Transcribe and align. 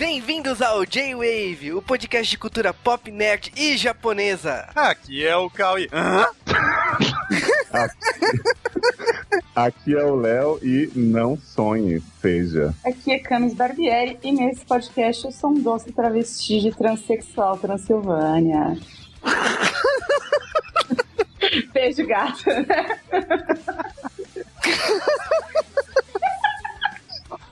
Bem-vindos 0.00 0.60
ao 0.62 0.86
J-Wave, 0.86 1.74
o 1.74 1.82
podcast 1.82 2.30
de 2.30 2.38
cultura 2.38 2.72
pop, 2.72 3.10
nerd 3.10 3.52
e 3.54 3.76
japonesa. 3.76 4.66
Aqui 4.74 5.26
é 5.26 5.36
o 5.36 5.50
Cauê. 5.50 5.90
Hã? 5.92 6.24
Aqui 9.54 9.94
é 9.94 10.02
o 10.02 10.14
Léo 10.14 10.58
e 10.62 10.90
não 10.96 11.36
sonhe, 11.36 12.02
seja. 12.18 12.74
Aqui 12.82 13.12
é 13.12 13.18
Camis 13.18 13.52
Barbieri 13.52 14.18
e 14.22 14.32
nesse 14.32 14.64
podcast 14.64 15.26
eu 15.26 15.32
sou 15.32 15.50
um 15.50 15.60
doce 15.60 15.92
travesti 15.92 16.60
de 16.60 16.70
transexual 16.70 17.58
Transilvânia. 17.58 18.78
Beijo, 21.74 22.06
gata. 22.06 22.66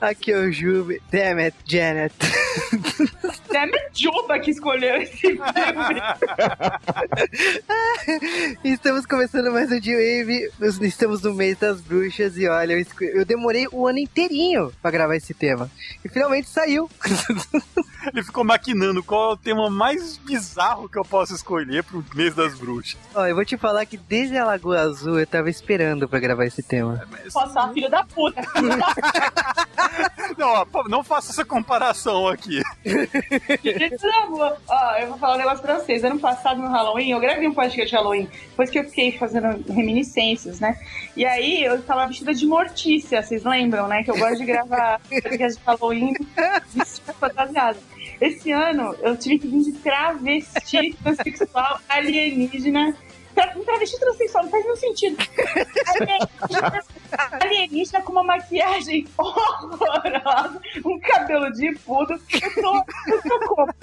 Aqui 0.01 0.31
é 0.31 0.37
o 0.37 0.51
Juve. 0.51 1.01
Damn 1.11 1.39
it, 1.39 1.55
Janet. 1.65 2.15
Damn 3.51 3.73
it, 3.73 3.89
Juba 3.93 4.39
que 4.39 4.51
escolheu 4.51 5.01
esse 5.01 5.17
filme. 5.17 5.39
Estamos 8.63 9.05
começando 9.05 9.51
mais 9.51 9.71
um 9.71 9.79
J-Wave. 9.79 10.51
Nós 10.59 10.79
Estamos 10.81 11.21
no 11.21 11.33
mês 11.33 11.57
das 11.57 11.81
bruxas 11.81 12.37
e 12.37 12.47
olha, 12.47 12.73
eu, 12.73 12.85
eu 13.07 13.25
demorei 13.25 13.67
o 13.71 13.87
ano 13.87 13.99
inteirinho 13.99 14.71
pra 14.81 14.91
gravar 14.91 15.15
esse 15.15 15.33
tema. 15.33 15.69
E 16.03 16.09
finalmente 16.09 16.49
saiu. 16.49 16.89
Ele 18.13 18.23
ficou 18.23 18.45
maquinando 18.45 19.03
qual 19.03 19.31
é 19.31 19.33
o 19.33 19.37
tema 19.37 19.69
mais 19.69 20.17
bizarro 20.17 20.87
que 20.87 20.97
eu 20.97 21.03
posso 21.03 21.35
escolher 21.35 21.83
pro 21.83 22.03
mês 22.15 22.33
das 22.33 22.53
bruxas. 22.55 22.97
Ó, 23.13 23.25
eu 23.25 23.35
vou 23.35 23.43
te 23.43 23.57
falar 23.57 23.85
que 23.85 23.97
desde 23.97 24.37
a 24.37 24.45
Lagoa 24.45 24.79
Azul 24.79 25.19
eu 25.19 25.27
tava 25.27 25.49
esperando 25.49 26.07
pra 26.07 26.17
gravar 26.19 26.45
esse 26.45 26.63
tema. 26.63 27.05
Mas- 27.11 27.33
Nossa, 27.33 27.73
filho 27.73 27.89
da 27.89 28.03
puta. 28.05 28.41
Não, 30.37 30.47
ó, 30.47 30.65
não 30.87 31.03
faça 31.03 31.31
essa 31.31 31.43
comparação 31.43 32.27
aqui. 32.27 32.61
Ó, 34.67 34.95
eu 34.97 35.07
vou 35.07 35.17
falar 35.17 35.35
um 35.35 35.37
negócio 35.37 35.61
pra 35.61 35.79
vocês. 35.79 36.03
Ano 36.03 36.19
passado, 36.19 36.61
no 36.61 36.67
Halloween, 36.67 37.11
eu 37.11 37.19
gravei 37.19 37.47
um 37.47 37.53
podcast 37.53 37.89
de 37.89 37.95
Halloween. 37.95 38.27
Depois 38.49 38.69
que 38.69 38.79
eu 38.79 38.83
fiquei 38.85 39.11
fazendo 39.11 39.63
reminiscências, 39.71 40.59
né? 40.59 40.77
E 41.15 41.25
aí, 41.25 41.63
eu 41.63 41.81
tava 41.81 42.07
vestida 42.07 42.33
de 42.33 42.45
mortícia, 42.45 43.21
vocês 43.21 43.43
lembram, 43.43 43.87
né? 43.87 44.03
Que 44.03 44.11
eu 44.11 44.17
gosto 44.17 44.37
de 44.37 44.45
gravar 44.45 44.99
podcast 45.09 45.59
de 45.59 45.65
Halloween 45.65 46.13
vestida 46.73 47.13
fantasiada. 47.13 47.77
Esse 48.19 48.51
ano, 48.51 48.95
eu 49.01 49.15
tive 49.15 49.39
que 49.39 49.47
vir 49.47 49.63
de 49.63 49.71
travesti 49.73 50.93
transexual 51.01 51.79
alienígena. 51.87 52.95
Um 53.55 53.63
travesti 53.63 53.99
transexual, 53.99 54.43
não 54.43 54.51
faz 54.51 54.63
nenhum 54.63 54.75
sentido. 54.75 55.17
Alienígena, 55.87 56.83
alienígena 57.41 58.01
com 58.01 58.11
uma 58.11 58.23
maquiagem 58.23 59.07
horrorosa, 59.17 60.61
um 60.85 60.99
cabelo 60.99 61.51
de 61.53 61.73
puto. 61.79 62.13
Eu 62.13 62.53
tô, 62.61 62.85
eu 63.07 63.21
tô 63.21 63.39
como? 63.47 63.73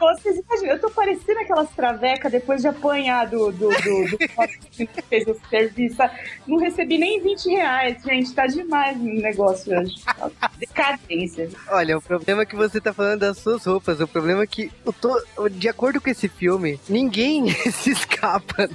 Vocês 0.00 0.38
imaginam, 0.38 0.74
eu 0.74 0.80
tô 0.80 0.90
parecendo 0.90 1.40
aquelas 1.40 1.70
travecas 1.70 2.30
depois 2.30 2.60
de 2.60 2.68
apanhar 2.68 3.26
do, 3.26 3.50
do, 3.52 3.68
do, 3.68 4.10
do 4.10 4.18
que 4.18 5.02
fez 5.08 5.26
o 5.26 5.36
serviço. 5.48 6.02
Não 6.46 6.58
recebi 6.58 6.98
nem 6.98 7.20
20 7.20 7.48
reais, 7.50 8.02
gente. 8.02 8.34
Tá 8.34 8.46
demais 8.46 8.96
o 8.96 9.04
negócio 9.04 9.78
hoje. 9.78 9.94
Decadência. 10.58 11.48
Olha, 11.68 11.96
o 11.96 12.02
problema 12.02 12.42
é 12.42 12.46
que 12.46 12.56
você 12.56 12.80
tá 12.80 12.92
falando 12.92 13.20
das 13.20 13.38
suas 13.38 13.64
roupas. 13.64 14.00
O 14.00 14.08
problema 14.08 14.42
é 14.42 14.46
que, 14.46 14.70
eu 14.84 14.92
tô, 14.92 15.20
de 15.50 15.68
acordo 15.68 16.00
com 16.00 16.10
esse 16.10 16.28
filme, 16.28 16.78
ninguém 16.88 17.48
se 17.72 17.90
escapa. 17.90 18.68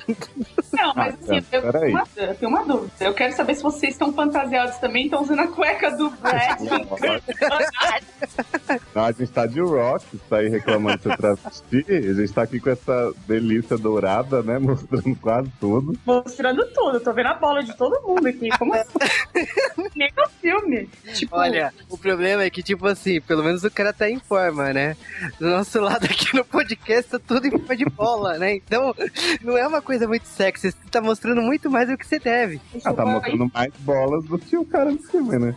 Não, 0.74 0.94
mas 0.96 1.14
Ah, 1.14 1.18
assim, 1.38 1.46
eu, 1.52 1.62
peraí. 1.62 1.82
tenho 1.82 1.92
uma, 1.98 2.08
eu 2.16 2.36
tenho 2.36 2.52
uma 2.52 2.66
dúvida. 2.66 2.92
Eu 3.02 3.14
quero 3.14 3.36
saber 3.36 3.56
se 3.56 3.64
vocês 3.64 3.94
estão 3.94 4.14
fantasiados 4.14 4.78
também, 4.78 5.06
estão 5.06 5.22
usando 5.22 5.40
a 5.42 5.48
cueca 5.48 5.92
do 5.92 6.10
Brad. 6.12 6.60
Não, 8.96 9.04
a 9.06 9.12
gente 9.12 9.32
tá 9.32 9.46
de 9.46 9.60
rock, 9.60 10.18
tá 10.30 10.38
aí 10.38 10.50
reclamando 10.50 10.98
de 10.98 11.04
ser 11.04 11.18
travesti. 11.18 11.86
A 11.88 12.14
gente 12.14 12.34
tá 12.34 12.42
aqui 12.44 12.60
com 12.60 12.70
essa 12.70 13.14
delícia 13.28 13.78
dourada, 13.78 14.42
né? 14.42 14.58
Mostrando 14.60 15.16
quase 15.18 15.52
tudo. 15.60 15.94
Mostrando 16.06 16.66
tudo. 16.74 17.00
Tô 17.00 17.14
vendo 17.14 17.28
a 17.28 17.34
bola 17.34 17.64
de 17.64 17.76
todo 17.76 18.02
mundo 18.08 18.28
aqui. 18.28 18.50
Como 18.58 18.74
assim? 18.74 18.90
Nem 19.96 20.10
no 20.16 20.30
filme. 20.42 20.90
Tipo, 21.14 21.36
Olha, 21.36 21.74
o 21.90 21.98
problema 21.98 22.44
é 22.44 22.50
que, 22.50 22.64
tipo 22.64 22.88
assim, 22.88 23.20
pelo 23.22 23.44
menos 23.44 23.64
o 23.64 23.72
cara 23.72 23.92
tá 23.94 24.10
em 24.10 24.20
forma, 24.20 24.72
né? 24.74 24.96
Do 25.40 25.50
nosso 25.50 25.80
lado 25.82 26.06
aqui 26.06 26.36
no 26.36 26.46
podcast 26.46 27.12
tá 27.12 27.20
tudo 27.20 27.48
em 27.48 27.52
forma 27.52 27.76
de 27.76 27.86
bola, 27.86 28.38
né? 28.38 28.56
Então, 28.56 28.94
não 29.42 29.58
é 29.58 29.68
uma 29.68 29.82
coisa 29.82 30.01
muito 30.08 30.26
sexy. 30.26 30.72
Você 30.72 30.78
tá 30.90 31.02
mostrando 31.02 31.42
muito 31.42 31.70
mais 31.70 31.90
do 31.90 31.98
que 31.98 32.06
você 32.06 32.20
deve. 32.20 32.62
Ah, 32.84 32.94
tá 32.94 33.06
mostrando 33.06 33.52
mais 33.54 33.74
bolas 33.80 34.24
do 34.26 34.38
que 34.38 34.58
o 34.58 34.66
cara 34.66 34.92
do 34.92 35.00
filme, 35.00 35.38
né? 35.38 35.56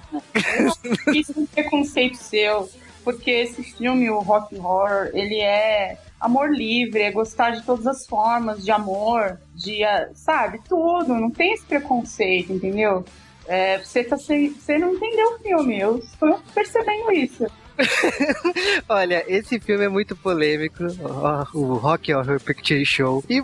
Isso 1.15 1.33
é 1.37 1.41
um 1.41 1.47
preconceito 1.47 2.17
seu, 2.17 2.69
porque 3.03 3.31
esse 3.31 3.63
filme, 3.63 4.11
o 4.11 4.21
Rock 4.21 4.57
Horror, 4.57 5.11
ele 5.13 5.41
é 5.41 5.99
amor 6.21 6.51
livre, 6.51 7.03
é 7.03 7.11
gostar 7.11 7.51
de 7.51 7.63
todas 7.63 7.87
as 7.87 8.07
formas 8.07 8.65
de 8.65 8.71
amor, 8.71 9.39
de, 9.55 9.85
ah, 9.85 10.09
sabe, 10.15 10.61
tudo, 10.67 11.15
não 11.15 11.31
tem 11.31 11.53
esse 11.53 11.65
preconceito, 11.65 12.53
entendeu? 12.53 13.05
É, 13.47 13.79
você, 13.79 14.03
tá 14.03 14.17
sem, 14.17 14.51
você 14.51 14.79
não 14.79 14.95
entendeu 14.95 15.35
o 15.35 15.39
filme, 15.39 15.79
eu 15.79 15.99
estou 15.99 16.41
percebendo 16.55 17.13
isso. 17.13 17.47
Olha, 18.89 19.25
esse 19.27 19.59
filme 19.59 19.85
é 19.85 19.89
muito 19.89 20.15
polêmico, 20.17 20.85
o 21.55 21.75
Rock 21.75 22.13
Horror 22.13 22.41
Picture 22.41 22.85
Show. 22.85 23.25
E, 23.29 23.43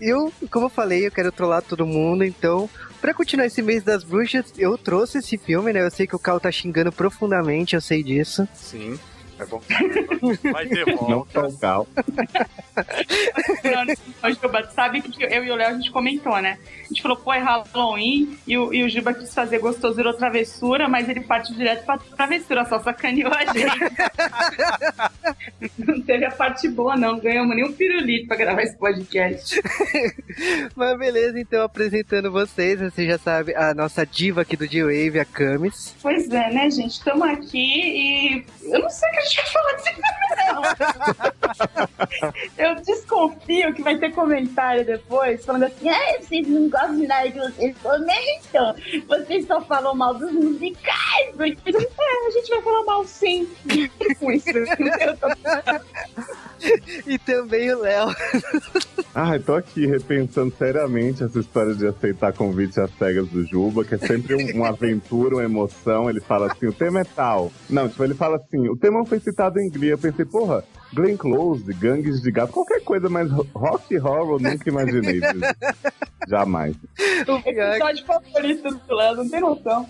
eu, 0.00 0.32
como 0.50 0.66
eu 0.66 0.70
falei, 0.70 1.06
eu 1.06 1.10
quero 1.10 1.32
trollar 1.32 1.62
todo 1.62 1.86
mundo, 1.86 2.24
então, 2.24 2.68
pra 3.00 3.14
continuar 3.14 3.46
esse 3.46 3.62
mês 3.62 3.82
das 3.82 4.04
bruxas, 4.04 4.52
eu 4.58 4.76
trouxe 4.76 5.18
esse 5.18 5.38
filme, 5.38 5.72
né? 5.72 5.82
Eu 5.82 5.90
sei 5.90 6.06
que 6.06 6.16
o 6.16 6.18
Cal 6.18 6.40
tá 6.40 6.50
xingando 6.50 6.92
profundamente, 6.92 7.74
eu 7.74 7.80
sei 7.80 8.02
disso. 8.02 8.46
Sim, 8.54 8.98
é 9.44 9.46
bom. 9.46 9.62
Vai 10.52 10.66
ter 10.66 10.86
Não 14.22 14.30
Juba, 14.30 14.64
sabe 14.70 15.02
que 15.02 15.22
eu 15.22 15.44
e 15.44 15.50
o 15.50 15.54
Léo 15.54 15.68
a 15.68 15.74
gente 15.74 15.90
comentou, 15.90 16.40
né? 16.40 16.58
A 16.84 16.88
gente 16.88 17.02
falou, 17.02 17.16
pô, 17.16 17.32
é 17.32 17.38
Halloween, 17.38 18.36
e 18.46 18.58
o, 18.58 18.74
e 18.74 18.84
o 18.84 18.88
Juba 18.88 19.14
quis 19.14 19.32
fazer 19.32 19.58
gostoso 19.58 19.96
virou 19.96 20.12
travessura, 20.14 20.88
mas 20.88 21.08
ele 21.08 21.20
partiu 21.20 21.54
direto 21.54 21.84
pra 21.84 21.98
travessura, 21.98 22.64
só 22.64 22.80
sacaneou 22.80 23.32
a 23.32 23.44
gente. 23.46 23.78
não 25.78 26.00
teve 26.02 26.24
a 26.24 26.30
parte 26.30 26.68
boa, 26.68 26.96
não. 26.96 27.18
Ganhamos 27.18 27.54
nem 27.54 27.64
um 27.64 27.72
pirulito 27.72 28.26
pra 28.28 28.36
gravar 28.36 28.62
esse 28.62 28.76
podcast. 28.76 29.60
Mas 30.74 30.98
beleza, 30.98 31.38
então, 31.38 31.62
apresentando 31.62 32.30
vocês, 32.30 32.80
você 32.80 33.06
já 33.06 33.18
sabe, 33.18 33.54
a 33.54 33.74
nossa 33.74 34.04
diva 34.04 34.42
aqui 34.42 34.56
do 34.56 34.66
G-Wave, 34.66 35.20
a 35.20 35.24
Camis. 35.24 35.94
Pois 36.02 36.28
é, 36.30 36.50
né, 36.50 36.70
gente? 36.70 36.92
Estamos 36.92 37.28
aqui 37.28 37.58
e 37.58 38.44
eu 38.64 38.80
não 38.80 38.90
sei 38.90 39.08
o 39.08 39.12
que 39.12 39.18
a 39.18 39.22
gente 39.22 39.33
vai 39.36 39.46
falar 39.52 39.72
desse 39.72 39.90
filme, 39.94 40.04
não. 40.46 40.62
eu 42.58 42.74
desconfio 42.76 43.74
que 43.74 43.82
vai 43.82 43.96
ter 43.98 44.12
comentário 44.12 44.84
depois 44.84 45.44
falando 45.44 45.64
assim: 45.64 45.88
ah, 45.88 46.16
vocês 46.20 46.48
não 46.48 46.68
gostam 46.68 46.96
de 46.98 47.06
nada 47.06 47.30
que 47.30 47.38
vocês 47.38 47.76
comentam. 47.82 48.74
Vocês 49.08 49.46
só 49.46 49.60
falam 49.62 49.94
mal 49.94 50.14
dos 50.14 50.32
musicais. 50.32 51.30
porque-" 51.36 51.76
É, 51.76 52.26
a 52.26 52.30
gente 52.30 52.48
vai 52.50 52.62
falar 52.62 52.84
mal 52.84 53.04
sim. 53.04 53.48
Com 54.18 54.30
isso. 54.32 54.46
E 57.06 57.18
também 57.18 57.72
o 57.74 57.80
Léo. 57.80 58.06
Ah, 59.14 59.36
eu 59.36 59.42
tô 59.42 59.54
aqui 59.54 59.86
repensando 59.86 60.52
seriamente 60.56 61.22
essa 61.22 61.38
história 61.38 61.74
de 61.74 61.86
aceitar 61.86 62.32
convite 62.32 62.80
às 62.80 62.90
cegas 62.96 63.28
do 63.28 63.44
Juba, 63.46 63.84
que 63.84 63.94
é 63.94 63.98
sempre 63.98 64.34
um- 64.34 64.56
uma 64.56 64.68
aventura, 64.70 65.34
uma 65.36 65.44
emoção. 65.44 66.08
Ele 66.08 66.20
fala 66.20 66.50
assim, 66.50 66.66
o 66.66 66.72
tema 66.72 67.00
é 67.00 67.04
tal. 67.04 67.52
Não, 67.68 67.86
tipo, 67.88 68.02
ele 68.02 68.14
fala 68.14 68.36
assim, 68.36 68.66
o 68.68 68.76
tema 68.76 69.04
foi 69.14 69.20
citado 69.20 69.60
em 69.60 69.70
Glee. 69.70 69.90
Eu 69.90 69.98
pensei, 69.98 70.24
porra, 70.24 70.64
Glenn 70.92 71.16
Close, 71.16 71.72
Gangues 71.74 72.20
de 72.20 72.30
Gato, 72.30 72.52
qualquer 72.52 72.82
coisa 72.82 73.08
mais 73.08 73.30
ro- 73.30 73.46
rock 73.54 73.96
horror, 73.98 74.40
eu 74.42 74.50
nunca 74.50 74.68
imaginei. 74.68 75.20
Jamais. 76.28 76.74
O 77.28 77.42
pior, 77.42 77.74
Episódio 77.74 78.06
favorito 78.06 78.74
do 78.74 78.94
Léo, 78.94 79.16
não 79.16 79.28
tem 79.28 79.40
noção. 79.40 79.88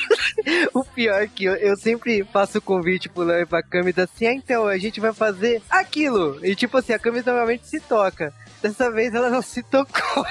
o 0.72 0.84
pior 0.84 1.22
é 1.22 1.26
que 1.26 1.44
eu, 1.44 1.54
eu 1.56 1.76
sempre 1.76 2.22
faço 2.24 2.58
o 2.58 2.62
convite 2.62 3.08
pro 3.08 3.24
Léo 3.24 3.42
e 3.42 3.46
pra 3.46 3.62
Camis 3.62 3.98
assim, 3.98 4.26
ah, 4.26 4.32
então, 4.34 4.66
a 4.66 4.78
gente 4.78 5.00
vai 5.00 5.12
fazer 5.12 5.60
aquilo. 5.68 6.38
E 6.44 6.54
tipo 6.54 6.78
assim, 6.78 6.92
a 6.92 6.98
Camis 6.98 7.24
normalmente 7.24 7.66
se 7.66 7.80
toca. 7.80 8.32
Dessa 8.62 8.90
vez 8.90 9.12
ela 9.14 9.28
não 9.28 9.42
se 9.42 9.62
tocou. 9.64 10.24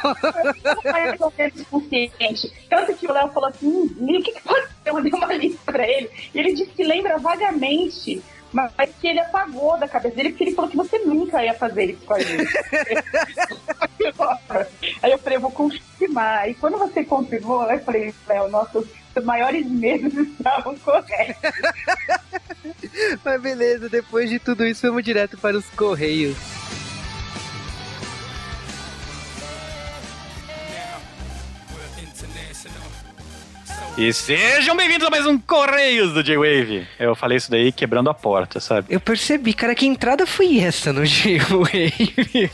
Tanto 2.69 2.95
que 2.95 3.07
o 3.07 3.13
Léo 3.13 3.29
falou 3.29 3.49
assim: 3.49 3.67
hum, 3.67 3.95
o 3.99 4.23
que, 4.23 4.31
que 4.31 4.41
pode 4.41 4.65
ser? 4.65 4.73
Eu 4.85 4.93
mandei 4.95 5.11
uma 5.13 5.33
lista 5.33 5.71
pra 5.71 5.87
ele. 5.87 6.09
E 6.33 6.39
ele 6.39 6.53
disse 6.53 6.71
que 6.71 6.83
lembra 6.83 7.17
vagamente, 7.17 8.21
mas 8.53 8.71
que 9.01 9.07
ele 9.07 9.19
apagou 9.19 9.77
da 9.77 9.87
cabeça 9.87 10.15
dele, 10.15 10.29
porque 10.29 10.43
ele 10.43 10.55
falou 10.55 10.69
que 10.69 10.77
você 10.77 10.99
nunca 10.99 11.43
ia 11.43 11.55
fazer 11.55 11.85
isso 11.85 12.05
com 12.05 12.13
a 12.13 12.19
gente. 12.19 12.53
Aí 15.01 15.11
eu 15.11 15.17
falei: 15.17 15.37
eu 15.37 15.41
vou 15.41 15.51
confirmar. 15.51 16.49
E 16.49 16.53
quando 16.53 16.77
você 16.77 17.03
confirmou, 17.03 17.63
eu 17.69 17.79
falei: 17.79 18.13
Léo, 18.27 18.49
nossos 18.49 18.85
maiores 19.23 19.65
medos 19.67 20.13
estavam 20.13 20.77
corretos. 20.77 21.51
Mas 23.25 23.41
beleza, 23.41 23.89
depois 23.89 24.29
de 24.29 24.39
tudo 24.39 24.65
isso, 24.65 24.87
vamos 24.87 25.03
direto 25.03 25.37
para 25.37 25.57
os 25.57 25.67
Correios. 25.71 26.37
E 33.95 34.11
sejam 34.11 34.75
bem-vindos 34.75 35.05
a 35.05 35.09
mais 35.11 35.23
um 35.27 35.37
Correios 35.37 36.13
do 36.13 36.23
J-Wave. 36.23 36.87
Eu 36.99 37.13
falei 37.13 37.37
isso 37.37 37.51
daí 37.51 37.71
quebrando 37.71 38.09
a 38.09 38.13
porta, 38.13 38.59
sabe? 38.59 38.87
Eu 38.89 38.99
percebi, 38.99 39.53
cara, 39.53 39.75
que 39.75 39.85
entrada 39.85 40.25
foi 40.25 40.57
essa 40.59 40.91
no 40.91 41.05
J-Wave? 41.05 42.49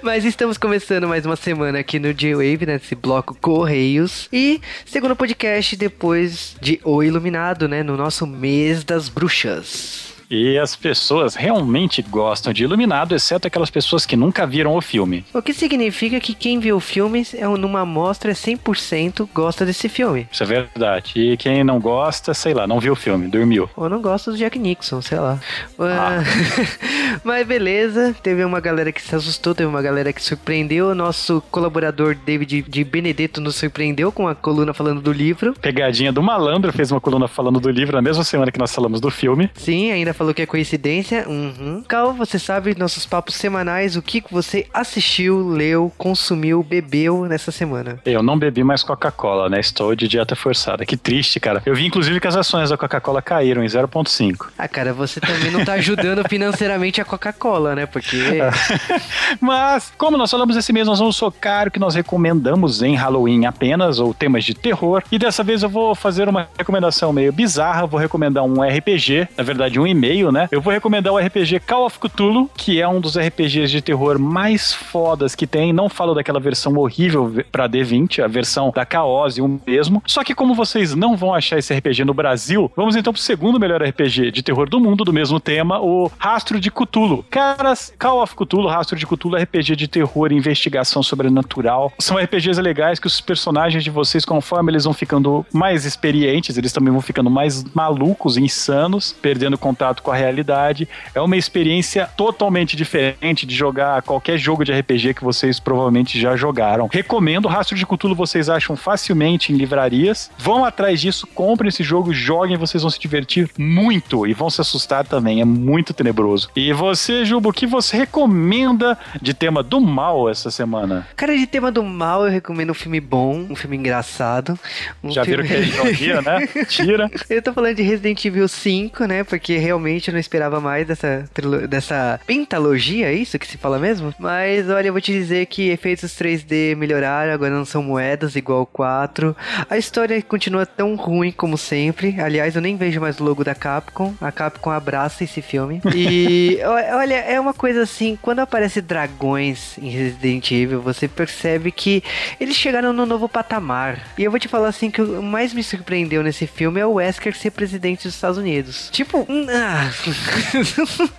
Mas 0.00 0.24
estamos 0.24 0.56
começando 0.56 1.08
mais 1.08 1.26
uma 1.26 1.34
semana 1.34 1.80
aqui 1.80 1.98
no 1.98 2.14
J-Wave, 2.14 2.66
nesse 2.66 2.94
bloco 2.94 3.36
Correios. 3.40 4.28
E 4.32 4.60
segundo 4.86 5.16
podcast 5.16 5.74
depois 5.74 6.54
de 6.60 6.80
O 6.84 7.02
Iluminado, 7.02 7.66
né? 7.66 7.82
No 7.82 7.96
nosso 7.96 8.24
mês 8.24 8.84
das 8.84 9.08
bruxas. 9.08 10.13
E 10.30 10.58
as 10.58 10.74
pessoas 10.74 11.34
realmente 11.34 12.02
gostam 12.02 12.52
de 12.52 12.64
Iluminado, 12.64 13.14
exceto 13.14 13.46
aquelas 13.46 13.70
pessoas 13.70 14.06
que 14.06 14.16
nunca 14.16 14.46
viram 14.46 14.74
o 14.76 14.80
filme. 14.80 15.24
O 15.34 15.42
que 15.42 15.52
significa 15.52 16.18
que 16.20 16.34
quem 16.34 16.58
viu 16.58 16.76
o 16.76 16.80
filme, 16.80 17.26
é 17.34 17.48
um- 17.48 17.56
numa 17.56 17.80
amostra, 17.80 18.34
100% 18.34 19.28
gosta 19.34 19.64
desse 19.66 19.88
filme. 19.88 20.26
Isso 20.32 20.42
é 20.42 20.46
verdade. 20.46 21.12
E 21.16 21.36
quem 21.36 21.62
não 21.62 21.78
gosta, 21.78 22.32
sei 22.34 22.54
lá, 22.54 22.66
não 22.66 22.80
viu 22.80 22.92
o 22.94 22.96
filme, 22.96 23.28
dormiu. 23.28 23.68
Ou 23.76 23.88
não 23.88 24.00
gosta 24.00 24.30
do 24.30 24.36
Jack 24.36 24.58
Nixon, 24.58 25.02
sei 25.02 25.18
lá. 25.18 25.38
Ah, 25.78 26.22
Mas 27.22 27.46
beleza, 27.46 28.14
teve 28.22 28.44
uma 28.44 28.60
galera 28.60 28.90
que 28.92 29.00
se 29.02 29.14
assustou, 29.14 29.54
teve 29.54 29.68
uma 29.68 29.82
galera 29.82 30.12
que 30.12 30.22
surpreendeu. 30.22 30.88
O 30.88 30.94
nosso 30.94 31.42
colaborador 31.50 32.16
David 32.24 32.62
de 32.68 32.84
Benedetto 32.84 33.40
nos 33.40 33.56
surpreendeu 33.56 34.10
com 34.10 34.26
a 34.28 34.34
coluna 34.34 34.72
falando 34.74 35.00
do 35.00 35.12
livro. 35.12 35.54
Pegadinha 35.60 36.12
do 36.12 36.22
malandro 36.22 36.72
fez 36.72 36.90
uma 36.90 37.00
coluna 37.00 37.28
falando 37.28 37.60
do 37.60 37.70
livro 37.70 37.94
na 37.96 38.02
mesma 38.02 38.24
semana 38.24 38.50
que 38.50 38.58
nós 38.58 38.74
falamos 38.74 39.00
do 39.00 39.10
filme. 39.10 39.50
Sim, 39.54 39.90
ainda 39.90 40.13
falou 40.14 40.32
que 40.32 40.42
é 40.42 40.46
coincidência. 40.46 41.28
Uhum. 41.28 41.82
Cal, 41.86 42.12
você 42.12 42.38
sabe 42.38 42.74
nossos 42.78 43.04
papos 43.04 43.34
semanais, 43.34 43.96
o 43.96 44.02
que 44.02 44.22
você 44.30 44.66
assistiu, 44.72 45.46
leu, 45.46 45.92
consumiu, 45.98 46.62
bebeu 46.62 47.26
nessa 47.26 47.50
semana. 47.50 48.00
Eu 48.04 48.22
não 48.22 48.38
bebi 48.38 48.64
mais 48.64 48.82
Coca-Cola, 48.82 49.48
né? 49.48 49.60
Estou 49.60 49.94
de 49.94 50.08
dieta 50.08 50.34
forçada. 50.34 50.86
Que 50.86 50.96
triste, 50.96 51.38
cara. 51.38 51.62
Eu 51.66 51.74
vi 51.74 51.86
inclusive 51.86 52.20
que 52.20 52.26
as 52.26 52.36
ações 52.36 52.70
da 52.70 52.76
Coca-Cola 52.76 53.20
caíram 53.20 53.62
em 53.62 53.66
0,5. 53.66 54.48
Ah, 54.56 54.68
cara, 54.68 54.92
você 54.92 55.20
também 55.20 55.50
não 55.50 55.64
tá 55.64 55.74
ajudando 55.74 56.26
financeiramente 56.28 57.00
a 57.00 57.04
Coca-Cola, 57.04 57.74
né? 57.74 57.86
Porque. 57.86 58.16
Mas, 59.40 59.92
como 59.98 60.16
nós 60.16 60.30
falamos 60.30 60.56
esse 60.56 60.72
mês, 60.72 60.86
nós 60.86 60.98
vamos 60.98 61.16
socar 61.16 61.68
o 61.68 61.70
que 61.70 61.78
nós 61.78 61.94
recomendamos 61.94 62.82
em 62.82 62.94
Halloween 62.94 63.46
apenas, 63.46 63.98
ou 63.98 64.14
temas 64.14 64.44
de 64.44 64.54
terror. 64.54 65.02
E 65.10 65.18
dessa 65.18 65.42
vez 65.42 65.62
eu 65.62 65.68
vou 65.68 65.94
fazer 65.94 66.28
uma 66.28 66.48
recomendação 66.56 67.12
meio 67.12 67.32
bizarra. 67.32 67.86
Vou 67.86 67.98
recomendar 67.98 68.44
um 68.44 68.62
RPG, 68.62 69.28
na 69.36 69.44
verdade, 69.44 69.78
um 69.78 69.86
e-mail, 70.04 70.30
né? 70.30 70.48
Eu 70.50 70.60
vou 70.60 70.72
recomendar 70.72 71.12
o 71.12 71.18
RPG 71.18 71.60
Call 71.60 71.86
of 71.86 71.98
Cthulhu, 71.98 72.50
que 72.56 72.80
é 72.80 72.86
um 72.86 73.00
dos 73.00 73.16
RPGs 73.16 73.70
de 73.70 73.80
terror 73.80 74.18
mais 74.18 74.72
fodas 74.72 75.34
que 75.34 75.46
tem. 75.46 75.72
Não 75.72 75.88
falo 75.88 76.14
daquela 76.14 76.38
versão 76.38 76.76
horrível 76.76 77.32
pra 77.50 77.68
D20, 77.68 78.22
a 78.22 78.28
versão 78.28 78.70
da 78.74 78.86
Chaos, 78.90 79.38
o 79.38 79.60
mesmo. 79.66 80.02
Só 80.06 80.22
que, 80.22 80.34
como 80.34 80.54
vocês 80.54 80.94
não 80.94 81.16
vão 81.16 81.34
achar 81.34 81.58
esse 81.58 81.72
RPG 81.72 82.04
no 82.04 82.14
Brasil, 82.14 82.70
vamos 82.76 82.96
então 82.96 83.12
pro 83.12 83.22
segundo 83.22 83.58
melhor 83.58 83.82
RPG 83.82 84.30
de 84.30 84.42
terror 84.42 84.68
do 84.68 84.78
mundo, 84.78 85.04
do 85.04 85.12
mesmo 85.12 85.40
tema, 85.40 85.80
o 85.80 86.10
Rastro 86.18 86.60
de 86.60 86.70
Cthulhu. 86.70 87.24
Caras, 87.30 87.92
Call 87.98 88.22
of 88.22 88.34
Cthulhu, 88.34 88.68
Rastro 88.68 88.98
de 88.98 89.06
Cthulhu, 89.06 89.36
RPG 89.36 89.76
de 89.76 89.88
terror 89.88 90.32
e 90.32 90.36
investigação 90.36 91.02
sobrenatural. 91.02 91.92
São 91.98 92.16
RPGs 92.16 92.60
legais 92.60 92.98
que 92.98 93.06
os 93.06 93.20
personagens 93.20 93.82
de 93.82 93.90
vocês, 93.90 94.24
conforme 94.24 94.70
eles 94.70 94.84
vão 94.84 94.92
ficando 94.92 95.46
mais 95.52 95.84
experientes, 95.84 96.58
eles 96.58 96.72
também 96.72 96.92
vão 96.92 97.00
ficando 97.00 97.30
mais 97.30 97.64
malucos, 97.74 98.36
insanos, 98.36 99.14
perdendo 99.20 99.56
contato 99.56 99.93
com 100.02 100.10
a 100.10 100.16
realidade. 100.16 100.88
É 101.14 101.20
uma 101.20 101.36
experiência 101.36 102.08
totalmente 102.16 102.76
diferente 102.76 103.46
de 103.46 103.54
jogar 103.54 104.02
qualquer 104.02 104.38
jogo 104.38 104.64
de 104.64 104.72
RPG 104.72 105.14
que 105.14 105.24
vocês 105.24 105.60
provavelmente 105.60 106.20
já 106.20 106.36
jogaram. 106.36 106.88
Recomendo, 106.90 107.48
Rastro 107.48 107.76
de 107.76 107.86
Cthulhu 107.86 108.14
vocês 108.14 108.48
acham 108.48 108.76
facilmente 108.76 109.52
em 109.52 109.56
livrarias. 109.56 110.30
Vão 110.38 110.64
atrás 110.64 111.00
disso, 111.00 111.26
comprem 111.26 111.68
esse 111.68 111.82
jogo, 111.82 112.12
joguem, 112.12 112.56
vocês 112.56 112.82
vão 112.82 112.90
se 112.90 112.98
divertir 112.98 113.50
muito 113.58 114.26
e 114.26 114.32
vão 114.32 114.50
se 114.50 114.60
assustar 114.60 115.06
também, 115.06 115.40
é 115.40 115.44
muito 115.44 115.92
tenebroso. 115.92 116.50
E 116.54 116.72
você, 116.72 117.24
Jubo, 117.24 117.50
o 117.50 117.52
que 117.52 117.66
você 117.66 117.96
recomenda 117.96 118.98
de 119.20 119.34
tema 119.34 119.62
do 119.62 119.80
mal 119.80 120.28
essa 120.28 120.50
semana? 120.50 121.06
Cara, 121.16 121.36
de 121.36 121.46
tema 121.46 121.70
do 121.70 121.82
mal, 121.82 122.24
eu 122.24 122.30
recomendo 122.30 122.70
um 122.70 122.74
filme 122.74 123.00
bom, 123.00 123.46
um 123.50 123.56
filme 123.56 123.76
engraçado. 123.76 124.58
Um 125.02 125.10
Já 125.10 125.24
filme... 125.24 125.42
viram 125.42 125.64
que 125.64 125.64
é 125.64 125.68
ironia, 125.68 126.22
né? 126.22 126.46
Tira. 126.68 127.10
Eu 127.28 127.42
tô 127.42 127.52
falando 127.52 127.76
de 127.76 127.82
Resident 127.82 128.24
Evil 128.24 128.48
5, 128.48 129.04
né? 129.06 129.24
Porque 129.24 129.56
realmente 129.56 129.83
eu 130.08 130.12
não 130.12 130.20
esperava 130.20 130.60
mais 130.60 130.86
dessa, 130.86 131.24
dessa 131.68 132.20
pentalogia, 132.26 133.08
é 133.08 133.14
isso 133.14 133.38
que 133.38 133.46
se 133.46 133.58
fala 133.58 133.78
mesmo? 133.78 134.14
Mas 134.18 134.68
olha, 134.68 134.88
eu 134.88 134.92
vou 134.92 135.00
te 135.00 135.12
dizer 135.12 135.46
que 135.46 135.70
efeitos 135.70 136.12
3D 136.12 136.76
melhoraram, 136.76 137.32
agora 137.32 137.50
não 137.50 137.64
são 137.64 137.82
moedas 137.82 138.36
igual 138.36 138.62
o 138.62 138.66
4. 138.66 139.36
A 139.68 139.78
história 139.78 140.20
continua 140.22 140.66
tão 140.66 140.94
ruim 140.96 141.32
como 141.32 141.56
sempre. 141.56 142.20
Aliás, 142.20 142.56
eu 142.56 142.62
nem 142.62 142.76
vejo 142.76 143.00
mais 143.00 143.20
o 143.20 143.24
logo 143.24 143.44
da 143.44 143.54
Capcom. 143.54 144.14
A 144.20 144.32
Capcom 144.32 144.70
abraça 144.70 145.24
esse 145.24 145.40
filme. 145.42 145.80
E 145.94 146.58
olha, 146.94 147.14
é 147.14 147.38
uma 147.38 147.54
coisa 147.54 147.82
assim, 147.82 148.18
quando 148.20 148.40
aparece 148.40 148.80
dragões 148.80 149.78
em 149.78 149.90
Resident 149.90 150.50
Evil, 150.50 150.80
você 150.80 151.08
percebe 151.08 151.70
que 151.70 152.02
eles 152.40 152.56
chegaram 152.56 152.92
no 152.92 153.06
novo 153.06 153.28
patamar. 153.28 154.00
E 154.18 154.24
eu 154.24 154.30
vou 154.30 154.40
te 154.40 154.48
falar 154.48 154.68
assim 154.68 154.90
que 154.90 155.02
o 155.02 155.22
mais 155.22 155.52
me 155.52 155.62
surpreendeu 155.62 156.22
nesse 156.22 156.46
filme 156.46 156.80
é 156.80 156.86
o 156.86 156.94
Wesker 156.94 157.34
ser 157.36 157.50
presidente 157.50 158.04
dos 158.04 158.14
Estados 158.14 158.38
Unidos. 158.38 158.88
Tipo, 158.90 159.26
hum, 159.28 159.46
ah. 159.76 159.90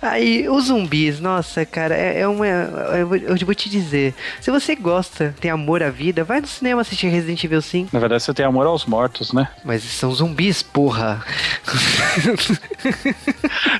aí 0.02 0.48
os 0.48 0.64
zumbis, 0.66 1.20
nossa, 1.20 1.64
cara, 1.66 1.94
é, 1.94 2.20
é 2.20 2.28
uma. 2.28 2.46
Eu 2.46 3.06
vou, 3.06 3.16
eu 3.16 3.36
vou 3.44 3.54
te 3.54 3.68
dizer, 3.68 4.14
se 4.40 4.50
você 4.50 4.74
gosta, 4.74 5.34
tem 5.40 5.50
amor 5.50 5.82
à 5.82 5.90
vida, 5.90 6.24
vai 6.24 6.40
no 6.40 6.46
cinema 6.46 6.80
assistir 6.80 7.08
Resident 7.08 7.42
Evil 7.44 7.60
5. 7.60 7.90
Na 7.92 8.00
verdade, 8.00 8.22
você 8.22 8.32
tem 8.32 8.46
amor 8.46 8.66
aos 8.66 8.86
mortos, 8.86 9.32
né? 9.32 9.48
Mas 9.64 9.82
são 9.82 10.12
zumbis, 10.12 10.62
porra. 10.62 11.22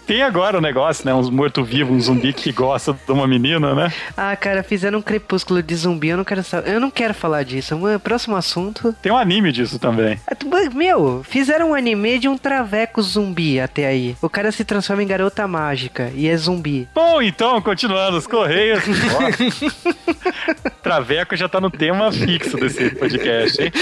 Tem 0.07 0.23
agora 0.23 0.59
o 0.59 0.61
negócio, 0.61 1.05
né? 1.05 1.13
Uns 1.15 1.29
morto-vivo, 1.31 1.93
um 1.93 2.01
zumbi 2.01 2.33
que 2.33 2.53
gosta 2.53 2.93
de 2.93 3.13
uma 3.13 3.27
menina, 3.27 3.75
né? 3.75 3.93
ah, 4.17 4.35
cara, 4.37 4.63
fizeram 4.63 4.99
um 4.99 5.03
crepúsculo 5.03 5.63
de 5.63 5.75
zumbi, 5.75 6.09
eu 6.09 6.17
não 6.17 6.25
quero 6.25 6.43
saber. 6.43 6.73
Eu 6.73 6.81
não 6.81 6.91
quero 6.91 7.15
falar 7.15 7.43
disso. 7.43 7.77
Mano, 7.77 7.99
Próximo 7.99 8.37
assunto. 8.37 8.95
Tem 9.03 9.11
um 9.11 9.17
anime 9.17 9.51
disso 9.53 9.79
também. 9.79 10.19
Tu- 10.39 10.47
Meu, 10.75 11.23
fizeram 11.29 11.71
um 11.71 11.75
anime 11.75 12.19
de 12.19 12.29
um 12.29 12.39
traveco 12.39 13.03
zumbi 13.03 13.59
até 13.61 13.87
aí. 13.87 14.17
O 14.23 14.29
cara 14.29 14.53
se 14.53 14.65
transforma 14.67 15.03
em 15.03 15.07
garota 15.07 15.47
mágica 15.47 16.13
e 16.15 16.29
é 16.29 16.37
zumbi. 16.37 16.89
Bom, 16.95 17.23
então, 17.23 17.61
continuando 17.63 18.19
os 18.19 18.27
Correios. 18.27 18.83
Traveco 20.83 21.37
já 21.37 21.49
tá 21.49 21.61
no 21.61 21.71
tema 21.71 22.13
fixo 22.13 22.57
desse 22.57 22.91
podcast, 22.91 23.63
hein? 23.63 23.73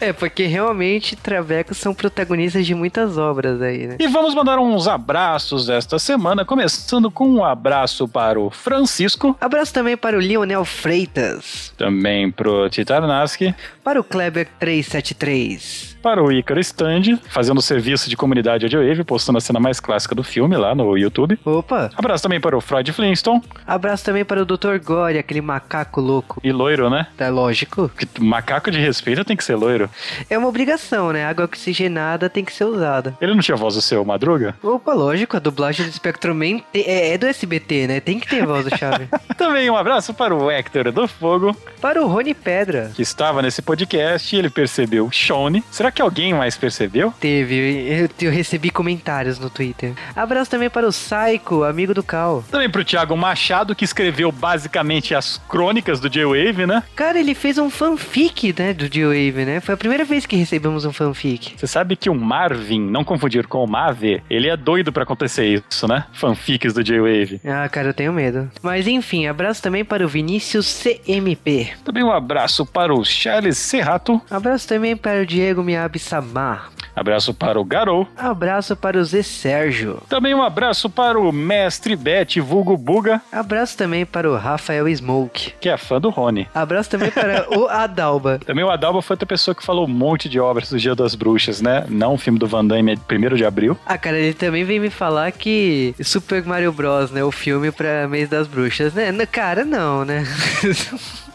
é, 0.00 0.12
porque 0.12 0.46
realmente 0.46 1.16
travecos 1.16 1.78
são 1.78 1.94
protagonistas 1.94 2.66
de 2.66 2.74
muitas 2.74 3.16
obras 3.16 3.62
aí, 3.62 3.86
né? 3.86 3.96
E 3.98 4.06
vamos 4.08 4.34
mandar 4.34 4.58
uns 4.58 4.86
abraços 4.88 5.68
esta 5.68 5.98
semana, 5.98 6.44
começando 6.44 7.10
com 7.10 7.28
um 7.28 7.44
abraço 7.44 8.06
para 8.06 8.38
o 8.38 8.50
Francisco, 8.50 9.36
Abraço 9.40 9.72
também 9.72 9.96
para 9.96 10.16
o 10.16 10.20
Lionel 10.20 10.64
Freitas, 10.64 11.72
também 11.76 12.30
pro 12.30 12.68
Titarnaski, 12.68 13.54
para 13.82 14.00
o 14.00 14.04
Kleber 14.04 14.48
373. 14.58 15.95
Para 16.06 16.22
o 16.22 16.30
Ícaro 16.30 16.60
Stand, 16.60 17.18
fazendo 17.28 17.60
serviço 17.60 18.08
de 18.08 18.16
comunidade 18.16 18.64
Audiowave, 18.64 19.02
postando 19.02 19.38
a 19.38 19.40
cena 19.40 19.58
mais 19.58 19.80
clássica 19.80 20.14
do 20.14 20.22
filme 20.22 20.56
lá 20.56 20.72
no 20.72 20.96
YouTube. 20.96 21.36
Opa! 21.44 21.90
Abraço 21.96 22.22
também 22.22 22.40
para 22.40 22.56
o 22.56 22.60
Freud 22.60 22.92
Flintstone 22.92 23.42
Abraço 23.66 24.04
também 24.04 24.24
para 24.24 24.40
o 24.40 24.44
Dr. 24.44 24.78
Gore, 24.80 25.18
aquele 25.18 25.40
macaco 25.40 26.00
louco. 26.00 26.40
e 26.44 26.52
loiro, 26.52 26.88
né? 26.88 27.08
Tá 27.16 27.28
lógico. 27.28 27.88
Porque 27.88 28.06
macaco 28.20 28.70
de 28.70 28.78
respeito 28.78 29.24
tem 29.24 29.36
que 29.36 29.42
ser 29.42 29.56
loiro. 29.56 29.90
É 30.30 30.38
uma 30.38 30.46
obrigação, 30.46 31.12
né? 31.12 31.26
Água 31.26 31.46
oxigenada 31.46 32.30
tem 32.30 32.44
que 32.44 32.52
ser 32.52 32.66
usada. 32.66 33.16
Ele 33.20 33.34
não 33.34 33.40
tinha 33.40 33.56
voz 33.56 33.74
do 33.74 33.82
seu 33.82 34.04
Madruga? 34.04 34.54
Opa, 34.62 34.92
lógico, 34.92 35.36
a 35.36 35.40
dublagem 35.40 35.86
do 35.86 35.92
Spectrum 35.92 36.38
é, 36.72 37.14
é 37.14 37.18
do 37.18 37.26
SBT, 37.26 37.88
né? 37.88 37.98
Tem 37.98 38.20
que 38.20 38.28
ter 38.28 38.46
voz 38.46 38.64
do 38.64 38.78
Chave. 38.78 39.08
Também 39.36 39.68
um 39.68 39.76
abraço 39.76 40.14
para 40.14 40.32
o 40.32 40.48
Hector 40.48 40.92
do 40.92 41.08
Fogo, 41.08 41.56
para 41.80 42.00
o 42.00 42.06
Rony 42.06 42.32
Pedra. 42.32 42.92
que 42.94 43.02
estava 43.02 43.42
nesse 43.42 43.60
podcast 43.60 44.36
e 44.36 44.38
ele 44.38 44.50
percebeu 44.50 45.10
Shone. 45.10 45.64
Será 45.68 45.90
que 45.95 45.95
alguém 46.02 46.34
mais 46.34 46.56
percebeu? 46.56 47.12
Teve, 47.20 48.08
eu, 48.20 48.28
eu 48.28 48.32
recebi 48.32 48.70
comentários 48.70 49.38
no 49.38 49.50
Twitter. 49.50 49.92
Abraço 50.14 50.50
também 50.50 50.70
para 50.70 50.86
o 50.88 50.90
Psycho, 50.90 51.64
amigo 51.64 51.94
do 51.94 52.02
Cal. 52.02 52.44
Também 52.50 52.70
pro 52.70 52.84
Thiago 52.84 53.16
Machado, 53.16 53.74
que 53.74 53.84
escreveu 53.84 54.30
basicamente 54.32 55.14
as 55.14 55.40
crônicas 55.48 56.00
do 56.00 56.08
J-Wave, 56.08 56.66
né? 56.66 56.82
Cara, 56.94 57.18
ele 57.18 57.34
fez 57.34 57.58
um 57.58 57.70
fanfic, 57.70 58.54
né, 58.58 58.72
do 58.72 58.92
G-Wave, 58.92 59.44
né? 59.44 59.60
Foi 59.60 59.74
a 59.74 59.78
primeira 59.78 60.04
vez 60.04 60.26
que 60.26 60.36
recebemos 60.36 60.84
um 60.84 60.92
fanfic. 60.92 61.54
Você 61.56 61.66
sabe 61.66 61.96
que 61.96 62.10
o 62.10 62.14
Marvin, 62.14 62.80
não 62.80 63.04
confundir 63.04 63.46
com 63.46 63.62
o 63.62 63.66
Mave, 63.66 64.22
ele 64.28 64.48
é 64.48 64.56
doido 64.56 64.92
pra 64.92 65.02
acontecer 65.02 65.46
isso, 65.46 65.86
né? 65.88 66.04
Fanfics 66.12 66.74
do 66.74 66.82
J-Wave. 66.82 67.40
Ah, 67.44 67.68
cara, 67.68 67.88
eu 67.88 67.94
tenho 67.94 68.12
medo. 68.12 68.50
Mas 68.62 68.86
enfim, 68.86 69.26
abraço 69.26 69.62
também 69.62 69.84
para 69.84 70.04
o 70.04 70.08
Vinícius 70.08 70.82
CMP. 70.82 71.72
Também 71.84 72.02
um 72.02 72.12
abraço 72.12 72.64
para 72.66 72.94
o 72.94 73.04
Charles 73.04 73.58
Serrato. 73.58 74.20
Abraço 74.30 74.68
também 74.68 74.96
para 74.96 75.22
o 75.22 75.26
Diego 75.26 75.62
Samar. 75.98 76.70
Abraço 76.94 77.34
para 77.34 77.60
o 77.60 77.64
Garou. 77.64 78.08
Abraço 78.16 78.74
para 78.74 78.98
o 78.98 79.04
Zé 79.04 79.22
Sérgio. 79.22 80.02
Também 80.08 80.34
um 80.34 80.42
abraço 80.42 80.88
para 80.88 81.18
o 81.18 81.30
Mestre 81.30 81.94
Bet, 81.94 82.40
vulgo 82.40 82.76
Buga. 82.76 83.20
Abraço 83.30 83.76
também 83.76 84.06
para 84.06 84.30
o 84.30 84.36
Rafael 84.36 84.88
Smoke. 84.94 85.52
Que 85.60 85.68
é 85.68 85.76
fã 85.76 86.00
do 86.00 86.08
Rony. 86.08 86.48
Abraço 86.54 86.90
também 86.90 87.10
para 87.10 87.46
o 87.56 87.66
Adalba. 87.68 88.38
Também 88.44 88.64
o 88.64 88.70
Adalba 88.70 89.02
foi 89.02 89.14
outra 89.14 89.26
pessoa 89.26 89.54
que 89.54 89.62
falou 89.62 89.84
um 89.84 89.90
monte 89.90 90.28
de 90.28 90.40
obras 90.40 90.70
do 90.70 90.78
Dia 90.78 90.94
das 90.94 91.14
Bruxas, 91.14 91.60
né? 91.60 91.84
Não 91.88 92.14
o 92.14 92.18
filme 92.18 92.38
do 92.38 92.46
Van 92.46 92.64
Damme, 92.64 92.92
é 92.92 92.96
primeiro 92.96 93.36
de 93.36 93.44
abril. 93.44 93.78
Ah, 93.84 93.98
cara, 93.98 94.18
ele 94.18 94.34
também 94.34 94.64
veio 94.64 94.80
me 94.80 94.90
falar 94.90 95.32
que 95.32 95.94
Super 96.02 96.44
Mario 96.44 96.72
Bros, 96.72 97.10
né? 97.10 97.22
O 97.22 97.30
filme 97.30 97.70
pra 97.70 98.08
mês 98.08 98.28
das 98.28 98.46
bruxas, 98.46 98.94
né? 98.94 99.12
Cara, 99.30 99.64
não, 99.64 100.04
né? 100.04 100.24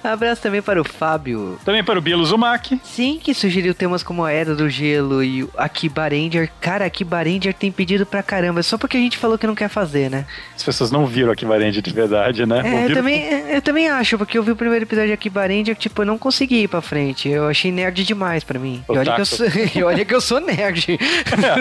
Abraço 0.03 0.41
também 0.41 0.61
para 0.61 0.81
o 0.81 0.83
Fábio. 0.83 1.59
Também 1.63 1.83
para 1.83 1.99
o 1.99 2.01
Bilo 2.01 2.25
Zumak. 2.25 2.79
Sim, 2.83 3.19
que 3.21 3.33
sugeriu 3.35 3.73
temas 3.73 4.01
como 4.01 4.27
a 4.31 4.33
Era 4.33 4.55
do 4.55 4.69
Gelo 4.69 5.23
e 5.23 5.43
o 5.43 5.49
Akiba 5.57 6.07
Ranger. 6.07 6.49
Cara, 6.59 6.89
Ranger 7.23 7.53
tem 7.53 7.71
pedido 7.71 8.05
pra 8.05 8.23
caramba, 8.23 8.63
só 8.63 8.77
porque 8.77 8.97
a 8.97 8.99
gente 8.99 9.17
falou 9.17 9.37
que 9.37 9.45
não 9.45 9.55
quer 9.55 9.69
fazer, 9.69 10.09
né? 10.09 10.25
As 10.55 10.63
pessoas 10.63 10.91
não 10.91 11.05
viram 11.05 11.33
Ranger 11.33 11.81
de 11.81 11.93
verdade, 11.93 12.45
né? 12.45 12.61
É, 12.63 12.85
eu 12.85 12.93
também, 12.93 13.23
eu 13.49 13.61
também 13.61 13.89
acho, 13.89 14.17
porque 14.17 14.37
eu 14.37 14.43
vi 14.43 14.51
o 14.51 14.55
primeiro 14.55 14.85
episódio 14.85 15.09
de 15.09 15.13
Akiba 15.13 15.45
Ranger, 15.45 15.75
tipo, 15.75 16.01
eu 16.01 16.05
não 16.05 16.17
consegui 16.17 16.63
ir 16.63 16.67
pra 16.67 16.81
frente. 16.81 17.29
Eu 17.29 17.47
achei 17.47 17.71
nerd 17.71 18.03
demais 18.03 18.43
pra 18.43 18.59
mim. 18.59 18.83
E 18.89 18.97
olha, 18.97 19.13
que 19.13 19.21
eu, 19.21 19.25
sou, 19.25 19.45
e 19.75 19.83
olha 19.83 20.05
que 20.05 20.15
eu 20.15 20.21
sou 20.21 20.39
nerd. 20.39 20.97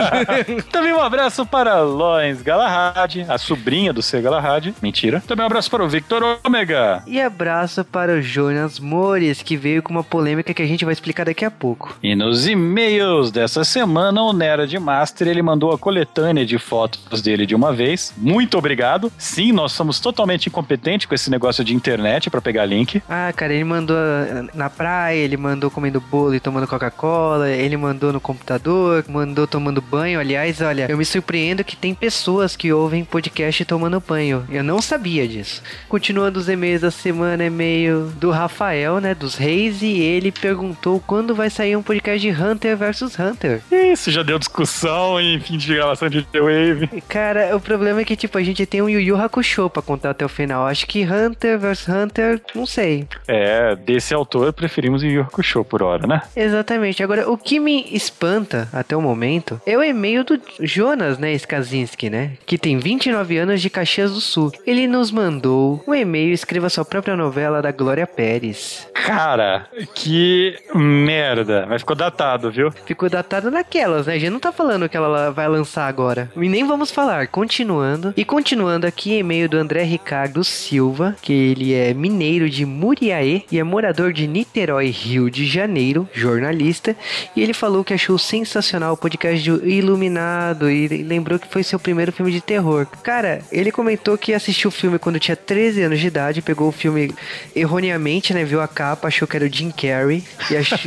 também 0.70 0.92
um 0.92 1.00
abraço 1.00 1.44
para 1.44 1.80
Lois 1.80 2.42
Galahad, 2.42 3.26
a 3.28 3.38
sobrinha 3.38 3.92
do 3.92 4.02
C. 4.02 4.20
Galahad. 4.20 4.72
Mentira. 4.80 5.22
Também 5.26 5.42
um 5.42 5.46
abraço 5.46 5.70
para 5.70 5.84
o 5.84 5.88
Victor 5.88 6.38
Omega. 6.44 7.02
E 7.06 7.20
abraço 7.20 7.84
para 7.84 8.12
o 8.12 8.22
Jonas 8.22 8.78
Mores, 8.78 9.42
que 9.42 9.56
veio 9.56 9.82
com 9.82 9.92
uma 9.92 10.04
polêmica 10.04 10.54
que 10.54 10.62
a 10.62 10.66
gente 10.66 10.84
vai 10.84 10.92
explicar 10.92 11.24
daqui 11.24 11.44
a 11.44 11.50
pouco. 11.50 11.96
E 12.02 12.14
nos 12.14 12.46
e-mails 12.60 13.32
dessa 13.32 13.64
semana, 13.64 14.22
o 14.22 14.34
Nerd 14.34 14.78
Master 14.78 15.26
ele 15.26 15.40
mandou 15.40 15.72
a 15.72 15.78
coletânea 15.78 16.44
de 16.44 16.58
fotos 16.58 17.22
dele 17.22 17.46
de 17.46 17.54
uma 17.54 17.72
vez. 17.72 18.12
Muito 18.18 18.58
obrigado. 18.58 19.10
Sim, 19.16 19.50
nós 19.52 19.72
somos 19.72 19.98
totalmente 19.98 20.48
incompetentes 20.48 21.06
com 21.06 21.14
esse 21.14 21.30
negócio 21.30 21.64
de 21.64 21.74
internet 21.74 22.28
para 22.28 22.40
pegar 22.40 22.66
link. 22.66 23.02
Ah, 23.08 23.32
cara, 23.34 23.54
ele 23.54 23.64
mandou 23.64 23.96
ah, 23.96 24.46
na 24.54 24.68
praia, 24.68 25.16
ele 25.16 25.38
mandou 25.38 25.70
comendo 25.70 26.00
bolo 26.00 26.34
e 26.34 26.40
tomando 26.40 26.66
Coca-Cola, 26.66 27.48
ele 27.48 27.76
mandou 27.78 28.12
no 28.12 28.20
computador, 28.20 29.04
mandou 29.08 29.46
tomando 29.46 29.80
banho. 29.80 30.20
Aliás, 30.20 30.60
olha, 30.60 30.86
eu 30.90 30.98
me 30.98 31.04
surpreendo 31.04 31.64
que 31.64 31.76
tem 31.76 31.94
pessoas 31.94 32.54
que 32.56 32.72
ouvem 32.72 33.04
podcast 33.04 33.64
tomando 33.64 34.00
banho. 34.00 34.44
Eu 34.50 34.62
não 34.62 34.82
sabia 34.82 35.26
disso. 35.26 35.62
Continuando 35.88 36.38
os 36.38 36.48
e-mails 36.48 36.82
da 36.82 36.90
semana, 36.90 37.44
e-mail 37.44 38.12
do 38.20 38.30
Rafael, 38.30 39.00
né, 39.00 39.14
dos 39.14 39.34
Reis, 39.34 39.80
e 39.80 39.98
ele 39.98 40.30
perguntou 40.30 41.02
quando 41.06 41.34
vai 41.34 41.48
sair 41.48 41.74
um 41.74 41.82
podcast 41.82 42.20
de 42.20 42.30
Hunter 42.50 42.76
vs 42.76 43.18
Hunter. 43.18 43.60
Isso, 43.70 44.10
já 44.10 44.22
deu 44.22 44.38
discussão 44.38 45.20
em 45.20 45.38
fim 45.40 45.56
de 45.56 45.74
gravação 45.74 46.08
de 46.08 46.22
The 46.22 46.40
Wave. 46.40 47.02
Cara, 47.08 47.56
o 47.56 47.60
problema 47.60 48.00
é 48.00 48.04
que, 48.04 48.16
tipo, 48.16 48.36
a 48.38 48.42
gente 48.42 48.66
tem 48.66 48.82
um 48.82 48.88
Yu 48.88 49.00
Yu 49.00 49.16
Hakusho 49.16 49.70
pra 49.70 49.82
contar 49.82 50.10
até 50.10 50.24
o 50.24 50.28
final. 50.28 50.66
Acho 50.66 50.86
que 50.86 51.04
Hunter 51.04 51.58
vs 51.58 51.88
Hunter, 51.88 52.40
não 52.54 52.66
sei. 52.66 53.06
É, 53.28 53.76
desse 53.76 54.14
autor 54.14 54.52
preferimos 54.52 55.02
Yu 55.02 55.10
Yu 55.10 55.22
Hakusho 55.22 55.64
por 55.64 55.82
hora, 55.82 56.06
né? 56.06 56.22
Exatamente. 56.34 57.02
Agora, 57.02 57.30
o 57.30 57.36
que 57.36 57.60
me 57.60 57.86
espanta 57.92 58.68
até 58.72 58.96
o 58.96 59.02
momento 59.02 59.60
é 59.66 59.76
o 59.76 59.82
e-mail 59.82 60.24
do 60.24 60.40
Jonas, 60.60 61.18
né, 61.18 61.32
Skazinski, 61.32 62.10
né, 62.10 62.32
que 62.46 62.58
tem 62.58 62.78
29 62.78 63.38
anos 63.38 63.60
de 63.60 63.70
Caxias 63.70 64.12
do 64.12 64.20
Sul. 64.20 64.52
Ele 64.66 64.86
nos 64.86 65.10
mandou 65.10 65.82
um 65.86 65.94
e-mail, 65.94 66.32
escreva 66.32 66.68
sua 66.68 66.84
própria 66.84 67.16
novela 67.16 67.62
da 67.62 67.72
Glória 67.72 68.06
Pérez. 68.06 68.88
Cara, 68.94 69.66
que 69.94 70.56
merda. 70.74 71.66
Mas 71.68 71.82
ficou 71.82 71.96
datado, 71.96 72.39
viu? 72.48 72.70
Ficou 72.86 73.10
datado 73.10 73.50
naquelas, 73.50 74.06
né? 74.06 74.14
A 74.14 74.18
gente 74.18 74.30
não 74.30 74.38
tá 74.38 74.52
falando 74.52 74.88
que 74.88 74.96
ela 74.96 75.30
vai 75.32 75.48
lançar 75.48 75.88
agora. 75.88 76.30
E 76.36 76.48
nem 76.48 76.64
vamos 76.64 76.92
falar. 76.92 77.26
Continuando. 77.26 78.14
E 78.16 78.24
continuando 78.24 78.86
aqui, 78.86 79.18
e-mail 79.18 79.48
do 79.48 79.56
André 79.56 79.82
Ricardo 79.82 80.44
Silva, 80.44 81.16
que 81.20 81.32
ele 81.32 81.74
é 81.74 81.92
mineiro 81.92 82.48
de 82.48 82.64
Muriaé 82.64 83.42
e 83.50 83.58
é 83.58 83.64
morador 83.64 84.12
de 84.12 84.26
Niterói, 84.28 84.90
Rio 84.90 85.28
de 85.28 85.46
Janeiro, 85.46 86.08
jornalista. 86.12 86.94
E 87.34 87.42
ele 87.42 87.52
falou 87.52 87.82
que 87.82 87.94
achou 87.94 88.16
sensacional 88.18 88.94
o 88.94 88.96
podcast 88.96 89.42
de 89.42 89.50
Iluminado 89.68 90.70
e 90.70 90.86
lembrou 91.02 91.38
que 91.38 91.48
foi 91.48 91.62
seu 91.62 91.78
primeiro 91.78 92.12
filme 92.12 92.30
de 92.30 92.40
terror. 92.40 92.86
Cara, 93.02 93.40
ele 93.50 93.72
comentou 93.72 94.16
que 94.16 94.32
assistiu 94.32 94.68
o 94.68 94.72
filme 94.72 94.98
quando 94.98 95.18
tinha 95.18 95.36
13 95.36 95.82
anos 95.82 95.98
de 95.98 96.06
idade, 96.06 96.42
pegou 96.42 96.68
o 96.68 96.72
filme 96.72 97.14
erroneamente, 97.54 98.32
né? 98.32 98.44
Viu 98.44 98.60
a 98.60 98.68
capa, 98.68 99.08
achou 99.08 99.26
que 99.26 99.36
era 99.36 99.46
o 99.46 99.52
Jim 99.52 99.70
Carrey 99.70 100.22
e 100.50 100.56
achou... 100.56 100.78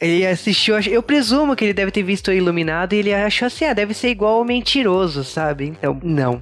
ele 0.00 0.21
assistiu, 0.26 0.78
eu 0.80 1.02
presumo 1.02 1.56
que 1.56 1.64
ele 1.64 1.74
deve 1.74 1.90
ter 1.90 2.02
visto 2.02 2.28
o 2.28 2.32
Iluminado 2.32 2.92
e 2.92 2.98
ele 2.98 3.14
achou 3.14 3.46
assim, 3.46 3.64
ah, 3.64 3.72
deve 3.72 3.94
ser 3.94 4.08
igual 4.08 4.40
o 4.40 4.44
Mentiroso, 4.44 5.24
sabe? 5.24 5.66
Então, 5.66 5.98
não. 6.02 6.40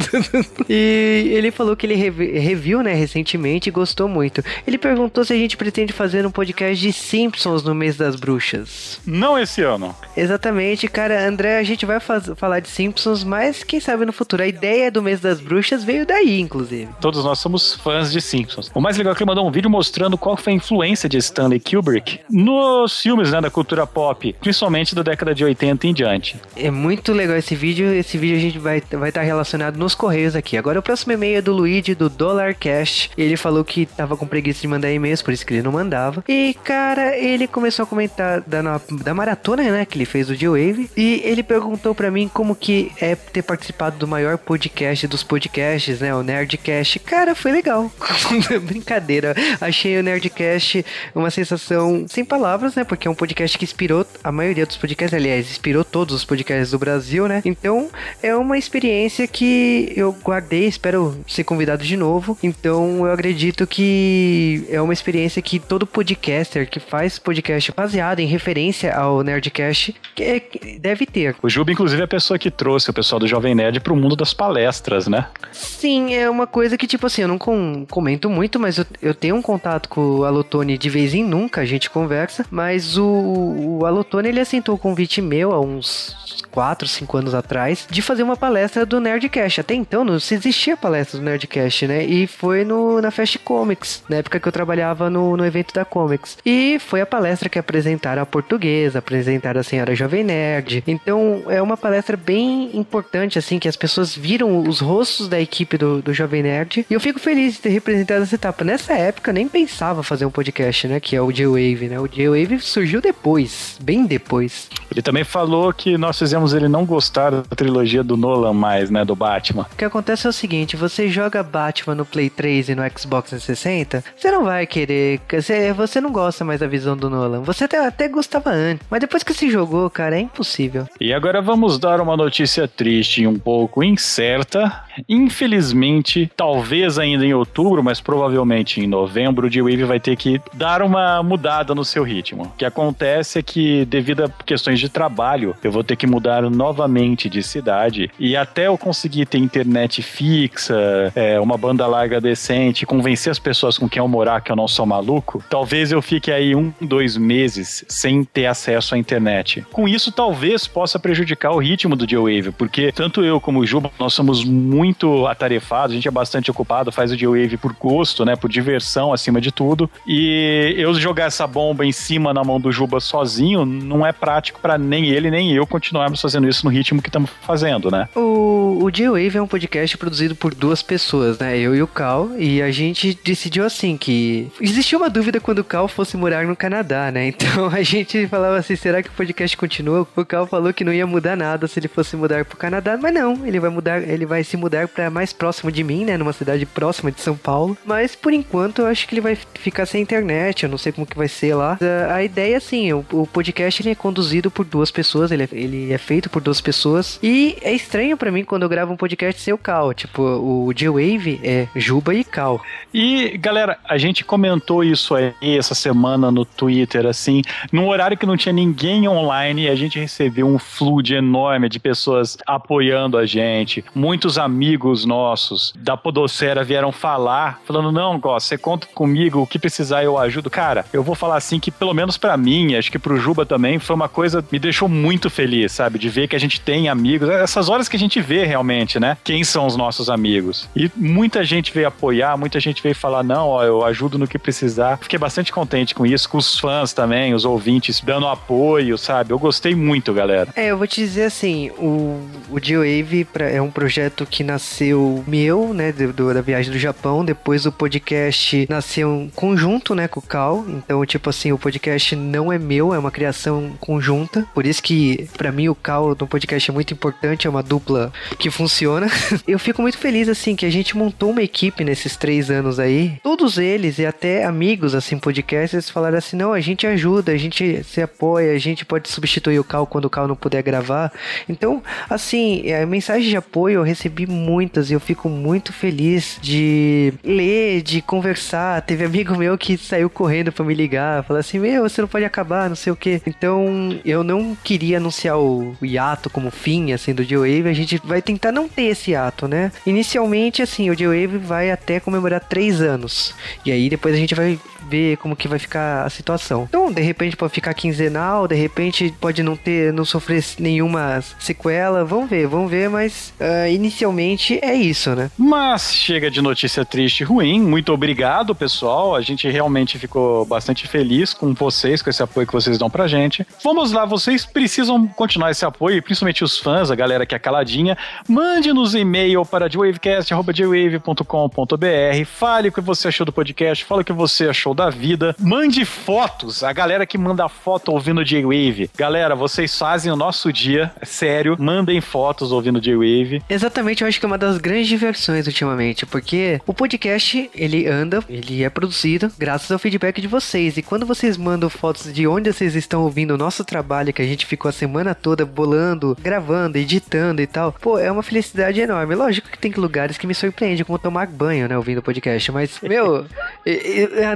e 0.68 1.30
ele 1.32 1.50
falou 1.50 1.76
que 1.76 1.86
ele 1.86 1.94
reviu, 1.94 2.82
né, 2.82 2.94
recentemente 2.94 3.68
e 3.68 3.72
gostou 3.72 4.08
muito. 4.08 4.42
Ele 4.66 4.78
perguntou 4.78 5.24
se 5.24 5.32
a 5.32 5.36
gente 5.36 5.56
pretende 5.56 5.92
fazer 5.92 6.26
um 6.26 6.30
podcast 6.30 6.80
de 6.80 6.92
Simpsons 6.92 7.62
no 7.62 7.74
mês 7.74 7.96
das 7.96 8.16
bruxas. 8.16 9.00
Não 9.06 9.38
esse 9.38 9.62
ano. 9.62 9.94
Exatamente, 10.16 10.88
cara, 10.88 11.26
André, 11.26 11.58
a 11.58 11.62
gente 11.62 11.86
vai 11.86 11.98
falar 12.00 12.60
de 12.60 12.68
Simpsons, 12.68 13.24
mas 13.24 13.62
quem 13.62 13.80
sabe 13.80 14.04
no 14.04 14.12
futuro. 14.12 14.42
A 14.42 14.46
ideia 14.46 14.90
do 14.90 15.02
mês 15.02 15.20
das 15.20 15.40
bruxas 15.40 15.84
veio 15.84 16.06
daí, 16.06 16.40
inclusive. 16.40 16.88
Todos 17.00 17.24
nós 17.24 17.38
somos 17.38 17.74
fãs 17.74 18.12
de 18.12 18.20
Simpsons. 18.20 18.70
O 18.74 18.80
mais 18.80 18.96
legal 18.96 19.12
é 19.12 19.16
que 19.16 19.22
ele 19.22 19.30
mandou 19.30 19.46
um 19.46 19.50
vídeo 19.50 19.70
mostrando 19.70 20.18
qual 20.18 20.36
foi 20.36 20.52
a 20.52 20.56
influência 20.56 21.08
de 21.08 21.18
Stanley 21.18 21.60
Kubrick 21.60 22.20
nos 22.30 23.04
filmes 23.08 23.30
né, 23.30 23.40
da 23.40 23.50
cultura 23.50 23.86
pop, 23.86 24.34
principalmente 24.38 24.94
da 24.94 25.02
década 25.02 25.34
de 25.34 25.42
80 25.42 25.86
em 25.86 25.94
diante. 25.94 26.36
É 26.54 26.70
muito 26.70 27.10
legal 27.10 27.38
esse 27.38 27.54
vídeo. 27.54 27.88
Esse 27.94 28.18
vídeo 28.18 28.36
a 28.36 28.40
gente 28.40 28.58
vai 28.58 28.82
vai 28.92 29.08
estar 29.08 29.22
relacionado 29.22 29.78
nos 29.78 29.94
correios 29.94 30.36
aqui. 30.36 30.58
Agora 30.58 30.78
o 30.78 30.82
próximo 30.82 31.12
e-mail 31.12 31.38
é 31.38 31.42
do 31.42 31.54
Luigi 31.54 31.94
do 31.94 32.10
Dollar 32.10 32.54
Cash. 32.54 33.08
Ele 33.16 33.36
falou 33.36 33.64
que 33.64 33.86
tava 33.86 34.14
com 34.14 34.26
preguiça 34.26 34.60
de 34.60 34.68
mandar 34.68 34.92
e-mails, 34.92 35.22
por 35.22 35.32
isso 35.32 35.46
que 35.46 35.54
ele 35.54 35.62
não 35.62 35.72
mandava. 35.72 36.22
E 36.28 36.54
cara, 36.62 37.16
ele 37.16 37.46
começou 37.46 37.84
a 37.84 37.86
comentar 37.86 38.42
da, 38.42 38.78
da 39.02 39.14
maratona, 39.14 39.62
né, 39.62 39.86
que 39.86 39.96
ele 39.96 40.04
fez 40.04 40.26
do 40.26 40.34
G-Wave. 40.34 40.90
E 40.94 41.22
ele 41.24 41.42
perguntou 41.42 41.94
para 41.94 42.10
mim 42.10 42.28
como 42.28 42.54
que 42.54 42.92
é 43.00 43.14
ter 43.14 43.40
participado 43.40 43.96
do 43.96 44.06
maior 44.06 44.36
podcast 44.36 45.06
dos 45.06 45.22
podcasts, 45.22 46.00
né, 46.00 46.14
o 46.14 46.22
Nerdcast. 46.22 46.98
Cara, 46.98 47.34
foi 47.34 47.52
legal. 47.52 47.90
Brincadeira. 48.62 49.34
Achei 49.60 49.98
o 49.98 50.02
Nerdcast 50.02 50.84
uma 51.14 51.30
sensação 51.30 52.04
sem 52.06 52.22
palavras, 52.22 52.74
né? 52.74 52.84
Porque 52.84 52.97
é 53.06 53.10
um 53.10 53.14
podcast 53.14 53.56
que 53.56 53.64
inspirou 53.64 54.04
a 54.24 54.32
maioria 54.32 54.66
dos 54.66 54.76
podcasts, 54.76 55.14
aliás, 55.14 55.50
inspirou 55.50 55.84
todos 55.84 56.14
os 56.14 56.24
podcasts 56.24 56.70
do 56.70 56.78
Brasil, 56.78 57.28
né? 57.28 57.42
Então, 57.44 57.90
é 58.22 58.34
uma 58.34 58.58
experiência 58.58 59.26
que 59.26 59.92
eu 59.96 60.12
guardei, 60.22 60.66
espero 60.66 61.18
ser 61.26 61.44
convidado 61.44 61.84
de 61.84 61.96
novo. 61.96 62.36
Então, 62.42 63.06
eu 63.06 63.12
acredito 63.12 63.66
que 63.66 64.66
é 64.70 64.80
uma 64.80 64.92
experiência 64.92 65.40
que 65.42 65.58
todo 65.58 65.86
podcaster 65.86 66.68
que 66.68 66.80
faz 66.80 67.18
podcast 67.18 67.72
baseado 67.72 68.20
em 68.20 68.26
referência 68.26 68.94
ao 68.94 69.22
Nerdcast 69.22 69.94
é, 70.18 70.42
deve 70.80 71.06
ter. 71.06 71.36
O 71.42 71.48
Juba, 71.48 71.72
inclusive, 71.72 72.00
é 72.00 72.04
a 72.04 72.08
pessoa 72.08 72.38
que 72.38 72.50
trouxe 72.50 72.90
o 72.90 72.92
pessoal 72.94 73.20
do 73.20 73.26
Jovem 73.26 73.54
Nerd 73.54 73.80
pro 73.80 73.94
mundo 73.94 74.16
das 74.16 74.32
palestras, 74.32 75.06
né? 75.06 75.26
Sim, 75.52 76.14
é 76.14 76.28
uma 76.28 76.46
coisa 76.46 76.76
que, 76.76 76.86
tipo 76.86 77.06
assim, 77.06 77.22
eu 77.22 77.28
não 77.28 77.38
com, 77.38 77.86
comento 77.88 78.30
muito, 78.30 78.58
mas 78.58 78.78
eu, 78.78 78.86
eu 79.02 79.14
tenho 79.14 79.36
um 79.36 79.42
contato 79.42 79.88
com 79.88 80.00
o 80.00 80.24
Alotone 80.24 80.78
de 80.78 80.88
vez 80.88 81.14
em 81.14 81.24
nunca, 81.24 81.60
a 81.60 81.66
gente 81.66 81.90
conversa, 81.90 82.46
mas 82.50 82.87
o, 82.96 83.78
o 83.80 83.86
Alotone, 83.86 84.28
ele 84.28 84.40
assentou 84.40 84.74
o 84.74 84.78
convite 84.78 85.20
meu 85.20 85.52
há 85.52 85.60
uns 85.60 86.16
4, 86.58 86.88
5 86.88 87.16
anos 87.16 87.34
atrás, 87.36 87.86
de 87.88 88.02
fazer 88.02 88.24
uma 88.24 88.36
palestra 88.36 88.84
do 88.84 88.98
Nerdcast. 88.98 89.60
Até 89.60 89.74
então 89.74 90.02
não 90.02 90.18
se 90.18 90.34
existia 90.34 90.76
palestra 90.76 91.16
do 91.16 91.24
Nerdcast, 91.24 91.86
né? 91.86 92.04
E 92.04 92.26
foi 92.26 92.64
no, 92.64 93.00
na 93.00 93.12
Fast 93.12 93.38
Comics, 93.38 94.02
na 94.08 94.16
época 94.16 94.40
que 94.40 94.48
eu 94.48 94.50
trabalhava 94.50 95.08
no, 95.08 95.36
no 95.36 95.46
evento 95.46 95.72
da 95.72 95.84
Comics. 95.84 96.36
E 96.44 96.80
foi 96.80 97.00
a 97.00 97.06
palestra 97.06 97.48
que 97.48 97.60
apresentaram 97.60 98.22
a 98.22 98.26
portuguesa, 98.26 98.98
apresentaram 98.98 99.60
a 99.60 99.62
senhora 99.62 99.94
Jovem 99.94 100.24
Nerd. 100.24 100.82
Então 100.84 101.44
é 101.46 101.62
uma 101.62 101.76
palestra 101.76 102.16
bem 102.16 102.76
importante, 102.76 103.38
assim, 103.38 103.60
que 103.60 103.68
as 103.68 103.76
pessoas 103.76 104.12
viram 104.12 104.58
os 104.66 104.80
rostos 104.80 105.28
da 105.28 105.40
equipe 105.40 105.78
do, 105.78 106.02
do 106.02 106.12
Jovem 106.12 106.42
Nerd. 106.42 106.84
E 106.90 106.92
eu 106.92 106.98
fico 106.98 107.20
feliz 107.20 107.54
de 107.54 107.60
ter 107.60 107.68
representado 107.68 108.24
essa 108.24 108.34
etapa. 108.34 108.64
Nessa 108.64 108.94
época 108.94 109.30
eu 109.30 109.34
nem 109.34 109.46
pensava 109.46 110.02
fazer 110.02 110.26
um 110.26 110.30
podcast, 110.30 110.88
né? 110.88 110.98
Que 110.98 111.14
é 111.14 111.22
o 111.22 111.30
J-Wave, 111.30 111.86
né? 111.88 112.00
O 112.00 112.08
J-Wave 112.08 112.58
surgiu 112.58 113.00
depois, 113.00 113.78
bem 113.80 114.04
depois. 114.04 114.68
Ele 114.90 115.02
também 115.02 115.22
falou 115.22 115.72
que 115.72 115.96
nós 115.96 116.18
fizemos 116.18 116.47
ele 116.52 116.68
não 116.68 116.84
gostar 116.84 117.30
da 117.30 117.42
trilogia 117.42 118.02
do 118.02 118.16
Nolan 118.16 118.52
mais, 118.52 118.90
né? 118.90 119.04
Do 119.04 119.14
Batman. 119.14 119.66
O 119.72 119.76
que 119.76 119.84
acontece 119.84 120.26
é 120.26 120.30
o 120.30 120.32
seguinte: 120.32 120.76
você 120.76 121.08
joga 121.08 121.42
Batman 121.42 121.94
no 121.94 122.04
Play 122.04 122.30
3 122.30 122.70
e 122.70 122.74
no 122.74 122.82
Xbox 122.96 123.30
360, 123.30 124.04
você 124.16 124.30
não 124.30 124.44
vai 124.44 124.66
querer. 124.66 125.20
Você, 125.30 125.72
você 125.72 126.00
não 126.00 126.12
gosta 126.12 126.44
mais 126.44 126.60
da 126.60 126.66
visão 126.66 126.96
do 126.96 127.10
Nolan. 127.10 127.40
Você 127.42 127.64
até, 127.64 127.86
até 127.86 128.08
gostava 128.08 128.50
antes. 128.50 128.86
Mas 128.90 129.00
depois 129.00 129.22
que 129.22 129.34
se 129.34 129.50
jogou, 129.50 129.88
cara, 129.90 130.16
é 130.16 130.20
impossível. 130.20 130.86
E 131.00 131.12
agora 131.12 131.40
vamos 131.40 131.78
dar 131.78 132.00
uma 132.00 132.16
notícia 132.16 132.66
triste 132.66 133.22
e 133.22 133.26
um 133.26 133.38
pouco 133.38 133.82
incerta 133.82 134.87
Infelizmente, 135.08 136.30
talvez 136.36 136.98
ainda 136.98 137.24
em 137.24 137.34
outubro, 137.34 137.82
mas 137.82 138.00
provavelmente 138.00 138.80
em 138.80 138.86
novembro, 138.86 139.46
o 139.46 139.50
D-Wave 139.50 139.84
vai 139.84 140.00
ter 140.00 140.16
que 140.16 140.40
dar 140.54 140.82
uma 140.82 141.22
mudada 141.22 141.74
no 141.74 141.84
seu 141.84 142.02
ritmo. 142.02 142.44
O 142.44 142.56
que 142.56 142.64
acontece 142.64 143.38
é 143.38 143.42
que, 143.42 143.84
devido 143.84 144.24
a 144.24 144.28
questões 144.28 144.80
de 144.80 144.88
trabalho, 144.88 145.54
eu 145.62 145.70
vou 145.70 145.84
ter 145.84 145.96
que 145.96 146.06
mudar 146.06 146.42
novamente 146.42 147.28
de 147.28 147.42
cidade 147.42 148.10
e 148.18 148.36
até 148.36 148.66
eu 148.66 148.78
conseguir 148.78 149.26
ter 149.26 149.38
internet 149.38 150.02
fixa, 150.02 151.12
é, 151.14 151.38
uma 151.38 151.56
banda 151.56 151.86
larga 151.86 152.20
decente, 152.20 152.86
convencer 152.86 153.30
as 153.30 153.38
pessoas 153.38 153.76
com 153.76 153.88
quem 153.88 154.00
eu 154.00 154.08
morar 154.08 154.40
que 154.40 154.50
eu 154.50 154.56
não 154.56 154.68
sou 154.68 154.86
maluco, 154.86 155.42
talvez 155.48 155.92
eu 155.92 156.00
fique 156.00 156.30
aí 156.30 156.54
um, 156.54 156.72
dois 156.80 157.16
meses 157.16 157.84
sem 157.88 158.24
ter 158.24 158.46
acesso 158.46 158.94
à 158.94 158.98
internet. 158.98 159.64
Com 159.72 159.88
isso, 159.88 160.10
talvez 160.12 160.66
possa 160.66 160.98
prejudicar 160.98 161.52
o 161.52 161.58
ritmo 161.58 161.96
do 161.96 162.08
G-Wave, 162.08 162.52
porque 162.52 162.92
tanto 162.92 163.24
eu 163.24 163.40
como 163.40 163.60
o 163.60 163.66
Juba, 163.66 163.90
nós 163.98 164.14
somos 164.14 164.44
muito 164.44 164.87
atarefados, 165.26 165.92
a 165.92 165.94
gente 165.94 166.08
é 166.08 166.10
bastante 166.10 166.50
ocupado, 166.50 166.92
faz 166.92 167.12
o 167.12 167.16
G-Wave 167.16 167.56
por 167.56 167.72
gosto, 167.72 168.24
né, 168.24 168.36
por 168.36 168.50
diversão 168.50 169.12
acima 169.12 169.40
de 169.40 169.50
tudo, 169.50 169.90
e 170.06 170.74
eu 170.76 170.92
jogar 170.94 171.26
essa 171.26 171.46
bomba 171.46 171.84
em 171.84 171.92
cima 171.92 172.34
na 172.34 172.42
mão 172.44 172.60
do 172.60 172.72
Juba 172.72 173.00
sozinho 173.00 173.64
não 173.64 174.06
é 174.06 174.12
prático 174.12 174.60
para 174.60 174.78
nem 174.78 175.08
ele 175.08 175.30
nem 175.30 175.52
eu 175.52 175.66
continuarmos 175.66 176.20
fazendo 176.20 176.48
isso 176.48 176.64
no 176.64 176.70
ritmo 176.70 177.02
que 177.02 177.08
estamos 177.08 177.30
fazendo, 177.42 177.90
né? 177.90 178.08
O, 178.14 178.78
o 178.82 178.90
G-Wave 178.92 179.38
é 179.38 179.42
um 179.42 179.46
podcast 179.46 179.96
produzido 179.96 180.34
por 180.34 180.54
duas 180.54 180.82
pessoas, 180.82 181.38
né, 181.38 181.58
eu 181.58 181.74
e 181.74 181.82
o 181.82 181.86
Cal, 181.86 182.30
e 182.38 182.62
a 182.62 182.70
gente 182.70 183.18
decidiu 183.24 183.64
assim 183.64 183.96
que 183.96 184.48
existia 184.60 184.98
uma 184.98 185.10
dúvida 185.10 185.40
quando 185.40 185.60
o 185.60 185.64
Cal 185.64 185.88
fosse 185.88 186.16
morar 186.16 186.44
no 186.44 186.56
Canadá, 186.56 187.10
né, 187.10 187.28
então 187.34 187.66
a 187.66 187.82
gente 187.82 188.26
falava 188.26 188.56
assim, 188.56 188.76
será 188.76 189.02
que 189.02 189.08
o 189.08 189.12
podcast 189.12 189.56
continua? 189.56 190.06
O 190.16 190.24
Cal 190.24 190.46
falou 190.46 190.72
que 190.72 190.84
não 190.84 190.92
ia 190.92 191.06
mudar 191.06 191.36
nada 191.36 191.66
se 191.66 191.78
ele 191.78 191.88
fosse 191.88 192.16
mudar 192.16 192.44
pro 192.44 192.56
Canadá, 192.56 192.98
mas 193.00 193.12
não, 193.12 193.46
ele 193.46 193.60
vai 193.60 193.70
mudar, 193.70 194.02
ele 194.02 194.26
vai 194.26 194.44
se 194.44 194.56
mudar 194.56 194.77
para 194.86 195.10
mais 195.10 195.32
próximo 195.32 195.72
de 195.72 195.82
mim, 195.82 196.04
né, 196.04 196.16
numa 196.16 196.32
cidade 196.32 196.64
próxima 196.66 197.10
de 197.10 197.20
São 197.20 197.36
Paulo. 197.36 197.76
Mas 197.84 198.14
por 198.14 198.32
enquanto 198.32 198.82
eu 198.82 198.86
acho 198.86 199.08
que 199.08 199.14
ele 199.14 199.20
vai 199.20 199.36
ficar 199.54 199.86
sem 199.86 200.02
internet, 200.02 200.64
eu 200.64 200.68
não 200.68 200.78
sei 200.78 200.92
como 200.92 201.06
que 201.06 201.16
vai 201.16 201.28
ser 201.28 201.54
lá. 201.54 201.78
A 202.12 202.22
ideia 202.22 202.56
assim, 202.56 202.92
o, 202.92 203.04
o 203.12 203.26
podcast 203.26 203.82
ele 203.82 203.90
é 203.90 203.94
conduzido 203.94 204.50
por 204.50 204.64
duas 204.64 204.90
pessoas, 204.90 205.30
ele 205.30 205.44
é, 205.44 205.48
ele 205.52 205.92
é 205.92 205.98
feito 205.98 206.28
por 206.28 206.42
duas 206.42 206.60
pessoas 206.60 207.18
e 207.22 207.56
é 207.62 207.72
estranho 207.72 208.16
para 208.16 208.30
mim 208.30 208.44
quando 208.44 208.62
eu 208.64 208.68
gravo 208.68 208.92
um 208.92 208.96
podcast 208.96 209.40
sem 209.40 209.54
o 209.54 209.58
Cal, 209.58 209.94
tipo, 209.94 210.22
o 210.22 210.72
G-Wave 210.74 211.40
é 211.42 211.68
Juba 211.74 212.14
e 212.14 212.24
Cal. 212.24 212.60
E 212.92 213.36
galera, 213.38 213.78
a 213.84 213.96
gente 213.96 214.24
comentou 214.24 214.84
isso 214.84 215.14
aí 215.14 215.32
essa 215.40 215.74
semana 215.74 216.30
no 216.30 216.44
Twitter 216.44 217.06
assim, 217.06 217.42
num 217.72 217.88
horário 217.88 218.16
que 218.16 218.26
não 218.26 218.36
tinha 218.36 218.52
ninguém 218.52 219.08
online 219.08 219.68
a 219.68 219.74
gente 219.74 219.98
recebeu 219.98 220.46
um 220.46 220.58
flood 220.58 221.14
enorme 221.14 221.68
de 221.68 221.78
pessoas 221.78 222.36
apoiando 222.46 223.16
a 223.16 223.26
gente. 223.26 223.84
Muitos 223.94 224.38
amigos 224.38 224.57
nossos 225.06 225.72
da 225.76 225.96
Podocera 225.96 226.64
vieram 226.64 226.92
falar, 226.92 227.60
falando: 227.64 227.92
não, 227.92 228.18
você 228.18 228.58
conta 228.58 228.86
comigo, 228.94 229.40
o 229.40 229.46
que 229.46 229.58
precisar 229.58 230.02
eu 230.02 230.18
ajudo. 230.18 230.50
Cara, 230.50 230.84
eu 230.92 231.02
vou 231.02 231.14
falar 231.14 231.36
assim 231.36 231.60
que, 231.60 231.70
pelo 231.70 231.94
menos 231.94 232.16
para 232.16 232.36
mim, 232.36 232.74
acho 232.74 232.90
que 232.90 232.98
pro 232.98 233.18
Juba 233.18 233.44
também, 233.44 233.78
foi 233.78 233.94
uma 233.94 234.08
coisa 234.08 234.44
me 234.50 234.58
deixou 234.58 234.88
muito 234.88 235.30
feliz, 235.30 235.72
sabe? 235.72 235.98
De 235.98 236.08
ver 236.08 236.28
que 236.28 236.36
a 236.36 236.40
gente 236.40 236.60
tem 236.60 236.88
amigos, 236.88 237.28
essas 237.28 237.68
horas 237.68 237.88
que 237.88 237.96
a 237.96 237.98
gente 237.98 238.20
vê 238.20 238.44
realmente, 238.44 238.98
né? 238.98 239.16
Quem 239.24 239.44
são 239.44 239.66
os 239.66 239.76
nossos 239.76 240.08
amigos. 240.10 240.68
E 240.74 240.90
muita 240.96 241.44
gente 241.44 241.72
veio 241.72 241.88
apoiar, 241.88 242.36
muita 242.36 242.60
gente 242.60 242.82
veio 242.82 242.94
falar: 242.94 243.22
não, 243.22 243.48
ó, 243.48 243.64
eu 243.64 243.84
ajudo 243.84 244.18
no 244.18 244.26
que 244.26 244.38
precisar. 244.38 244.98
Fiquei 244.98 245.18
bastante 245.18 245.52
contente 245.52 245.94
com 245.94 246.06
isso, 246.06 246.28
com 246.28 246.38
os 246.38 246.58
fãs 246.58 246.92
também, 246.92 247.34
os 247.34 247.44
ouvintes 247.44 248.00
dando 248.00 248.26
apoio, 248.26 248.96
sabe? 248.96 249.32
Eu 249.32 249.38
gostei 249.38 249.74
muito, 249.74 250.12
galera. 250.12 250.52
É, 250.56 250.66
eu 250.66 250.78
vou 250.78 250.86
te 250.86 251.00
dizer 251.00 251.24
assim, 251.24 251.70
o, 251.78 252.20
o 252.50 252.58
G-Wave 252.60 253.26
é 253.40 253.60
um 253.60 253.70
projeto 253.70 254.26
que 254.26 254.42
nasceu 254.48 255.22
meu, 255.26 255.74
né, 255.74 255.92
do, 255.92 256.32
da 256.32 256.40
viagem 256.40 256.72
do 256.72 256.78
Japão, 256.78 257.22
depois 257.22 257.66
o 257.66 257.72
podcast 257.72 258.66
nasceu 258.70 259.10
um 259.10 259.28
conjunto, 259.28 259.94
né, 259.94 260.08
com 260.08 260.20
o 260.20 260.22
Cal, 260.22 260.64
então, 260.66 261.04
tipo 261.04 261.28
assim, 261.28 261.52
o 261.52 261.58
podcast 261.58 262.16
não 262.16 262.50
é 262.50 262.58
meu, 262.58 262.94
é 262.94 262.98
uma 262.98 263.10
criação 263.10 263.72
conjunta, 263.78 264.46
por 264.54 264.66
isso 264.66 264.82
que, 264.82 265.28
para 265.36 265.52
mim, 265.52 265.68
o 265.68 265.74
Cal 265.74 266.16
no 266.18 266.26
podcast 266.26 266.70
é 266.70 266.72
muito 266.72 266.94
importante, 266.94 267.46
é 267.46 267.50
uma 267.50 267.62
dupla 267.62 268.10
que 268.38 268.50
funciona. 268.50 269.06
eu 269.46 269.58
fico 269.58 269.82
muito 269.82 269.98
feliz, 269.98 270.30
assim, 270.30 270.56
que 270.56 270.64
a 270.64 270.70
gente 270.70 270.96
montou 270.96 271.30
uma 271.30 271.42
equipe 271.42 271.84
nesses 271.84 272.16
três 272.16 272.50
anos 272.50 272.80
aí, 272.80 273.18
todos 273.22 273.58
eles 273.58 273.98
e 273.98 274.06
até 274.06 274.44
amigos, 274.44 274.94
assim, 274.94 275.18
podcasters 275.18 275.90
falaram 275.90 276.16
assim, 276.16 276.36
não, 276.36 276.54
a 276.54 276.60
gente 276.60 276.86
ajuda, 276.86 277.32
a 277.32 277.36
gente 277.36 277.84
se 277.84 278.00
apoia, 278.00 278.52
a 278.52 278.58
gente 278.58 278.86
pode 278.86 279.10
substituir 279.10 279.58
o 279.58 279.64
Cal 279.64 279.86
quando 279.86 280.06
o 280.06 280.10
Cal 280.10 280.26
não 280.26 280.36
puder 280.36 280.62
gravar, 280.62 281.12
então, 281.46 281.82
assim, 282.08 282.72
a 282.72 282.86
mensagem 282.86 283.28
de 283.28 283.36
apoio 283.36 283.80
eu 283.80 283.82
recebi 283.82 284.26
muitas 284.38 284.90
e 284.90 284.94
eu 284.94 285.00
fico 285.00 285.28
muito 285.28 285.72
feliz 285.72 286.38
de 286.40 287.12
ler, 287.22 287.82
de 287.82 288.00
conversar. 288.00 288.82
Teve 288.82 289.04
amigo 289.04 289.36
meu 289.36 289.58
que 289.58 289.76
saiu 289.76 290.08
correndo 290.08 290.52
para 290.52 290.64
me 290.64 290.74
ligar, 290.74 291.24
falar 291.24 291.40
assim: 291.40 291.58
Meu, 291.58 291.88
você 291.88 292.00
não 292.00 292.08
pode 292.08 292.24
acabar, 292.24 292.68
não 292.68 292.76
sei 292.76 292.92
o 292.92 292.96
que. 292.96 293.20
Então, 293.26 293.98
eu 294.04 294.22
não 294.22 294.56
queria 294.62 294.98
anunciar 294.98 295.38
o, 295.38 295.76
o 295.80 295.86
hiato 295.86 296.30
como 296.30 296.50
fim, 296.50 296.92
assim, 296.92 297.12
do 297.12 297.24
G-Wave. 297.24 297.68
A 297.68 297.72
gente 297.72 298.00
vai 298.04 298.22
tentar 298.22 298.52
não 298.52 298.68
ter 298.68 298.84
esse 298.84 299.10
hiato, 299.10 299.48
né? 299.48 299.72
Inicialmente, 299.86 300.62
assim, 300.62 300.90
o 300.90 300.96
G-Wave 300.96 301.38
vai 301.38 301.70
até 301.70 302.00
comemorar 302.00 302.40
três 302.40 302.80
anos. 302.80 303.34
E 303.64 303.72
aí 303.72 303.88
depois 303.90 304.14
a 304.14 304.18
gente 304.18 304.34
vai 304.34 304.58
ver 304.88 305.16
como 305.18 305.36
que 305.36 305.48
vai 305.48 305.58
ficar 305.58 306.04
a 306.04 306.10
situação. 306.10 306.66
Então, 306.68 306.90
de 306.90 307.02
repente 307.02 307.36
pode 307.36 307.52
ficar 307.52 307.74
quinzenal, 307.74 308.48
de 308.48 308.54
repente 308.54 309.14
pode 309.20 309.42
não 309.42 309.56
ter, 309.56 309.92
não 309.92 310.04
sofrer 310.04 310.44
nenhuma 310.58 311.22
sequela. 311.38 312.04
Vamos 312.04 312.30
ver, 312.30 312.46
vamos 312.46 312.70
ver, 312.70 312.88
mas 312.88 313.32
uh, 313.40 313.68
inicialmente 313.70 314.27
é 314.62 314.74
isso, 314.74 315.14
né? 315.14 315.30
Mas 315.36 315.94
chega 315.94 316.30
de 316.30 316.42
notícia 316.42 316.84
triste 316.84 317.20
e 317.20 317.24
ruim. 317.24 317.60
Muito 317.60 317.92
obrigado, 317.92 318.54
pessoal. 318.54 319.14
A 319.14 319.20
gente 319.20 319.48
realmente 319.48 319.98
ficou 319.98 320.44
bastante 320.44 320.86
feliz 320.86 321.32
com 321.32 321.54
vocês, 321.54 322.02
com 322.02 322.10
esse 322.10 322.22
apoio 322.22 322.46
que 322.46 322.52
vocês 322.52 322.78
dão 322.78 322.90
pra 322.90 323.06
gente. 323.06 323.46
Vamos 323.62 323.92
lá, 323.92 324.04
vocês 324.04 324.44
precisam 324.44 325.06
continuar 325.06 325.50
esse 325.50 325.64
apoio, 325.64 326.02
principalmente 326.02 326.44
os 326.44 326.58
fãs, 326.58 326.90
a 326.90 326.94
galera 326.94 327.24
que 327.24 327.34
é 327.34 327.38
caladinha. 327.38 327.96
Mande-nos 328.28 328.94
e-mail 328.94 329.44
para 329.44 329.68
jwavecast.jwave.com.br. 329.68 332.26
Fale 332.26 332.68
o 332.68 332.72
que 332.72 332.80
você 332.80 333.08
achou 333.08 333.24
do 333.24 333.32
podcast, 333.32 333.84
fale 333.84 334.02
o 334.02 334.04
que 334.04 334.12
você 334.12 334.48
achou 334.48 334.74
da 334.74 334.90
vida. 334.90 335.34
Mande 335.38 335.84
fotos. 335.84 336.62
A 336.62 336.72
galera 336.72 337.06
que 337.06 337.18
manda 337.18 337.48
foto 337.48 337.92
ouvindo 337.92 338.24
J-Wave. 338.24 338.90
Galera, 338.96 339.34
vocês 339.34 339.76
fazem 339.76 340.12
o 340.12 340.16
nosso 340.16 340.52
dia. 340.52 340.92
Sério. 341.02 341.56
Mandem 341.58 342.00
fotos 342.00 342.52
ouvindo 342.52 342.80
J-Wave. 342.80 343.42
Exatamente, 343.48 344.02
eu 344.02 344.08
acho 344.08 344.17
que 344.18 344.24
é 344.24 344.28
uma 344.28 344.38
das 344.38 344.58
grandes 344.58 344.88
diversões 344.88 345.46
ultimamente, 345.46 346.06
porque 346.06 346.60
o 346.66 346.74
podcast, 346.74 347.50
ele 347.54 347.86
anda, 347.86 348.22
ele 348.28 348.62
é 348.62 348.70
produzido 348.70 349.30
graças 349.38 349.70
ao 349.70 349.78
feedback 349.78 350.20
de 350.20 350.28
vocês. 350.28 350.76
E 350.76 350.82
quando 350.82 351.06
vocês 351.06 351.36
mandam 351.36 351.68
fotos 351.68 352.12
de 352.12 352.26
onde 352.26 352.52
vocês 352.52 352.74
estão 352.74 353.02
ouvindo 353.02 353.34
o 353.34 353.38
nosso 353.38 353.64
trabalho, 353.64 354.12
que 354.12 354.22
a 354.22 354.26
gente 354.26 354.46
ficou 354.46 354.68
a 354.68 354.72
semana 354.72 355.14
toda 355.14 355.44
bolando, 355.44 356.16
gravando, 356.20 356.78
editando 356.78 357.42
e 357.42 357.46
tal, 357.46 357.72
pô, 357.72 357.98
é 357.98 358.10
uma 358.10 358.22
felicidade 358.22 358.80
enorme. 358.80 359.14
Lógico 359.14 359.48
que 359.48 359.58
tem 359.58 359.72
lugares 359.72 360.18
que 360.18 360.26
me 360.26 360.34
surpreendem, 360.34 360.84
como 360.84 360.98
tomar 360.98 361.26
banho, 361.26 361.68
né, 361.68 361.76
ouvindo 361.76 361.98
o 361.98 362.02
podcast. 362.02 362.52
Mas, 362.52 362.80
meu, 362.82 363.26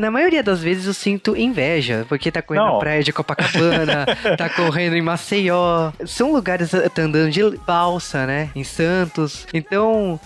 na 0.00 0.10
maioria 0.10 0.22
maioria 0.22 0.42
das 0.42 0.62
vezes 0.62 0.86
eu 0.86 0.94
sinto 0.94 1.36
inveja, 1.36 2.06
porque 2.08 2.30
tá 2.30 2.40
correndo 2.40 2.64
Não. 2.64 2.74
na 2.74 2.78
praia 2.78 3.02
de 3.02 3.12
Copacabana, 3.12 4.06
tá 4.38 4.48
correndo 4.48 4.96
em 4.96 5.02
Maceió. 5.02 5.92
São 6.06 6.32
lugares, 6.32 6.70
tá 6.70 7.02
andando 7.02 7.30
de 7.30 7.42
balsa, 7.66 8.26
né? 8.26 8.50
Em 8.54 8.64
Santos. 8.64 9.46
Então, 9.52 9.71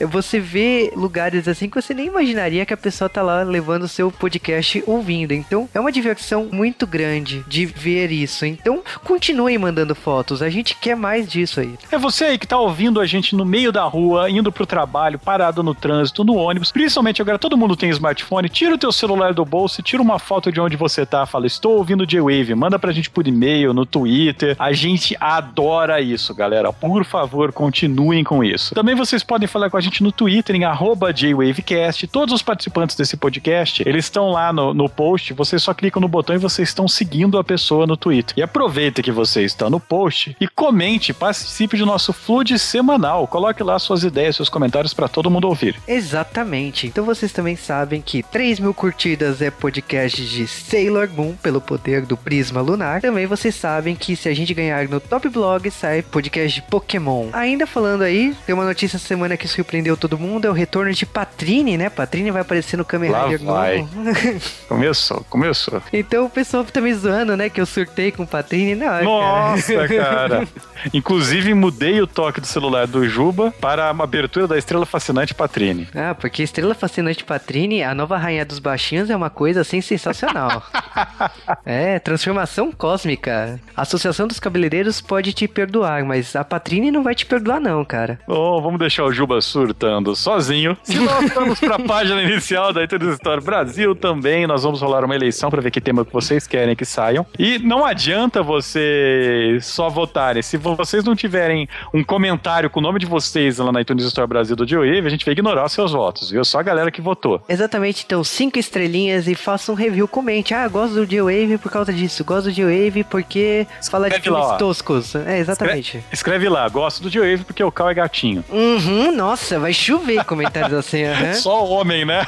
você 0.08 0.40
vê 0.40 0.92
lugares 0.94 1.48
assim 1.48 1.68
que 1.68 1.80
você 1.80 1.94
nem 1.94 2.06
imaginaria 2.06 2.66
que 2.66 2.74
a 2.74 2.76
pessoa 2.76 3.08
tá 3.08 3.22
lá 3.22 3.42
levando 3.42 3.84
o 3.84 3.88
seu 3.88 4.10
podcast 4.10 4.82
ouvindo. 4.86 5.32
Então, 5.32 5.68
é 5.74 5.80
uma 5.80 5.92
diversão 5.92 6.48
muito 6.52 6.86
grande 6.86 7.44
de 7.46 7.66
ver 7.66 8.10
isso. 8.10 8.44
Então, 8.44 8.82
continue 9.04 9.56
mandando 9.58 9.94
fotos. 9.94 10.42
A 10.42 10.50
gente 10.50 10.76
quer 10.76 10.96
mais 10.96 11.28
disso 11.28 11.60
aí. 11.60 11.74
É 11.90 11.98
você 11.98 12.24
aí 12.24 12.38
que 12.38 12.46
tá 12.46 12.58
ouvindo 12.58 13.00
a 13.00 13.06
gente 13.06 13.34
no 13.36 13.44
meio 13.44 13.70
da 13.70 13.84
rua, 13.84 14.30
indo 14.30 14.50
pro 14.50 14.66
trabalho, 14.66 15.18
parado 15.18 15.62
no 15.62 15.74
trânsito, 15.74 16.24
no 16.24 16.34
ônibus. 16.34 16.72
Principalmente 16.72 17.22
agora 17.22 17.38
todo 17.38 17.56
mundo 17.56 17.76
tem 17.76 17.90
smartphone. 17.90 18.48
Tira 18.48 18.74
o 18.74 18.78
teu 18.78 18.92
celular 18.92 19.32
do 19.32 19.44
bolso, 19.44 19.82
tira 19.82 20.02
uma 20.02 20.18
foto 20.18 20.50
de 20.50 20.60
onde 20.60 20.76
você 20.76 21.04
tá, 21.04 21.26
fala, 21.26 21.46
estou 21.46 21.76
ouvindo 21.76 22.06
J-Wave, 22.06 22.54
manda 22.54 22.78
pra 22.78 22.92
gente 22.92 23.10
por 23.10 23.26
e-mail, 23.26 23.72
no 23.72 23.86
Twitter. 23.86 24.56
A 24.58 24.72
gente 24.72 25.16
adora 25.20 26.00
isso, 26.00 26.34
galera. 26.34 26.72
Por 26.72 27.04
favor, 27.04 27.52
continuem 27.52 28.24
com 28.24 28.42
isso. 28.42 28.74
Também 28.74 28.94
vocês 28.94 29.22
podem 29.22 29.35
falar 29.44 29.68
com 29.68 29.76
a 29.76 29.80
gente 29.80 30.02
no 30.02 30.12
Twitter, 30.12 30.54
em 30.54 30.64
arroba 30.64 31.12
JWavecast. 31.12 32.06
Todos 32.06 32.32
os 32.32 32.42
participantes 32.42 32.94
desse 32.94 33.16
podcast, 33.16 33.82
eles 33.86 34.04
estão 34.04 34.30
lá 34.30 34.52
no, 34.52 34.72
no 34.72 34.88
post, 34.88 35.32
vocês 35.32 35.62
só 35.62 35.74
clicam 35.74 36.00
no 36.00 36.06
botão 36.06 36.36
e 36.36 36.38
vocês 36.38 36.68
estão 36.68 36.86
seguindo 36.86 37.38
a 37.38 37.44
pessoa 37.44 37.86
no 37.86 37.96
Twitter. 37.96 38.34
E 38.36 38.42
aproveita 38.42 39.02
que 39.02 39.10
você 39.10 39.42
está 39.42 39.68
no 39.68 39.80
post 39.80 40.36
e 40.40 40.46
comente, 40.46 41.12
participe 41.12 41.76
do 41.76 41.84
nosso 41.84 42.12
flood 42.12 42.56
semanal. 42.58 43.26
Coloque 43.26 43.62
lá 43.62 43.78
suas 43.78 44.04
ideias, 44.04 44.36
seus 44.36 44.48
comentários 44.48 44.94
para 44.94 45.08
todo 45.08 45.30
mundo 45.30 45.48
ouvir. 45.48 45.76
Exatamente. 45.88 46.86
Então 46.86 47.04
vocês 47.04 47.32
também 47.32 47.56
sabem 47.56 48.00
que 48.00 48.22
3 48.22 48.60
mil 48.60 48.72
curtidas 48.72 49.42
é 49.42 49.50
podcast 49.50 50.24
de 50.24 50.46
Sailor 50.46 51.08
Moon 51.10 51.34
pelo 51.42 51.60
poder 51.60 52.06
do 52.06 52.16
Prisma 52.16 52.60
Lunar. 52.60 53.00
Também 53.00 53.26
vocês 53.26 53.54
sabem 53.54 53.96
que 53.96 54.14
se 54.14 54.28
a 54.28 54.34
gente 54.34 54.54
ganhar 54.54 54.88
no 54.88 55.00
Top 55.00 55.28
Blog, 55.28 55.70
sai 55.70 56.02
podcast 56.02 56.60
de 56.60 56.62
Pokémon. 56.68 57.28
Ainda 57.32 57.66
falando 57.66 58.02
aí, 58.02 58.34
tem 58.46 58.54
uma 58.54 58.64
notícia 58.64 58.98
semana 58.98 59.25
semana 59.26 59.36
que 59.36 59.48
surpreendeu 59.48 59.96
todo 59.96 60.16
mundo 60.16 60.46
é 60.46 60.50
o 60.50 60.52
retorno 60.52 60.92
de 60.92 61.04
Patrine, 61.04 61.76
né? 61.76 61.90
Patrine 61.90 62.30
vai 62.30 62.42
aparecer 62.42 62.76
no 62.76 62.84
Kamen 62.84 63.10
Rider 63.12 63.42
novo. 63.42 63.88
Começou, 64.68 65.24
começou. 65.28 65.82
então 65.92 66.26
o 66.26 66.30
pessoal 66.30 66.64
tá 66.64 66.80
me 66.80 66.94
zoando, 66.94 67.36
né? 67.36 67.48
Que 67.48 67.60
eu 67.60 67.66
surtei 67.66 68.12
com 68.12 68.24
Patrine. 68.24 68.74
Não, 68.74 68.86
cara. 68.86 69.04
Nossa, 69.04 69.88
cara. 69.88 70.48
Inclusive, 70.94 71.54
mudei 71.54 72.00
o 72.00 72.06
toque 72.06 72.40
do 72.40 72.46
celular 72.46 72.86
do 72.86 73.08
Juba 73.08 73.52
para 73.60 73.90
uma 73.90 74.04
abertura 74.04 74.46
da 74.46 74.56
Estrela 74.56 74.86
Fascinante 74.86 75.34
Patrine. 75.34 75.88
Ah, 75.94 76.14
porque 76.14 76.42
Estrela 76.42 76.74
Fascinante 76.74 77.24
Patrine, 77.24 77.82
a 77.82 77.94
nova 77.94 78.16
rainha 78.16 78.44
dos 78.44 78.58
baixinhos, 78.58 79.10
é 79.10 79.16
uma 79.16 79.30
coisa 79.30 79.62
assim 79.62 79.80
sensacional. 79.80 80.62
é, 81.64 81.98
transformação 81.98 82.70
cósmica. 82.70 83.58
A 83.76 83.82
Associação 83.82 84.28
dos 84.28 84.38
Cabeleireiros 84.38 85.00
pode 85.00 85.32
te 85.32 85.48
perdoar, 85.48 86.04
mas 86.04 86.36
a 86.36 86.44
Patrine 86.44 86.90
não 86.90 87.02
vai 87.02 87.14
te 87.14 87.26
perdoar 87.26 87.60
não, 87.60 87.84
cara. 87.84 88.18
Oh, 88.26 88.60
vamos 88.60 88.78
deixar 88.78 89.04
o 89.04 89.12
Juba 89.16 89.40
surtando 89.40 90.14
sozinho. 90.14 90.76
Se 90.84 90.98
nós 90.98 91.32
vamos 91.32 91.58
para 91.58 91.76
a 91.76 91.78
página 91.78 92.22
inicial 92.22 92.72
da 92.72 92.84
iTunes 92.84 93.14
Store 93.14 93.40
Brasil 93.40 93.94
também, 93.94 94.46
nós 94.46 94.62
vamos 94.62 94.80
rolar 94.80 95.04
uma 95.04 95.14
eleição 95.14 95.50
para 95.50 95.62
ver 95.62 95.70
que 95.70 95.80
tema 95.80 96.04
que 96.04 96.12
vocês 96.12 96.46
querem 96.46 96.76
que 96.76 96.84
saiam. 96.84 97.26
E 97.38 97.58
não 97.58 97.84
adianta 97.84 98.42
vocês 98.42 99.64
só 99.66 99.88
votarem. 99.88 100.42
Se 100.42 100.56
vocês 100.56 101.02
não 101.04 101.16
tiverem 101.16 101.68
um 101.94 102.04
comentário 102.04 102.68
com 102.68 102.80
o 102.80 102.82
nome 102.82 102.98
de 102.98 103.06
vocês 103.06 103.58
lá 103.58 103.72
na 103.72 103.80
iTunes 103.80 104.04
Store 104.04 104.28
Brasil 104.28 104.54
do 104.54 104.68
Joe 104.68 104.86
a 105.06 105.08
gente 105.08 105.24
vai 105.24 105.32
ignorar 105.32 105.64
os 105.64 105.72
seus 105.72 105.92
votos, 105.92 106.30
viu? 106.30 106.44
Só 106.44 106.58
a 106.58 106.62
galera 106.62 106.90
que 106.90 107.00
votou. 107.00 107.42
Exatamente, 107.48 108.04
então 108.04 108.22
cinco 108.22 108.58
estrelinhas 108.58 109.26
e 109.28 109.34
faça 109.34 109.70
um 109.72 109.74
review, 109.74 110.06
comente. 110.06 110.52
Ah, 110.52 110.68
gosto 110.68 110.94
do 110.94 111.06
G-Wave 111.06 111.58
por 111.58 111.70
causa 111.70 111.92
disso, 111.92 112.24
gosto 112.24 112.44
do 112.44 112.50
G-Wave 112.50 113.04
porque 113.04 113.66
fala 113.90 114.08
de 114.08 114.16
Escreve 114.16 114.30
lá, 114.30 114.40
filmes 114.40 114.54
ó. 114.54 114.58
toscos. 114.58 115.14
É, 115.14 115.38
exatamente. 115.38 116.04
Escreve 116.12 116.48
lá, 116.48 116.68
gosto 116.68 117.02
do 117.02 117.10
Joe 117.10 117.38
porque 117.38 117.62
o 117.62 117.70
Cal 117.70 117.90
é 117.90 117.94
gatinho. 117.94 118.44
Uhum, 118.50 118.95
nossa, 119.12 119.58
vai 119.58 119.72
chover 119.72 120.24
comentários 120.24 120.72
assim, 120.78 121.04
aham. 121.04 121.34
Só 121.34 121.64
homem, 121.64 122.04
né? 122.04 122.26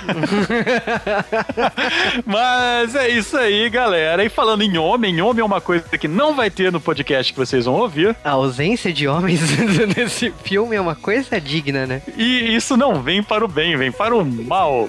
Mas 2.24 2.94
é 2.94 3.08
isso 3.08 3.36
aí, 3.36 3.68
galera. 3.68 4.24
E 4.24 4.28
falando 4.28 4.62
em 4.62 4.78
homem, 4.78 5.20
homem 5.20 5.42
é 5.42 5.44
uma 5.44 5.60
coisa 5.60 5.84
que 5.98 6.08
não 6.08 6.34
vai 6.34 6.50
ter 6.50 6.72
no 6.72 6.80
podcast 6.80 7.32
que 7.32 7.38
vocês 7.38 7.64
vão 7.64 7.74
ouvir. 7.74 8.16
A 8.24 8.30
ausência 8.30 8.92
de 8.92 9.06
homens 9.08 9.40
nesse 9.96 10.32
filme 10.42 10.76
é 10.76 10.80
uma 10.80 10.94
coisa 10.94 11.40
digna, 11.40 11.86
né? 11.86 12.02
E 12.16 12.54
isso 12.54 12.76
não 12.76 13.02
vem 13.02 13.22
para 13.22 13.44
o 13.44 13.48
bem, 13.48 13.76
vem 13.76 13.92
para 13.92 14.16
o 14.16 14.24
mal. 14.24 14.88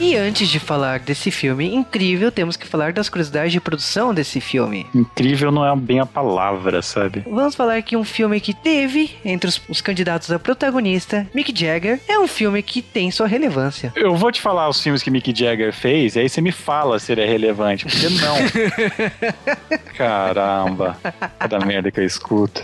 E 0.00 0.14
antes 0.14 0.48
de 0.48 0.60
falar 0.60 1.00
desse 1.00 1.30
filme 1.30 1.74
incrível, 1.74 2.30
temos 2.30 2.56
que 2.56 2.66
falar 2.66 2.92
das 2.92 3.08
curiosidades 3.08 3.52
de 3.52 3.60
produção 3.60 4.14
desse 4.14 4.40
filme. 4.40 4.86
Incrível 4.94 5.50
não 5.50 5.66
é 5.66 5.76
bem 5.76 5.98
a 5.98 6.06
palavra, 6.06 6.80
sabe? 6.82 7.24
Vamos 7.28 7.56
falar 7.56 7.82
que 7.82 7.96
um 7.96 8.04
filme 8.04 8.40
que 8.40 8.54
teve 8.54 9.16
entre 9.24 9.48
os, 9.48 9.60
os 9.68 9.80
candidatos 9.80 10.30
a 10.30 10.38
protagonista, 10.38 11.26
Mick 11.34 11.52
Jagger, 11.54 12.00
é 12.08 12.18
um 12.18 12.28
filme 12.28 12.62
que 12.62 12.80
tem 12.80 13.10
sua 13.10 13.26
relevância. 13.26 13.92
Eu 13.96 14.14
vou 14.14 14.30
te 14.30 14.40
falar 14.40 14.68
os 14.68 14.80
filmes 14.80 15.02
que 15.02 15.10
Mick 15.10 15.34
Jagger 15.36 15.72
fez, 15.72 16.14
e 16.14 16.20
aí 16.20 16.28
você 16.28 16.40
me 16.40 16.52
fala 16.52 16.98
se 17.00 17.10
ele 17.10 17.22
é 17.22 17.26
relevante, 17.26 17.84
porque 17.84 18.08
não. 18.08 18.36
Caramba, 19.98 20.96
cada 21.40 21.58
merda 21.58 21.90
que 21.90 21.98
eu 21.98 22.04
escuto. 22.04 22.62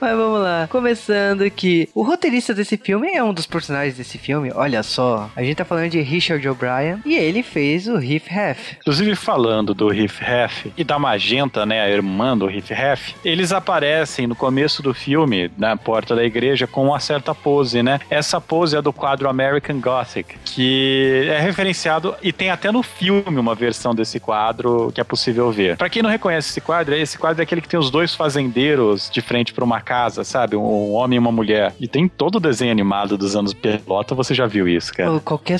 Mas 0.00 0.16
vamos 0.16 0.40
lá. 0.40 0.68
Começando 0.70 1.50
que 1.50 1.88
o 1.94 2.02
roteirista 2.02 2.54
desse 2.54 2.76
filme 2.76 3.08
é 3.08 3.22
um 3.22 3.34
dos 3.34 3.46
personagens 3.46 3.96
desse 3.96 4.16
filme. 4.16 4.52
Olha 4.60 4.82
só, 4.82 5.30
a 5.34 5.42
gente 5.42 5.56
tá 5.56 5.64
falando 5.64 5.88
de 5.88 6.02
Richard 6.02 6.46
O'Brien 6.46 7.00
e 7.06 7.16
ele 7.16 7.42
fez 7.42 7.88
o 7.88 7.96
Riff 7.96 8.28
Raff. 8.30 8.76
Inclusive, 8.78 9.16
falando 9.16 9.72
do 9.72 9.88
Riff 9.88 10.22
Raff 10.22 10.70
e 10.76 10.84
da 10.84 10.98
Magenta, 10.98 11.64
né, 11.64 11.80
a 11.80 11.88
irmã 11.88 12.36
do 12.36 12.44
Riff 12.44 12.74
Raff, 12.74 13.14
eles 13.24 13.52
aparecem 13.52 14.26
no 14.26 14.36
começo 14.36 14.82
do 14.82 14.92
filme, 14.92 15.50
na 15.56 15.78
porta 15.78 16.14
da 16.14 16.22
igreja, 16.22 16.66
com 16.66 16.88
uma 16.88 17.00
certa 17.00 17.34
pose, 17.34 17.82
né? 17.82 18.00
Essa 18.10 18.38
pose 18.38 18.76
é 18.76 18.82
do 18.82 18.92
quadro 18.92 19.30
American 19.30 19.80
Gothic, 19.80 20.36
que 20.44 21.26
é 21.30 21.40
referenciado 21.40 22.14
e 22.22 22.30
tem 22.30 22.50
até 22.50 22.70
no 22.70 22.82
filme 22.82 23.40
uma 23.40 23.54
versão 23.54 23.94
desse 23.94 24.20
quadro 24.20 24.92
que 24.94 25.00
é 25.00 25.04
possível 25.04 25.50
ver. 25.50 25.78
Pra 25.78 25.88
quem 25.88 26.02
não 26.02 26.10
reconhece 26.10 26.50
esse 26.50 26.60
quadro, 26.60 26.94
esse 26.94 27.16
quadro 27.16 27.40
é 27.40 27.44
aquele 27.44 27.62
que 27.62 27.68
tem 27.68 27.80
os 27.80 27.90
dois 27.90 28.14
fazendeiros 28.14 29.08
de 29.10 29.22
frente 29.22 29.54
pra 29.54 29.64
uma 29.64 29.80
casa, 29.80 30.22
sabe? 30.22 30.54
Um 30.54 30.92
homem 30.92 31.16
e 31.16 31.18
uma 31.18 31.32
mulher. 31.32 31.72
E 31.80 31.88
tem 31.88 32.06
todo 32.06 32.36
o 32.36 32.40
desenho 32.40 32.70
animado 32.70 33.16
dos 33.16 33.34
anos 33.34 33.54
pelota, 33.54 34.14
você 34.14 34.34
já 34.34 34.49
viu 34.50 34.68
isso, 34.68 34.92
cara. 34.92 35.18
Qualquer, 35.20 35.58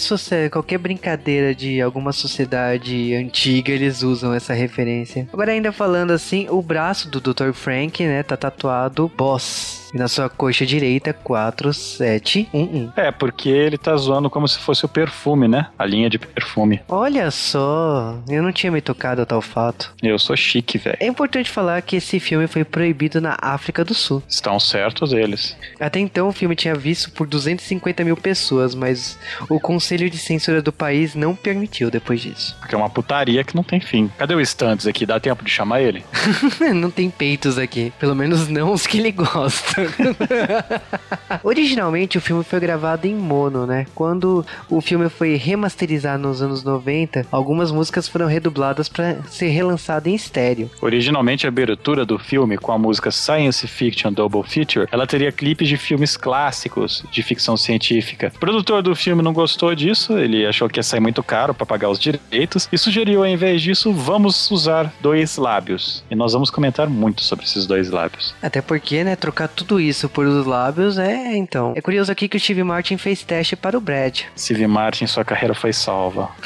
qualquer 0.51 0.79
brincadeira 0.79 1.55
de 1.55 1.81
alguma 1.81 2.13
sociedade 2.13 3.15
antiga, 3.15 3.73
eles 3.73 4.03
usam 4.03 4.35
essa 4.35 4.53
referência. 4.53 5.29
Agora, 5.33 5.53
ainda 5.53 5.73
falando 5.73 6.11
assim, 6.11 6.47
o 6.51 6.61
braço 6.61 7.09
do 7.09 7.21
Dr. 7.21 7.53
Frank, 7.53 8.05
né, 8.05 8.23
tá 8.23 8.37
tatuado 8.37 9.11
Boss. 9.17 9.80
E 9.93 9.99
na 9.99 10.09
sua 10.09 10.29
coxa 10.29 10.65
direita, 10.65 11.13
4711. 11.13 12.91
É, 12.97 13.11
porque 13.11 13.49
ele 13.49 13.77
tá 13.79 13.97
zoando 13.97 14.31
como 14.31 14.47
se 14.47 14.59
fosse 14.59 14.85
o 14.85 14.89
perfume, 14.89 15.49
né? 15.49 15.69
A 15.79 15.85
linha 15.85 16.09
de 16.09 16.19
perfume. 16.19 16.81
Olha 16.89 17.31
só, 17.31 18.19
eu 18.29 18.43
não 18.43 18.53
tinha 18.53 18.71
me 18.71 18.81
tocado 18.81 19.23
a 19.23 19.27
tal 19.27 19.41
fato. 19.41 19.93
Eu 20.03 20.19
sou 20.19 20.37
chique, 20.37 20.79
velho. 20.79 20.97
É 21.01 21.07
importante 21.07 21.51
falar 21.51 21.81
que 21.83 21.97
esse 21.97 22.21
filme 22.21 22.47
foi 22.47 22.65
proibido 22.65 23.21
na 23.21 23.37
África 23.41 23.85
do 23.85 23.95
Sul. 23.95 24.23
Estão 24.29 24.59
certos 24.61 25.13
eles. 25.13 25.57
Até 25.79 25.99
então 25.99 26.29
o 26.29 26.33
filme 26.33 26.55
tinha 26.55 26.75
visto 26.75 27.11
por 27.11 27.27
250 27.27 28.05
mil 28.05 28.17
pessoas, 28.17 28.75
mas 28.75 29.19
o 29.49 29.59
Conselho 29.59 30.09
de 30.11 30.19
Censura 30.19 30.63
do 30.63 30.73
país 30.73 31.15
não 31.15 31.35
permitiu 31.35 31.91
depois 31.91 32.21
disso. 32.21 32.57
Porque 32.61 32.75
é 32.75 32.79
uma 32.79 32.91
putaria 32.91 33.45
que 33.45 33.57
não 33.57 33.63
tem 33.63 33.81
fim. 33.81 34.11
Cadê 34.19 34.35
o 34.35 34.41
Stunts 34.45 34.87
aqui? 34.87 35.05
Dá 35.07 35.19
tempo 35.19 35.45
de 35.45 35.51
chamar 35.51 35.81
ele? 35.81 36.05
não 36.75 36.91
tem 36.91 37.11
peitos 37.11 37.59
aqui, 37.59 37.93
pelo 37.99 38.15
menos 38.15 38.49
não 38.49 38.73
os 38.73 38.87
que 38.87 38.99
ele 38.99 39.13
gosta. 39.13 39.80
Originalmente 41.43 42.19
o 42.19 42.21
filme 42.21 42.45
foi 42.45 42.61
gravado 42.61 43.07
em 43.07 43.15
mono, 43.15 43.67
né? 43.67 43.87
Quando 43.95 44.45
o 44.69 44.81
filme 44.81 45.09
foi 45.09 45.37
remasterizado 45.37 46.23
nos 46.23 46.43
anos 46.43 46.63
90, 46.65 47.27
algumas 47.31 47.71
músicas 47.71 48.09
foram 48.09 48.27
redubladas 48.27 48.89
para 48.89 49.23
ser 49.25 49.49
relançado 49.49 50.09
em 50.09 50.15
estéreo. 50.15 50.71
Originalmente, 50.81 51.47
a 51.47 51.49
abertura 51.49 52.05
do 52.05 52.19
filme, 52.19 52.57
com 52.59 52.73
a 52.73 52.79
música 52.79 53.11
Science 53.11 53.67
Fiction 53.67 54.13
Double 54.13 54.43
Feature, 54.43 54.89
ela 54.91 55.07
teria 55.07 55.33
clipes 55.33 55.69
de 55.69 55.77
filmes 55.77 56.17
clássicos 56.17 57.05
de 57.11 57.23
ficção 57.23 57.57
científica. 57.57 58.33
O 58.35 58.39
produtor 58.39 58.83
do 58.83 58.95
filme 58.95 59.23
não 59.23 59.33
gostou 59.33 59.75
disso, 59.75 60.19
ele 60.19 60.47
achou 60.47 60.69
que 60.69 60.79
ia 60.79 60.83
sair 60.83 61.01
muito 61.01 61.23
caro 61.23 61.55
para 61.55 61.67
pagar 61.67 61.91
os 61.91 61.99
direitos 61.99 62.69
e 62.73 62.79
sugeriu, 62.79 63.21
ao 63.21 63.29
invés 63.29 63.63
disso, 63.63 63.93
vamos 63.93 64.51
usar 64.51 64.93
dois 65.01 65.37
lábios. 65.37 66.05
E 66.11 66.15
nós 66.15 66.33
vamos 66.33 66.51
comentar 66.51 66.89
muito 66.89 67.23
sobre 67.23 67.45
esses 67.45 67.67
dois 67.67 67.91
lábios. 67.91 68.35
Até 68.43 68.61
porque, 68.61 69.05
né, 69.05 69.17
trocar 69.17 69.49
tudo 69.49 69.70
isso 69.79 70.09
por 70.09 70.27
os 70.27 70.47
lábios 70.47 70.99
é, 70.99 71.37
então. 71.37 71.73
É 71.77 71.81
curioso 71.81 72.11
aqui 72.11 72.27
que 72.29 72.37
o 72.37 72.41
Steve 72.41 72.63
Martin 72.65 72.97
fez 72.97 73.23
teste 73.23 73.55
para 73.55 73.77
o 73.77 73.81
Brad. 73.81 74.21
Steve 74.37 74.67
Martin, 74.67 75.07
sua 75.07 75.25
carreira 75.25 75.55
foi 75.55 75.73
salva. 75.73 76.31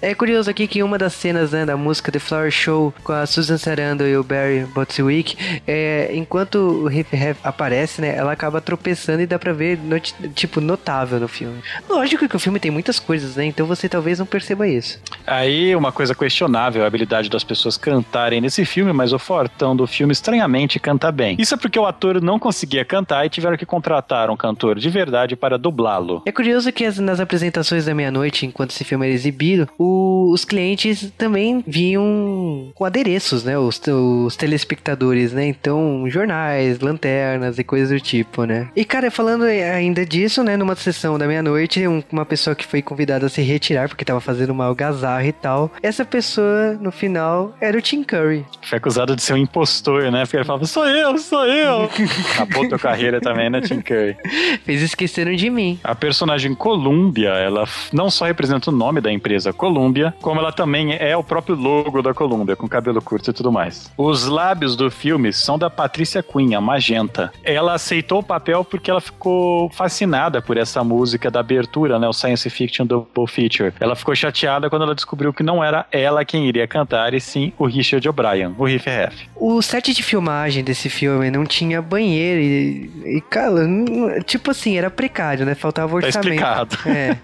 É 0.00 0.14
curioso 0.14 0.50
aqui 0.50 0.66
que 0.66 0.82
uma 0.82 0.98
das 0.98 1.12
cenas 1.12 1.52
né, 1.52 1.64
da 1.64 1.76
música 1.76 2.10
The 2.10 2.18
Flower 2.18 2.50
Show 2.50 2.92
com 3.04 3.12
a 3.12 3.26
Susan 3.26 3.58
Sarandon 3.58 4.04
e 4.06 4.16
o 4.16 4.22
Barry 4.24 4.64
Botwick, 4.74 5.36
é, 5.66 6.10
enquanto 6.14 6.56
o 6.56 6.86
Riff 6.86 7.14
Raff 7.16 7.40
aparece, 7.44 8.00
né, 8.00 8.14
ela 8.16 8.32
acaba 8.32 8.60
tropeçando 8.60 9.22
e 9.22 9.26
dá 9.26 9.38
pra 9.38 9.52
ver, 9.52 9.78
noti- 9.78 10.14
tipo, 10.34 10.60
notável 10.60 11.20
no 11.20 11.28
filme. 11.28 11.60
Lógico 11.88 12.28
que 12.28 12.36
o 12.36 12.38
filme 12.38 12.58
tem 12.58 12.70
muitas 12.70 12.98
coisas, 12.98 13.36
né, 13.36 13.44
então 13.44 13.66
você 13.66 13.88
talvez 13.88 14.18
não 14.18 14.26
perceba 14.26 14.66
isso. 14.66 14.98
Aí, 15.26 15.74
uma 15.74 15.92
coisa 15.92 16.14
questionável 16.14 16.82
é 16.82 16.84
a 16.84 16.88
habilidade 16.88 17.28
das 17.30 17.44
pessoas 17.44 17.76
cantarem 17.76 18.40
nesse 18.40 18.64
filme, 18.64 18.92
mas 18.92 19.12
o 19.12 19.18
fortão 19.18 19.74
do 19.76 19.86
filme 19.86 20.12
estranhamente 20.46 20.78
canta 20.78 21.10
bem. 21.10 21.36
Isso 21.38 21.54
é 21.54 21.56
porque 21.56 21.78
o 21.78 21.86
ator 21.86 22.22
não 22.22 22.38
conseguia 22.38 22.84
cantar 22.84 23.26
e 23.26 23.28
tiveram 23.28 23.56
que 23.56 23.66
contratar 23.66 24.30
um 24.30 24.36
cantor 24.36 24.78
de 24.78 24.88
verdade 24.88 25.34
para 25.36 25.58
dublá-lo. 25.58 26.22
É 26.24 26.32
curioso 26.32 26.72
que 26.72 26.84
as- 26.84 26.98
nas 26.98 27.20
apresentações 27.20 27.84
da 27.86 27.94
meia-noite, 27.94 28.46
enquanto 28.46 28.70
esse 28.70 28.84
filme 28.84 29.06
era 29.06 29.14
exibido, 29.14 29.68
o- 29.78 30.30
os 30.32 30.44
clientes 30.44 31.10
também 31.18 31.62
vinham 31.66 32.70
com 32.74 32.84
adereços, 32.84 33.44
né? 33.44 33.58
Os, 33.58 33.80
os 33.88 34.36
telespectadores, 34.36 35.32
né? 35.32 35.46
Então, 35.46 36.04
jornais, 36.08 36.78
lanternas 36.80 37.58
e 37.58 37.64
coisas 37.64 37.90
do 37.90 38.00
tipo, 38.00 38.44
né? 38.44 38.68
E, 38.76 38.84
cara, 38.84 39.10
falando 39.10 39.44
ainda 39.44 40.04
disso, 40.06 40.42
né? 40.44 40.56
Numa 40.56 40.74
sessão 40.76 41.18
da 41.18 41.26
meia-noite, 41.26 41.86
um- 41.86 42.02
uma 42.12 42.24
pessoa 42.24 42.54
que 42.54 42.64
foi 42.64 42.80
convidada 42.82 43.26
a 43.26 43.28
se 43.28 43.42
retirar 43.42 43.88
porque 43.88 44.04
tava 44.04 44.20
fazendo 44.20 44.50
uma 44.50 44.64
algazarra 44.66 45.26
e 45.26 45.32
tal. 45.32 45.70
Essa 45.82 46.04
pessoa, 46.04 46.74
no 46.80 46.92
final, 46.92 47.54
era 47.60 47.76
o 47.76 47.82
Tim 47.82 48.02
Curry. 48.02 48.44
Foi 48.62 48.78
acusado 48.78 49.16
de 49.16 49.22
ser 49.22 49.34
um 49.34 49.36
impostor, 49.36 50.10
né? 50.10 50.24
Ele 50.36 50.44
falava, 50.44 50.66
sou 50.66 50.86
eu, 50.86 51.18
sou 51.18 51.46
eu. 51.46 51.90
Acabou 52.34 52.68
tua 52.68 52.78
carreira 52.78 53.20
também, 53.20 53.50
né, 53.50 53.60
Tim 53.60 53.80
Curry? 53.80 54.16
Fez 54.64 54.82
esqueceram 54.82 55.34
de 55.34 55.50
mim. 55.50 55.78
A 55.82 55.94
personagem 55.94 56.54
Columbia, 56.54 57.30
ela 57.30 57.64
não 57.92 58.10
só 58.10 58.26
representa 58.26 58.70
o 58.70 58.72
nome 58.72 59.00
da 59.00 59.12
empresa 59.12 59.52
Columbia, 59.52 60.14
como 60.20 60.40
ela 60.40 60.52
também 60.52 60.94
é 60.94 61.16
o 61.16 61.22
próprio 61.22 61.56
logo 61.56 62.02
da 62.02 62.12
Columbia, 62.14 62.56
com 62.56 62.68
cabelo 62.68 63.00
curto 63.00 63.30
e 63.30 63.32
tudo 63.32 63.50
mais. 63.52 63.90
Os 63.96 64.26
lábios 64.26 64.76
do 64.76 64.90
filme 64.90 65.32
são 65.32 65.58
da 65.58 65.70
Patricia 65.70 66.22
Quinn, 66.22 66.54
a 66.54 66.60
Magenta. 66.60 67.32
Ela 67.44 67.74
aceitou 67.74 68.20
o 68.20 68.22
papel 68.22 68.64
porque 68.64 68.90
ela 68.90 69.00
ficou 69.00 69.70
fascinada 69.70 70.42
por 70.42 70.56
essa 70.56 70.82
música 70.82 71.30
da 71.30 71.40
abertura, 71.40 71.98
né, 71.98 72.08
o 72.08 72.12
Science 72.12 72.48
Fiction 72.50 72.86
Double 72.86 73.26
Feature. 73.26 73.72
Ela 73.80 73.96
ficou 73.96 74.14
chateada 74.14 74.68
quando 74.68 74.82
ela 74.82 74.94
descobriu 74.94 75.32
que 75.32 75.42
não 75.42 75.62
era 75.62 75.86
ela 75.90 76.24
quem 76.24 76.46
iria 76.46 76.66
cantar, 76.66 77.14
e 77.14 77.20
sim 77.20 77.52
o 77.58 77.66
Richard 77.66 78.06
O'Brien, 78.08 78.54
o 78.58 78.64
Riff 78.64 78.88
Raff. 78.88 79.28
O 79.36 79.60
set 79.62 79.92
de 79.92 80.02
filmagem 80.26 80.64
desse 80.64 80.88
filme 80.88 81.30
não 81.30 81.44
tinha 81.46 81.80
banheiro 81.80 82.40
e, 82.40 83.16
e 83.18 83.20
cara, 83.20 83.64
não- 83.66 84.20
tipo 84.22 84.50
assim, 84.50 84.76
era 84.76 84.90
precário, 84.90 85.46
né? 85.46 85.54
Faltava 85.54 85.88
Tá 86.00 86.06
orçamento. 86.06 86.18
explicado. 86.26 86.76
É. 86.86 87.16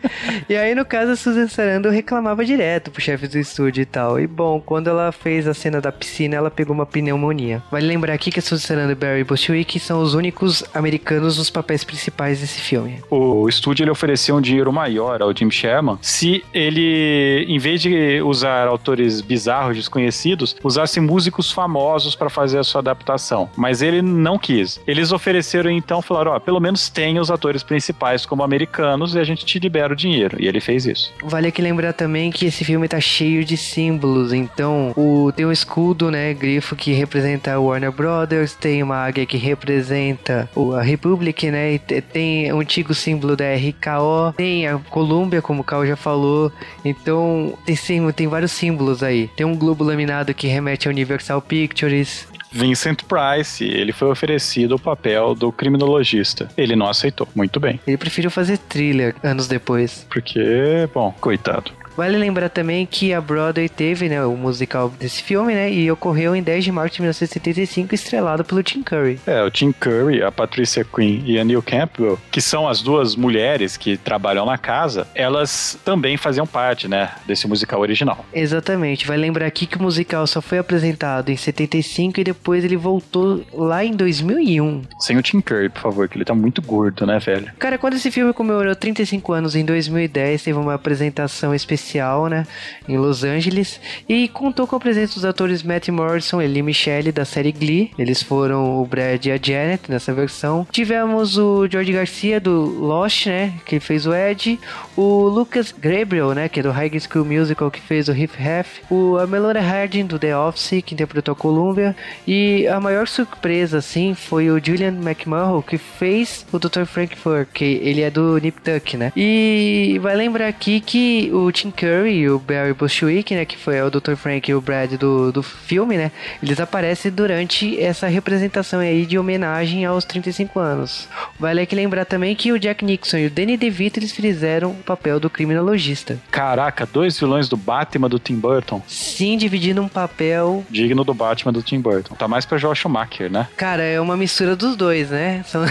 E 0.48 0.54
aí, 0.56 0.74
no 0.74 0.84
caso, 0.84 1.12
a 1.12 1.16
Susan 1.16 1.48
Sarandon 1.48 1.90
reclamava 1.90 2.44
direto 2.44 2.90
pro 2.92 3.02
chefe 3.02 3.26
do 3.26 3.38
estúdio 3.38 3.82
e 3.82 3.84
tal. 3.84 4.20
E 4.20 4.26
bom, 4.26 4.60
quando 4.60 4.88
ela 4.88 5.10
fez 5.10 5.48
a 5.48 5.54
cena 5.54 5.80
da 5.80 5.90
piscina, 5.90 6.36
ela 6.36 6.50
pegou 6.50 6.74
uma 6.74 6.86
pneumonia. 6.86 7.60
Vale 7.72 7.86
lembrar 7.86 8.14
aqui 8.14 8.30
que 8.30 8.38
a 8.38 8.42
Susan 8.42 8.64
Sarandon 8.66 8.92
e 8.92 8.94
Barry 8.94 9.24
Bostwick 9.24 9.78
são 9.80 10.00
os 10.00 10.14
únicos 10.14 10.62
americanos 10.72 11.38
nos 11.38 11.50
papéis 11.50 11.82
principais 11.82 12.40
desse 12.40 12.60
filme. 12.60 13.00
o 13.10 13.48
estúdio 13.48 13.82
ele 13.84 13.90
ofereceu 13.90 14.36
um 14.36 14.40
dinheiro 14.40 14.72
maior 14.72 15.20
ao 15.22 15.34
Jim 15.36 15.50
Sherman 15.50 15.98
se 16.00 16.44
ele, 16.54 17.44
em 17.48 17.58
vez 17.58 17.80
de 17.82 18.20
usar 18.22 18.68
autores 18.68 19.20
bizarros, 19.20 19.76
desconhecidos, 19.76 20.56
usasse 20.62 21.00
músicos 21.00 21.50
famosos 21.50 22.14
para 22.14 22.30
fazer 22.30 22.58
a 22.58 22.64
sua 22.64 22.80
adaptação. 22.92 23.48
Mas 23.56 23.82
ele 23.82 24.00
não 24.02 24.38
quis. 24.38 24.80
Eles 24.86 25.12
ofereceram 25.12 25.70
então, 25.70 26.00
falaram: 26.02 26.32
ó, 26.32 26.38
pelo 26.38 26.60
menos 26.60 26.88
tenha 26.88 27.20
os 27.20 27.30
atores 27.30 27.62
principais 27.62 28.24
como 28.26 28.42
americanos 28.42 29.14
e 29.14 29.18
a 29.18 29.24
gente 29.24 29.44
te 29.44 29.58
libera 29.58 29.92
o 29.92 29.96
dinheiro. 29.96 30.36
E 30.40 30.46
ele 30.46 30.60
fez 30.60 30.86
isso. 30.86 31.12
Vale 31.24 31.48
aqui 31.48 31.60
lembrar 31.62 31.92
também 31.92 32.30
que 32.30 32.46
esse 32.46 32.64
filme 32.64 32.86
tá 32.88 33.00
cheio 33.00 33.44
de 33.44 33.56
símbolos. 33.56 34.32
Então, 34.32 34.92
o, 34.96 35.32
tem 35.34 35.46
um 35.46 35.52
escudo, 35.52 36.10
né, 36.10 36.32
grifo 36.34 36.76
que 36.76 36.92
representa 36.92 37.52
a 37.52 37.58
Warner 37.60 37.90
Brothers, 37.92 38.54
tem 38.54 38.82
uma 38.82 38.96
águia 38.96 39.24
que 39.26 39.36
representa 39.36 40.48
o- 40.54 40.72
a 40.74 40.82
Republic, 40.82 41.50
né, 41.50 41.78
te- 41.78 42.00
tem 42.00 42.52
o 42.52 42.60
antigo 42.60 42.94
símbolo 42.94 43.36
da 43.36 43.44
RKO, 43.54 44.32
tem 44.36 44.66
a 44.66 44.78
Columbia, 44.78 45.40
como 45.42 45.62
o 45.62 45.64
Cal 45.64 45.86
já 45.86 45.96
falou. 45.96 46.52
Então, 46.84 47.54
tem, 47.64 47.76
sim, 47.76 48.10
tem 48.12 48.26
vários 48.28 48.52
símbolos 48.52 49.02
aí. 49.02 49.28
Tem 49.36 49.46
um 49.46 49.56
globo 49.56 49.84
laminado 49.84 50.34
que 50.34 50.46
remete 50.46 50.88
a 50.88 50.90
Universal 50.90 51.40
Pictures. 51.42 52.26
Vincent 52.52 53.02
Price, 53.04 53.64
ele 53.64 53.92
foi 53.92 54.08
oferecido 54.08 54.74
o 54.74 54.78
papel 54.78 55.34
do 55.34 55.50
criminologista. 55.50 56.48
Ele 56.56 56.76
não 56.76 56.88
aceitou. 56.88 57.28
Muito 57.34 57.58
bem. 57.58 57.80
Ele 57.86 57.96
preferiu 57.96 58.30
fazer 58.30 58.58
thriller 58.58 59.14
anos 59.22 59.48
depois. 59.48 60.06
Porque, 60.10 60.88
bom, 60.92 61.12
coitado. 61.20 61.72
Vale 61.96 62.16
lembrar 62.16 62.48
também 62.48 62.86
que 62.86 63.12
a 63.12 63.20
Broadway 63.20 63.68
teve 63.68 64.08
né, 64.08 64.24
o 64.24 64.36
musical 64.36 64.90
desse 64.98 65.22
filme, 65.22 65.54
né? 65.54 65.72
E 65.72 65.90
ocorreu 65.90 66.34
em 66.34 66.42
10 66.42 66.64
de 66.64 66.72
março 66.72 66.96
de 66.96 67.02
1975, 67.02 67.94
estrelado 67.94 68.44
pelo 68.44 68.62
Tim 68.62 68.82
Curry. 68.82 69.20
É, 69.26 69.42
o 69.42 69.50
Tim 69.50 69.72
Curry, 69.72 70.22
a 70.22 70.32
Patricia 70.32 70.84
Quinn 70.84 71.22
e 71.24 71.38
a 71.38 71.44
Neil 71.44 71.62
Campbell, 71.62 72.18
que 72.30 72.40
são 72.40 72.68
as 72.68 72.82
duas 72.82 73.14
mulheres 73.16 73.76
que 73.76 73.96
trabalham 73.96 74.46
na 74.46 74.58
casa, 74.58 75.06
elas 75.14 75.78
também 75.84 76.16
faziam 76.16 76.46
parte, 76.46 76.88
né, 76.88 77.10
desse 77.26 77.46
musical 77.46 77.80
original. 77.80 78.24
Exatamente. 78.32 79.06
Vai 79.06 79.16
lembrar 79.16 79.46
aqui 79.46 79.66
que 79.66 79.76
o 79.76 79.82
musical 79.82 80.26
só 80.26 80.40
foi 80.40 80.58
apresentado 80.58 81.30
em 81.30 81.36
75 81.36 82.20
e 82.20 82.24
depois 82.24 82.64
ele 82.64 82.76
voltou 82.76 83.44
lá 83.52 83.84
em 83.84 83.92
2001. 83.92 84.82
Sem 84.98 85.16
o 85.16 85.22
Tim 85.22 85.40
Curry, 85.40 85.68
por 85.68 85.80
favor, 85.80 86.08
que 86.08 86.16
ele 86.16 86.24
tá 86.24 86.34
muito 86.34 86.62
gordo, 86.62 87.06
né, 87.06 87.18
velho? 87.18 87.50
Cara, 87.58 87.78
quando 87.78 87.94
esse 87.94 88.10
filme 88.10 88.32
comemorou 88.32 88.74
35 88.74 89.32
anos 89.32 89.54
em 89.54 89.64
2010, 89.64 90.42
teve 90.42 90.58
uma 90.58 90.74
apresentação 90.74 91.54
especial, 91.54 91.81
né, 92.28 92.46
em 92.88 92.96
Los 92.96 93.24
Angeles, 93.24 93.80
e 94.08 94.28
contou 94.28 94.66
com 94.66 94.76
a 94.76 94.80
presença 94.80 95.14
dos 95.14 95.24
atores 95.24 95.62
Matt 95.62 95.88
Morrison 95.88 96.40
e 96.40 96.46
Lee 96.46 96.62
Michelle 96.62 97.12
da 97.12 97.24
série 97.24 97.52
Glee. 97.52 97.90
Eles 97.98 98.22
foram 98.22 98.80
o 98.80 98.86
Brad 98.86 99.24
e 99.24 99.30
a 99.30 99.38
Janet 99.40 99.90
nessa 99.90 100.12
versão. 100.12 100.66
Tivemos 100.70 101.38
o 101.38 101.66
George 101.68 101.92
Garcia 101.92 102.40
do 102.40 102.64
Lost, 102.64 103.26
né, 103.26 103.52
que 103.64 103.80
fez 103.80 104.06
o 104.06 104.14
Ed, 104.14 104.58
o 104.96 105.24
Lucas 105.28 105.72
Gabriel, 105.72 106.32
né, 106.32 106.48
que 106.48 106.60
é 106.60 106.62
do 106.62 106.70
High 106.70 106.92
School 107.00 107.24
Musical, 107.24 107.70
que 107.70 107.80
fez 107.80 108.08
o 108.08 108.12
Riff 108.12 108.40
Raff, 108.40 108.82
o 108.90 109.16
a 109.16 109.26
Melora 109.26 109.60
Harding 109.60 110.06
do 110.06 110.18
The 110.18 110.36
Office, 110.36 110.82
que 110.84 110.94
interpretou 110.94 111.32
a 111.32 111.36
Columbia, 111.36 111.96
e 112.26 112.66
a 112.68 112.80
maior 112.80 113.08
surpresa, 113.08 113.78
assim, 113.78 114.14
foi 114.14 114.50
o 114.50 114.64
Julian 114.64 114.94
McMahon, 114.94 115.62
que 115.62 115.78
fez 115.78 116.46
o 116.52 116.58
Dr. 116.58 116.84
Frankfurt, 116.84 117.48
que 117.52 117.64
ele 117.64 118.02
é 118.02 118.10
do 118.10 118.38
Nip 118.38 118.60
Tuck, 118.60 118.96
né? 118.96 119.12
E 119.16 119.98
vai 120.02 120.16
lembrar 120.16 120.48
aqui 120.48 120.80
que 120.80 121.30
o 121.32 121.50
Tim 121.50 121.70
Curry 121.72 122.12
e 122.18 122.28
o 122.30 122.38
Barry 122.38 122.72
Bushwick, 122.74 123.34
né, 123.34 123.44
que 123.44 123.56
foi 123.56 123.80
o 123.82 123.90
Dr. 123.90 124.14
Frank 124.14 124.50
e 124.50 124.54
o 124.54 124.60
Brad 124.60 124.92
do, 124.92 125.32
do 125.32 125.42
filme, 125.42 125.96
né, 125.96 126.12
eles 126.42 126.60
aparecem 126.60 127.10
durante 127.10 127.80
essa 127.80 128.06
representação 128.06 128.80
aí 128.80 129.04
de 129.06 129.18
homenagem 129.18 129.84
aos 129.84 130.04
35 130.04 130.58
anos. 130.60 131.08
Vale 131.38 131.60
aqui 131.62 131.74
lembrar 131.74 132.04
também 132.04 132.34
que 132.36 132.52
o 132.52 132.58
Jack 132.58 132.84
Nixon 132.84 133.16
e 133.18 133.26
o 133.26 133.30
Danny 133.30 133.56
DeVito, 133.56 133.98
eles 133.98 134.12
fizeram 134.12 134.70
o 134.72 134.74
papel 134.74 135.18
do 135.18 135.28
criminologista. 135.30 136.18
Caraca, 136.30 136.86
dois 136.86 137.18
vilões 137.18 137.48
do 137.48 137.56
Batman 137.56 138.08
do 138.08 138.18
Tim 138.18 138.36
Burton, 138.36 138.82
Sim, 138.86 139.36
dividindo 139.36 139.80
um 139.82 139.88
papel 139.88 140.64
digno 140.70 141.04
do 141.04 141.14
Batman 141.14 141.52
do 141.52 141.62
Tim 141.62 141.80
Burton. 141.80 142.14
Tá 142.14 142.28
mais 142.28 142.44
pra 142.44 142.58
Joel 142.58 142.74
Schumacher, 142.74 143.30
né? 143.30 143.48
Cara, 143.56 143.82
é 143.82 144.00
uma 144.00 144.16
mistura 144.16 144.54
dos 144.54 144.76
dois, 144.76 145.10
né? 145.10 145.42
São- 145.48 145.64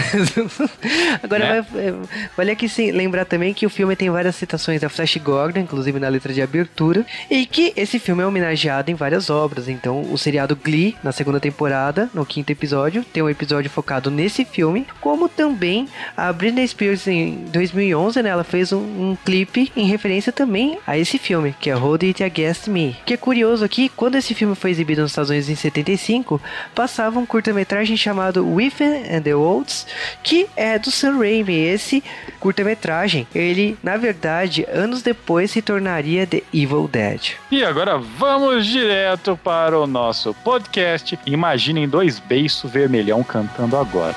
Agora, 1.22 1.54
Né? 1.54 1.66
vai- 1.70 1.86
é, 1.88 1.94
vale 2.36 2.50
aqui 2.50 2.68
sim, 2.68 2.90
lembrar 2.90 3.24
também 3.24 3.52
que 3.54 3.66
o 3.66 3.70
filme 3.70 3.94
tem 3.96 4.10
várias 4.10 4.34
citações 4.36 4.80
da 4.80 4.88
Flash 4.88 5.16
Gordon, 5.18 5.60
inclusive 5.60 5.91
na 5.98 6.08
letra 6.08 6.32
de 6.32 6.42
abertura, 6.42 7.06
e 7.30 7.46
que 7.46 7.72
esse 7.76 7.98
filme 7.98 8.22
é 8.22 8.26
homenageado 8.26 8.90
em 8.90 8.94
várias 8.94 9.30
obras. 9.30 9.68
Então, 9.68 10.02
o 10.12 10.18
seriado 10.18 10.56
Glee, 10.56 10.96
na 11.02 11.12
segunda 11.12 11.40
temporada, 11.40 12.10
no 12.14 12.26
quinto 12.26 12.50
episódio, 12.50 13.04
tem 13.04 13.22
um 13.22 13.28
episódio 13.28 13.70
focado 13.70 14.10
nesse 14.10 14.44
filme, 14.44 14.86
como 15.00 15.28
também 15.28 15.88
a 16.16 16.32
Britney 16.32 16.66
Spears 16.66 17.06
em 17.06 17.44
2011, 17.52 18.22
né? 18.22 18.30
Ela 18.30 18.44
fez 18.44 18.72
um, 18.72 18.78
um 18.78 19.16
clipe 19.24 19.72
em 19.76 19.86
referência 19.86 20.32
também 20.32 20.78
a 20.86 20.96
esse 20.96 21.18
filme, 21.18 21.54
que 21.60 21.70
é 21.70 21.74
Hold 21.74 22.04
It 22.04 22.22
Against 22.22 22.68
Me. 22.68 22.96
Que 23.04 23.14
é 23.14 23.16
curioso 23.16 23.64
aqui, 23.64 23.88
quando 23.88 24.16
esse 24.16 24.34
filme 24.34 24.54
foi 24.54 24.70
exibido 24.70 25.02
nos 25.02 25.10
Estados 25.10 25.30
Unidos 25.30 25.48
em 25.48 25.54
75, 25.54 26.40
passava 26.74 27.18
um 27.18 27.26
curta-metragem 27.26 27.96
chamado 27.96 28.46
Within 28.46 29.14
and 29.14 29.22
the 29.22 29.34
Wolves, 29.34 29.86
que 30.22 30.46
é 30.56 30.78
do 30.78 30.90
Sam 30.90 31.18
Raimi. 31.18 31.54
Esse 31.54 32.02
curta-metragem, 32.40 33.26
ele, 33.34 33.76
na 33.82 33.96
verdade, 33.96 34.66
anos 34.72 35.02
depois 35.02 35.50
se 35.50 35.62
tornaria 35.82 36.24
The 36.24 36.44
Evil 36.54 36.88
Dead. 36.88 37.32
E 37.50 37.64
agora 37.64 37.98
vamos 37.98 38.66
direto 38.66 39.36
para 39.42 39.76
o 39.78 39.84
nosso 39.86 40.32
podcast. 40.32 41.18
Imaginem 41.26 41.88
dois 41.88 42.20
beiços 42.20 42.70
vermelhão 42.70 43.24
cantando 43.24 43.76
agora. 43.76 44.14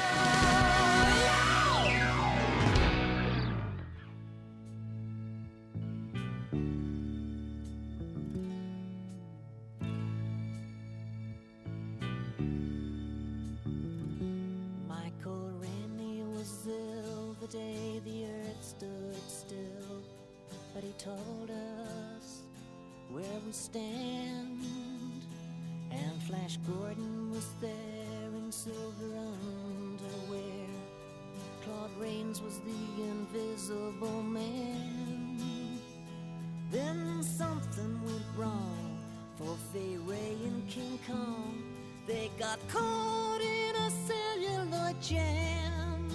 Kong. 41.08 41.64
They 42.08 42.32
got 42.40 42.60
caught 42.70 43.42
in 43.42 43.76
a 43.76 43.90
celluloid 44.08 45.02
jam. 45.02 46.08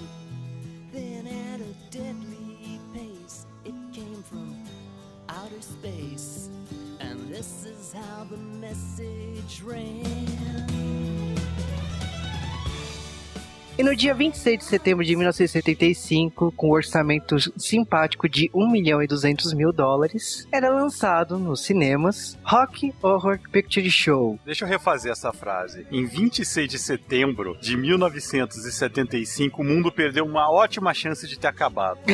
Then 0.93 1.27
at 1.27 1.61
a 1.61 1.75
deadly 1.91 2.81
pace, 2.95 3.47
it 3.65 3.75
came 3.93 4.23
from 4.23 4.57
outer 5.29 5.61
space. 5.61 6.49
And 7.01 7.33
this 7.33 7.65
is 7.65 7.93
how 7.93 8.25
the 8.31 8.37
message 8.37 9.63
ran. 9.65 11.00
E 13.79 13.83
no 13.83 13.97
dia 13.97 14.13
26 14.13 14.59
de 14.59 14.65
setembro 14.65 15.05
de 15.05 15.17
1975, 15.17 16.53
com 16.53 16.69
um 16.69 16.73
orçamento 16.73 17.37
simpático 17.59 18.29
de 18.29 18.51
1 18.55 18.71
milhão 18.71 19.03
e 19.03 19.07
200 19.07 19.55
mil 19.55 19.73
dólares, 19.73 20.47
era 20.53 20.69
lançado 20.69 21.39
nos 21.39 21.65
cinemas 21.65 22.39
Rock 22.45 22.93
Horror 23.03 23.39
Picture 23.51 23.91
Show. 23.91 24.39
Deixa 24.45 24.65
eu 24.65 24.69
refazer 24.69 25.11
essa 25.11 25.33
frase. 25.33 25.87
Em 25.91 26.05
26 26.05 26.69
de 26.69 26.79
setembro 26.79 27.57
de 27.61 27.77
1975, 27.77 29.63
o 29.63 29.65
mundo 29.65 29.91
perdeu 29.91 30.27
uma 30.27 30.51
ótima 30.51 30.93
chance 30.93 31.27
de 31.27 31.39
ter 31.39 31.49
acabado. 31.49 32.01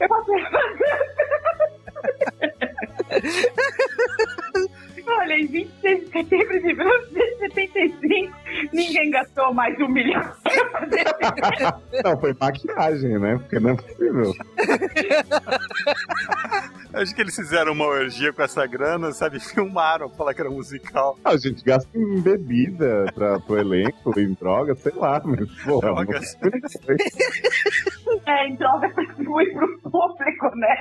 Eu 0.00 0.08
em 5.38 5.46
26 5.46 6.00
de 6.00 6.06
setembro 6.10 6.60
de 6.60 6.74
1975, 6.74 8.36
ninguém 8.72 9.10
gastou 9.10 9.54
mais 9.54 9.76
de 9.76 9.84
um 9.84 9.88
milhão 9.88 10.20
pra 10.42 10.70
fazer 10.70 11.04
Não, 12.04 12.18
foi 12.20 12.34
maquiagem, 12.38 13.18
né? 13.18 13.38
Porque 13.38 13.58
não 13.60 13.70
é 13.70 13.76
possível. 13.76 14.34
Acho 16.94 17.14
que 17.14 17.20
eles 17.20 17.36
fizeram 17.36 17.72
uma 17.72 17.86
orgia 17.86 18.32
com 18.32 18.42
essa 18.42 18.66
grana, 18.66 19.12
sabe? 19.12 19.38
Filmaram, 19.38 20.08
falar 20.08 20.32
que 20.34 20.40
era 20.40 20.50
musical. 20.50 21.16
A 21.22 21.36
gente 21.36 21.62
gasta 21.62 21.88
em 21.96 22.20
bebida 22.20 23.12
pra, 23.14 23.38
pro 23.38 23.58
elenco, 23.58 24.18
em 24.18 24.32
droga, 24.32 24.74
sei 24.74 24.92
lá, 24.96 25.20
mas, 25.24 25.48
pô, 25.62 25.80
é 25.82 25.92
uma 25.92 26.04
Drogas. 26.04 26.36
É, 28.26 28.48
em 28.48 28.56
droga 28.56 28.88
pra 28.90 29.04
distribuir 29.04 29.52
pro 29.52 29.80
público, 29.90 30.56
né? 30.56 30.76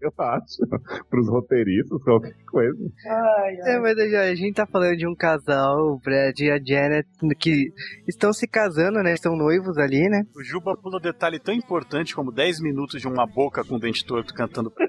eu 0.00 0.12
acho. 0.18 1.08
Pros 1.08 1.28
roteiristas, 1.28 2.02
qualquer 2.02 2.34
coisa. 2.50 2.78
Ai, 3.06 3.60
ai. 3.62 3.74
É, 3.74 3.78
mas 3.78 3.98
a 3.98 4.34
gente 4.34 4.54
tá 4.54 4.66
falando 4.66 4.96
de 4.96 5.06
um 5.06 5.14
casal, 5.14 5.76
o 5.78 5.98
Brad 5.98 6.38
e 6.40 6.50
a 6.50 6.58
Janet, 6.62 7.08
que 7.38 7.72
estão 8.06 8.32
se 8.32 8.46
casando, 8.46 9.02
né? 9.02 9.12
Estão 9.12 9.36
noivos 9.36 9.78
ali, 9.78 10.08
né? 10.08 10.22
O 10.36 10.42
Juba 10.42 10.76
pula 10.76 10.98
um 10.98 11.00
detalhe 11.00 11.38
tão 11.38 11.54
importante 11.54 12.14
como 12.14 12.32
10 12.32 12.60
minutos 12.60 13.00
de 13.00 13.08
uma 13.08 13.26
boca 13.26 13.64
com 13.64 13.76
o 13.76 13.80
dente 13.80 14.04
torto 14.04 14.34
cantando. 14.34 14.72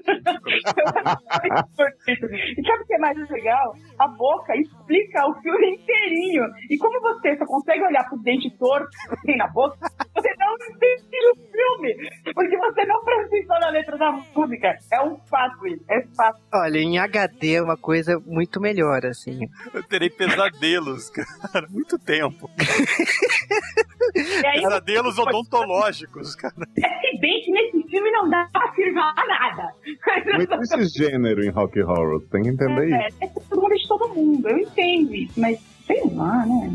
E 2.06 2.66
sabe 2.66 2.82
o 2.82 2.86
que 2.86 2.94
é 2.94 2.98
mais 2.98 3.30
legal? 3.30 3.74
A 3.98 4.08
boca 4.08 4.56
explica 4.56 5.26
o 5.26 5.34
filme 5.40 5.74
inteirinho. 5.74 6.44
E 6.70 6.76
como 6.78 7.00
você 7.00 7.36
só 7.36 7.44
consegue 7.46 7.84
olhar 7.84 8.08
pro 8.08 8.18
dente 8.18 8.50
torto 8.58 8.88
que 9.10 9.26
tem 9.26 9.36
na 9.36 9.48
boca, 9.48 9.76
você 10.16 10.34
não 10.38 10.54
entende 10.54 11.16
o 11.32 11.36
filme. 11.36 12.10
Porque 12.34 12.56
você 12.56 12.84
não 12.86 13.04
prestou 13.04 13.60
na 13.60 13.68
letra 13.70 13.96
da 13.98 14.12
música. 14.12 14.76
É 14.92 15.02
um 15.02 15.16
fato 15.28 15.66
isso. 15.66 15.84
É 15.90 16.02
fato. 16.16 16.40
Olha, 16.52 16.78
em 16.78 16.98
HD 16.98 17.54
é 17.54 17.62
uma 17.62 17.76
coisa 17.76 18.18
muito 18.26 18.60
melhor, 18.60 19.04
assim. 19.06 19.40
Eu 19.74 19.82
terei 19.82 20.08
pesadelos, 20.10 21.10
cara. 21.52 21.66
Muito 21.70 21.98
tempo. 21.98 22.50
Aí, 24.46 24.60
Pesadelos 24.62 25.18
odontológicos, 25.18 26.34
cara. 26.34 26.54
é 26.82 26.88
se 27.10 27.18
bem 27.20 27.42
que 27.42 27.50
nesse 27.52 27.82
filme 27.88 28.10
não 28.12 28.28
dá 28.28 28.48
pra 28.52 28.64
afirmar 28.68 29.14
nada. 29.26 29.72
Muito 30.34 30.54
esse 30.62 30.86
gênero 30.98 31.44
em 31.44 31.50
rock 31.50 31.80
horror, 31.82 32.22
tem 32.30 32.42
que 32.42 32.48
entender 32.48 32.92
É, 32.92 33.08
isso. 33.08 33.16
é 33.20 33.26
todo 33.28 33.60
mundo 33.62 33.74
de 33.74 33.88
todo 33.88 34.08
mundo. 34.14 34.48
Eu 34.48 34.58
entendo 34.58 35.14
isso, 35.14 35.38
mas 35.40 35.58
sei 35.86 36.02
lá, 36.12 36.46
né? 36.46 36.74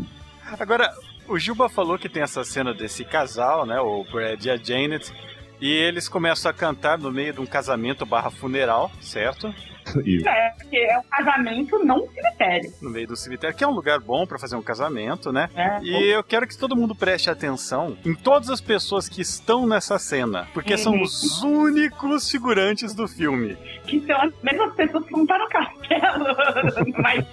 Agora, 0.58 0.90
o 1.32 1.38
Juba 1.38 1.66
falou 1.66 1.98
que 1.98 2.10
tem 2.10 2.22
essa 2.22 2.44
cena 2.44 2.74
desse 2.74 3.06
casal, 3.06 3.64
né? 3.64 3.80
O 3.80 4.04
Brad 4.04 4.44
e 4.44 4.50
a 4.50 4.56
Janet. 4.58 5.10
E 5.58 5.72
eles 5.72 6.06
começam 6.06 6.50
a 6.50 6.52
cantar 6.52 6.98
no 6.98 7.10
meio 7.10 7.32
de 7.32 7.40
um 7.40 7.46
casamento 7.46 8.04
barra 8.04 8.30
funeral, 8.30 8.92
certo? 9.00 9.54
É, 10.26 10.50
porque 10.58 10.76
é 10.76 10.98
um 10.98 11.02
casamento, 11.02 11.78
não 11.84 12.04
um 12.04 12.08
cemitério. 12.12 12.72
No 12.80 12.90
meio 12.90 13.06
do 13.08 13.16
cemitério, 13.16 13.56
que 13.56 13.62
é 13.64 13.68
um 13.68 13.72
lugar 13.72 13.98
bom 14.00 14.26
pra 14.26 14.38
fazer 14.38 14.56
um 14.56 14.62
casamento, 14.62 15.32
né? 15.32 15.48
É. 15.54 15.80
E 15.82 16.10
eu 16.10 16.22
quero 16.24 16.46
que 16.46 16.56
todo 16.56 16.74
mundo 16.76 16.94
preste 16.94 17.28
atenção 17.30 17.96
em 18.04 18.14
todas 18.14 18.48
as 18.50 18.60
pessoas 18.60 19.08
que 19.08 19.20
estão 19.20 19.66
nessa 19.66 19.98
cena, 19.98 20.46
porque 20.54 20.76
são 20.78 20.92
Uhum. 20.94 21.02
os 21.02 21.42
únicos 21.42 22.30
figurantes 22.30 22.94
do 22.94 23.06
filme. 23.08 23.56
Que 23.86 24.00
são 24.06 24.20
as 24.22 24.32
mesmas 24.42 24.74
pessoas 24.74 25.04
que 25.04 25.12
vão 25.12 25.22
estar 25.22 25.38
no 25.38 25.48
castelo. 25.48 26.92
Mas 27.02 27.24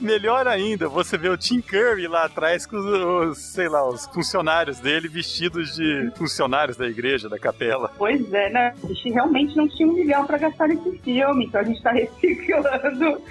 Melhor 0.00 0.46
ainda, 0.46 0.88
você 0.88 1.16
vê 1.16 1.28
o 1.28 1.36
Tim 1.36 1.60
Curry 1.60 2.06
lá 2.06 2.24
atrás 2.24 2.66
com 2.66 2.76
os, 2.76 3.38
sei 3.38 3.68
lá, 3.68 3.86
os 3.88 4.06
funcionários 4.06 4.78
dele 4.78 5.08
vestidos 5.08 5.74
de 5.74 6.10
funcionários 6.16 6.76
da 6.76 6.86
igreja, 6.86 7.28
da 7.28 7.38
capela. 7.38 7.90
Pois 7.96 8.32
é, 8.32 8.50
né? 8.50 8.74
A 8.82 8.86
gente 8.86 9.10
realmente 9.10 9.56
não 9.56 9.68
tinha 9.68 9.88
um 9.88 9.92
milhão 9.94 10.26
pra 10.26 10.38
gastar 10.38 10.68
nesse 10.68 10.98
filme, 10.98 11.46
então 11.46 11.60
a 11.64 11.66
gente 11.66 11.82
tá 11.82 11.92
reciclando 11.96 13.22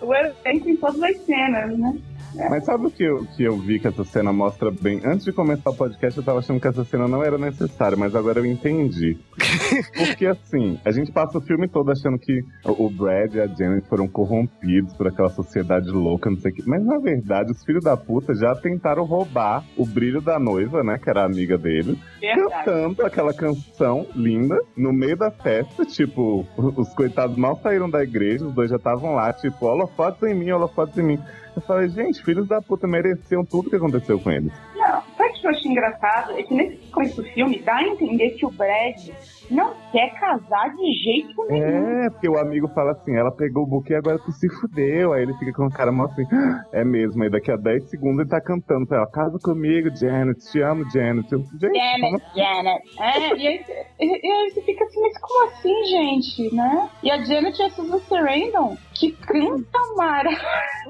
o 0.00 0.14
elenco 0.14 0.68
em 0.68 0.76
todas 0.76 1.02
as 1.02 1.16
cenas, 1.24 1.78
né? 1.78 1.98
Mas 2.34 2.64
sabe 2.64 2.86
o 2.86 2.90
que 2.90 3.02
eu, 3.02 3.24
que 3.36 3.42
eu 3.42 3.56
vi 3.56 3.78
que 3.78 3.88
essa 3.88 4.04
cena 4.04 4.32
mostra 4.32 4.70
bem? 4.70 5.00
Antes 5.04 5.24
de 5.24 5.32
começar 5.32 5.70
o 5.70 5.74
podcast, 5.74 6.18
eu 6.18 6.24
tava 6.24 6.38
achando 6.38 6.60
que 6.60 6.68
essa 6.68 6.84
cena 6.84 7.08
não 7.08 7.22
era 7.22 7.38
necessária, 7.38 7.96
mas 7.96 8.14
agora 8.14 8.38
eu 8.40 8.46
entendi. 8.46 9.18
Porque 9.96 10.26
assim, 10.26 10.78
a 10.84 10.90
gente 10.90 11.10
passa 11.12 11.38
o 11.38 11.40
filme 11.40 11.68
todo 11.68 11.90
achando 11.90 12.18
que 12.18 12.44
o 12.64 12.90
Brad 12.90 13.34
e 13.34 13.40
a 13.40 13.46
Janet 13.46 13.86
foram 13.88 14.06
corrompidos 14.06 14.92
por 14.94 15.06
aquela 15.08 15.30
sociedade 15.30 15.90
louca, 15.90 16.30
não 16.30 16.38
sei 16.38 16.52
o 16.52 16.54
quê. 16.54 16.62
Mas 16.66 16.84
na 16.84 16.98
verdade, 16.98 17.52
os 17.52 17.64
filhos 17.64 17.84
da 17.84 17.96
puta 17.96 18.34
já 18.34 18.54
tentaram 18.54 19.04
roubar 19.04 19.64
o 19.76 19.86
brilho 19.86 20.20
da 20.20 20.38
noiva, 20.38 20.82
né? 20.82 20.98
Que 20.98 21.10
era 21.10 21.24
amiga 21.24 21.56
dele, 21.56 21.98
Verdade. 22.20 22.64
cantando 22.64 23.04
aquela 23.04 23.32
canção 23.32 24.06
linda 24.14 24.58
no 24.76 24.92
meio 24.92 25.16
da 25.16 25.30
festa. 25.30 25.84
Tipo, 25.84 26.46
os 26.56 26.92
coitados 26.94 27.36
mal 27.36 27.58
saíram 27.62 27.88
da 27.88 28.02
igreja, 28.02 28.46
os 28.46 28.54
dois 28.54 28.70
já 28.70 28.76
estavam 28.76 29.14
lá, 29.14 29.32
tipo, 29.32 29.66
holofotes 29.66 30.22
em 30.22 30.34
mim, 30.34 30.50
holofotes 30.50 30.96
em 30.98 31.02
mim. 31.02 31.18
Eu 31.58 31.62
falei, 31.62 31.88
gente, 31.88 32.22
filhos 32.22 32.46
da 32.46 32.62
puta 32.62 32.86
mereciam 32.86 33.44
tudo 33.44 33.68
que 33.68 33.74
aconteceu 33.74 34.20
com 34.20 34.30
eles. 34.30 34.52
Não, 34.76 35.02
sabe 35.16 35.30
o 35.30 35.40
que 35.40 35.46
eu 35.48 35.50
achei 35.50 35.70
engraçado? 35.72 36.38
É 36.38 36.42
que 36.44 36.54
nesse 36.54 36.76
começo 36.92 37.20
do 37.20 37.28
filme 37.30 37.58
dá 37.58 37.78
a 37.78 37.82
entender 37.82 38.30
que 38.30 38.46
o 38.46 38.50
Brad 38.50 39.08
não 39.50 39.74
quer 39.92 40.10
casar 40.18 40.74
de 40.74 40.92
jeito 41.02 41.46
nenhum. 41.48 42.04
É, 42.04 42.10
porque 42.10 42.28
o 42.28 42.38
amigo 42.38 42.68
fala 42.68 42.92
assim, 42.92 43.16
ela 43.16 43.30
pegou 43.34 43.64
o 43.64 43.66
buquê 43.66 43.94
agora 43.94 44.18
tu 44.18 44.30
se 44.32 44.48
fudeu. 44.60 45.12
Aí 45.12 45.22
ele 45.22 45.34
fica 45.34 45.52
com 45.52 45.64
a 45.64 45.70
cara 45.70 45.90
mó 45.90 46.04
assim, 46.04 46.24
"Ah, 46.32 46.64
é 46.72 46.84
mesmo. 46.84 47.22
Aí 47.22 47.30
daqui 47.30 47.50
a 47.50 47.56
10 47.56 47.88
segundos 47.90 48.20
ele 48.20 48.28
tá 48.28 48.40
cantando 48.40 48.86
pra 48.86 48.98
ela, 48.98 49.10
casa 49.10 49.38
comigo, 49.42 49.88
Janet, 49.96 50.38
te 50.50 50.60
amo, 50.60 50.88
Janet. 50.90 51.30
Eu, 51.32 51.38
gente, 51.38 52.00
como 52.00 52.18
Janet, 52.34 52.34
Janet. 52.34 52.82
É, 53.00 53.36
e 53.36 53.46
aí, 53.48 53.64
e, 54.00 54.32
aí 54.32 54.50
você 54.50 54.62
fica 54.62 54.84
assim, 54.84 55.00
mas 55.00 55.18
como 55.20 55.48
assim, 55.48 55.84
gente, 55.84 56.54
né? 56.54 56.88
E 57.02 57.10
a 57.10 57.24
Janet 57.24 57.60
é 57.60 57.66
a 57.66 57.70
Susan 57.70 57.98
Sarandon, 58.00 58.76
que 58.94 59.12
canta 59.12 59.78
maravilhosa. 59.96 60.48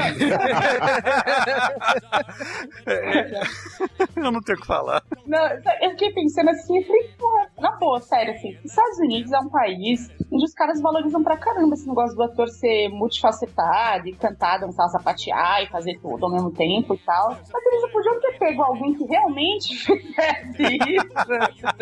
Eu 4.16 4.32
não 4.32 4.42
tenho 4.42 4.58
o 4.58 4.62
que 4.62 4.68
falar. 4.68 5.04
Não, 5.26 5.40
eu 5.82 5.90
fiquei 5.92 6.12
pensando 6.14 6.50
assim, 6.50 6.78
eu 6.78 6.84
falei, 6.86 7.10
porra, 7.18 7.48
na 7.60 7.72
boa, 7.78 8.00
sério, 8.02 8.29
assim, 8.32 8.56
os 8.64 8.72
Estados 8.72 9.00
Unidos 9.00 9.32
é 9.32 9.40
um 9.40 9.50
país 9.50 10.10
onde 10.32 10.46
os 10.46 10.54
caras 10.54 10.82
valorizam 10.82 11.24
pra 11.24 11.38
caramba 11.38 11.74
esse 11.74 11.88
negócio 11.88 12.16
do 12.16 12.24
ator 12.24 12.48
ser 12.50 12.90
multifacetado 12.90 14.08
e 14.08 14.16
cantar, 14.16 14.60
dançar, 14.60 14.88
sapatear 14.90 15.64
e 15.64 15.68
fazer 15.68 16.00
tudo 16.00 16.26
ao 16.26 16.32
mesmo 16.32 16.52
tempo 16.52 16.94
e 16.94 16.98
tal. 17.00 17.30
Mas 17.30 17.66
eles 17.66 17.92
podiam 17.92 18.20
ter 18.20 18.40
pego 18.40 18.62
alguém 18.62 18.94
que 18.94 19.06
realmente 19.06 19.76
fizesse 19.86 20.78
isso. 20.78 21.74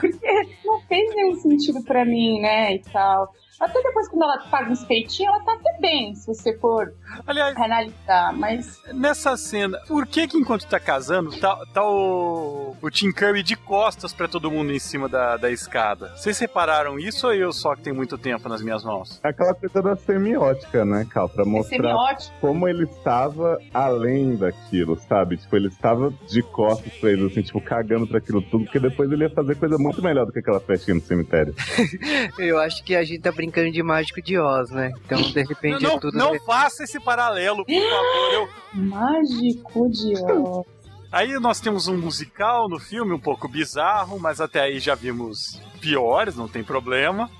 Porque 0.00 0.42
não 0.64 0.80
fez 0.82 1.14
nenhum 1.14 1.34
sentido 1.34 1.82
pra 1.84 2.04
mim, 2.04 2.40
né, 2.40 2.74
e 2.74 2.78
tal. 2.80 3.32
Até 3.60 3.82
depois, 3.82 4.08
quando 4.08 4.22
ela 4.22 4.40
faz 4.48 4.70
uns 4.70 4.84
peitinhos, 4.84 5.34
ela 5.34 5.44
tá 5.44 5.52
até 5.54 5.80
bem, 5.80 6.14
se 6.14 6.26
você 6.26 6.56
for 6.58 6.92
Aliás, 7.26 7.56
analisar, 7.56 8.32
mas 8.34 8.80
nessa 8.94 9.36
cena, 9.36 9.78
por 9.88 10.06
que 10.06 10.28
que 10.28 10.36
enquanto 10.38 10.66
tá 10.66 10.78
casando, 10.78 11.36
tá, 11.40 11.58
tá 11.74 11.82
o, 11.84 12.76
o 12.80 12.90
Tim 12.90 13.10
Curry 13.10 13.42
de 13.42 13.56
costas 13.56 14.12
pra 14.12 14.28
todo 14.28 14.50
mundo 14.50 14.72
em 14.72 14.78
cima 14.78 15.08
da, 15.08 15.36
da 15.36 15.50
escada? 15.50 16.12
Vocês 16.16 16.38
repararam 16.38 16.98
isso 17.00 17.26
ou 17.26 17.34
eu 17.34 17.52
só 17.52 17.74
que 17.74 17.82
tenho 17.82 17.96
muito 17.96 18.16
tempo 18.16 18.48
nas 18.48 18.62
minhas 18.62 18.84
mãos? 18.84 19.20
É 19.24 19.30
aquela 19.30 19.54
coisa 19.54 19.82
da 19.82 19.96
semiótica, 19.96 20.84
né, 20.84 21.04
Cal? 21.10 21.28
Pra 21.28 21.42
é 21.42 21.46
mostrar 21.46 21.76
semiótico. 21.76 22.34
como 22.40 22.68
ele 22.68 22.84
estava 22.84 23.58
além 23.74 24.36
daquilo, 24.36 24.96
sabe? 25.08 25.36
Tipo, 25.36 25.56
ele 25.56 25.68
estava 25.68 26.12
de 26.28 26.42
costas 26.42 26.92
pra 26.94 27.10
eles, 27.10 27.32
assim, 27.32 27.42
tipo, 27.42 27.60
cagando 27.60 28.06
pra 28.06 28.18
aquilo 28.18 28.40
tudo, 28.40 28.64
porque 28.64 28.78
depois 28.78 29.10
ele 29.10 29.24
ia 29.24 29.30
fazer 29.30 29.56
coisa 29.56 29.76
muito 29.78 30.00
melhor 30.00 30.26
do 30.26 30.32
que 30.32 30.38
aquela 30.38 30.60
festinha 30.60 30.94
no 30.94 31.00
cemitério. 31.00 31.54
Eu 32.38 32.58
acho 32.60 32.84
que 32.84 32.94
a 32.94 33.02
gente 33.02 33.20
tá 33.20 33.32
brincando 33.32 33.47
de 33.50 33.82
mágico 33.82 34.20
de 34.22 34.38
Oz, 34.38 34.70
né? 34.70 34.90
Então, 35.04 35.20
de 35.20 35.42
repente, 35.42 35.82
não 35.82 35.92
é 35.96 35.98
tudo. 35.98 36.16
não 36.16 36.38
faça 36.44 36.84
esse 36.84 37.00
paralelo, 37.00 37.64
por 37.64 37.74
favor. 37.74 38.32
Eu- 38.32 38.48
Mágico 38.74 39.88
de 39.90 40.14
Oz. 40.32 40.66
Aí 41.10 41.32
nós 41.40 41.58
temos 41.60 41.88
um 41.88 41.96
musical 41.96 42.68
no 42.68 42.78
filme, 42.78 43.12
um 43.14 43.18
pouco 43.18 43.48
bizarro, 43.48 44.18
mas 44.20 44.40
até 44.40 44.60
aí 44.60 44.78
já 44.78 44.94
vimos 44.94 45.58
piores, 45.80 46.36
não 46.36 46.46
tem 46.46 46.62
problema. 46.62 47.30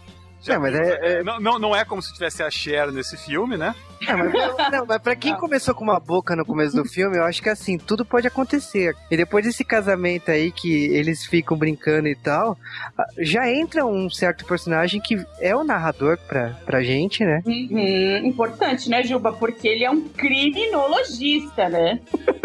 Já 0.42 0.55
Não, 0.55 0.62
mas 0.62 0.74
é- 0.74 1.01
né? 1.16 1.22
Não, 1.22 1.40
não, 1.40 1.59
não 1.59 1.77
é 1.77 1.85
como 1.85 2.01
se 2.01 2.12
tivesse 2.12 2.42
a 2.42 2.51
Cher 2.51 2.90
nesse 2.92 3.16
filme, 3.16 3.57
né? 3.57 3.74
É, 4.07 4.14
mas, 4.14 4.33
não, 4.72 4.87
mas 4.87 5.03
pra 5.03 5.16
quem 5.16 5.34
começou 5.36 5.74
com 5.74 5.82
uma 5.82 5.99
boca 5.99 6.36
no 6.36 6.45
começo 6.45 6.76
do 6.76 6.84
filme, 6.84 7.16
eu 7.16 7.24
acho 7.24 7.43
que 7.43 7.49
assim, 7.49 7.76
tudo 7.76 8.05
pode 8.05 8.26
acontecer. 8.26 8.95
E 9.11 9.16
depois 9.16 9.45
desse 9.45 9.64
casamento 9.64 10.30
aí 10.30 10.53
que 10.53 10.86
eles 10.95 11.24
ficam 11.26 11.57
brincando 11.57 12.07
e 12.09 12.14
tal, 12.14 12.57
ah, 12.97 13.07
já 13.18 13.51
entra 13.51 13.84
um 13.84 14.09
certo 14.09 14.45
personagem 14.45 15.01
que 15.01 15.16
é 15.41 15.55
o 15.57 15.64
narrador 15.64 16.16
pra, 16.28 16.51
pra 16.64 16.82
gente, 16.82 17.24
né? 17.24 17.43
Uhum, 17.45 18.18
importante, 18.26 18.89
né, 18.89 19.03
Juba? 19.03 19.32
Porque 19.32 19.66
ele 19.66 19.84
é 19.84 19.91
um 19.91 20.09
criminologista, 20.09 21.68
né? 21.68 22.01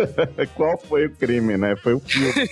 Qual 0.55 0.77
foi 0.79 1.05
o 1.05 1.11
crime, 1.15 1.57
né? 1.57 1.75
Foi 1.75 1.93
o 1.93 1.99
filme. 1.99 2.33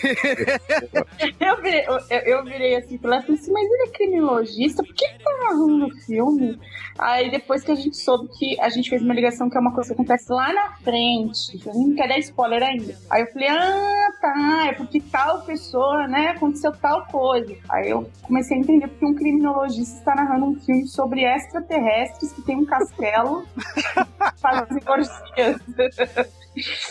Eu 1.40 1.62
virei, 1.62 1.86
eu, 1.88 2.00
eu 2.26 2.44
virei 2.44 2.76
assim, 2.76 2.98
falei 2.98 3.20
assim, 3.20 3.52
mas 3.52 3.70
ele 3.70 3.84
é 3.84 3.92
criminologista, 3.92 4.84
por 4.84 4.94
que 4.94 5.06
ele 5.06 5.20
tá 5.20 5.32
narrando 5.52 5.88
o 5.88 5.96
filme? 6.02 6.60
Aí 6.98 7.30
depois 7.30 7.64
que 7.64 7.72
a 7.72 7.76
gente 7.76 7.98
soube 7.98 8.30
que 8.38 8.60
a 8.60 8.70
gente 8.70 8.90
fez 8.90 9.02
uma 9.02 9.14
ligação 9.14 9.50
que 9.50 9.58
é 9.58 9.60
uma 9.60 9.74
coisa 9.74 9.90
que 9.90 9.94
acontece 9.94 10.32
lá 10.32 10.54
na 10.54 10.76
frente, 10.78 11.60
eu 11.66 11.74
não 11.74 11.96
quer 11.96 12.08
dar 12.08 12.20
spoiler 12.20 12.64
ainda. 12.64 12.96
Aí 13.10 13.22
eu 13.22 13.28
falei, 13.28 13.48
ah, 13.50 14.08
tá, 14.22 14.68
é 14.68 14.74
porque 14.74 15.02
tal 15.12 15.42
pessoa, 15.42 16.08
né, 16.08 16.30
aconteceu 16.30 16.72
tal 16.72 17.06
coisa. 17.08 17.56
Aí 17.70 17.90
eu 17.90 18.10
comecei 18.24 18.58
a 18.58 18.60
entender 18.60 18.88
porque 18.88 19.06
um 19.06 19.16
criminologista 19.16 19.98
está 20.00 20.16
narrando 20.16 20.46
um 20.46 20.56
filme 20.56 20.88
sobre 20.88 21.24
extraterrestres 21.24 22.32
que 22.34 22.42
tem 22.42 22.58
um 22.58 22.66
castelo 22.66 23.46
fazem 24.42 24.82
orgias. 24.88 25.62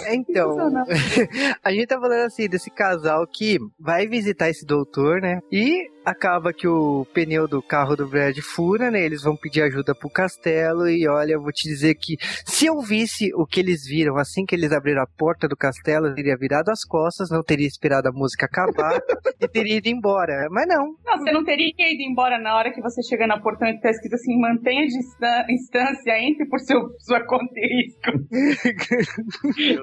Então, 0.09 0.53
Sensacional. 0.53 0.87
a 1.63 1.73
gente 1.73 1.87
tá 1.87 2.01
falando 2.01 2.27
assim 2.27 2.49
desse 2.49 2.71
casal 2.71 3.27
que 3.27 3.59
vai 3.79 4.07
visitar 4.07 4.49
esse 4.49 4.65
doutor, 4.65 5.21
né? 5.21 5.41
E 5.53 5.91
acaba 6.05 6.53
que 6.53 6.67
o 6.67 7.07
pneu 7.13 7.47
do 7.47 7.63
carro 7.63 7.97
do 7.97 8.09
Brad 8.09 8.37
fura, 8.39 8.91
né? 8.91 9.05
Eles 9.05 9.23
vão 9.23 9.37
pedir 9.37 9.63
ajuda 9.63 9.95
pro 9.95 10.11
castelo 10.11 10.89
e 10.89 11.07
olha, 11.09 11.33
eu 11.35 11.43
vou 11.43 11.53
te 11.53 11.69
dizer 11.69 11.95
que 11.95 12.17
se 12.45 12.67
eu 12.67 12.81
visse 12.81 13.31
o 13.35 13.47
que 13.47 13.61
eles 13.61 13.85
viram 13.87 14.17
assim 14.17 14.45
que 14.45 14.55
eles 14.55 14.73
abriram 14.73 15.03
a 15.03 15.07
porta 15.07 15.47
do 15.47 15.57
castelo, 15.57 16.07
eu 16.07 16.15
teria 16.15 16.37
virado 16.37 16.71
as 16.71 16.85
costas, 16.85 17.31
não 17.31 17.43
teria 17.43 17.67
esperado 17.67 18.09
a 18.09 18.13
música 18.13 18.47
acabar 18.47 19.01
e 19.41 19.49
teria 19.49 19.77
ido 19.77 19.89
embora. 19.89 20.49
Mas 20.51 20.67
não. 20.67 20.95
Não, 21.05 21.19
você 21.19 21.33
não 21.33 21.45
teria 21.45 21.69
ido 21.69 22.03
embora 22.03 22.39
na 22.39 22.57
hora 22.57 22.73
que 22.73 22.81
você 22.81 23.03
chega 23.03 23.27
na 23.27 23.41
portão 23.41 23.69
e 23.69 23.79
tá 23.81 23.91
escrito 23.91 24.15
assim, 24.15 24.39
mantenha 24.41 24.87
distan- 24.87 25.45
distância, 25.47 26.19
entre 26.19 26.47
por 26.47 26.59
seu, 26.61 26.81
sua 26.99 27.25
conta 27.27 27.53
e 27.57 27.85
risco. 27.85 28.01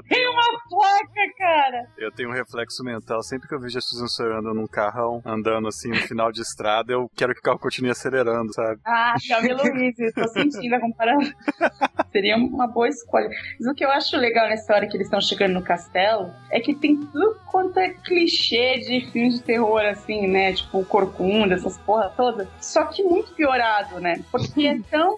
Tem 0.08 0.28
uma 0.28 0.44
placa, 0.70 1.34
cara! 1.38 1.88
eu 1.98 2.12
tenho 2.12 2.30
um 2.30 2.34
reflexo 2.34 2.84
mental. 2.84 3.22
Sempre 3.24 3.48
que 3.48 3.56
eu 3.56 3.60
vejo 3.60 3.78
a 3.78 3.82
Susan 3.82 4.08
Sarandon 4.08 4.54
num 4.54 4.68
carrão, 4.68 5.22
andando 5.26 5.68
assim 5.68 5.90
no 5.90 6.07
final 6.08 6.32
de 6.32 6.42
estrada, 6.42 6.94
eu 6.94 7.10
quero 7.16 7.34
que 7.34 7.40
o 7.40 7.44
carro 7.44 7.60
continue 7.60 7.92
acelerando, 7.92 8.54
sabe? 8.54 8.80
Ah, 8.86 9.16
Camila 9.28 9.64
Luiz, 9.64 9.98
eu 10.00 10.14
tô 10.14 10.28
sentindo 10.30 10.76
a 10.76 10.80
comparação. 10.80 11.34
Seria 12.12 12.38
uma 12.38 12.68
boa 12.68 12.88
escolha. 12.88 13.30
Mas 13.60 13.70
o 13.70 13.76
que 13.76 13.86
eu 13.86 13.92
acho 13.92 14.18
legal 14.18 14.48
nessa 14.48 14.74
hora 14.74 14.88
que 14.88 14.96
eles 14.96 15.08
estão 15.08 15.22
chegando 15.22 15.54
no 15.54 15.62
castelo 15.62 16.32
é 16.50 16.60
que 16.60 16.74
tem 16.74 16.98
tudo 16.98 17.38
quanto 17.46 17.80
é 17.80 17.90
clichê 17.90 18.80
de 18.80 19.12
filmes 19.12 19.36
de 19.36 19.44
terror, 19.44 19.82
assim, 19.82 20.28
né? 20.28 20.54
Tipo, 20.54 20.84
Corcunda, 20.86 21.56
essas 21.56 21.78
porra 21.80 22.12
todas. 22.16 22.48
Só 22.60 22.86
que 22.86 23.04
muito 23.04 23.32
piorado, 23.34 24.00
né? 24.00 24.22
Porque 24.32 24.68
é 24.68 24.80
tão. 24.90 25.18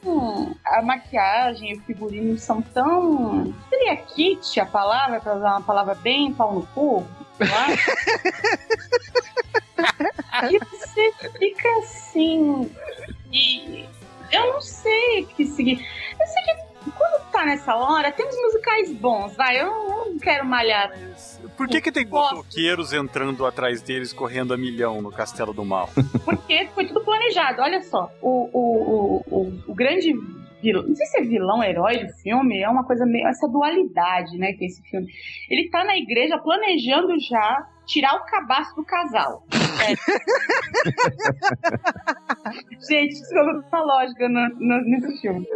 A 0.66 0.82
maquiagem 0.82 1.72
e 1.72 1.78
o 1.78 1.82
figurino 1.82 2.38
são 2.38 2.62
tão. 2.62 3.54
Seria 3.70 3.96
kit 3.98 4.60
a 4.60 4.66
palavra, 4.66 5.20
pra 5.20 5.36
usar 5.36 5.52
uma 5.52 5.62
palavra 5.62 5.96
bem 5.96 6.34
pau 6.34 6.54
no 6.54 6.66
cu? 6.68 7.06
E 10.48 10.60
você 10.60 11.12
fica 11.38 11.70
assim. 11.80 12.72
E 13.32 13.86
eu 14.32 14.54
não 14.54 14.62
sei 14.62 15.24
o 15.24 15.28
que 15.28 15.46
seguir. 15.46 15.86
Eu 16.20 16.28
sei 16.28 16.44
que 16.44 16.70
quando 16.92 17.32
tá 17.32 17.46
nessa 17.46 17.76
hora, 17.76 18.12
tem 18.12 18.26
uns 18.26 18.42
musicais 18.42 18.92
bons, 18.94 19.36
vai. 19.36 19.62
Eu 19.62 19.68
não 19.68 20.20
quero 20.20 20.46
malhar. 20.46 20.92
Por 21.58 21.68
que, 21.68 21.82
que 21.82 21.92
tem 21.92 22.06
motoqueiros 22.06 22.94
entrando 22.94 23.46
atrás 23.46 23.82
deles, 23.82 24.14
correndo 24.14 24.54
a 24.54 24.58
milhão 24.58 25.02
no 25.02 25.12
Castelo 25.12 25.54
do 25.54 25.66
Mal? 25.66 25.90
Porque 26.24 26.68
foi 26.74 26.86
tudo 26.86 27.02
planejado. 27.02 27.62
Olha 27.62 27.82
só, 27.82 28.12
o, 28.22 28.50
o, 28.54 28.60
o, 28.60 29.24
o, 29.30 29.64
o 29.68 29.76
grande 29.76 30.14
vilão, 30.62 30.88
não 30.88 30.96
sei 30.96 31.06
se 31.06 31.20
é 31.20 31.24
vilão, 31.24 31.64
herói 31.64 32.06
do 32.06 32.14
filme, 32.22 32.62
é 32.62 32.70
uma 32.70 32.84
coisa 32.84 33.06
meio. 33.06 33.28
essa 33.28 33.48
dualidade, 33.48 34.38
né, 34.38 34.54
que 34.54 34.66
é 34.66 34.68
esse 34.68 34.82
filme. 34.84 35.08
Ele 35.50 35.70
tá 35.70 35.84
na 35.84 35.98
igreja 35.98 36.38
planejando 36.38 37.18
já 37.20 37.68
tirar 37.90 38.16
o 38.16 38.24
cabaço 38.26 38.76
do 38.76 38.86
casal. 38.86 39.44
Gente, 42.88 43.14
isso 43.14 43.36
é 43.36 43.42
uma 43.42 43.82
lógica 43.82 44.30
no, 44.30 44.48
no, 44.60 44.80
nesse 44.82 45.20
filme. 45.22 45.48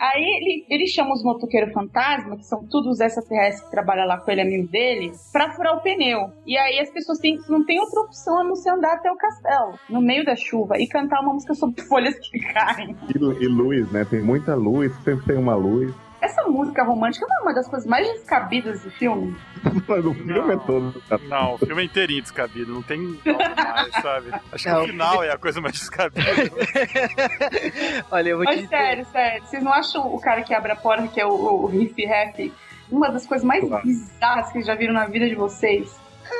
Aí 0.00 0.22
ele, 0.22 0.64
ele 0.70 0.86
chama 0.86 1.12
os 1.12 1.22
motoqueiros 1.22 1.70
fantasma, 1.72 2.34
que 2.36 2.44
são 2.44 2.64
todos 2.66 2.94
os 2.94 3.00
extraterrestres 3.00 3.64
que 3.64 3.70
trabalham 3.70 4.06
lá 4.06 4.18
com 4.18 4.30
ele, 4.30 4.40
amigo 4.40 4.66
dele, 4.68 5.12
pra 5.32 5.50
furar 5.50 5.76
o 5.76 5.82
pneu. 5.82 6.32
E 6.46 6.56
aí 6.56 6.78
as 6.80 6.88
pessoas 6.90 7.18
têm, 7.18 7.38
não 7.48 7.62
tem 7.64 7.78
outra 7.78 8.00
opção 8.00 8.40
a 8.40 8.44
não 8.44 8.56
ser 8.56 8.70
andar 8.70 8.94
até 8.94 9.12
o 9.12 9.16
castelo, 9.16 9.78
no 9.90 10.00
meio 10.00 10.24
da 10.24 10.34
chuva, 10.34 10.78
e 10.78 10.88
cantar 10.88 11.20
uma 11.20 11.34
música 11.34 11.52
sobre 11.54 11.82
folhas 11.82 12.18
que 12.18 12.38
caem. 12.38 12.96
E, 13.14 13.18
e 13.18 13.46
luz, 13.46 13.92
né? 13.92 14.02
Tem 14.04 14.22
muita 14.22 14.54
luz, 14.54 14.94
sempre 15.04 15.26
tem 15.26 15.36
uma 15.36 15.54
luz. 15.54 15.94
Essa 16.26 16.42
música 16.48 16.82
romântica 16.82 17.24
não 17.28 17.38
é 17.38 17.42
uma 17.42 17.54
das 17.54 17.68
coisas 17.68 17.88
mais 17.88 18.06
descabidas 18.08 18.82
do 18.82 18.90
filme. 18.90 19.36
Mas 19.86 20.04
o 20.04 20.12
filme 20.14 20.32
Não. 20.32 20.50
é 20.50 20.56
todo. 20.56 21.02
Não, 21.28 21.54
o 21.54 21.58
filme 21.58 21.82
é 21.82 21.84
inteirinho 21.84 22.20
descabido, 22.22 22.72
não 22.74 22.82
tem 22.82 23.18
nada 23.24 23.54
mais, 23.72 23.92
sabe? 24.02 24.32
Acho 24.52 24.64
que 24.64 24.70
Não. 24.70 24.82
o 24.82 24.86
final 24.86 25.22
é 25.22 25.30
a 25.32 25.38
coisa 25.38 25.60
mais 25.60 25.74
descabida. 25.74 26.20
Olha, 28.10 28.28
eu 28.30 28.36
vou 28.38 28.46
te 28.46 28.50
Mas 28.50 28.56
dizer. 28.62 28.68
sério, 28.76 29.06
sério, 29.12 29.42
vocês 29.44 29.62
não 29.62 29.72
acham 29.72 30.14
o 30.14 30.20
cara 30.20 30.42
que 30.42 30.52
abre 30.54 30.72
a 30.72 30.76
porta, 30.76 31.06
que 31.08 31.20
é 31.20 31.26
o, 31.26 31.30
o 31.32 31.66
riff 31.66 32.04
rap, 32.04 32.52
uma 32.90 33.08
das 33.10 33.26
coisas 33.26 33.44
mais 33.46 33.64
Claro. 33.66 33.84
bizarras 33.84 34.46
que 34.46 34.52
vocês 34.54 34.66
já 34.66 34.74
viram 34.74 34.94
na 34.94 35.06
vida 35.06 35.28
de 35.28 35.34
vocês? 35.34 35.94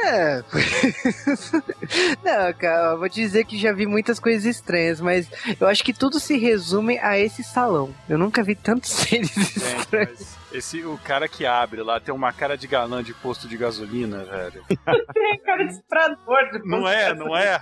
É. 0.04 0.42
Não, 2.24 2.52
cara, 2.54 2.96
vou 2.96 3.08
te 3.08 3.20
dizer 3.20 3.44
que 3.44 3.58
já 3.58 3.72
vi 3.72 3.86
muitas 3.86 4.18
coisas 4.18 4.44
estranhas, 4.44 5.00
mas 5.00 5.28
eu 5.60 5.66
acho 5.66 5.82
que 5.84 5.92
tudo 5.92 6.18
se 6.20 6.36
resume 6.38 6.98
a 6.98 7.18
esse 7.18 7.42
salão. 7.42 7.94
Eu 8.08 8.18
nunca 8.18 8.42
vi 8.42 8.54
tantos 8.54 8.90
seres 8.96 9.30
Gente, 9.32 9.56
estranhos. 9.56 10.10
mas 10.18 10.36
esse, 10.56 10.84
o 10.84 10.98
cara 10.98 11.28
que 11.28 11.44
abre 11.44 11.82
lá 11.82 12.00
tem 12.00 12.14
uma 12.14 12.32
cara 12.32 12.56
de 12.56 12.66
galã 12.66 13.02
de 13.02 13.12
posto 13.14 13.46
de 13.46 13.56
gasolina, 13.56 14.24
velho. 14.24 14.64
Tem 15.12 15.38
cara 15.40 15.64
de 15.64 15.72
estrador. 15.72 16.50
De 16.52 16.68
Não 16.68 16.88
é, 16.88 17.14
não 17.14 17.36
é? 17.36 17.60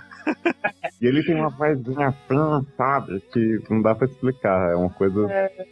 E 1.01 1.07
ele 1.07 1.23
tem 1.23 1.35
uma 1.35 1.49
vozinha 1.49 2.11
fã, 2.27 2.65
sabe? 2.77 3.19
Que 3.31 3.59
não 3.69 3.81
dá 3.81 3.93
pra 3.93 4.07
explicar. 4.07 4.71
É 4.71 4.75
uma 4.75 4.89
coisa. 4.89 5.19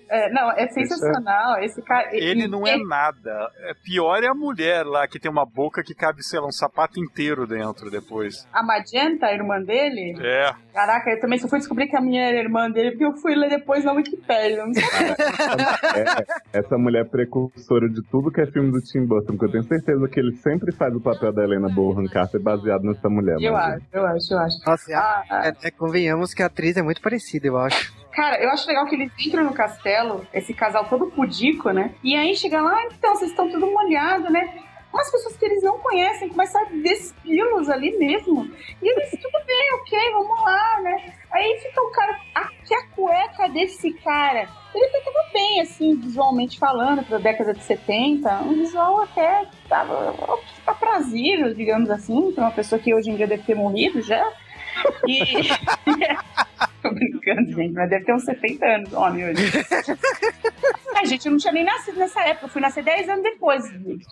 É, 0.09 0.31
não, 0.31 0.51
é 0.51 0.67
sensacional. 0.67 1.59
Esse 1.59 1.81
cara. 1.81 2.09
Ele 2.15 2.47
não 2.47 2.67
é 2.67 2.77
nada. 2.77 3.49
É 3.61 3.73
pior 3.73 4.23
é 4.23 4.27
a 4.27 4.33
mulher 4.33 4.85
lá 4.85 5.07
que 5.07 5.19
tem 5.19 5.31
uma 5.31 5.45
boca 5.45 5.83
que 5.83 5.95
cabe, 5.95 6.23
sei 6.23 6.39
lá, 6.39 6.47
um 6.47 6.51
sapato 6.51 6.99
inteiro 6.99 7.47
dentro 7.47 7.89
depois. 7.89 8.47
A 8.53 8.63
Magenta, 8.63 9.27
a 9.27 9.33
irmã 9.33 9.61
dele? 9.61 10.15
É. 10.21 10.53
Caraca, 10.73 11.09
eu 11.11 11.19
também 11.19 11.39
só 11.39 11.47
fui 11.47 11.59
descobrir 11.59 11.87
que 11.87 11.95
a 11.95 12.01
minha 12.01 12.23
era 12.23 12.37
irmã 12.37 12.69
dele 12.69 12.91
porque 12.91 13.05
eu 13.05 13.15
fui 13.17 13.35
ler 13.35 13.49
depois 13.49 13.83
na 13.83 13.93
Wikipédia. 13.93 14.57
Eu 14.57 14.67
não 14.67 14.73
sabia. 14.73 15.15
É, 16.53 16.59
essa 16.59 16.77
mulher 16.77 17.05
precursora 17.17 17.87
de 17.87 18.01
tudo 18.09 18.31
que 18.31 18.41
é 18.41 18.47
filme 18.47 18.71
do 18.71 18.81
Tim 18.81 19.05
Burton, 19.05 19.33
porque 19.37 19.45
eu 19.45 19.51
tenho 19.51 19.63
certeza 19.65 20.07
que 20.07 20.19
ele 20.19 20.35
sempre 20.37 20.71
faz 20.71 20.93
o 20.95 20.99
papel 20.99 21.31
da 21.31 21.43
Helena 21.43 21.69
Bonham 21.69 22.05
Carter 22.07 22.41
baseado 22.41 22.81
nessa 22.83 23.07
mulher. 23.07 23.37
Eu 23.39 23.53
mas- 23.53 23.75
acho, 23.75 23.85
eu 23.93 24.05
acho, 24.07 24.33
eu 24.33 24.39
acho. 24.39 24.57
Nossa, 24.65 24.97
Ah, 24.97 25.23
ah, 25.29 25.47
é, 25.47 25.67
é, 25.67 25.71
convenhamos 25.71 26.33
que 26.33 26.41
a 26.41 26.47
atriz 26.47 26.75
é 26.75 26.81
muito 26.81 27.01
parecida, 27.01 27.45
eu 27.47 27.57
acho. 27.57 27.93
Cara, 28.11 28.41
eu 28.43 28.49
acho 28.49 28.67
legal 28.67 28.85
que 28.85 28.95
eles 28.95 29.11
entram 29.25 29.43
no 29.43 29.53
castelo, 29.53 30.25
esse 30.33 30.53
casal 30.53 30.85
todo 30.85 31.07
pudico, 31.07 31.69
né? 31.71 31.93
E 32.03 32.15
aí 32.15 32.35
chega 32.35 32.61
lá, 32.61 32.73
ah, 32.75 32.87
então, 32.97 33.15
vocês 33.15 33.31
estão 33.31 33.49
tudo 33.49 33.65
molhado, 33.67 34.29
né? 34.31 34.49
Umas 34.93 35.09
pessoas 35.09 35.35
que 35.35 35.45
eles 35.45 35.63
não 35.63 35.79
conhecem 35.79 36.29
começam 36.29 36.61
a 36.61 36.65
despi-los 36.65 37.67
ali 37.67 37.97
mesmo. 37.97 38.45
E 38.79 38.87
eles, 38.87 39.09
tudo 39.09 39.43
bem, 39.45 39.73
ok, 39.81 40.11
vamos 40.11 40.43
lá, 40.43 40.81
né? 40.81 41.13
Aí 41.31 41.59
fica 41.63 41.81
o 41.81 41.91
cara, 41.91 42.19
aqui 42.35 42.75
a 42.75 42.87
cueca 42.89 43.49
desse 43.49 43.91
cara. 43.93 44.47
Ele 44.75 44.85
até 44.85 45.01
tava 45.01 45.29
bem, 45.33 45.61
assim, 45.61 45.95
visualmente 45.95 46.59
falando, 46.59 47.03
pra 47.03 47.17
década 47.17 47.53
de 47.53 47.63
70. 47.63 48.31
Um 48.43 48.53
visual 48.53 49.01
até 49.01 49.47
tava 49.67 50.15
aprazível, 50.67 51.53
digamos 51.55 51.89
assim, 51.89 52.31
pra 52.31 52.45
uma 52.45 52.51
pessoa 52.51 52.79
que 52.79 52.93
hoje 52.93 53.09
em 53.09 53.15
dia 53.15 53.25
deve 53.25 53.43
ter 53.43 53.55
morrido 53.55 53.99
já. 54.01 54.31
E. 55.07 55.23
Tô 56.83 56.91
brincando, 56.91 57.49
gente, 57.53 57.73
mas 57.73 57.89
deve 57.89 58.03
ter 58.03 58.13
uns 58.13 58.25
70 58.25 58.65
anos, 58.65 58.93
homem, 58.93 59.29
hoje. 59.29 59.41
A 60.95 61.05
gente, 61.05 61.25
eu 61.25 61.31
não 61.31 61.39
tinha 61.39 61.53
nem 61.53 61.63
nascido 61.63 61.97
nessa 61.97 62.21
época, 62.21 62.45
eu 62.45 62.49
fui 62.49 62.61
nascer 62.61 62.83
10 62.83 63.09
anos 63.09 63.23
depois. 63.23 63.63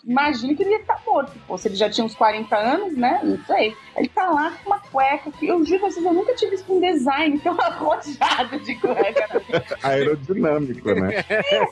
Imagina 0.06 0.56
que 0.56 0.64
ele 0.64 0.72
ia 0.72 0.80
estar 0.80 1.00
morto. 1.06 1.32
Pô, 1.48 1.58
se 1.58 1.68
ele 1.68 1.76
já 1.76 1.90
tinha 1.90 2.04
uns 2.04 2.16
40 2.16 2.56
anos, 2.56 2.98
né? 2.98 3.20
Não 3.24 3.38
sei. 3.46 3.76
Ele 3.96 4.08
tá 4.08 4.30
lá 4.30 4.52
com 4.52 4.70
uma 4.70 4.80
cueca 4.80 5.32
que 5.32 5.48
eu 5.48 5.64
juro 5.66 5.80
pra 5.80 5.92
vocês, 5.92 6.06
eu 6.06 6.14
nunca 6.14 6.34
tive 6.34 6.52
visto 6.52 6.74
um 6.74 6.80
design 6.82 7.40
tão 7.40 7.54
arrojado 7.62 8.60
de 8.60 8.76
cueca. 8.76 9.42
Aerodinâmico, 9.84 10.94
né? 10.94 11.24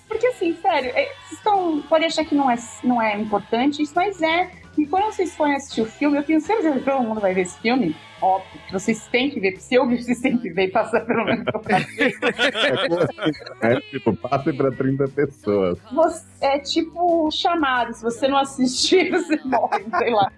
Porque 0.07 0.27
assim, 0.27 0.55
sério, 0.61 0.91
é, 0.93 1.05
vocês 1.05 1.31
estão. 1.31 1.81
Pode 1.81 2.05
achar 2.05 2.23
que 2.25 2.35
não 2.35 2.49
é, 2.49 2.55
não 2.83 3.01
é 3.01 3.17
importante 3.17 3.81
isso, 3.81 3.93
mas 3.95 4.21
é. 4.21 4.51
E 4.77 4.85
quando 4.85 5.05
vocês 5.05 5.35
forem 5.35 5.55
assistir 5.55 5.81
o 5.81 5.85
filme, 5.85 6.17
eu 6.17 6.23
tenho 6.23 6.39
certeza 6.39 6.79
que 6.79 6.85
todo 6.85 7.03
mundo 7.03 7.19
vai 7.19 7.33
ver 7.33 7.41
esse 7.41 7.59
filme. 7.59 7.95
Óbvio, 8.21 8.59
que 8.67 8.73
vocês 8.73 9.07
têm 9.07 9.29
que 9.29 9.39
ver. 9.39 9.57
Se 9.59 9.75
eu 9.75 9.87
vi, 9.87 10.01
vocês 10.01 10.19
têm 10.19 10.37
que 10.37 10.49
ver 10.49 10.65
e 10.65 10.71
passar 10.71 11.01
pelo 11.01 11.25
menos 11.25 11.45
passei. 11.45 12.13
É 12.69 12.87
como 12.87 12.99
assim, 12.99 13.31
né? 13.61 13.81
Tipo, 13.89 14.15
passe 14.15 14.53
pra 14.53 14.71
30 14.71 15.07
pessoas. 15.09 15.79
Você, 15.91 16.25
é 16.41 16.59
tipo 16.59 17.29
chamado, 17.31 17.93
se 17.93 18.01
você 18.01 18.27
não 18.27 18.37
assistir, 18.37 19.09
você 19.11 19.37
morre, 19.43 19.83
sei 19.97 20.11
lá. 20.11 20.31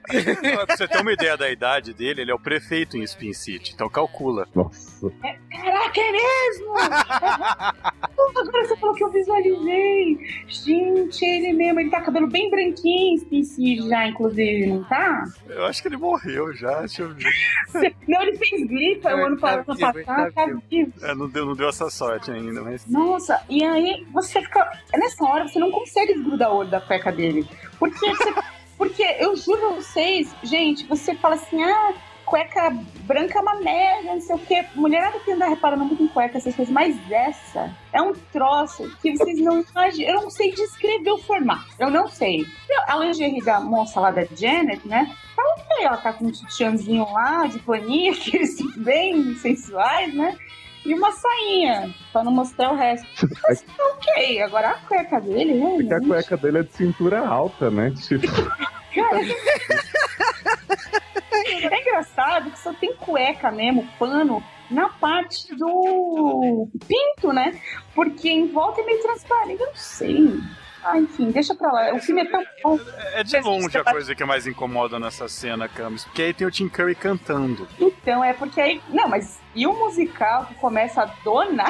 pra 0.66 0.76
você 0.76 0.88
ter 0.88 1.02
uma 1.02 1.14
ideia 1.14 1.38
da 1.38 1.50
idade 1.50 1.94
dele, 1.94 2.22
ele 2.22 2.32
é 2.32 2.34
o 2.34 2.40
prefeito 2.40 2.98
em 2.98 3.04
Spin 3.04 3.34
City, 3.34 3.74
então 3.74 3.90
calcula. 3.90 4.48
Nossa. 4.54 5.12
Caraca, 5.52 6.00
é 6.00 6.12
mesmo? 6.12 6.78
Agora 6.78 8.68
você 8.68 8.78
falou 8.78 8.96
que 8.96 9.04
eu 9.04 9.12
visualizei. 9.12 10.18
Gente, 10.48 11.26
ele 11.26 11.54
mesmo, 11.54 11.80
ele 11.80 11.90
tá 11.90 12.00
com 12.00 12.06
cabelo 12.06 12.28
bem 12.28 12.50
branquinho, 12.50 13.16
Spin 13.16 13.44
City 13.44 13.88
já, 13.88 14.08
inclusive, 14.08 14.68
não 14.68 14.84
tá? 14.84 15.24
Eu 15.48 15.66
acho 15.66 15.82
que 15.82 15.88
ele 15.88 15.98
morreu 15.98 16.54
já, 16.54 16.80
deixa 16.80 17.04
eu 17.04 17.14
ver. 17.14 17.32
Não, 18.08 18.22
ele 18.22 18.38
fez 18.38 18.68
gripe 18.68 19.08
o 19.08 19.26
ano 19.26 19.40
Tá 19.40 19.64
passado, 19.64 19.94
vivo, 19.94 20.06
tá 20.06 20.14
passado, 20.16 20.34
tá 20.34 20.46
vivo. 20.46 20.64
vivo. 20.70 20.94
É, 21.02 21.16
não, 21.16 21.30
deu, 21.30 21.46
não 21.46 21.56
deu 21.56 21.70
essa 21.70 21.90
sorte 21.90 22.32
ainda, 22.32 22.62
mas. 22.62 22.86
Nossa, 22.88 23.42
e 23.50 23.64
aí 23.64 24.06
você 24.12 24.42
fica. 24.42 24.72
Nessa 24.94 25.24
hora 25.24 25.48
você 25.48 25.60
não 25.60 25.72
consegue 25.72 26.14
desgrudar 26.14 26.52
o 26.52 26.58
olho 26.58 26.70
da 26.70 26.82
cueca 26.82 27.12
dele. 27.12 27.48
Porque 27.80 28.00
você. 28.00 28.34
porque 28.78 29.04
eu 29.20 29.36
juro 29.36 29.68
a 29.68 29.74
vocês, 29.76 30.34
gente, 30.44 30.88
você 30.88 31.14
fala 31.14 31.36
assim, 31.36 31.62
ah, 31.64 31.94
cueca 32.26 32.76
branca 33.04 33.38
é 33.38 33.42
uma 33.42 33.56
merda, 33.56 34.14
não 34.14 34.22
sei 34.22 34.36
o 34.36 34.40
quê. 34.40 34.66
Mulherada 34.74 35.20
que 35.20 35.32
anda 35.32 35.48
reparando 35.48 35.84
muito 35.86 36.02
em 36.02 36.08
cueca, 36.08 36.38
essas 36.38 36.56
coisas, 36.56 36.74
mas 36.74 36.96
essa 37.12 37.76
é 37.92 38.02
um 38.02 38.14
troço 38.32 38.90
que 39.02 39.16
vocês 39.16 39.38
não 39.40 39.62
imaginam. 39.62 40.14
Eu 40.16 40.22
não 40.22 40.30
sei 40.30 40.52
descrever 40.52 41.12
o 41.12 41.18
formato. 41.20 41.66
Eu 41.78 41.90
não 41.92 42.08
sei. 42.08 42.46
A 42.88 42.96
lingerie 42.98 43.44
da 43.44 43.60
moça 43.60 44.00
lá 44.00 44.12
da 44.12 44.24
Janet, 44.34 44.88
né? 44.88 45.14
Tá 45.36 45.44
ela 45.84 45.98
tá 45.98 46.14
com 46.14 46.26
um 46.26 46.34
sutiãzinho 46.34 47.06
lá 47.12 47.48
de 47.48 47.60
paninho, 47.60 48.14
aqueles 48.18 48.58
bem 48.78 49.36
sensuais, 49.36 50.14
né? 50.14 50.38
E 50.84 50.96
uma 50.96 51.12
sainha, 51.12 51.94
pra 52.12 52.24
não 52.24 52.32
mostrar 52.32 52.72
o 52.72 52.76
resto. 52.76 53.08
Mas 53.44 53.62
tá 53.62 53.84
ok. 53.98 54.42
Agora 54.42 54.72
a 54.72 54.80
cueca 54.80 55.22
dele, 55.22 55.54
né? 55.54 55.76
Porque 55.78 55.94
a 55.94 56.02
cueca 56.02 56.38
dele 56.38 56.58
é 56.60 56.64
de 56.64 56.74
cintura 56.74 57.20
alta, 57.20 57.70
né? 57.70 57.92
Tipo, 57.92 58.26
Cara, 58.94 59.22
é 61.76 61.82
engraçado 61.82 62.52
que 62.52 62.60
só 62.60 62.74
tem 62.74 62.94
cueca 62.96 63.50
mesmo, 63.52 63.88
pano, 63.98 64.44
na 64.70 64.90
parte 64.90 65.56
do 65.56 66.68
pinto, 66.88 67.32
né? 67.32 67.58
Porque 67.96 68.30
em 68.30 68.48
volta 68.48 68.82
é 68.82 68.86
meio 68.86 69.02
transparente, 69.02 69.62
eu 69.62 69.68
não 69.68 69.76
sei. 69.76 70.42
Ah, 70.84 70.98
enfim, 70.98 71.32
deixa 71.32 71.54
pra 71.54 71.72
lá. 71.72 71.94
O 71.94 72.00
filme 72.00 72.22
é 72.22 72.26
tão 72.26 72.44
bom. 72.64 72.80
É 73.14 73.24
de 73.24 73.40
longe 73.40 73.78
a 73.78 73.84
coisa 73.84 74.16
que 74.16 74.24
mais 74.26 74.48
incomoda 74.48 75.00
nessa 75.00 75.28
cena, 75.28 75.68
Camis. 75.68 76.06
Porque 76.06 76.22
aí 76.22 76.34
tem 76.34 76.48
o 76.48 76.52
Tim 76.52 76.70
Curry 76.70 76.96
cantando. 76.96 77.68
Então, 77.80 78.24
é 78.24 78.34
porque 78.34 78.60
aí. 78.60 78.82
Não, 78.90 79.08
mas 79.08 79.41
e 79.54 79.68
o 79.68 79.74
musical 79.74 80.46
que 80.46 80.56
começa 80.56 81.04
a 81.04 81.06
dona 81.24 81.66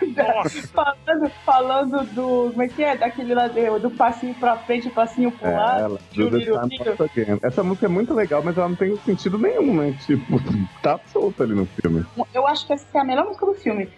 falando, 0.72 1.30
falando 1.44 2.04
do. 2.12 2.50
Como 2.50 2.62
é 2.62 2.68
que 2.68 2.82
é? 2.82 2.96
Daquele 2.96 3.34
lá 3.34 3.48
do, 3.48 3.78
do 3.78 3.90
passinho 3.90 4.34
pra 4.34 4.56
frente, 4.56 4.90
passinho 4.90 5.30
pro 5.32 5.48
é, 5.48 5.56
lado. 5.56 5.80
ela, 5.80 5.98
do. 6.14 7.46
Essa 7.46 7.62
música 7.62 7.86
é 7.86 7.88
muito 7.88 8.12
legal, 8.12 8.42
mas 8.42 8.56
ela 8.56 8.68
não 8.68 8.76
tem 8.76 8.96
sentido 8.98 9.38
nenhum, 9.38 9.74
né? 9.74 9.96
Tipo, 10.04 10.38
tá 10.82 10.98
solta 11.06 11.44
ali 11.44 11.54
no 11.54 11.66
filme. 11.66 12.04
Eu 12.34 12.46
acho 12.46 12.66
que 12.66 12.72
essa 12.72 12.86
é 12.94 13.00
a 13.00 13.04
melhor 13.04 13.26
música 13.26 13.46
do 13.46 13.54
filme. 13.54 13.88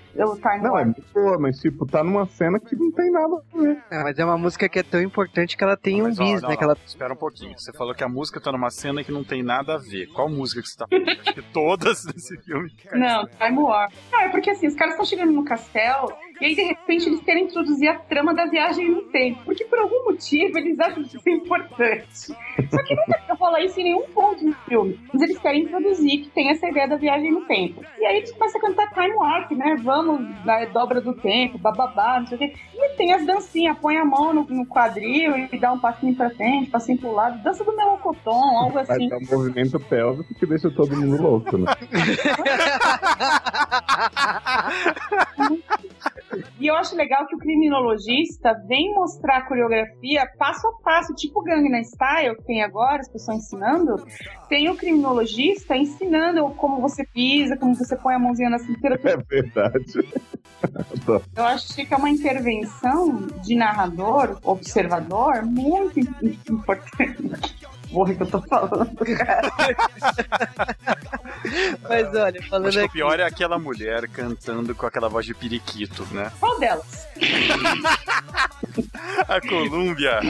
Não, 0.63 0.79
é 0.79 0.85
boa, 1.13 1.39
mas 1.41 1.59
tipo, 1.59 1.85
tá 1.87 2.05
numa 2.05 2.25
cena 2.27 2.61
que 2.61 2.77
não 2.77 2.93
tem 2.93 3.11
nada 3.11 3.35
a 3.35 3.59
ver. 3.59 3.83
É, 3.91 4.03
mas 4.03 4.19
é 4.19 4.25
uma 4.25 4.39
música 4.39 4.69
que 4.69 4.79
é 4.79 4.83
tão 4.83 5.03
importante 5.03 5.57
que 5.57 5.65
ela 5.65 5.77
tem 5.77 6.03
um 6.03 6.09
bis, 6.09 6.41
não, 6.41 6.51
né? 6.51 6.57
Que 6.57 6.63
ela... 6.63 6.77
Espera 6.87 7.13
um 7.13 7.17
pouquinho. 7.17 7.59
Você 7.59 7.73
falou 7.73 7.95
que 7.95 8.05
a 8.05 8.09
música 8.09 8.41
tá 8.41 8.53
numa 8.53 8.71
cena 8.71 9.03
que 9.03 9.11
não 9.11 9.25
tem 9.25 9.43
nada 9.43 9.75
a 9.75 9.79
ver. 9.79 10.07
Qual 10.15 10.29
música 10.29 10.63
que 10.63 10.69
você 10.69 10.79
tá 10.79 10.87
falando? 10.89 11.09
Acho 11.09 11.35
que 11.35 11.43
todas 11.53 12.05
desse 12.07 12.37
filme. 12.43 12.71
Não, 12.93 13.24
Time 13.27 13.59
Warp. 13.59 13.93
Não, 14.11 14.21
é 14.21 14.29
porque 14.29 14.51
assim, 14.51 14.67
os 14.67 14.75
caras 14.75 14.95
estão 14.95 15.07
chegando 15.07 15.33
no 15.33 15.45
castelo 15.45 16.13
e 16.41 16.47
aí 16.47 16.55
de 16.55 16.63
repente 16.63 17.09
eles 17.09 17.21
querem 17.21 17.45
introduzir 17.45 17.89
a 17.89 17.95
trama 17.95 18.35
da 18.35 18.47
viagem 18.47 18.91
no 18.91 19.03
tempo. 19.03 19.43
Porque 19.45 19.65
por 19.65 19.79
algum 19.79 20.05
motivo 20.05 20.59
eles 20.59 20.79
acham 20.81 21.05
que 21.05 21.17
isso 21.17 21.29
é 21.29 21.33
importante. 21.33 22.35
Só 22.71 22.83
que 22.85 22.95
não 23.29 23.37
rola 23.37 23.61
isso 23.61 23.79
em 23.81 23.85
nenhum 23.85 24.03
ponto 24.09 24.45
no 24.45 24.53
filme. 24.69 24.99
Mas 25.13 25.23
eles 25.23 25.39
querem 25.39 25.63
introduzir 25.63 26.23
que 26.23 26.31
tem 26.31 26.51
essa 26.51 26.69
ideia 26.69 26.89
da 26.89 26.97
viagem 26.97 27.31
no 27.31 27.47
tempo. 27.47 27.85
E 27.99 28.05
aí 28.05 28.17
eles 28.17 28.33
começam 28.33 28.61
a 28.61 28.65
cantar 28.65 28.93
Time 28.93 29.15
Warp, 29.15 29.53
né? 29.53 29.77
Vamos 29.83 30.45
na 30.45 30.65
dobra 30.67 31.01
do 31.01 31.15
tempo, 31.15 31.59
bababá, 31.59 32.19
não 32.21 32.27
sei 32.27 32.37
o 32.37 32.41
quê. 32.41 32.53
E 32.75 32.97
tem 32.97 33.13
as 33.13 33.25
dancinhas, 33.25 33.79
põe 33.79 33.97
a 33.97 34.05
mão 34.05 34.33
no, 34.33 34.45
no 34.45 34.67
quadril 34.67 35.49
e 35.53 35.59
dá 35.59 35.73
um 35.73 35.79
passinho 35.79 36.17
pra 36.17 36.31
frente, 36.31 36.71
passinho 36.71 36.99
pro 36.99 37.13
lado. 37.13 37.41
Dança 37.43 37.65
do 37.65 37.77
melocotão, 37.77 38.59
algo 38.59 38.79
assim. 38.79 39.13
é 39.13 39.17
um 39.17 39.39
movimento 39.39 39.79
pélvico 39.81 40.35
que 40.35 40.47
deixa 40.47 40.71
todo 40.71 40.97
mundo 40.97 41.23
louco, 41.23 41.59
né? 41.59 41.73
E 46.61 46.67
eu 46.67 46.75
acho 46.77 46.95
legal 46.97 47.27
que 47.27 47.35
o 47.35 47.39
criminologista 47.39 48.53
vem 48.67 48.95
mostrar 48.95 49.39
a 49.39 49.43
coreografia 49.43 50.27
passo 50.39 50.67
a 50.69 50.73
passo, 50.83 51.15
tipo 51.15 51.43
Gangnam 51.43 51.83
Style, 51.85 52.37
que 52.37 52.45
tem 52.45 52.63
agora, 52.63 53.01
as 53.01 53.09
pessoas 53.11 53.39
ensinando. 53.39 54.07
Tem 54.49 54.69
o 54.69 54.77
criminologista 54.77 55.77
ensinando 55.77 56.49
como 56.51 56.81
você 56.81 57.05
pisa, 57.07 57.57
como 57.57 57.75
você 57.75 57.97
põe 57.97 58.15
a 58.15 58.19
mãozinha 58.19 58.51
na 58.51 58.59
cintura. 58.59 58.99
É 59.05 59.17
verdade. 59.17 60.09
Eu 61.37 61.45
acho 61.45 61.75
que 61.75 61.93
é 61.93 61.97
uma 61.97 62.09
intervenção 62.11 63.27
de 63.43 63.55
narrador, 63.55 64.39
observador, 64.43 65.45
muito 65.45 65.99
im- 66.01 66.39
importante. 66.51 67.55
Porra, 67.93 68.15
que 68.15 68.23
eu 68.23 68.27
tô 68.27 68.41
falando, 68.43 68.97
cara. 69.17 69.51
Mas 71.89 72.15
olha, 72.15 72.43
falando 72.49 72.69
Acho 72.69 72.79
que 72.79 72.83
o 72.83 72.87
aqui... 72.87 72.93
pior 72.95 73.21
é 73.21 73.25
aquela 73.25 73.59
mulher 73.59 74.09
cantando 74.09 74.75
com 74.75 74.87
aquela 74.87 75.09
voz 75.09 75.27
de 75.27 75.35
periquito, 75.35 76.07
né? 76.13 76.33
Qual 76.41 76.59
delas? 76.59 77.07
A 79.29 79.41
Colômbia. 79.41 80.21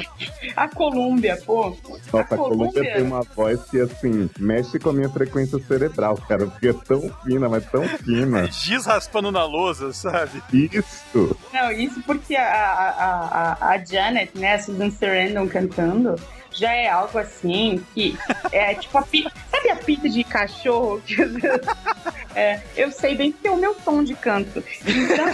A 0.56 0.68
Colômbia, 0.68 1.36
pô. 1.46 1.76
Nossa, 2.12 2.34
a 2.34 2.36
Colômbia- 2.36 2.94
tem 2.94 3.02
uma 3.02 3.22
voz 3.22 3.62
que, 3.70 3.80
assim, 3.80 4.28
mexe 4.38 4.78
com 4.78 4.90
a 4.90 4.92
minha 4.92 5.08
frequência 5.08 5.58
cerebral, 5.60 6.16
cara. 6.28 6.46
Porque 6.46 6.68
é 6.68 6.72
tão 6.72 7.00
fina, 7.24 7.48
mas 7.48 7.64
tão 7.70 7.86
fina. 7.88 8.46
Giz 8.52 8.84
raspando 8.86 9.30
na 9.30 9.44
lousa, 9.44 9.92
sabe? 9.92 10.42
Isso! 10.52 11.36
Não, 11.52 11.70
isso 11.70 12.02
porque 12.02 12.34
a, 12.36 12.44
a, 12.44 13.56
a, 13.60 13.68
a 13.74 13.84
Janet, 13.84 14.36
né, 14.36 14.54
a 14.54 14.58
Susan 14.58 14.90
Sarandon 14.90 15.48
cantando, 15.48 16.16
já 16.54 16.72
é 16.72 16.88
algo 16.88 17.18
assim 17.18 17.84
que 17.94 18.16
é 18.52 18.74
tipo 18.74 18.96
a 18.98 19.02
pita. 19.02 19.32
Sabe 19.50 19.70
a 19.70 19.76
pita 19.76 20.08
de 20.08 20.24
cachorro? 20.24 21.02
É, 22.36 22.60
eu 22.76 22.90
sei 22.90 23.14
bem 23.14 23.30
que 23.30 23.46
é 23.46 23.50
o 23.52 23.56
meu 23.56 23.76
tom 23.76 24.02
de 24.02 24.12
canto. 24.12 24.60
Então, 24.84 25.26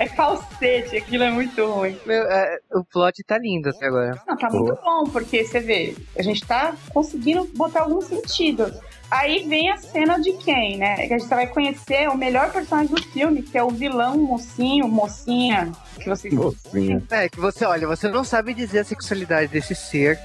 é 0.00 0.08
falsete, 0.08 0.96
aquilo 0.96 1.24
é 1.24 1.30
muito 1.30 1.66
ruim. 1.66 1.98
meu, 2.06 2.22
é, 2.22 2.58
o 2.72 2.82
plot 2.82 3.22
tá 3.24 3.36
lindo 3.36 3.68
até 3.68 3.86
agora. 3.86 4.18
Não, 4.26 4.36
tá 4.36 4.48
muito 4.48 4.74
bom, 4.82 5.04
porque 5.04 5.44
você 5.44 5.60
vê, 5.60 5.94
a 6.18 6.22
gente 6.22 6.46
tá 6.46 6.74
conseguindo 6.94 7.44
botar 7.54 7.82
algum 7.82 8.00
sentido. 8.00 8.72
Aí 9.14 9.46
vem 9.48 9.70
a 9.70 9.76
cena 9.76 10.18
de 10.20 10.32
quem, 10.32 10.76
né? 10.76 11.06
Que 11.06 11.14
a 11.14 11.18
gente 11.18 11.28
vai 11.28 11.46
conhecer 11.46 12.08
o 12.08 12.16
melhor 12.16 12.50
personagem 12.50 12.92
do 12.92 13.00
filme, 13.00 13.42
que 13.42 13.56
é 13.56 13.62
o 13.62 13.70
vilão, 13.70 14.18
mocinho, 14.18 14.88
mocinha, 14.88 15.72
que 16.04 16.08
vocês 16.08 16.34
Mocinha. 16.34 17.02
É, 17.10 17.28
que 17.28 17.40
você, 17.40 17.64
olha, 17.64 17.86
você 17.86 18.08
não 18.08 18.24
sabe 18.24 18.52
dizer 18.52 18.80
a 18.80 18.84
sexualidade 18.84 19.50
desse 19.50 19.74
ser. 19.74 20.18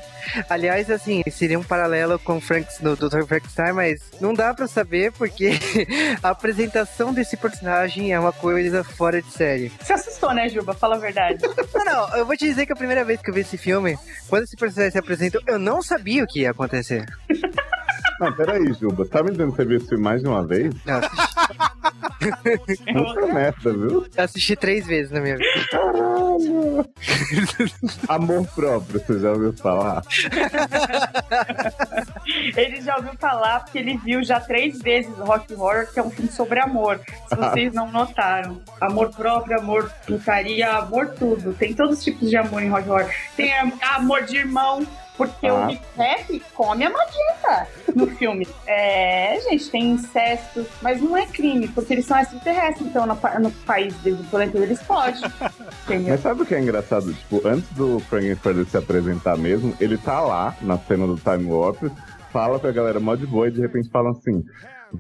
Aliás, 0.49 0.91
assim, 0.91 1.23
seria 1.31 1.57
um 1.57 1.63
paralelo 1.63 2.19
com 2.19 2.37
o 2.37 2.41
Frank, 2.41 2.67
no 2.81 2.95
Dr. 2.95 3.23
Frankenstein, 3.25 3.73
mas 3.73 4.01
não 4.19 4.33
dá 4.33 4.53
pra 4.53 4.67
saber 4.67 5.11
porque 5.13 5.51
a 6.21 6.29
apresentação 6.29 7.13
desse 7.13 7.37
personagem 7.37 8.11
é 8.11 8.19
uma 8.19 8.33
coisa 8.33 8.83
fora 8.83 9.21
de 9.21 9.31
série. 9.31 9.71
Se 9.81 9.93
assustou, 9.93 10.33
né, 10.33 10.49
Juba? 10.49 10.73
Fala 10.73 10.95
a 10.95 10.99
verdade. 10.99 11.39
Não, 11.73 11.85
não, 11.85 12.17
eu 12.17 12.25
vou 12.25 12.35
te 12.35 12.45
dizer 12.45 12.65
que 12.65 12.73
a 12.73 12.75
primeira 12.75 13.05
vez 13.05 13.21
que 13.21 13.29
eu 13.29 13.33
vi 13.33 13.41
esse 13.41 13.57
filme, 13.57 13.97
quando 14.27 14.43
esse 14.43 14.55
personagem 14.55 14.91
se 14.91 14.97
apresentou, 14.97 15.41
eu 15.47 15.57
não 15.57 15.81
sabia 15.81 16.23
o 16.23 16.27
que 16.27 16.41
ia 16.41 16.51
acontecer. 16.51 17.05
Não, 18.19 18.33
peraí, 18.33 18.73
Juba. 18.73 19.05
Tá 19.05 19.23
me 19.23 19.31
dizendo 19.31 19.51
que 19.51 19.57
você 19.57 19.65
viu 19.65 19.77
esse 19.77 19.87
filme 19.87 20.03
mais 20.03 20.21
de 20.21 20.27
uma 20.27 20.45
vez? 20.45 20.73
Não, 20.85 20.95
eu 20.95 20.99
assisti, 21.05 21.39
Puta 22.93 23.33
merda, 23.33 23.73
viu? 23.73 24.05
eu 24.15 24.23
assisti 24.23 24.55
três 24.55 24.85
vezes 24.85 25.11
na 25.11 25.21
minha 25.21 25.37
vida. 25.37 25.49
Caralho! 25.71 26.85
Amor 28.09 28.45
próprio, 28.53 28.99
você 28.99 29.19
já 29.19 29.31
ouviu 29.31 29.53
falar? 29.53 30.03
Ele 32.55 32.81
já 32.81 32.97
ouviu 32.97 33.13
falar 33.19 33.61
porque 33.61 33.77
ele 33.79 33.97
viu 33.97 34.23
já 34.23 34.39
três 34.39 34.79
vezes 34.81 35.11
o 35.17 35.23
Rock 35.23 35.53
Horror, 35.53 35.87
que 35.91 35.99
é 35.99 36.03
um 36.03 36.09
filme 36.09 36.31
sobre 36.31 36.59
amor. 36.59 36.99
Se 37.27 37.35
vocês 37.35 37.73
não 37.73 37.91
notaram. 37.91 38.61
Amor 38.81 39.09
próprio, 39.11 39.57
amor 39.59 39.89
putaria, 40.05 40.71
amor 40.73 41.07
tudo. 41.17 41.53
Tem 41.53 41.73
todos 41.73 41.97
os 41.99 42.03
tipos 42.03 42.29
de 42.29 42.37
amor 42.37 42.61
em 42.61 42.69
Rock 42.69 42.89
Horror. 42.89 43.09
Tem 43.35 43.57
am- 43.59 43.73
amor 43.95 44.23
de 44.23 44.37
irmão, 44.37 44.85
porque 45.19 45.47
Ah. 45.47 45.53
o 45.53 45.67
Rick 45.67 45.83
Rack 45.97 46.41
come 46.55 46.85
a 46.85 46.89
Magenta 46.89 47.67
no 47.93 48.07
filme. 48.07 48.47
É, 48.65 49.37
gente, 49.49 49.69
tem 49.69 49.91
incesto, 49.91 50.65
mas 50.81 51.01
não 51.01 51.17
é 51.17 51.25
crime, 51.25 51.67
porque 51.67 51.93
eles 51.93 52.05
são 52.05 52.17
extraterrestres, 52.17 52.87
então 52.87 53.05
no, 53.05 53.15
no 53.41 53.51
país 53.65 53.93
do 53.95 54.15
planeta 54.29 54.57
deles 54.57 54.81
pode. 54.81 55.19
Entendeu? 55.83 56.11
Mas 56.13 56.21
sabe 56.21 56.41
o 56.41 56.45
que 56.45 56.55
é 56.55 56.61
engraçado? 56.61 57.13
Tipo, 57.13 57.45
antes 57.45 57.69
do 57.71 57.99
Frankenfurter 57.99 58.65
se 58.65 58.77
apresentar 58.77 59.37
mesmo, 59.37 59.75
ele 59.81 59.97
tá 59.97 60.21
lá 60.21 60.55
na 60.61 60.77
cena 60.77 61.05
do 61.05 61.17
Time 61.17 61.51
Warp, 61.51 61.83
fala 62.31 62.57
pra 62.57 62.71
galera 62.71 62.99
mó 63.01 63.13
de 63.15 63.27
boa 63.27 63.49
e 63.49 63.51
de 63.51 63.59
repente 63.59 63.89
falam 63.89 64.11
assim. 64.11 64.41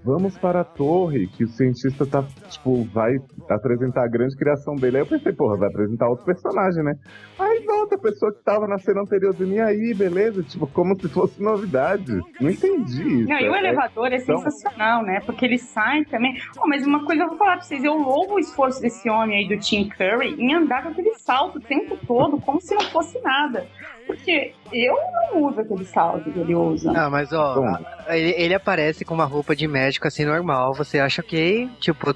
Vamos 0.03 0.37
para 0.37 0.61
a 0.61 0.63
torre, 0.63 1.27
que 1.27 1.43
o 1.43 1.47
cientista 1.47 2.05
tá, 2.05 2.23
tipo, 2.49 2.83
vai 2.93 3.15
apresentar 3.49 4.03
a 4.03 4.07
grande 4.07 4.35
criação 4.35 4.75
dele. 4.75 4.97
Aí 4.97 5.03
eu 5.03 5.07
pensei, 5.07 5.33
porra, 5.33 5.57
vai 5.57 5.67
apresentar 5.69 6.07
outro 6.07 6.25
personagem, 6.25 6.83
né? 6.83 6.93
Aí 7.39 7.63
volta 7.65 7.95
a 7.95 7.99
pessoa 7.99 8.31
que 8.31 8.43
tava 8.43 8.67
na 8.67 8.77
cena 8.77 9.01
anterior 9.01 9.33
de 9.33 9.45
mim 9.45 9.59
aí, 9.59 9.93
beleza? 9.95 10.43
Tipo, 10.43 10.67
como 10.67 10.99
se 10.99 11.09
fosse 11.09 11.41
novidade. 11.41 12.11
Não 12.39 12.49
entendi 12.49 13.21
isso. 13.21 13.29
Não, 13.29 13.39
e 13.39 13.49
o 13.49 13.55
É- 13.55 13.59
elevador 13.59 14.11
é 14.11 14.17
então- 14.17 14.37
sensacional, 14.37 15.03
né? 15.03 15.21
Porque 15.25 15.45
ele 15.45 15.57
sai 15.57 16.05
também. 16.05 16.37
Oh, 16.61 16.67
mas 16.67 16.85
uma 16.85 17.03
coisa 17.05 17.23
eu 17.23 17.29
vou 17.29 17.37
falar 17.37 17.53
pra 17.57 17.61
vocês: 17.61 17.83
eu 17.83 17.93
louvo 17.95 18.35
o 18.35 18.39
esforço 18.39 18.81
desse 18.81 19.09
homem 19.09 19.37
aí 19.39 19.47
do 19.47 19.59
Tim 19.59 19.89
Curry 19.89 20.35
em 20.39 20.53
andar 20.53 20.83
com 20.83 20.89
aquele 20.89 21.13
salto 21.15 21.57
o 21.57 21.61
tempo 21.61 21.97
todo, 22.05 22.39
como 22.41 22.61
se 22.61 22.73
não 22.75 22.81
fosse 22.81 23.19
nada. 23.21 23.65
Porque 24.09 24.55
eu 24.73 24.95
não 25.31 25.43
uso 25.43 25.59
aquele 25.61 25.85
salto 25.85 26.31
que 26.31 26.39
ele 26.39 26.55
usa. 26.55 26.91
Ah, 26.95 27.11
mas 27.11 27.31
ó, 27.31 27.53
Bom. 27.53 27.77
ele, 28.07 28.33
ele 28.35 28.55
aparece 28.55 29.05
com 29.05 29.13
uma 29.13 29.25
roupa 29.25 29.55
de 29.55 29.67
médico 29.67 30.07
assim 30.07 30.25
normal. 30.25 30.73
Você 30.73 30.97
acha 30.97 31.21
ok? 31.21 31.69
Tipo, 31.79 32.11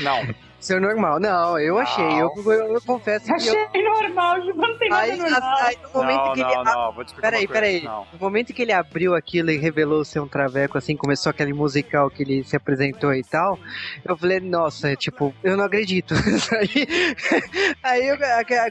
Não, 0.00 0.18
ser 0.66 0.80
normal. 0.80 1.18
Não, 1.20 1.58
eu 1.58 1.78
achei. 1.78 2.04
Eu, 2.04 2.30
eu, 2.44 2.74
eu 2.74 2.80
confesso 2.82 3.26
que 3.26 3.32
eu. 3.32 3.36
Achei 3.36 3.82
normal, 3.82 4.40
tipo, 4.42 4.58
não 4.58 4.78
tem 4.78 4.88
nada 4.88 5.02
Aí, 5.02 5.16
normal. 5.16 5.56
aí, 5.62 5.78
no 5.82 5.90
momento 6.00 6.16
não, 6.26 6.32
que 6.34 6.40
ele. 6.40 6.54
não, 6.54 6.64
não, 6.64 6.92
vou 6.92 7.04
te 7.04 7.14
Peraí, 7.14 7.48
peraí. 7.48 7.82
Não. 7.82 8.06
No 8.12 8.18
momento 8.18 8.52
que 8.52 8.62
ele 8.62 8.72
abriu 8.72 9.14
aquilo 9.14 9.50
e 9.50 9.56
revelou 9.56 10.04
ser 10.04 10.20
um 10.20 10.28
traveco, 10.28 10.78
assim, 10.78 10.96
começou 10.96 11.30
aquele 11.30 11.52
musical 11.52 12.10
que 12.10 12.22
ele 12.22 12.44
se 12.44 12.56
apresentou 12.56 13.12
e 13.14 13.22
tal, 13.22 13.58
eu 14.04 14.16
falei, 14.16 14.40
nossa, 14.40 14.94
tipo, 14.96 15.34
eu 15.42 15.56
não 15.56 15.64
acredito. 15.64 16.14
aí 16.52 16.86
aí 17.82 18.08
eu- 18.08 18.16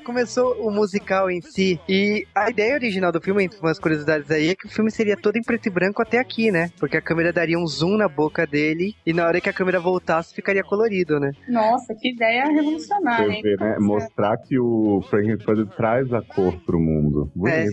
começou 0.04 0.54
o 0.60 0.72
musical 0.72 1.30
em 1.30 1.42
si. 1.42 1.80
E 1.88 2.26
a 2.36 2.50
ideia 2.50 2.74
original 2.74 3.12
do 3.12 3.22
filme, 3.22 3.44
entre 3.44 3.60
umas 3.60 3.80
curiosidades 3.80 4.30
aí, 4.32 4.50
é 4.50 4.56
que 4.56 4.66
o 4.68 4.70
filme 4.70 4.92
seria 4.92 5.16
todo 5.18 5.36
em 5.38 5.42
preto 5.42 5.68
e 5.68 5.70
branco 5.70 6.02
até 6.02 6.18
aqui, 6.20 6.52
né? 6.52 6.70
Porque 6.80 6.98
a 6.98 7.02
câmera 7.02 7.32
daria 7.32 7.58
um 7.58 7.68
zoom 7.68 7.98
na 7.98 8.08
boca 8.08 8.46
dele 8.46 8.96
e 9.06 9.14
na 9.14 9.26
hora 9.26 9.40
que 9.42 9.50
a 9.50 9.54
câmera 9.54 9.80
voltasse 9.80 10.34
ficaria 10.34 10.64
colorido, 10.64 11.20
né? 11.20 11.32
Nossa, 11.48 11.81
que 12.00 12.14
ideia 12.14 12.46
revolucionária, 12.46 13.26
Você 13.28 13.34
hein? 13.34 13.42
vê, 13.44 13.56
né? 13.58 13.76
Mostrar 13.80 14.38
que 14.48 14.60
o 14.60 15.02
Frankenfurter 15.10 15.66
traz 15.76 16.12
a 16.14 16.22
cor 16.22 16.60
pro 16.66 16.80
mundo. 16.80 17.30
Bonito. 17.36 17.72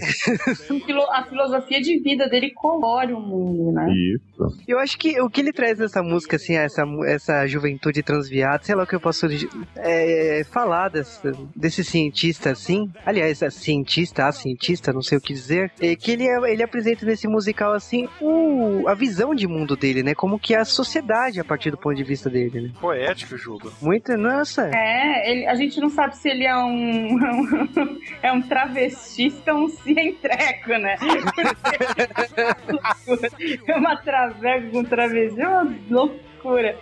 Filo- 0.86 1.10
A 1.10 1.24
filosofia 1.24 1.80
de 1.80 1.98
vida 2.00 2.28
dele 2.28 2.50
colore 2.54 3.12
o 3.12 3.20
mundo, 3.20 3.72
né? 3.72 3.86
Isso. 3.90 4.62
Eu 4.66 4.78
acho 4.78 4.96
que 4.98 5.20
o 5.20 5.28
que 5.28 5.40
ele 5.40 5.52
traz 5.52 5.78
nessa 5.78 6.02
música, 6.02 6.36
assim, 6.36 6.54
essa, 6.56 6.82
essa 7.06 7.46
juventude 7.46 8.02
transviada, 8.02 8.62
sei 8.62 8.74
lá 8.74 8.84
o 8.84 8.86
que 8.86 8.94
eu 8.96 9.00
posso 9.00 9.26
é, 9.76 10.42
falar 10.52 10.88
desse, 10.88 11.20
desse 11.56 11.84
cientista, 11.84 12.50
assim. 12.50 12.86
Aliás, 13.04 13.42
é 13.42 13.50
cientista, 13.50 14.26
a 14.26 14.32
cientista, 14.32 14.92
não 14.92 15.02
sei 15.02 15.18
o 15.18 15.20
que 15.20 15.32
dizer. 15.32 15.70
É 15.80 15.94
que 15.96 16.12
ele, 16.12 16.26
é- 16.26 16.52
ele 16.52 16.62
apresenta 16.62 17.04
nesse 17.06 17.26
musical, 17.28 17.72
assim, 17.72 18.06
o, 18.20 18.86
a 18.88 18.94
visão 18.94 19.34
de 19.34 19.46
mundo 19.46 19.76
dele, 19.76 20.02
né? 20.02 20.14
Como 20.14 20.38
que 20.38 20.54
é 20.54 20.58
a 20.58 20.64
sociedade 20.64 21.40
a 21.40 21.44
partir 21.44 21.70
do 21.70 21.78
ponto 21.78 21.96
de 21.96 22.04
vista 22.04 22.28
dele, 22.30 22.60
né? 22.60 22.68
Poético, 22.80 23.36
Juba. 23.36 23.70
Muito, 23.80 23.97
nossa. 24.16 24.70
É, 24.74 25.30
ele- 25.30 25.46
a 25.46 25.54
gente 25.54 25.80
não 25.80 25.90
sabe 25.90 26.16
se 26.16 26.28
ele 26.28 26.44
é 26.46 26.56
um 26.56 27.18
é 28.22 28.32
um 28.32 28.40
travestista 28.42 29.52
ou 29.54 29.64
um 29.64 29.68
cientreco, 29.68 30.70
né? 30.70 30.96
é 33.66 33.74
uma 33.76 33.96
traveca 33.96 34.70
com 34.70 34.84
travesti, 34.84 35.40
é 35.40 35.48
uma 35.48 35.74
loucura. 35.90 36.76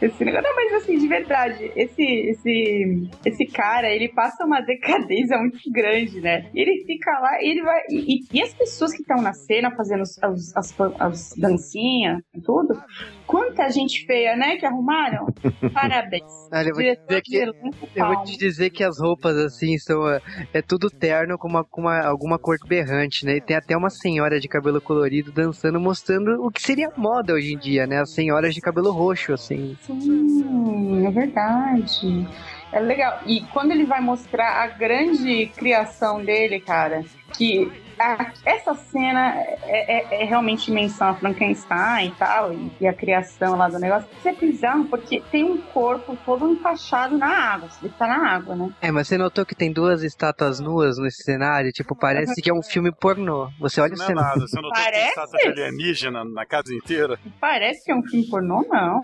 Esse 0.00 0.24
negócio, 0.24 0.48
não, 0.48 0.56
mas 0.56 0.72
assim, 0.82 0.98
de 0.98 1.06
verdade, 1.06 1.70
esse, 1.76 2.02
esse, 2.02 3.06
esse 3.22 3.44
cara, 3.48 3.90
ele 3.90 4.08
passa 4.08 4.46
uma 4.46 4.62
decadência 4.62 5.36
muito 5.36 5.70
grande, 5.70 6.22
né? 6.22 6.48
Ele 6.54 6.82
fica 6.86 7.10
lá, 7.20 7.36
ele 7.42 7.60
vai. 7.60 7.80
E, 7.90 8.20
e- 8.32 8.42
as 8.42 8.54
pessoas 8.54 8.92
que 8.94 9.02
estão 9.02 9.20
na 9.20 9.34
cena 9.34 9.70
fazendo 9.76 10.00
os- 10.00 10.18
as, 10.22 10.56
as, 10.56 10.80
as 10.98 11.34
dancinhas 11.36 12.22
tudo, 12.46 12.82
quanta 13.30 13.70
gente 13.70 14.04
feia, 14.06 14.34
né, 14.36 14.56
que 14.56 14.66
arrumaram? 14.66 15.26
Parabéns. 15.72 16.24
Olha, 16.52 16.68
eu 16.68 16.74
vou 16.74 16.82
te 16.82 16.96
dizer 17.06 17.22
que 17.22 17.36
Eu 17.36 18.06
vou 18.06 18.24
te 18.24 18.36
dizer 18.36 18.70
que 18.70 18.82
as 18.82 18.98
roupas, 18.98 19.36
assim, 19.36 19.78
são. 19.78 20.08
é, 20.08 20.20
É 20.52 20.60
tudo 20.60 20.90
terno 20.90 21.38
com, 21.38 21.46
uma, 21.46 21.62
com 21.62 21.82
uma, 21.82 22.00
alguma 22.00 22.38
cor 22.40 22.56
berrante, 22.66 23.24
né? 23.24 23.36
E 23.36 23.40
tem 23.40 23.56
até 23.56 23.76
uma 23.76 23.88
senhora 23.88 24.40
de 24.40 24.48
cabelo 24.48 24.80
colorido 24.80 25.30
dançando, 25.30 25.78
mostrando 25.78 26.44
o 26.44 26.50
que 26.50 26.60
seria 26.60 26.90
moda 26.96 27.32
hoje 27.34 27.54
em 27.54 27.58
dia, 27.58 27.86
né? 27.86 28.00
As 28.00 28.12
senhoras 28.12 28.52
de 28.52 28.60
cabelo 28.60 28.90
roxo, 28.90 29.32
assim. 29.32 29.76
Sim, 29.82 31.06
é 31.06 31.10
verdade. 31.12 32.26
É 32.72 32.80
legal. 32.80 33.20
E 33.26 33.42
quando 33.52 33.70
ele 33.70 33.84
vai 33.84 34.00
mostrar 34.00 34.62
a 34.62 34.66
grande 34.66 35.46
criação 35.56 36.24
dele, 36.24 36.58
cara, 36.60 37.04
que 37.36 37.70
a- 38.00 38.32
essa 38.44 38.74
cena 38.74 39.34
é, 39.36 39.98
é- 40.16 40.22
é 40.22 40.24
realmente 40.24 40.70
menção 40.70 41.08
a 41.08 41.14
Frankenstein 41.14 42.08
e 42.08 42.10
tal, 42.12 42.52
e, 42.52 42.70
e 42.80 42.86
a 42.86 42.92
criação 42.94 43.56
lá 43.56 43.68
do 43.68 43.78
negócio. 43.78 44.08
Isso 44.18 44.28
é 44.28 44.32
bizarro, 44.32 44.84
porque 44.86 45.22
tem 45.30 45.44
um 45.44 45.58
corpo 45.58 46.16
todo 46.24 46.50
encaixado 46.50 47.16
na 47.18 47.26
água. 47.54 47.68
Ele 47.82 47.92
tá 47.98 48.06
na 48.06 48.30
água, 48.36 48.54
né? 48.56 48.70
É, 48.80 48.90
mas 48.90 49.06
você 49.08 49.16
notou 49.18 49.44
que 49.44 49.54
tem 49.54 49.72
duas 49.72 50.02
estátuas 50.02 50.60
nuas 50.60 50.98
nesse 50.98 51.22
cenário? 51.22 51.70
Tipo, 51.72 51.94
parece 51.94 52.40
que 52.40 52.50
é 52.50 52.54
um 52.54 52.62
filme 52.62 52.90
pornô. 52.92 53.48
Você 53.58 53.80
olha 53.80 53.94
o 53.94 53.96
Não 53.96 54.04
é 54.04 54.08
cenário. 54.08 54.28
nada, 54.30 54.40
você 54.48 54.60
não 54.60 54.70
tem 54.70 54.84
Parece? 54.84 55.08
estátua 55.08 55.38
de 55.38 55.48
alienígena 55.62 56.24
na 56.24 56.46
casa 56.46 56.74
inteira? 56.74 57.18
Parece 57.40 57.84
que 57.84 57.92
é 57.92 57.94
um 57.96 58.02
filme 58.02 58.28
pornô, 58.28 58.64
não. 58.68 59.02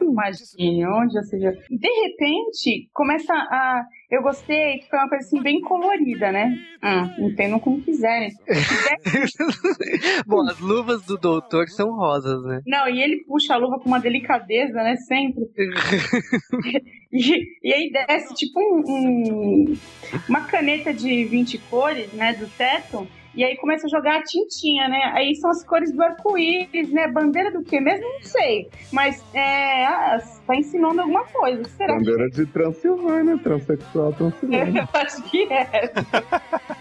Imagine 0.00 0.86
onde 0.86 1.14
já 1.14 1.22
seja. 1.22 1.50
De 1.70 1.88
repente, 2.04 2.88
começa 2.92 3.32
a. 3.32 3.82
Eu 4.12 4.22
gostei 4.22 4.76
que 4.78 4.90
foi 4.90 4.98
uma 4.98 5.08
coisa 5.08 5.24
assim 5.26 5.42
bem 5.42 5.58
colorida, 5.62 6.30
né? 6.30 6.54
Hum, 6.84 7.28
entendam 7.30 7.58
como 7.58 7.80
quiserem. 7.80 8.28
Bom, 10.26 10.42
as 10.42 10.58
luvas 10.60 11.00
do 11.06 11.16
doutor 11.16 11.66
são 11.68 11.88
rosas, 11.96 12.42
né? 12.44 12.60
Não, 12.66 12.86
e 12.88 13.00
ele 13.02 13.24
puxa 13.24 13.54
a 13.54 13.56
luva 13.56 13.78
com 13.80 13.88
uma 13.88 13.98
delicadeza, 14.00 14.74
né? 14.74 14.96
Sempre. 14.96 15.44
E, 17.14 17.44
e 17.62 17.72
aí 17.74 17.90
desce 17.92 18.32
tipo 18.32 18.58
um, 18.58 18.82
um- 18.86 19.76
uma 20.30 20.40
caneta 20.46 20.94
de 20.94 21.24
20 21.26 21.58
cores, 21.68 22.10
né? 22.14 22.32
Do 22.32 22.46
teto. 22.56 23.06
E 23.34 23.44
aí 23.44 23.56
começa 23.56 23.86
a 23.86 23.90
jogar 23.90 24.18
a 24.18 24.22
tintinha, 24.22 24.88
né? 24.88 25.12
Aí 25.14 25.34
são 25.36 25.50
as 25.50 25.64
cores 25.64 25.92
do 25.92 26.02
arco-íris, 26.02 26.90
né? 26.92 27.08
Bandeira 27.08 27.50
do 27.50 27.62
quê 27.62 27.80
mesmo? 27.80 28.06
Não 28.06 28.22
sei. 28.22 28.68
Mas 28.92 29.24
é, 29.34 29.86
tá 30.46 30.54
ensinando 30.54 31.00
alguma 31.00 31.24
coisa. 31.24 31.62
Que 31.62 31.70
será 31.70 31.94
que 31.94 31.98
Bandeira 32.00 32.30
de 32.30 32.46
Transilvânia, 32.46 33.38
transexual 33.38 34.12
Transilvânia. 34.12 34.88
Eu 34.94 35.00
acho 35.00 35.22
que 35.24 35.44
é. 35.52 35.92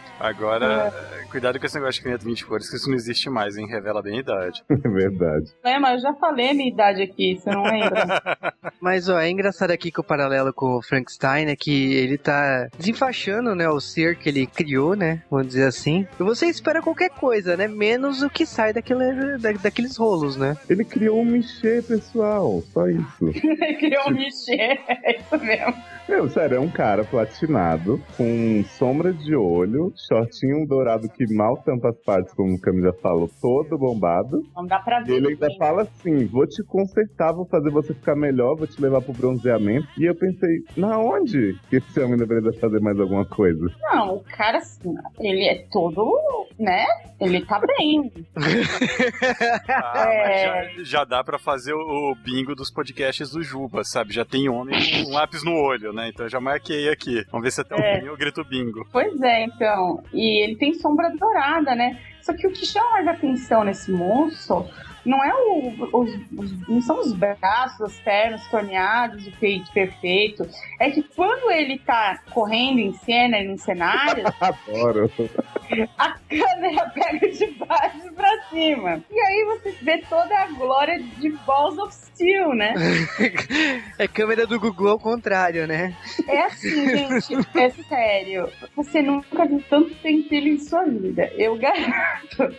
Agora, 0.22 0.94
cuidado 1.32 1.60
com 1.60 1.66
esse 1.66 1.76
negócio 1.76 2.00
de 2.00 2.04
caneta 2.04 2.24
20 2.26 2.46
cores, 2.46 2.70
que 2.70 2.76
isso 2.76 2.88
não 2.90 2.96
existe 2.96 3.30
mais, 3.30 3.58
hein? 3.58 3.68
Revela 3.68 4.02
bem 4.02 4.18
a 4.18 4.20
idade. 4.20 4.64
É 4.84 4.90
verdade. 4.90 5.46
É, 5.64 5.78
mas 5.80 6.04
eu 6.04 6.10
já 6.12 6.14
falei 6.20 6.50
a 6.50 6.54
minha 6.54 6.68
idade 6.70 7.02
aqui, 7.04 7.40
você 7.40 7.50
não 7.52 7.64
lembra? 7.64 8.22
Mas, 8.82 9.08
ó, 9.10 9.20
é 9.20 9.30
engraçado 9.30 9.70
aqui 9.70 9.92
que 9.92 10.00
o 10.00 10.04
paralelo 10.04 10.52
com 10.52 10.76
o 10.78 10.82
Frankenstein 10.82 11.46
é 11.48 11.56
que 11.56 11.94
ele 11.94 12.18
tá 12.18 12.68
desenfaixando, 12.80 13.54
né, 13.54 13.70
o 13.70 13.80
ser 13.80 14.16
que 14.16 14.28
ele 14.28 14.48
criou, 14.48 14.96
né, 14.96 15.22
vamos 15.30 15.48
dizer 15.48 15.66
assim. 15.66 16.08
E 16.20 16.24
você 16.24 16.48
espera 16.48 16.82
qualquer 16.82 17.12
coisa, 17.12 17.56
né, 17.56 17.68
menos 17.68 18.24
o 18.24 18.30
que 18.30 18.44
sai 18.46 18.74
daquele, 18.74 19.38
da- 19.38 19.52
daqueles 19.52 19.96
rolos, 19.98 20.36
né. 20.36 20.58
Ele 20.68 20.84
criou 20.84 21.22
um 21.22 21.26
Michê, 21.26 21.84
pessoal. 21.88 22.64
Só 22.74 22.88
isso. 22.88 23.06
Criou 23.80 24.10
um 24.10 24.14
Michê, 24.16 24.80
é 24.88 25.20
isso 25.20 25.38
mesmo. 25.46 25.76
Meu, 26.10 26.28
sério, 26.30 26.58
é 26.58 26.60
um 26.60 26.70
cara 26.70 27.04
platinado, 27.04 28.02
com 28.18 28.64
sombra 28.78 29.14
de 29.14 29.36
olho, 29.36 29.94
shortinho 30.12 30.68
dourado 30.68 31.08
que 31.10 31.34
mal 31.34 31.58
tampa 31.58 31.90
as 31.90 31.98
partes, 32.04 32.34
como 32.34 32.56
o 32.56 32.60
Camila 32.60 32.92
falou, 33.02 33.30
todo 33.42 33.78
bombado. 33.78 34.42
Não 34.56 34.66
dá 34.66 34.80
pra 34.80 35.02
E 35.02 35.06
ver. 35.06 35.14
ele 35.16 35.28
ainda 35.30 35.50
sim. 35.50 35.58
fala 35.58 35.82
assim: 35.84 36.26
vou 36.26 36.46
te 36.46 36.62
consertar, 36.64 37.34
vou 37.34 37.46
fazer 37.46 37.70
você 37.72 37.94
ficar 37.94 38.16
melhor, 38.16 38.56
vou 38.56 38.68
te 38.68 38.82
levar 38.82 39.02
pro 39.02 39.14
bronzeamento. 39.14 39.88
E 39.98 40.06
eu 40.06 40.16
pensei, 40.16 40.50
na 40.76 40.98
onde 41.00 41.56
que 41.70 41.78
esse 41.78 42.00
homem 42.02 42.18
deveria 42.18 42.52
fazer 42.60 42.80
mais 42.82 43.00
alguma 43.00 43.26
coisa? 43.26 43.66
Não, 43.82 44.16
o 44.18 44.24
cara, 44.24 44.58
assim, 44.58 44.94
ele 45.20 45.46
é 45.48 45.66
todo, 45.72 46.06
né? 46.60 46.86
Ele 47.20 47.46
tá 47.46 47.60
bem. 47.78 48.12
Ah, 49.70 50.08
É. 50.14 50.44
já, 50.78 50.84
já 50.84 51.04
dá 51.06 51.24
pra 51.24 51.38
fazer 51.40 51.74
o, 51.74 52.16
bingo 52.24 52.56
dos 52.56 52.72
podcasts 52.72 53.32
do 53.32 53.42
Juba, 53.42 53.84
sabe? 53.84 54.14
Já 54.14 54.26
tem 54.26 54.50
homem 54.50 54.76
com 55.04 55.10
um 55.10 55.14
lápis 55.14 55.44
no 55.44 55.54
olho, 55.56 55.94
né? 55.94 56.10
Então 56.10 56.26
eu 56.26 56.30
já 56.30 56.40
marquei 56.40 56.90
aqui. 56.90 57.24
Vamos 57.32 57.44
ver 57.46 57.52
se 57.52 57.62
até 57.62 57.76
o 57.76 57.80
É. 57.80 58.00
fim 58.00 58.08
eu 58.08 58.18
grito 58.18 58.44
bingo. 58.44 58.86
Pois 58.92 59.20
é, 59.22 59.44
então. 59.46 60.01
E 60.14 60.44
ele 60.44 60.56
tem 60.56 60.74
sombra 60.74 61.10
dourada, 61.18 61.76
né? 61.76 62.00
Só 62.22 62.34
que 62.34 62.48
o 62.48 62.52
que 62.52 62.66
chama 62.66 62.92
mais 62.92 63.08
atenção 63.08 63.64
nesse 63.64 63.92
moço 63.92 64.66
não 65.06 65.24
é 65.24 65.34
o, 65.34 65.74
os, 65.94 66.14
os- 66.38 66.68
não 66.68 66.82
são 66.82 67.00
os 67.00 67.14
braços, 67.14 67.82
as 67.82 67.94
pernas 68.02 68.46
torneados, 68.48 69.26
o 69.28 69.32
peito 69.38 69.72
perfeito. 69.72 70.48
É 70.80 70.90
que 70.92 71.04
quando 71.04 71.52
ele 71.52 71.78
tá 71.80 72.20
correndo 72.32 72.80
em 72.80 72.94
cena, 72.94 73.38
em 73.38 73.52
um 73.52 73.58
cenário, 73.58 74.24
Adoro. 74.40 75.12
a 75.98 76.12
câmera 76.30 76.90
pega 76.94 77.30
de 77.32 77.48
baixo 77.52 78.12
pra 78.16 78.42
cima. 78.50 79.04
E 79.10 79.20
aí 79.20 79.46
você 79.46 79.72
vê 79.82 79.98
toda 80.10 80.36
a 80.38 80.48
glória 80.48 81.00
de 81.18 81.30
Balls 81.46 81.78
of 81.80 81.94
Steel, 81.94 82.54
né? 82.54 82.74
É 83.98 84.08
câmera 84.08 84.46
do 84.46 84.60
Google 84.60 84.90
ao 84.90 85.00
contrário, 85.00 85.66
né? 85.68 85.96
É 86.28 86.44
assim, 86.46 86.90
gente, 86.90 87.48
é 87.58 87.70
sério. 87.70 88.50
Você 88.76 89.02
nunca 89.02 89.46
viu 89.46 89.64
tanto 89.70 89.96
pentelho 89.96 90.50
em 90.50 90.60
sua 90.60 90.84
vida. 90.86 91.32
Eu 91.38 91.58
garanto. 91.58 92.56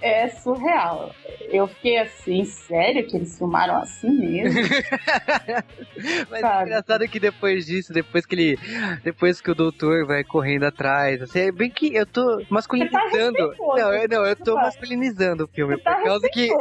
É, 0.00 0.24
é 0.24 0.28
surreal. 0.28 1.14
Eu 1.50 1.66
fiquei 1.66 1.98
assim, 1.98 2.44
sério 2.44 3.06
que 3.06 3.16
eles 3.16 3.36
filmaram 3.38 3.76
assim 3.76 4.10
mesmo? 4.10 4.60
Mas 6.30 6.40
Sabe. 6.40 6.58
é 6.58 6.66
engraçado 6.66 7.08
que 7.08 7.18
depois 7.18 7.64
disso, 7.66 7.92
depois 7.92 8.26
que 8.26 8.34
ele. 8.34 8.58
Depois 9.02 9.40
que 9.40 9.50
o 9.50 9.54
doutor 9.54 10.06
vai 10.06 10.22
correndo 10.24 10.64
atrás, 10.64 11.20
assim, 11.22 11.40
é 11.40 11.52
bem 11.52 11.70
que 11.70 11.94
eu 11.94 12.04
tô 12.06 12.42
masculinizando. 12.50 12.98
respeitoso. 13.08 13.76
Não, 13.78 13.92
eu, 13.94 14.08
não, 14.08 14.24
eu 14.26 14.36
tô 14.36 14.54
Tá. 14.54 14.62
masculinizando 14.62 15.44
o 15.44 15.48
filme, 15.48 15.78
tá 15.78 15.94
por 15.96 16.04
causa 16.04 16.28
que. 16.32 16.48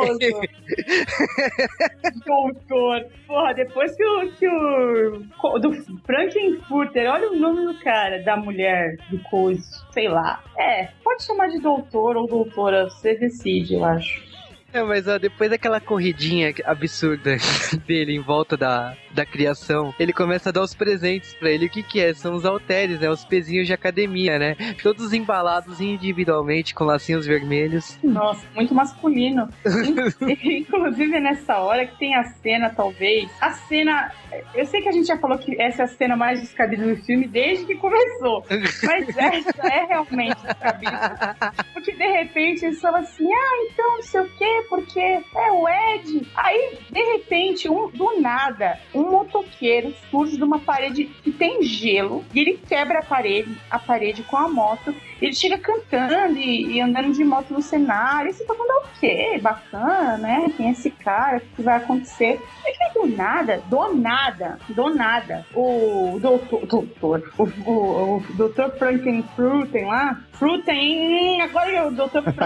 Doutor. 2.25 3.05
Porra, 3.27 3.53
depois 3.53 3.95
que 3.95 4.03
o. 4.05 4.31
Que 4.31 4.47
o 4.47 5.59
do 5.59 5.73
Frankenfurter, 6.05 7.09
olha 7.09 7.29
o 7.31 7.35
nome 7.35 7.65
do 7.65 7.79
cara, 7.81 8.21
da 8.23 8.35
mulher, 8.38 8.97
do 9.09 9.19
coisa, 9.23 9.61
sei 9.91 10.07
lá. 10.07 10.43
É, 10.57 10.89
pode 11.03 11.23
chamar 11.23 11.47
de 11.49 11.59
doutor 11.59 12.15
ou 12.17 12.27
doutora, 12.27 12.85
você 12.89 13.15
decide, 13.15 13.75
eu 13.75 13.85
acho. 13.85 14.26
É, 14.74 14.84
mas 14.84 15.07
ó, 15.07 15.18
depois 15.18 15.49
daquela 15.49 15.80
corridinha 15.80 16.53
absurda 16.65 17.38
dele 17.88 18.13
em 18.15 18.22
volta 18.22 18.57
da, 18.57 18.95
da 19.11 19.26
criação, 19.26 19.93
ele 19.99 20.11
começa 20.11 20.49
a 20.49 20.51
dar 20.51 20.61
os 20.61 20.74
presentes 20.76 21.34
pra 21.34 21.49
ele. 21.49 21.65
O 21.68 21.70
que 21.70 21.82
que 21.82 21.99
é? 22.01 22.13
São 22.13 22.34
os 22.36 22.45
halteres, 22.45 22.99
né? 22.99 23.09
Os 23.09 23.24
pezinhos 23.24 23.65
de 23.65 23.74
academia, 23.74 24.38
né? 24.38 24.55
Todos 24.84 25.13
embalados 25.13 25.80
individualmente 25.80 26.76
com 26.76 26.84
lacinhos 26.84 27.26
vermelhos. 27.26 27.97
Nossa, 28.03 28.45
muito 28.55 28.74
masculino. 28.76 29.47
In- 30.22 30.57
Inclusive 30.59 31.20
nessa 31.20 31.57
hora 31.59 31.86
que 31.88 31.97
tem 31.97 32.15
a 32.15 32.24
cena, 32.26 32.70
talvez. 32.70 33.30
A 33.41 33.51
cena. 33.51 34.11
Eu 34.53 34.65
sei 34.65 34.82
que 34.82 34.89
a 34.89 34.91
gente 34.91 35.07
já 35.07 35.18
falou 35.18 35.38
que 35.38 35.59
essa 35.59 35.84
é 35.84 35.86
a 35.86 35.88
cena 35.88 36.15
mais 36.15 36.41
descabida 36.41 36.86
do 36.86 36.95
filme 37.03 37.28
desde 37.28 37.65
que 37.65 37.76
começou. 37.76 38.45
Mas 38.84 39.07
essa 39.18 39.68
é 39.68 39.86
realmente 39.86 40.36
descabida. 40.43 41.38
Porque 41.74 41.93
de 41.93 42.07
repente 42.11 42.65
eles 42.65 42.80
falam 42.82 42.99
assim: 43.01 43.26
ah, 43.32 43.68
então 43.72 43.91
não 43.95 44.03
sei 44.03 44.22
o 44.22 44.30
quê, 44.38 44.57
porque 44.64 44.99
é 44.99 45.51
o 45.51 45.68
Ed. 45.68 46.28
Aí, 46.36 46.78
de 46.89 47.01
repente, 47.14 47.70
um, 47.70 47.89
do 47.89 48.20
nada, 48.20 48.80
um 48.93 49.12
motoqueiro 49.12 49.93
surge 50.10 50.38
de 50.38 50.43
uma 50.43 50.60
parede 50.60 51.05
que 51.05 51.32
tem 51.32 51.62
gelo 51.64 52.24
e 52.34 52.39
ele 52.39 52.60
quebra 52.68 52.99
a 52.99 53.03
parede, 53.03 53.58
a 53.70 53.80
parede 53.80 54.24
com 54.24 54.38
a 54.38 54.47
moto. 54.47 54.93
Ele 55.20 55.34
chega 55.34 55.58
cantando 55.58 56.38
e, 56.38 56.74
e 56.74 56.82
andando 56.82 57.12
de 57.12 57.24
moto 57.24 57.51
no 57.51 57.62
cenário. 57.62 58.30
E 58.30 58.34
você 58.34 58.43
tá 58.45 58.53
falando, 58.53 58.72
"Ah, 58.72 58.88
o 58.88 58.99
quê? 58.99 59.39
Bacana, 59.41 60.18
né? 60.18 60.53
Quem 60.55 60.68
é 60.68 60.72
esse 60.72 60.91
cara? 60.91 61.38
O 61.38 61.55
que 61.55 61.62
vai 61.64 61.78
acontecer? 61.78 62.39
E 62.66 62.68
aí, 62.68 62.93
do 62.93 63.08
nada, 63.08 63.62
do 63.68 63.93
nada, 63.95 64.60
do 64.70 64.93
nada, 64.93 65.45
o 65.55 66.20
doutor, 66.22 66.66
doutor 66.68 67.34
o, 67.38 67.43
o, 67.43 68.18
o 68.18 68.24
doutor 68.36 68.72
Frankenfruten 68.78 69.86
lá, 69.86 70.20
Fruten, 70.34 71.41
agora 71.41 71.72
que 71.72 71.80
o 71.80 71.91
doutor 71.91 72.24
Franken, 72.34 72.41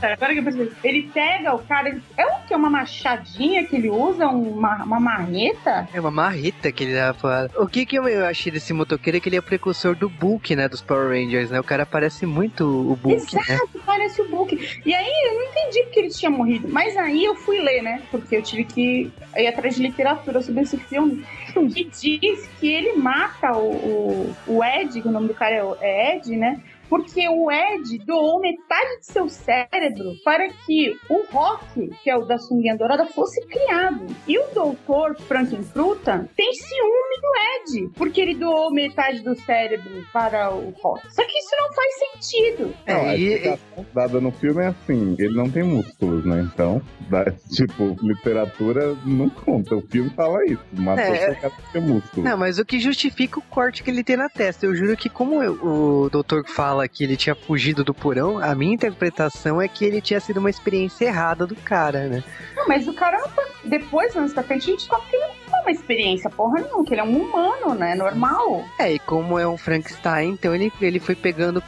Agora 0.00 0.32
que 0.32 0.38
eu 0.38 0.44
percebi, 0.44 0.72
ele 0.84 1.10
pega 1.12 1.54
o 1.54 1.58
cara, 1.60 1.88
ele- 1.88 2.02
é 2.16 2.26
o 2.26 2.40
que? 2.46 2.54
Uma 2.54 2.70
machadinha 2.70 3.64
que 3.66 3.76
ele 3.76 3.90
usa? 3.90 4.26
Uma, 4.28 4.84
uma 4.84 5.00
marreta? 5.00 5.88
É 5.92 6.00
uma 6.00 6.10
marreta 6.10 6.70
que 6.70 6.84
ele 6.84 6.94
dava 6.94 7.18
pra... 7.18 7.48
O 7.60 7.66
que 7.66 7.84
que 7.86 7.96
eu 7.96 8.26
achei 8.26 8.52
desse 8.52 8.72
motoqueiro 8.72 9.16
é 9.16 9.20
que 9.20 9.28
ele 9.28 9.36
é 9.36 9.40
o 9.40 9.42
precursor 9.42 9.94
do 9.96 10.08
Book, 10.08 10.54
né? 10.54 10.68
Dos 10.68 10.80
Power 10.82 11.08
Rangers, 11.08 11.50
né? 11.50 11.58
O 11.60 11.64
cara 11.64 11.84
parece 11.86 12.26
muito 12.26 12.64
o 12.64 12.96
Book, 12.96 13.34
né? 13.34 13.42
Exato, 13.48 13.80
parece 13.84 14.20
o 14.22 14.28
Book. 14.28 14.54
E 14.84 14.94
aí 14.94 15.12
eu 15.28 15.34
não 15.34 15.42
entendi 15.50 15.82
porque 15.84 16.00
ele 16.00 16.10
tinha 16.10 16.30
morrido. 16.30 16.68
Mas 16.68 16.96
aí 16.96 17.24
eu 17.24 17.34
fui 17.34 17.58
ler, 17.60 17.82
né? 17.82 18.02
Porque 18.10 18.36
eu 18.36 18.42
tive 18.42 18.64
que 18.64 19.10
ir 19.36 19.46
atrás 19.46 19.74
de 19.76 19.82
literatura 19.82 20.40
sobre 20.42 20.62
esse 20.62 20.76
filme. 20.76 21.24
Que 21.52 21.84
diz 21.84 22.46
que 22.58 22.72
ele 22.72 22.94
mata 22.94 23.52
o, 23.52 23.70
o, 23.72 24.36
o 24.46 24.64
Ed, 24.64 25.00
que 25.02 25.08
o 25.08 25.10
nome 25.10 25.28
do 25.28 25.34
cara 25.34 25.54
é 25.54 25.62
é 25.82 26.16
Ed, 26.16 26.36
né? 26.36 26.60
Porque 26.92 27.26
o 27.26 27.50
Ed 27.50 27.98
doou 28.04 28.38
metade 28.38 28.98
de 29.00 29.06
seu 29.06 29.26
cérebro 29.26 30.12
para 30.22 30.46
que 30.50 30.94
o 31.08 31.22
Rock, 31.32 31.88
que 32.02 32.10
é 32.10 32.16
o 32.18 32.26
da 32.26 32.36
sunguinha 32.36 32.76
dourada, 32.76 33.06
fosse 33.06 33.40
criado. 33.46 34.04
E 34.28 34.38
o 34.38 34.44
doutor 34.52 35.16
Frankenfruta 35.22 36.28
tem 36.36 36.52
ciúme 36.52 37.20
do 37.22 37.78
Ed, 37.86 37.90
porque 37.96 38.20
ele 38.20 38.34
doou 38.34 38.70
metade 38.70 39.20
do 39.22 39.34
cérebro 39.34 40.04
para 40.12 40.52
o 40.54 40.70
Rock. 40.82 41.00
Só 41.14 41.24
que 41.24 41.38
isso 41.38 41.56
não 41.58 41.72
faz 41.72 41.94
sentido. 41.98 42.74
não, 42.86 42.94
a 42.94 42.98
É, 43.14 43.18
e, 43.18 43.32
explicação 43.32 43.86
dada 43.94 44.20
no 44.20 44.30
filme 44.32 44.62
é 44.62 44.66
assim, 44.66 45.16
ele 45.18 45.34
não 45.34 45.50
tem 45.50 45.62
músculos, 45.62 46.26
né? 46.26 46.46
Então, 46.52 46.82
dá- 47.08 47.24
tipo, 47.54 47.96
literatura 48.02 48.94
não 49.06 49.30
conta. 49.30 49.74
O 49.76 49.80
filme 49.82 50.10
fala 50.10 50.44
isso, 50.44 50.62
matou 50.72 51.04
É. 51.04 51.30
é. 51.30 51.34
cara 51.36 51.52
ter 51.72 51.80
músculo. 51.80 52.22
Não, 52.28 52.36
mas 52.36 52.58
o 52.58 52.64
que 52.66 52.78
justifica 52.78 53.38
o 53.38 53.42
corte 53.42 53.82
que 53.82 53.90
ele 53.90 54.04
tem 54.04 54.16
na 54.18 54.28
testa. 54.28 54.66
Eu 54.66 54.74
juro 54.74 54.94
que, 54.96 55.08
como 55.08 55.42
eu- 55.42 55.54
o 55.62 56.10
doutor 56.10 56.44
fala 56.46 56.81
que 56.88 57.04
ele 57.04 57.16
tinha 57.16 57.34
fugido 57.34 57.84
do 57.84 57.94
porão, 57.94 58.38
a 58.38 58.54
minha 58.54 58.74
interpretação 58.74 59.60
é 59.60 59.68
que 59.68 59.84
ele 59.84 60.00
tinha 60.00 60.20
sido 60.20 60.38
uma 60.38 60.50
experiência 60.50 61.06
errada 61.06 61.46
do 61.46 61.56
cara, 61.56 62.08
né? 62.08 62.22
Não, 62.56 62.66
mas 62.68 62.86
o 62.86 62.94
cara. 62.94 63.22
Depois, 63.64 64.14
mais 64.14 64.32
pra 64.32 64.42
frente, 64.42 64.62
a 64.62 64.66
gente 64.66 64.78
descobre 64.78 65.06
que 65.08 65.16
ele 65.16 65.26
não 65.26 65.34
foi 65.50 65.60
uma 65.60 65.70
experiência 65.70 66.30
porra 66.30 66.60
nenhuma, 66.60 66.84
que 66.84 66.94
ele 66.94 67.00
é 67.00 67.04
um 67.04 67.16
humano, 67.16 67.74
né? 67.74 67.94
Normal. 67.94 68.64
É, 68.78 68.92
e 68.92 68.98
como 68.98 69.38
é 69.38 69.46
um 69.46 69.56
Frankenstein, 69.56 70.30
então 70.30 70.54
ele, 70.54 70.72
ele 70.80 70.98
foi 70.98 71.14
pegando 71.14 71.62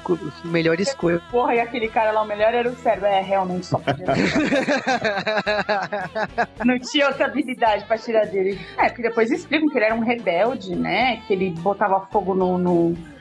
melhores 0.45 0.93
coisas. 0.95 1.23
Porra, 1.31 1.55
e 1.55 1.61
aquele 1.61 1.89
cara 1.89 2.11
lá, 2.11 2.23
o 2.23 2.27
melhor 2.27 2.53
era 2.53 2.69
o 2.69 2.77
cérebro. 2.77 3.07
É, 3.07 3.21
realmente 3.21 3.67
só 3.67 3.79
podia. 3.79 4.07
não 6.65 6.79
tinha 6.79 7.09
outra 7.09 7.27
habilidade 7.27 7.85
pra 7.85 7.99
tirar 7.99 8.27
dele. 8.27 8.59
É, 8.77 8.89
porque 8.89 9.03
depois 9.03 9.31
explicam 9.31 9.69
que 9.69 9.79
ele 9.79 9.85
era 9.85 9.95
um 9.95 10.01
rebelde, 10.01 10.75
né? 10.75 11.23
Que 11.27 11.33
ele 11.33 11.51
botava 11.51 12.01
fogo 12.07 12.35
no. 12.35 12.59
no 12.59 13.14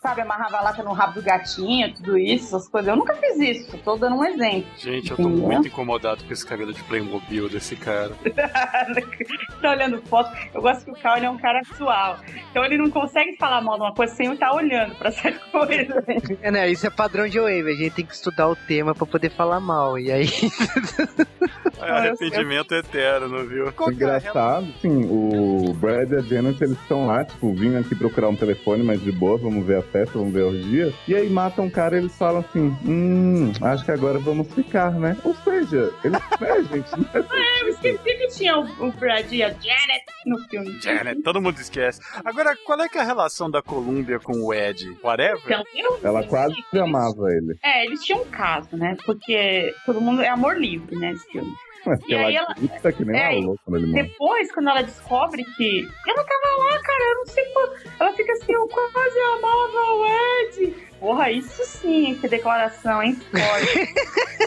sabe, 0.00 0.20
amarrava 0.20 0.58
a 0.58 0.62
lata 0.62 0.82
no 0.82 0.92
rabo 0.92 1.14
do 1.14 1.22
gatinho, 1.22 1.92
tudo 1.94 2.18
isso, 2.18 2.56
essas 2.56 2.68
coisas. 2.68 2.88
Eu 2.88 2.96
nunca 2.96 3.14
fiz 3.16 3.38
isso, 3.38 3.78
tô 3.78 3.96
dando 3.96 4.16
um 4.16 4.24
exemplo. 4.24 4.68
Gente, 4.76 5.10
eu 5.10 5.16
tô 5.16 5.22
Entendeu? 5.22 5.46
muito 5.48 5.68
incomodado 5.68 6.24
com 6.24 6.32
esse 6.32 6.44
cabelo 6.44 6.72
de 6.72 6.82
Playmobil 6.84 7.48
desse 7.48 7.76
cara. 7.76 8.12
tá 9.60 9.70
olhando 9.70 10.02
foto. 10.02 10.30
Eu 10.52 10.60
gosto 10.60 10.84
que 10.84 10.90
o 10.90 10.94
Cal 10.94 11.16
ele 11.16 11.26
é 11.26 11.30
um 11.30 11.38
cara 11.38 11.60
atual. 11.60 12.18
Então 12.50 12.64
ele 12.64 12.76
não 12.76 12.90
consegue 12.90 13.36
falar 13.36 13.60
mal 13.60 13.76
de 13.76 13.82
uma 13.82 13.94
coisa 13.94 14.14
sem 14.14 14.26
eu 14.26 14.34
estar 14.34 14.52
olhando 14.52 14.94
pra 14.96 15.08
essa 15.08 15.32
coisa. 15.50 16.04
É, 16.42 16.50
né? 16.50 16.68
Isso 16.70 16.86
é 16.86 16.90
padrão 16.90 17.28
de 17.28 17.38
Wave. 17.38 17.70
A 17.70 17.76
gente 17.76 17.94
tem 17.94 18.06
que 18.06 18.14
estudar 18.14 18.48
o 18.48 18.56
tema 18.56 18.94
pra 18.94 19.06
poder 19.06 19.30
falar 19.30 19.60
mal. 19.60 19.98
E 19.98 20.10
aí. 20.10 20.28
É 21.82 21.90
arrependimento 21.90 22.72
eterno, 22.74 23.44
viu? 23.44 23.72
O 23.76 23.90
engraçado, 23.90 24.66
sim, 24.80 25.04
o 25.10 25.72
Brad 25.74 26.12
e 26.12 26.16
a 26.16 26.20
Janet, 26.20 26.62
eles 26.62 26.78
estão 26.78 27.06
lá, 27.08 27.24
tipo, 27.24 27.52
vim 27.52 27.76
aqui 27.76 27.94
procurar 27.96 28.28
um 28.28 28.36
telefone, 28.36 28.84
mas 28.84 29.02
de 29.02 29.10
boa, 29.10 29.36
vamos 29.36 29.61
ver 29.64 29.78
a 29.78 29.82
festa, 29.82 30.18
vamos 30.18 30.32
ver 30.32 30.42
a 30.42 30.46
orgia. 30.46 30.94
E 31.06 31.14
aí 31.14 31.28
matam 31.28 31.66
um 31.66 31.70
cara 31.70 31.96
e 31.96 32.00
eles 32.00 32.16
falam 32.16 32.40
assim, 32.40 32.76
hum, 32.86 33.52
acho 33.60 33.84
que 33.84 33.90
agora 33.90 34.18
vamos 34.18 34.52
ficar, 34.52 34.92
né? 34.92 35.16
Ou 35.24 35.34
seja, 35.36 35.92
eles, 36.04 36.20
né, 36.40 36.62
gente, 36.70 36.90
não 36.92 37.08
é 37.14 37.62
Eu 37.62 37.68
esqueci 37.68 38.02
que 38.04 38.28
tinha 38.28 38.58
o, 38.58 38.88
o 38.88 38.92
Brad 38.92 39.30
e 39.32 39.42
a 39.42 39.48
Janet 39.48 40.04
no 40.26 40.38
filme. 40.48 40.78
Janet, 40.80 41.22
todo 41.22 41.40
mundo 41.40 41.58
esquece. 41.58 42.00
Agora, 42.24 42.56
qual 42.64 42.80
é 42.80 42.88
que 42.88 42.98
é 42.98 43.00
a 43.00 43.04
relação 43.04 43.50
da 43.50 43.62
Columbia 43.62 44.18
com 44.18 44.40
o 44.40 44.54
Ed? 44.54 44.96
Whatever? 45.02 45.42
Então, 45.44 45.64
eu 45.74 46.00
Ela 46.02 46.22
quase 46.24 46.54
amava 46.74 47.30
ele. 47.30 47.56
É, 47.62 47.84
eles 47.86 48.02
tinham 48.02 48.22
um 48.22 48.26
caso, 48.26 48.76
né? 48.76 48.96
Porque 49.04 49.74
todo 49.84 50.00
mundo 50.00 50.22
é 50.22 50.28
amor 50.28 50.58
livre, 50.58 50.96
né? 50.96 51.12
Esse 51.12 51.30
filme. 51.30 51.52
E 52.06 52.14
ela 52.14 52.28
aí 52.28 52.36
ela- 52.36 52.54
grita 52.54 52.92
que 52.92 53.04
nem 53.04 53.20
É, 53.20 53.28
uma 53.38 53.46
louca. 53.78 53.92
Depois, 53.92 54.52
quando 54.52 54.68
ela 54.70 54.82
descobre 54.82 55.44
que 55.56 55.88
ela 56.08 56.24
tava 56.24 56.64
lá, 56.64 56.82
cara, 56.82 57.04
eu 57.10 57.14
não 57.16 57.26
sei 57.26 57.44
quando. 57.46 57.72
Ela 58.00 58.12
fica 58.12 58.32
assim, 58.32 58.52
eu 58.52 58.68
quase 58.68 59.18
amava 59.20 59.92
o 59.94 60.06
Ed. 60.06 60.74
Porra, 61.00 61.30
isso 61.30 61.64
sim, 61.64 62.16
que 62.20 62.28
declaração, 62.28 63.02
hein? 63.02 63.18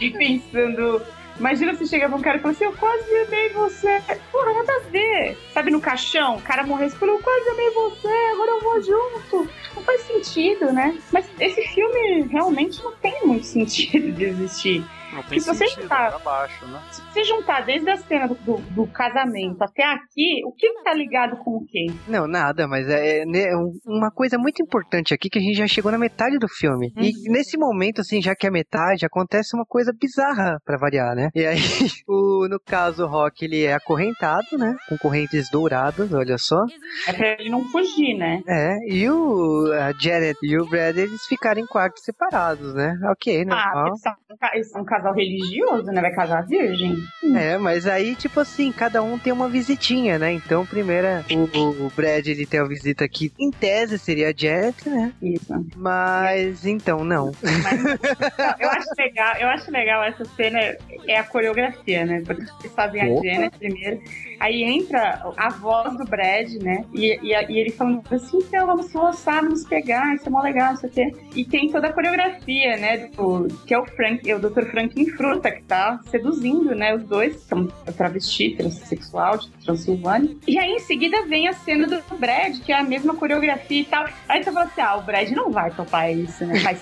E 0.00 0.10
pensando. 0.10 1.02
Imagina 1.38 1.74
se 1.74 1.86
chega 1.86 2.08
pra 2.08 2.16
um 2.16 2.22
cara 2.22 2.38
e 2.38 2.40
fala 2.40 2.54
assim, 2.54 2.64
eu 2.64 2.72
quase 2.72 3.14
amei 3.26 3.50
você. 3.50 4.00
Porra, 4.32 4.54
nada 4.54 4.72
a 4.72 4.78
ver. 4.90 5.36
Sabe, 5.52 5.70
no 5.70 5.80
caixão, 5.80 6.36
o 6.36 6.42
cara 6.42 6.62
morreu 6.64 6.86
e 6.86 6.90
falou, 6.90 7.16
eu 7.16 7.22
quase 7.22 7.48
amei 7.50 7.70
você, 7.70 8.08
agora 8.32 8.50
eu 8.52 8.60
vou 8.60 8.82
junto. 8.82 9.50
Não 9.74 9.82
faz 9.82 10.00
sentido, 10.02 10.72
né? 10.72 10.96
Mas 11.12 11.28
esse 11.38 11.60
filme 11.74 12.22
realmente 12.30 12.82
não 12.82 12.92
tem 12.96 13.26
muito 13.26 13.44
sentido 13.44 14.12
de 14.12 14.24
existir. 14.24 14.82
Não 15.16 15.22
tem 15.22 15.40
Se 15.40 15.46
você 15.46 15.66
sentido, 15.66 15.92
é 15.92 16.06
abaixo, 16.14 16.66
né? 16.66 16.80
Se 16.90 17.02
você 17.02 17.24
juntar 17.24 17.64
desde 17.64 17.88
a 17.90 17.96
cena 17.96 18.28
do, 18.28 18.34
do, 18.36 18.56
do 18.72 18.86
casamento 18.86 19.62
até 19.62 19.84
aqui, 19.84 20.42
o 20.44 20.52
que 20.52 20.66
tá 20.82 20.92
ligado 20.94 21.36
com 21.38 21.56
o 21.58 21.66
quê? 21.66 21.86
Não, 22.08 22.26
nada, 22.26 22.66
mas 22.68 22.88
é, 22.88 23.24
né, 23.24 23.46
uma 23.86 24.10
coisa 24.10 24.38
muito 24.38 24.62
importante 24.62 25.14
aqui 25.14 25.28
que 25.28 25.38
a 25.38 25.42
gente 25.42 25.56
já 25.56 25.66
chegou 25.66 25.90
na 25.90 25.98
metade 25.98 26.38
do 26.38 26.48
filme. 26.48 26.92
E 26.96 27.12
nesse 27.30 27.56
momento, 27.58 28.00
assim, 28.00 28.20
já 28.20 28.34
que 28.34 28.46
é 28.46 28.50
metade, 28.50 29.04
acontece 29.06 29.56
uma 29.56 29.64
coisa 29.64 29.92
bizarra 29.92 30.58
pra 30.64 30.76
variar, 30.78 31.14
né? 31.14 31.30
E 31.34 31.44
aí, 31.46 31.56
o, 32.08 32.46
no 32.48 32.60
caso, 32.60 33.04
o 33.04 33.08
Rock, 33.08 33.44
ele 33.44 33.64
é 33.64 33.74
acorrentado, 33.74 34.58
né? 34.58 34.76
Com 34.88 34.96
correntes 34.98 35.50
douradas, 35.50 36.12
olha 36.12 36.38
só. 36.38 36.62
É 37.08 37.12
pra 37.12 37.28
ele 37.38 37.50
não 37.50 37.64
fugir, 37.64 38.16
né? 38.16 38.40
É, 38.48 38.76
e 38.88 39.08
o, 39.08 39.72
a 39.72 39.92
Janet 39.98 40.38
e 40.42 40.58
o 40.58 40.66
Brad, 40.66 40.96
eles 40.96 41.24
ficaram 41.26 41.60
em 41.60 41.66
quartos 41.66 42.02
separados, 42.04 42.74
né? 42.74 42.94
Ok, 43.10 43.42
Ah, 43.42 43.44
normal. 43.44 43.86
eles 43.88 44.00
são, 44.00 44.12
um 44.12 44.36
eles 44.54 44.70
são 44.70 44.82
um 44.82 44.84
casal 45.06 45.14
religioso, 45.14 45.86
né? 45.86 46.00
Vai 46.00 46.12
casar 46.12 46.46
virgem. 46.46 46.96
É, 47.34 47.56
mas 47.58 47.86
aí, 47.86 48.14
tipo 48.14 48.40
assim, 48.40 48.72
cada 48.72 49.02
um 49.02 49.18
tem 49.18 49.32
uma 49.32 49.48
visitinha, 49.48 50.18
né? 50.18 50.32
Então, 50.32 50.66
primeiro, 50.66 51.06
o, 51.30 51.86
o 51.86 51.92
Brad, 51.94 52.26
ele 52.26 52.46
tem 52.46 52.60
a 52.60 52.64
visita 52.64 53.04
aqui, 53.04 53.32
em 53.38 53.50
tese, 53.50 53.98
seria 53.98 54.30
a 54.30 54.34
Janet, 54.36 54.88
né? 54.88 55.12
Isso. 55.22 55.52
Mas, 55.76 56.66
então, 56.66 57.04
não. 57.04 57.26
Não, 57.26 58.54
eu 58.58 58.70
acho 58.70 58.88
legal, 58.98 59.34
eu 59.36 59.48
acho 59.48 59.70
legal 59.70 60.04
essa 60.04 60.24
cena, 60.24 60.58
é 61.06 61.18
a 61.18 61.24
coreografia, 61.24 62.04
né? 62.04 62.22
Porque 62.24 62.42
eles 62.42 62.74
fazem 62.74 63.02
a 63.02 63.06
Opa. 63.06 63.26
Janet 63.26 63.58
primeiro, 63.58 64.00
aí 64.40 64.62
entra 64.62 65.22
a 65.36 65.48
voz 65.50 65.96
do 65.96 66.04
Brad, 66.04 66.50
né? 66.62 66.84
E, 66.94 67.18
e, 67.22 67.32
e 67.32 67.58
ele 67.58 67.70
falando 67.70 68.02
assim, 68.10 68.38
então 68.38 68.66
vamos 68.66 68.92
roçar, 68.92 69.42
vamos 69.42 69.64
pegar, 69.64 70.14
isso 70.14 70.28
é 70.28 70.30
mó 70.30 70.40
legal, 70.40 70.74
isso 70.74 70.86
aqui. 70.86 71.12
E 71.34 71.44
tem 71.44 71.70
toda 71.70 71.88
a 71.88 71.92
coreografia, 71.92 72.76
né? 72.76 73.08
Do, 73.16 73.48
que 73.66 73.74
é 73.74 73.78
o 73.78 73.86
Frank, 73.86 74.28
é 74.28 74.34
o 74.34 74.38
Dr. 74.38 74.66
Franklin 74.96 75.10
Fruta, 75.10 75.50
que 75.50 75.62
tá 75.62 76.00
seduzindo, 76.10 76.74
né? 76.74 76.94
Os 76.94 77.02
dois, 77.04 77.40
são 77.42 77.66
travesti, 77.96 78.56
transexual, 78.56 79.38
de 79.38 79.50
Transilvânia. 79.64 80.34
E 80.46 80.58
aí 80.58 80.72
em 80.72 80.78
seguida 80.78 81.26
vem 81.26 81.48
a 81.48 81.52
cena 81.52 81.86
do 81.86 82.02
Brad, 82.18 82.58
que 82.60 82.72
é 82.72 82.78
a 82.78 82.82
mesma 82.82 83.14
coreografia 83.14 83.80
e 83.80 83.84
tal. 83.84 84.08
Aí 84.28 84.42
você 84.42 84.50
fala 84.50 84.66
assim, 84.66 84.80
ah, 84.80 84.96
o 84.96 85.02
Brad 85.02 85.30
não 85.30 85.50
vai 85.50 85.70
topar 85.70 86.10
isso, 86.10 86.46
né? 86.46 86.58
Faz. 86.60 86.80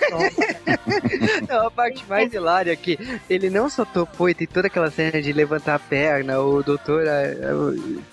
Não, 1.48 1.66
a 1.66 1.70
parte 1.70 2.04
mais 2.08 2.32
hilária 2.32 2.72
é 2.72 2.76
que 2.76 2.98
ele 3.28 3.50
não 3.50 3.68
só 3.68 3.84
topou 3.84 4.28
e 4.28 4.34
tem 4.34 4.46
toda 4.46 4.68
aquela 4.68 4.90
cena 4.90 5.20
de 5.20 5.32
levantar 5.32 5.74
a 5.74 5.78
perna, 5.78 6.40
o 6.40 6.62
doutor 6.62 7.04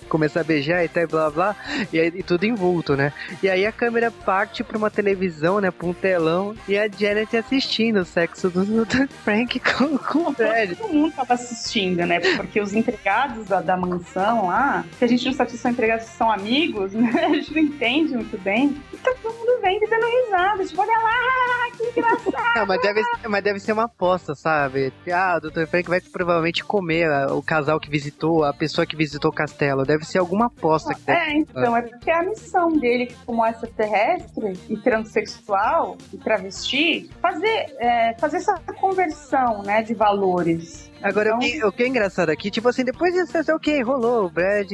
começar 0.09 0.41
a 0.41 0.43
beijar 0.43 0.83
e 0.83 0.87
tal, 0.89 1.07
blá 1.07 1.29
blá, 1.29 1.55
e, 1.93 1.99
aí, 1.99 2.11
e 2.13 2.23
tudo 2.23 2.45
envolto, 2.45 2.95
né? 2.95 3.13
E 3.41 3.49
aí 3.49 3.65
a 3.65 3.71
câmera 3.71 4.11
parte 4.11 4.63
pra 4.63 4.77
uma 4.77 4.89
televisão, 4.89 5.61
né, 5.61 5.71
pra 5.71 5.87
um 5.87 5.93
telão, 5.93 6.53
e 6.67 6.77
a 6.77 6.87
Janet 6.87 7.35
assistindo 7.37 8.01
o 8.01 8.05
sexo 8.05 8.49
do, 8.49 8.65
do 8.65 9.07
Frank 9.23 9.59
com, 9.59 9.90
com 9.97 10.29
o 10.29 10.31
Brad. 10.31 10.77
Todo 10.77 10.93
mundo 10.93 11.13
tava 11.13 11.33
assistindo, 11.33 12.05
né? 12.05 12.19
Porque 12.37 12.59
os 12.59 12.73
empregados 12.73 13.45
da, 13.45 13.61
da 13.61 13.77
mansão 13.77 14.47
lá, 14.47 14.85
que 14.97 15.05
a 15.05 15.07
gente 15.07 15.25
não 15.25 15.33
sabe 15.33 15.51
se 15.51 15.57
são 15.57 15.71
empregados 15.71 16.05
se 16.05 16.17
são 16.17 16.31
amigos, 16.31 16.93
né? 16.93 17.11
A 17.25 17.29
gente 17.29 17.53
não 17.53 17.61
entende 17.61 18.15
muito 18.15 18.37
bem. 18.39 18.81
E 18.93 18.97
tá 18.97 19.13
todo 19.21 19.33
mundo 19.33 19.61
vendo 19.61 19.83
e 19.83 19.89
dando 19.89 20.05
risada. 20.05 20.65
Tipo, 20.65 20.81
olha 20.81 20.99
lá, 20.99 21.77
que 21.77 21.99
engraçado. 21.99 22.55
Não, 22.55 22.65
mas 22.65 22.81
deve, 22.81 23.01
mas 23.29 23.43
deve 23.43 23.59
ser 23.59 23.71
uma 23.73 23.85
aposta, 23.85 24.35
sabe? 24.35 24.93
Ah, 25.11 25.37
o 25.37 25.49
Dr. 25.49 25.65
Frank 25.65 25.89
vai 25.89 26.01
provavelmente 26.01 26.63
comer 26.63 27.09
ah, 27.09 27.33
o 27.33 27.41
casal 27.41 27.79
que 27.79 27.89
visitou, 27.89 28.43
a 28.43 28.53
pessoa 28.53 28.85
que 28.85 28.95
visitou 28.95 29.31
o 29.31 29.33
castelo. 29.33 29.85
Deve 29.85 30.05
ser 30.05 30.19
alguma 30.19 30.47
aposta 30.47 30.93
que 30.93 31.01
deve 31.01 31.19
É, 31.19 31.33
então, 31.37 31.75
é 31.75 31.81
porque 31.81 32.11
a 32.11 32.23
missão 32.23 32.71
dele 32.77 33.11
como 33.25 33.45
extraterrestre 33.45 34.53
e 34.69 34.77
transexual 34.77 35.97
e 36.13 36.17
travesti, 36.17 37.09
fazer, 37.21 37.75
é, 37.79 38.15
fazer 38.19 38.37
essa 38.37 38.57
conversão, 38.79 39.63
né, 39.63 39.80
de 39.81 39.93
valores. 39.93 40.90
Agora, 41.03 41.29
Então- 41.41 41.69
o, 41.69 41.71
que, 41.71 41.83
é 41.83 41.87
engraçado 41.87 42.29
aqui, 42.29 42.49
tipo 42.51 42.67
assim, 42.69 42.83
depois 42.83 43.13
disso, 43.13 43.31
você, 43.31 43.51
ok, 43.51 43.81
rolou, 43.83 44.25
o 44.25 44.29
Brad 44.29 44.69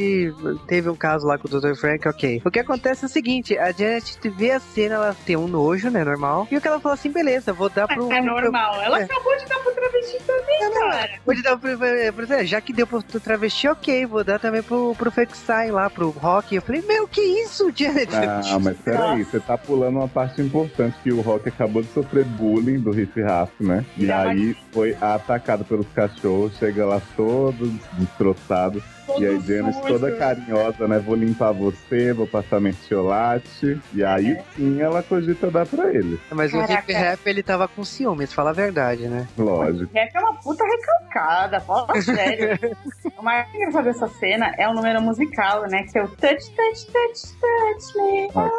teve 0.68 0.90
um 0.90 0.96
caso 0.96 1.26
lá 1.26 1.38
com 1.38 1.48
o 1.48 1.52
Dr. 1.60 1.76
Frank, 1.76 2.08
ok. 2.08 2.42
O 2.46 2.52
que 2.52 2.60
acontece 2.60 3.06
é 3.06 3.08
o 3.08 3.10
seguinte, 3.10 3.58
a 3.58 3.72
Janet 3.72 4.18
vê 4.30 4.52
a 4.52 4.60
cena, 4.60 4.96
ela 4.96 5.16
tem 5.26 5.36
um 5.38 5.48
nojo, 5.48 5.90
né, 5.90 6.04
normal, 6.04 6.48
e 6.52 6.58
o 6.58 6.62
que 6.62 6.68
ela 6.68 6.80
fala 6.80 6.96
assim, 6.96 7.12
beleza, 7.12 7.54
vou 7.54 7.70
dar 7.70 7.88
pro... 7.88 8.12
É 8.12 8.22
normal. 8.22 8.82
Ela 8.82 9.02
É. 9.02 9.04
acabou 9.04 9.38
de 9.38 9.46
dar 9.46 9.60
pro 9.60 9.72
travesti 9.74 10.18
também, 10.26 10.74
cara. 10.74 11.10
Vou 11.26 11.42
dar 11.42 11.58
pro, 11.58 11.78
pro- 11.78 12.46
já 12.46 12.62
que 12.62 12.74
deu 12.74 12.88
pro 12.88 13.02
travesti, 13.04 13.68
ok, 13.68 14.06
vou 14.06 14.24
dar 14.24 14.40
também 14.40 14.62
pro, 14.64 14.94
pro 14.96 15.12
Frankenstein 15.12 15.72
lá, 15.72 15.90
pro 15.90 16.10
Rock. 16.10 16.56
Eu 16.56 16.62
falei, 16.62 16.82
meu, 16.82 17.08
que 17.08 17.22
isso, 17.22 17.72
Janet? 17.76 18.10
Ah, 18.16 18.60
mas 18.60 18.78
peraí, 18.78 19.24
você 19.24 19.40
tá 19.40 19.58
pulando 19.58 19.98
uma 19.98 20.08
parte 20.08 20.42
importante 20.42 20.98
que 21.04 21.12
o 21.12 21.22
Rock 21.22 21.50
acabou 21.50 21.82
de 21.82 21.88
sofrer 21.90 22.26
bullying 22.26 22.80
do 22.80 22.92
Riff 22.92 23.22
Raff, 23.22 23.52
né? 23.60 23.86
E 23.98 24.12
aí 24.12 24.56
foi 24.72 24.96
atacado 25.00 25.64
pelos 25.66 25.88
cachorros, 25.94 26.17
chega 26.60 26.86
lá 26.86 27.02
todo 27.16 27.68
destroçado. 27.94 28.82
E 29.18 29.26
aí, 29.26 29.40
Janice 29.40 29.82
toda 29.84 30.12
carinhosa, 30.18 30.88
né? 30.88 31.00
Vou 31.00 31.16
limpar 31.16 31.52
você, 31.54 32.12
vou 32.12 32.28
passar 32.28 32.60
mertiolate. 32.60 33.80
E 33.94 34.04
aí 34.04 34.38
sim 34.56 34.82
ela 34.82 35.02
cogita 35.02 35.50
dar 35.50 35.66
pra 35.66 35.90
ele. 35.94 36.20
Mas 36.32 36.54
o 36.54 36.58
Caraca. 36.60 36.92
Hip 36.92 36.94
Rap, 36.94 37.20
ele 37.26 37.42
tava 37.42 37.68
com 37.68 37.84
ciúmes, 37.84 38.34
fala 38.34 38.50
a 38.50 38.54
verdade, 38.54 39.08
né? 39.08 39.28
Lógico. 39.38 39.92
Rap 39.94 40.12
é 40.14 40.20
uma 40.20 40.34
puta 40.36 40.64
recalcada, 40.66 41.60
fala 41.62 42.02
sério. 42.02 42.60
o 43.18 43.24
mais 43.24 43.54
engraçado 43.54 43.86
dessa 43.86 44.08
cena 44.08 44.54
é 44.58 44.68
o 44.68 44.74
número 44.74 45.02
musical, 45.02 45.68
né? 45.68 45.84
Que 45.84 45.98
é 45.98 46.04
o 46.04 46.08
touch, 46.08 46.52
touch, 46.56 46.86
touch, 46.86 47.38
touch 47.40 47.98
me, 47.98 48.30
Ah, 48.36 48.50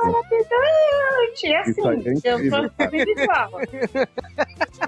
touch. 0.49 1.47
É 1.47 1.57
assim, 1.59 1.81
é 2.25 2.33
eu 2.33 2.39
sou 2.51 2.91
visual. 2.91 3.61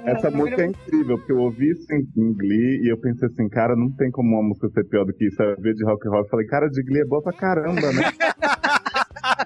Essa 0.04 0.30
música 0.30 0.62
é 0.62 0.66
incrível, 0.66 1.18
porque 1.18 1.32
eu 1.32 1.38
ouvi 1.38 1.70
isso 1.70 1.86
em, 1.92 2.08
em 2.16 2.32
Glee 2.34 2.80
e 2.84 2.92
eu 2.92 2.98
pensei 3.00 3.28
assim, 3.28 3.48
cara, 3.48 3.76
não 3.76 3.90
tem 3.92 4.10
como 4.10 4.34
uma 4.34 4.48
música 4.48 4.68
ser 4.70 4.84
pior 4.84 5.04
do 5.04 5.12
que 5.12 5.26
isso. 5.26 5.42
Eu 5.42 5.56
vi 5.60 5.74
de 5.74 5.84
rock 5.84 6.06
and 6.06 6.10
roll 6.10 6.24
e 6.24 6.28
falei, 6.28 6.46
cara, 6.46 6.68
de 6.68 6.82
Glee 6.82 7.02
é 7.02 7.06
boa 7.06 7.22
pra 7.22 7.32
caramba, 7.32 7.92
né? 7.92 8.10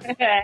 É. 0.19 0.43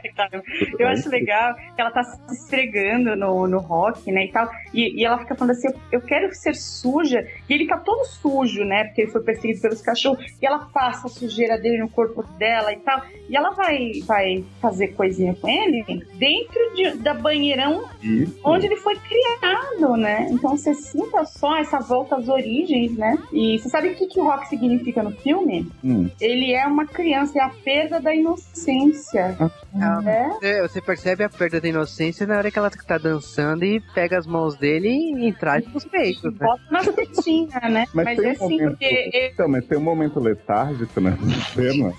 Eu 0.79 0.87
acho 0.87 1.09
legal 1.09 1.53
que 1.55 1.79
ela 1.81 1.91
tá 1.91 2.03
se 2.03 2.33
esfregando 2.33 3.15
no, 3.15 3.47
no 3.47 3.59
rock, 3.59 4.11
né, 4.11 4.25
e 4.25 4.31
tal. 4.31 4.49
E, 4.73 4.99
e 5.01 5.05
ela 5.05 5.17
fica 5.19 5.35
falando 5.35 5.51
assim, 5.51 5.67
eu, 5.67 5.73
eu 5.93 6.01
quero 6.01 6.33
ser 6.33 6.55
suja. 6.55 7.25
E 7.49 7.53
ele 7.53 7.67
tá 7.67 7.77
todo 7.77 8.05
sujo, 8.05 8.63
né, 8.63 8.85
porque 8.85 9.01
ele 9.01 9.11
foi 9.11 9.21
perseguido 9.23 9.61
pelos 9.61 9.81
cachorros. 9.81 10.23
E 10.41 10.45
ela 10.45 10.59
passa 10.73 11.07
a 11.07 11.09
sujeira 11.09 11.57
dele 11.57 11.79
no 11.79 11.89
corpo 11.89 12.23
dela 12.37 12.71
e 12.73 12.77
tal. 12.77 13.01
E 13.29 13.35
ela 13.35 13.51
vai, 13.51 13.91
vai 14.05 14.43
fazer 14.61 14.89
coisinha 14.89 15.33
com 15.35 15.47
ele 15.47 15.83
dentro 16.17 16.75
de- 16.75 16.97
da 16.97 17.13
banheirão 17.13 17.85
Isso. 18.01 18.39
onde 18.43 18.65
ele 18.65 18.77
foi 18.77 18.95
criado, 18.95 19.95
né? 19.97 20.27
Então 20.29 20.51
você 20.57 20.73
sinta 20.73 21.23
só 21.25 21.57
essa 21.57 21.79
volta 21.79 22.15
às 22.17 22.27
origens, 22.27 22.95
né? 22.97 23.17
E 23.31 23.57
você 23.59 23.69
sabe 23.69 23.89
o 23.89 23.95
que, 23.95 24.07
que 24.07 24.19
o 24.19 24.23
rock 24.23 24.47
significa 24.47 25.01
no 25.03 25.11
filme? 25.11 25.67
Hum. 25.83 26.09
Ele 26.19 26.53
é 26.53 26.65
uma 26.65 26.85
criança, 26.85 27.39
é 27.39 27.41
a 27.41 27.49
perda 27.49 27.99
da 27.99 28.13
inocência. 28.13 29.35
Ah, 29.75 30.01
né? 30.01 30.29
É, 30.41 30.61
Você 30.61 30.81
percebe 30.81 31.23
a 31.23 31.29
perda 31.29 31.61
da 31.61 31.67
inocência 31.67 32.27
na 32.27 32.37
hora 32.37 32.51
que 32.51 32.59
ela 32.59 32.69
tá 32.69 32.97
dançando 32.97 33.63
e 33.63 33.79
pega 33.93 34.17
as 34.17 34.27
mãos 34.27 34.55
dele 34.57 34.89
e 34.89 35.27
entrar 35.27 35.61
nos 35.61 35.85
peitos, 35.85 36.23
né? 36.33 36.39
Bota 36.39 36.61
na 36.69 36.83
tetinha, 36.83 37.59
né? 37.69 37.85
Mas, 37.93 38.05
Mas, 38.05 38.17
tem 38.17 38.25
é 38.25 38.29
um 38.29 38.31
assim, 38.31 38.43
momento. 38.43 38.69
porque 38.71 39.31
Então, 39.33 39.47
mas 39.47 39.65
tem 39.65 39.77
um 39.77 39.81
momento 39.81 40.19
letárgico 40.19 40.99
nessa 41.01 41.25
cena. 41.53 41.93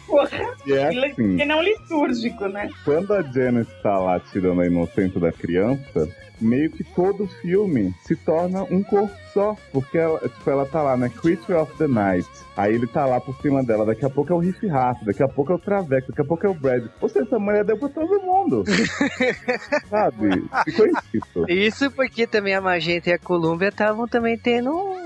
E 0.66 0.72
é 0.72 0.88
assim, 0.88 1.22
ele 1.40 1.44
não 1.44 1.62
litúrgico, 1.62 2.46
né? 2.46 2.68
quando 2.84 3.12
a 3.14 3.22
Janice 3.22 3.70
tá 3.82 3.98
lá 3.98 4.20
tirando 4.20 4.60
a 4.60 4.66
inocência 4.66 5.20
da 5.20 5.32
criança, 5.32 6.08
meio 6.42 6.70
que 6.70 6.84
todo 6.84 7.26
filme 7.40 7.94
se 8.04 8.14
torna 8.16 8.62
um 8.64 8.82
corpo 8.82 9.14
só. 9.32 9.56
Porque 9.72 9.96
ela, 9.96 10.18
tipo, 10.20 10.50
ela 10.50 10.66
tá 10.66 10.82
lá, 10.82 10.96
né? 10.96 11.08
Creature 11.08 11.58
of 11.58 11.72
the 11.78 11.86
Night. 11.86 12.28
Aí 12.56 12.74
ele 12.74 12.86
tá 12.86 13.06
lá 13.06 13.18
por 13.20 13.34
cima 13.40 13.62
dela. 13.64 13.86
Daqui 13.86 14.04
a 14.04 14.10
pouco 14.10 14.32
é 14.32 14.36
o 14.36 14.38
Riff 14.38 14.66
Raff, 14.66 15.02
daqui 15.06 15.22
a 15.22 15.28
pouco 15.28 15.52
é 15.52 15.54
o 15.54 15.58
Traveco, 15.58 16.08
daqui 16.08 16.20
a 16.20 16.24
pouco 16.24 16.46
é 16.46 16.50
o 16.50 16.54
Brad. 16.54 16.84
Ou 17.00 17.08
seja, 17.08 17.24
essa 17.24 17.38
mulher 17.38 17.64
deu 17.64 17.78
pra 17.78 17.88
todo 17.88 18.20
mundo. 18.20 18.64
Sabe? 19.88 20.44
Ficou 20.64 20.86
isso. 20.86 21.44
Isso 21.48 21.90
porque 21.90 22.26
também 22.26 22.54
a 22.54 22.60
Magenta 22.60 23.10
e 23.10 23.12
a 23.12 23.18
Columbia 23.18 23.68
estavam 23.68 24.06
também 24.06 24.36
tendo 24.38 24.70
um- 24.70 25.01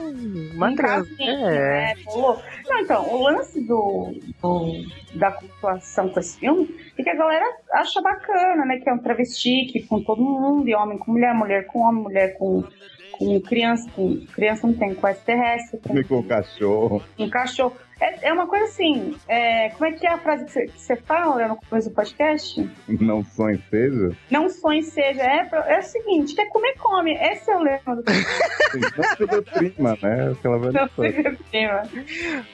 uma 0.55 0.71
Um 0.71 0.75
transa. 0.77 1.09
casinho, 1.11 1.31
É. 1.47 1.95
né? 1.95 1.95
Pô, 2.05 2.37
Não, 2.69 2.79
então, 2.81 3.15
o 3.15 3.23
lance 3.23 3.61
do, 3.61 4.15
do- 4.43 5.19
da 5.19 5.31
cultuação 5.33 6.09
com 6.09 6.21
esse 6.21 6.39
filme 6.39 6.75
é 6.99 7.03
que 7.03 7.11
a 7.11 7.15
galera 7.17 7.45
acha 7.73 8.01
bacana, 8.03 8.65
né? 8.65 8.79
Que 8.79 8.89
é 8.91 8.93
um 8.93 8.99
travesti, 8.99 9.67
que 9.73 9.83
com 9.83 10.03
todo 10.03 10.21
mundo, 10.23 10.69
e 10.69 10.75
homem 10.75 10.99
com 10.99 11.13
mulher, 11.13 11.35
mulher 11.35 11.67
com 11.67 11.81
homem, 11.81 12.03
mulher 12.03 12.37
com, 12.39 12.65
com 13.13 13.41
criança, 13.41 13.89
com 13.95 14.25
criança 14.35 14.67
não 14.67 14.75
tem, 14.75 14.95
com 14.95 15.07
extraterrestre, 15.09 15.81
com 16.09 16.19
o 16.19 16.25
cachorro. 16.25 17.03
um 17.19 17.29
cachorro. 17.31 17.77
É, 17.99 18.29
é 18.29 18.33
uma 18.33 18.47
coisa 18.47 18.67
assim, 18.67 19.17
é, 19.27 19.71
como 19.71 19.87
é 19.87 19.93
que 19.93 20.07
é 20.07 20.13
a 20.13 20.19
frase 20.19 20.45
que 20.45 20.69
você, 20.79 20.97
fala 20.97 21.49
no 21.49 21.57
começo 21.57 21.89
do 21.89 21.95
podcast? 21.95 22.71
Não 22.89 23.25
sonho 23.25 23.63
seja. 23.71 24.17
Não 24.31 24.51
sonhe 24.51 24.83
seja, 24.83 25.23
é, 25.23 25.49
é 25.69 25.79
o 25.79 25.83
seguinte, 25.83 26.35
quer 26.35 26.47
comer, 26.49 26.75
come. 26.79 27.15
Esse 27.15 27.51
é 27.51 27.57
o 27.57 27.63
lema 27.63 27.97
do 27.97 28.03
não 28.77 29.17
seja 29.17 29.43
prima, 29.43 29.99
né? 30.03 30.33
Aquela 30.33 30.59
velha 30.59 30.81
Não 30.83 30.89
prima. 30.89 31.83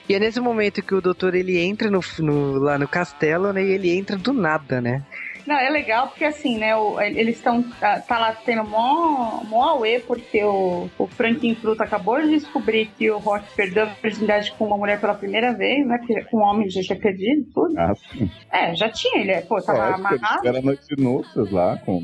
E 0.09 0.15
é 0.15 0.19
nesse 0.21 0.41
momento 0.41 0.83
que 0.83 0.95
o 0.95 1.01
doutor 1.01 1.35
ele 1.35 1.59
entra 1.59 1.91
no, 1.91 2.01
no- 2.21 2.59
lá 2.59 2.79
no 2.79 2.87
castelo, 2.87 3.53
né? 3.53 3.65
E 3.65 3.71
ele 3.73 3.91
entra 3.97 4.17
do 4.17 4.33
nada, 4.33 4.81
né? 4.81 5.03
Não, 5.53 5.59
é 5.61 5.69
legal 5.69 6.09
porque 6.09 6.25
assim, 6.25 6.57
né, 6.59 6.75
o- 6.75 6.99
eles 7.01 7.37
estão, 7.37 7.63
tá, 7.79 8.01
tá 8.01 8.19
lá 8.19 8.33
tendo 8.33 8.65
mó, 8.65 9.43
mó 9.45 9.63
auê 9.69 9.99
porque 10.01 10.43
o, 10.43 10.89
o 10.99 11.07
Franklin 11.07 11.55
Fruta 11.55 11.85
acabou 11.85 12.21
de 12.23 12.31
descobrir 12.31 12.87
que 12.97 13.11
o 13.11 13.19
Rock 13.19 13.45
perdeu 13.55 13.83
a 13.85 13.87
virgindade 14.03 14.53
com 14.53 14.67
uma 14.67 14.79
mulher 14.79 14.99
pela 15.01 15.15
primeira 15.15 15.53
vez, 15.53 15.87
né, 15.87 15.99
que 16.07 16.25
com 16.25 16.39
um 16.39 16.43
homem 16.43 16.71
já 16.71 16.81
tinha 16.81 16.99
perdido 16.99 17.45
tudo. 17.53 17.79
Ah, 17.79 17.93
sim. 17.95 18.31
É, 18.51 18.75
já 18.75 18.89
tinha, 18.89 19.21
ele, 19.21 19.41
pô, 19.43 19.61
tava 19.61 19.79
Lógico, 19.91 20.01
amarrado. 20.09 20.47
Era 20.49 20.63
noite 20.63 20.83
de 20.89 21.03
núpcias 21.03 21.51
lá 21.51 21.77
com 21.85 21.99
o. 21.99 22.03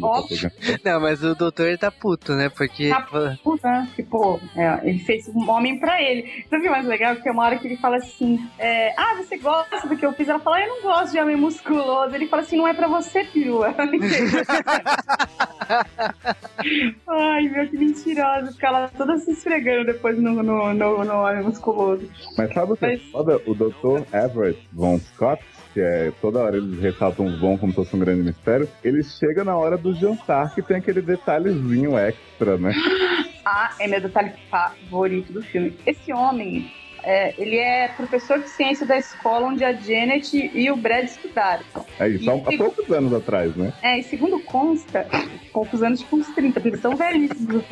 Não, 0.84 1.00
mas 1.00 1.22
o 1.24 1.34
doutor 1.34 1.66
ele 1.68 1.78
tá 1.78 1.90
puto, 1.90 2.34
né? 2.34 2.48
Porque. 2.50 2.90
Tá 2.90 3.00
puta, 3.42 3.68
né? 3.70 3.88
Que, 3.96 4.02
pô, 4.02 4.38
é, 4.56 4.80
ele 4.88 4.98
fez 4.98 5.26
um 5.28 5.48
homem 5.50 5.78
pra 5.80 6.02
ele. 6.02 6.44
Sabe 6.50 6.58
o 6.58 6.62
que 6.62 6.68
é 6.68 6.70
mais 6.70 6.86
legal? 6.86 7.16
Que 7.16 7.22
tem 7.22 7.32
uma 7.32 7.44
hora 7.44 7.58
que 7.58 7.66
ele 7.66 7.76
fala 7.78 7.96
assim: 7.96 8.38
é, 8.58 8.92
Ah, 8.96 9.14
você 9.16 9.38
gosta 9.38 9.86
do 9.88 9.96
que 9.96 10.04
eu 10.04 10.12
fiz? 10.12 10.28
Ela 10.28 10.38
fala: 10.38 10.56
"Ah, 10.56 10.62
Eu 10.62 10.68
não 10.68 10.82
gosto 10.82 11.12
de 11.12 11.20
homem 11.20 11.36
musculoso. 11.36 12.14
Ele 12.14 12.26
fala 12.26 12.42
assim: 12.42 12.56
Não 12.56 12.66
é 12.68 12.74
pra 12.74 12.88
você, 12.88 13.24
perua. 13.42 13.74
Ai, 17.08 17.48
meu, 17.48 17.68
que 17.68 17.78
mentirosa. 17.78 18.52
Ficar 18.52 18.70
lá 18.70 18.88
toda 18.96 19.18
se 19.18 19.30
esfregando 19.32 19.86
depois 19.86 20.18
no, 20.18 20.42
no, 20.42 20.74
no, 20.74 21.04
no 21.04 21.12
óleo 21.14 21.44
musculoso. 21.44 22.08
Mas 22.36 22.52
sabe 22.52 22.72
o 22.72 22.76
que 22.76 22.84
é 22.84 22.88
Mas- 22.92 23.02
foda? 23.10 23.40
O 23.46 23.54
Dr. 23.54 24.02
Everett 24.14 24.58
Von 24.72 24.98
Scott, 24.98 25.42
que 25.74 25.80
é 25.80 26.12
toda 26.20 26.40
hora 26.40 26.56
eles 26.56 26.80
ressaltam 26.80 27.26
os 27.26 27.38
Von 27.40 27.56
como 27.58 27.72
se 27.72 27.76
fosse 27.76 27.94
um 27.94 28.00
grande 28.00 28.22
mistério, 28.22 28.68
ele 28.82 29.02
chega 29.02 29.44
na 29.44 29.56
hora 29.56 29.76
do 29.76 29.94
jantar 29.94 30.54
que 30.54 30.62
tem 30.62 30.78
aquele 30.78 31.00
detalhezinho 31.02 31.96
extra, 31.98 32.56
né? 32.58 32.72
Ah, 33.50 33.70
é 33.80 33.88
meu 33.88 33.98
detalhe 33.98 34.30
favorito 34.50 35.32
do 35.32 35.40
filme. 35.42 35.74
Esse 35.86 36.12
homem, 36.12 36.70
é, 37.08 37.34
ele 37.38 37.56
é 37.56 37.88
professor 37.88 38.38
de 38.38 38.50
ciência 38.50 38.84
da 38.84 38.98
escola 38.98 39.46
onde 39.46 39.64
a 39.64 39.72
Janet 39.72 40.36
e 40.36 40.70
o 40.70 40.76
Brad 40.76 41.06
estudaram. 41.06 41.64
É 41.98 42.06
isso, 42.06 42.30
há, 42.30 42.34
há 42.34 42.56
poucos 42.58 42.92
anos 42.92 43.14
atrás, 43.14 43.56
né? 43.56 43.72
É, 43.80 43.98
e 43.98 44.02
segundo 44.02 44.38
consta, 44.40 45.08
poucos 45.50 45.82
anos, 45.82 46.00
tipo 46.00 46.16
uns 46.16 46.28
30, 46.34 46.52
porque 46.52 46.68
eles 46.68 46.80
são 46.80 46.94
velhíssimos. 46.94 47.64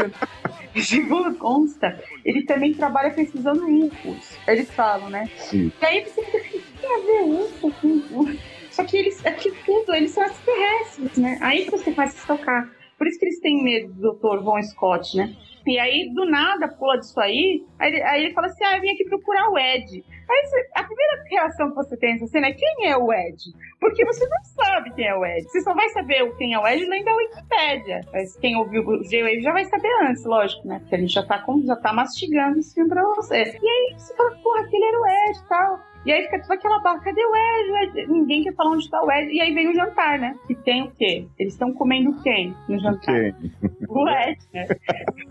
E 0.74 0.82
segundo 0.82 1.34
consta, 1.36 2.02
ele 2.24 2.44
também 2.44 2.72
trabalha 2.72 3.10
pesquisando 3.10 3.66
UFOs. 3.66 4.38
Eles 4.48 4.70
falam, 4.70 5.10
né? 5.10 5.28
Isso. 5.52 5.72
E 5.82 5.84
aí 5.84 6.02
você 6.02 6.24
fica 6.24 6.38
assim, 6.38 6.56
o 6.56 6.60
que 6.62 6.78
tem 6.80 6.94
a 6.94 6.98
ver 7.00 7.24
UFO 7.24 7.70
com? 7.72 8.36
Só 8.70 8.84
que 8.84 8.96
eles, 8.96 9.22
é 9.22 9.32
que 9.32 9.50
tudo, 9.66 9.94
eles 9.94 10.12
são 10.12 10.24
extraterrestres, 10.24 11.18
né? 11.18 11.38
Aí 11.42 11.68
você 11.68 11.92
começa 11.92 12.16
a 12.16 12.20
se 12.20 12.26
tocar. 12.26 12.70
Por 12.96 13.06
isso 13.06 13.18
que 13.18 13.26
eles 13.26 13.40
têm 13.40 13.62
medo 13.62 13.92
do 13.94 14.12
Dr. 14.14 14.42
Von 14.42 14.62
Scott, 14.62 15.16
né? 15.16 15.34
E 15.66 15.78
aí, 15.80 16.12
do 16.14 16.24
nada, 16.26 16.68
pula 16.68 16.96
disso 16.96 17.18
aí, 17.20 17.64
aí 17.78 17.92
ele, 17.92 18.02
aí 18.04 18.24
ele 18.24 18.32
fala 18.34 18.46
assim, 18.46 18.64
ah, 18.64 18.76
eu 18.76 18.80
vim 18.80 18.90
aqui 18.90 19.04
procurar 19.04 19.50
o 19.50 19.58
Ed. 19.58 20.04
Aí 20.30 20.46
você- 20.46 20.68
a 20.76 20.84
primeira 20.84 21.22
reação 21.28 21.70
que 21.70 21.74
você 21.74 21.96
tem 21.96 22.12
nessa 22.12 22.26
cena 22.28 22.46
é 22.46 22.52
quem 22.52 22.86
é 22.88 22.96
o 22.96 23.12
Ed? 23.12 23.36
Porque 23.80 24.04
você 24.04 24.24
não 24.28 24.44
sabe 24.44 24.94
quem 24.94 25.08
é 25.08 25.14
o 25.16 25.26
Ed. 25.26 25.42
Você 25.42 25.60
só 25.62 25.74
vai 25.74 25.88
saber 25.88 26.32
quem 26.36 26.54
é 26.54 26.58
o 26.58 26.66
Ed 26.68 26.84
lendo 26.84 27.04
da 27.04 27.16
Wikipédia. 27.16 28.00
Mas 28.12 28.36
quem 28.38 28.56
ouviu 28.56 28.82
o 28.86 29.02
J-Wave 29.02 29.40
já 29.40 29.52
vai 29.52 29.64
saber 29.64 29.90
antes, 30.02 30.24
lógico, 30.24 30.68
né? 30.68 30.78
Porque 30.78 30.94
a 30.94 30.98
gente 30.98 31.12
já 31.12 31.26
tá, 31.26 31.44
já 31.64 31.76
tá 31.76 31.92
mastigando 31.92 32.58
esse 32.60 32.72
filme 32.72 32.88
pra 32.88 33.02
você. 33.16 33.58
E 33.60 33.68
aí 33.68 33.94
você 33.98 34.14
fala, 34.16 34.36
porra, 34.36 34.60
aquele 34.60 34.84
era 34.84 35.00
o 35.00 35.06
Ed 35.06 35.38
e 35.38 35.48
tal. 35.48 35.80
E 36.06 36.12
aí 36.12 36.22
fica 36.22 36.40
toda 36.40 36.54
aquela 36.54 36.78
barra, 36.80 37.00
cadê 37.00 37.20
o 37.20 37.34
Ed? 37.34 37.70
O 37.72 37.76
Ed? 37.78 38.06
Ninguém 38.06 38.44
quer 38.44 38.54
falar 38.54 38.70
onde 38.70 38.88
tá 38.88 39.02
o 39.02 39.10
Ed. 39.10 39.32
E 39.32 39.40
aí 39.40 39.52
vem 39.52 39.68
o 39.68 39.74
jantar, 39.74 40.18
né? 40.20 40.36
E 40.48 40.54
tem 40.54 40.84
o 40.84 40.90
quê? 40.92 41.26
Eles 41.36 41.54
estão 41.54 41.72
comendo 41.72 42.14
quem 42.22 42.54
no 42.68 42.78
jantar? 42.80 43.14
Quem? 43.14 43.34
O 43.88 44.08
Ed, 44.08 44.38
né? 44.52 44.66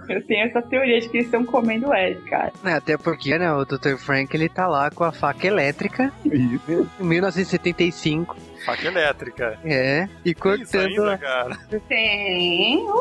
Eu 0.10 0.26
tenho 0.26 0.48
essa 0.48 0.62
teoria 0.62 1.00
de 1.00 1.08
que 1.10 1.18
eles 1.18 1.28
estão 1.28 1.46
comendo 1.46 1.90
o 1.90 1.94
Ed, 1.94 2.20
cara. 2.24 2.52
É, 2.64 2.74
Até 2.74 2.98
porque, 2.98 3.38
né, 3.38 3.52
o 3.54 3.64
Dr. 3.64 3.96
Frank, 3.98 4.36
ele 4.36 4.50
tá 4.50 4.66
lá 4.68 4.90
com 4.90 5.04
a 5.04 5.12
faca 5.12 5.46
elétrica 5.46 6.12
Isso. 6.26 6.90
em 7.00 7.04
1975. 7.06 8.36
Faca 8.66 8.88
elétrica. 8.88 9.60
É, 9.64 10.10
e 10.26 10.32
Isso 10.32 10.42
cortando 10.42 10.86
ainda, 10.88 11.14
a... 11.14 11.18
cara. 11.18 11.58
Tem. 11.88 12.80
uh, 12.90 12.96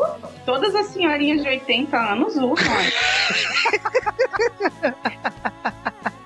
Todas 0.45 0.75
as 0.75 0.85
senhorinhas 0.87 1.41
de 1.41 1.47
80 1.49 1.97
anos 1.97 2.35
usam. 2.35 2.55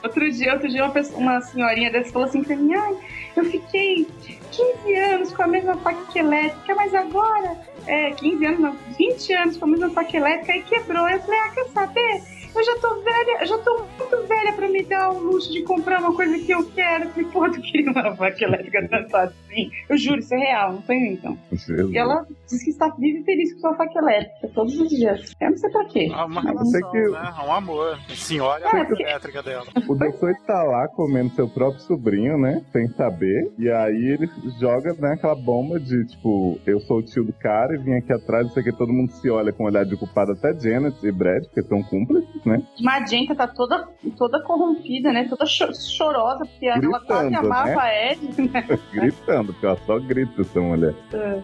outro 0.10 0.32
dia, 0.32 0.54
outro 0.54 0.68
dia 0.70 0.84
uma, 0.84 0.92
pessoa- 0.92 1.20
uma 1.20 1.42
senhorinha 1.42 1.92
dessa 1.92 2.12
falou 2.12 2.28
assim 2.28 2.44
pra 2.44 2.56
mim, 2.56 2.74
ai, 2.74 2.96
eu 3.36 3.46
fiquei 3.46 4.08
15 4.52 4.96
anos 4.96 5.34
com 5.34 5.44
a 5.44 5.48
mesma 5.48 5.78
faca 5.78 6.20
elétrica, 6.20 6.76
mas 6.76 6.94
agora, 6.94 7.58
é, 7.88 8.12
15 8.12 8.46
anos 8.46 8.60
não, 8.60 8.76
20 8.98 9.34
anos 9.34 9.58
com 9.58 9.66
a 9.66 9.68
mesma 9.70 9.90
faca 9.92 10.18
elétrica 10.18 10.58
e 10.58 10.62
quebrou. 10.64 11.08
Eu 11.08 11.20
falei, 11.22 11.40
ah, 11.40 11.50
quer 11.50 11.68
saber? 11.70 12.39
Eu 12.56 12.64
já 12.64 12.76
tô 12.80 12.96
velha, 13.02 13.38
eu 13.42 13.48
já 13.48 13.58
tô 13.60 13.78
muito 13.98 14.28
velha 14.28 14.54
pra 14.54 14.68
me 14.68 14.84
dar 14.84 15.12
o 15.12 15.20
luxo 15.20 15.52
de 15.52 15.62
comprar 15.64 16.00
uma 16.00 16.14
coisa 16.14 16.38
que 16.40 16.52
eu 16.52 16.66
quero. 16.72 17.06
Eu 17.06 17.10
falei, 17.12 17.30
pô, 17.32 17.50
tu 17.52 17.62
queria 17.62 17.92
uma 17.92 18.16
faca 18.16 18.44
elétrica 18.44 18.88
tanto 18.90 19.16
assim? 19.16 19.70
Eu 19.88 19.98
juro, 19.98 20.20
isso 20.20 20.34
é 20.34 20.38
real, 20.38 20.74
não 20.74 20.82
foi 20.82 20.96
então. 20.98 21.38
Jesus. 21.52 21.92
E 21.94 21.98
ela 21.98 22.26
diz 22.48 22.64
que 22.64 22.70
está 22.72 22.90
viva 22.98 23.20
e 23.20 23.24
feliz 23.24 23.54
com 23.54 23.60
sua 23.60 23.76
faca 23.76 24.00
elétrica 24.00 24.50
todos 24.54 24.78
os 24.80 24.90
dias. 24.90 25.34
Eu 25.40 25.52
não 25.52 25.58
sei 25.58 25.70
pra 25.70 25.86
quê. 25.86 26.10
Ah, 26.14 26.26
Uma 26.26 26.42
relação, 26.42 26.92
que- 26.92 26.98
né? 27.10 27.34
Um 27.48 27.54
amor. 27.54 27.98
Senhora 28.10 28.64
É, 28.64 28.82
a 28.82 28.86
porque- 28.86 29.04
elétrica 29.04 29.44
dela. 29.44 29.66
O 29.88 29.96
doutor 29.96 30.34
tá 30.46 30.64
lá 30.64 30.88
comendo 30.90 31.30
seu 31.36 31.48
próprio 31.48 31.82
sobrinho, 31.82 32.38
né? 32.38 32.62
Sem 32.72 32.88
saber. 32.90 33.52
E 33.58 33.70
aí 33.70 34.18
ele 34.20 34.30
joga 34.60 34.94
né, 34.96 35.14
aquela 35.14 35.36
bomba 35.36 35.80
de 35.80 36.06
tipo, 36.08 36.60
eu 36.66 36.80
sou 36.82 36.98
o 36.98 37.04
tio 37.04 37.24
do 37.24 37.34
cara 37.34 37.74
e 37.76 37.78
vim 37.78 37.94
aqui 37.94 38.12
atrás, 38.12 38.46
não 38.48 38.54
sei 38.54 38.62
o 38.62 38.66
que, 38.66 38.72
todo 38.78 38.92
mundo 38.92 39.12
se 39.14 39.30
olha 39.30 39.54
com 39.54 39.64
um 39.64 39.68
olhar 39.68 39.86
de 39.86 39.96
culpado, 39.96 40.32
até 40.34 40.54
Janet 40.60 40.96
e 41.06 41.12
Brad, 41.12 41.44
porque 41.46 41.62
são 41.64 41.82
cúmplices, 41.84 42.39
né? 42.46 42.62
Magenta 42.82 43.36
tá 43.36 43.48
toda, 43.48 43.88
toda 44.18 44.42
corrompida, 44.44 45.12
né? 45.12 45.26
Toda 45.30 45.46
cho- 45.46 45.74
chorosa, 45.74 46.46
porque 46.46 46.66
ela 46.66 46.80
quase 47.02 47.30
Gritando, 47.30 47.38
amava 47.48 47.82
a 47.82 48.12
Ed. 48.12 48.20
Né? 48.52 48.66
Gritando, 48.94 49.54
porque 49.54 49.66
ela 49.66 49.80
só 49.86 50.00
grita 50.00 50.42
essa 50.42 50.60
mulher. 50.60 50.94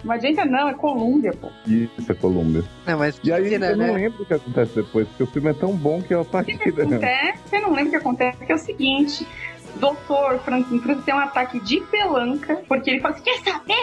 Magenta 0.04 0.46
não, 0.46 0.70
é 0.70 0.74
Colômbia, 0.74 1.32
pô. 1.34 1.50
E 1.68 1.90
isso 1.98 2.12
é 2.12 2.16
Colômbia. 2.16 2.64
Não, 2.86 3.00
mas 3.00 3.20
E 3.24 3.32
aí 3.32 3.50
cena, 3.50 3.68
eu 3.68 3.78
não 3.78 3.86
né? 3.88 3.94
lembro 3.94 4.24
o 4.24 4.26
que 4.26 4.34
acontece 4.34 4.76
depois, 4.76 5.08
porque 5.08 5.24
o 5.24 5.28
filme 5.28 5.50
é 5.50 5.54
tão 5.54 5.72
bom 5.76 6.02
que 6.02 6.14
apaguei. 6.14 6.58
que 6.58 6.70
acontece? 6.70 7.40
Você 7.46 7.60
não 7.60 7.70
lembra 7.72 7.88
o 7.88 7.90
que 7.92 7.96
acontece? 7.98 8.46
Que 8.46 8.52
é 8.52 8.56
o 8.56 8.60
seguinte. 8.60 9.28
Doutor 9.80 10.40
Franklin 10.40 10.80
Cruz 10.80 11.04
tem 11.04 11.14
um 11.14 11.20
ataque 11.20 11.60
de 11.60 11.82
pelanca, 11.82 12.62
porque 12.68 12.90
ele 12.92 13.02
fala 13.02 13.14
assim: 13.16 13.24
quer 13.24 13.40
saber? 13.40 13.76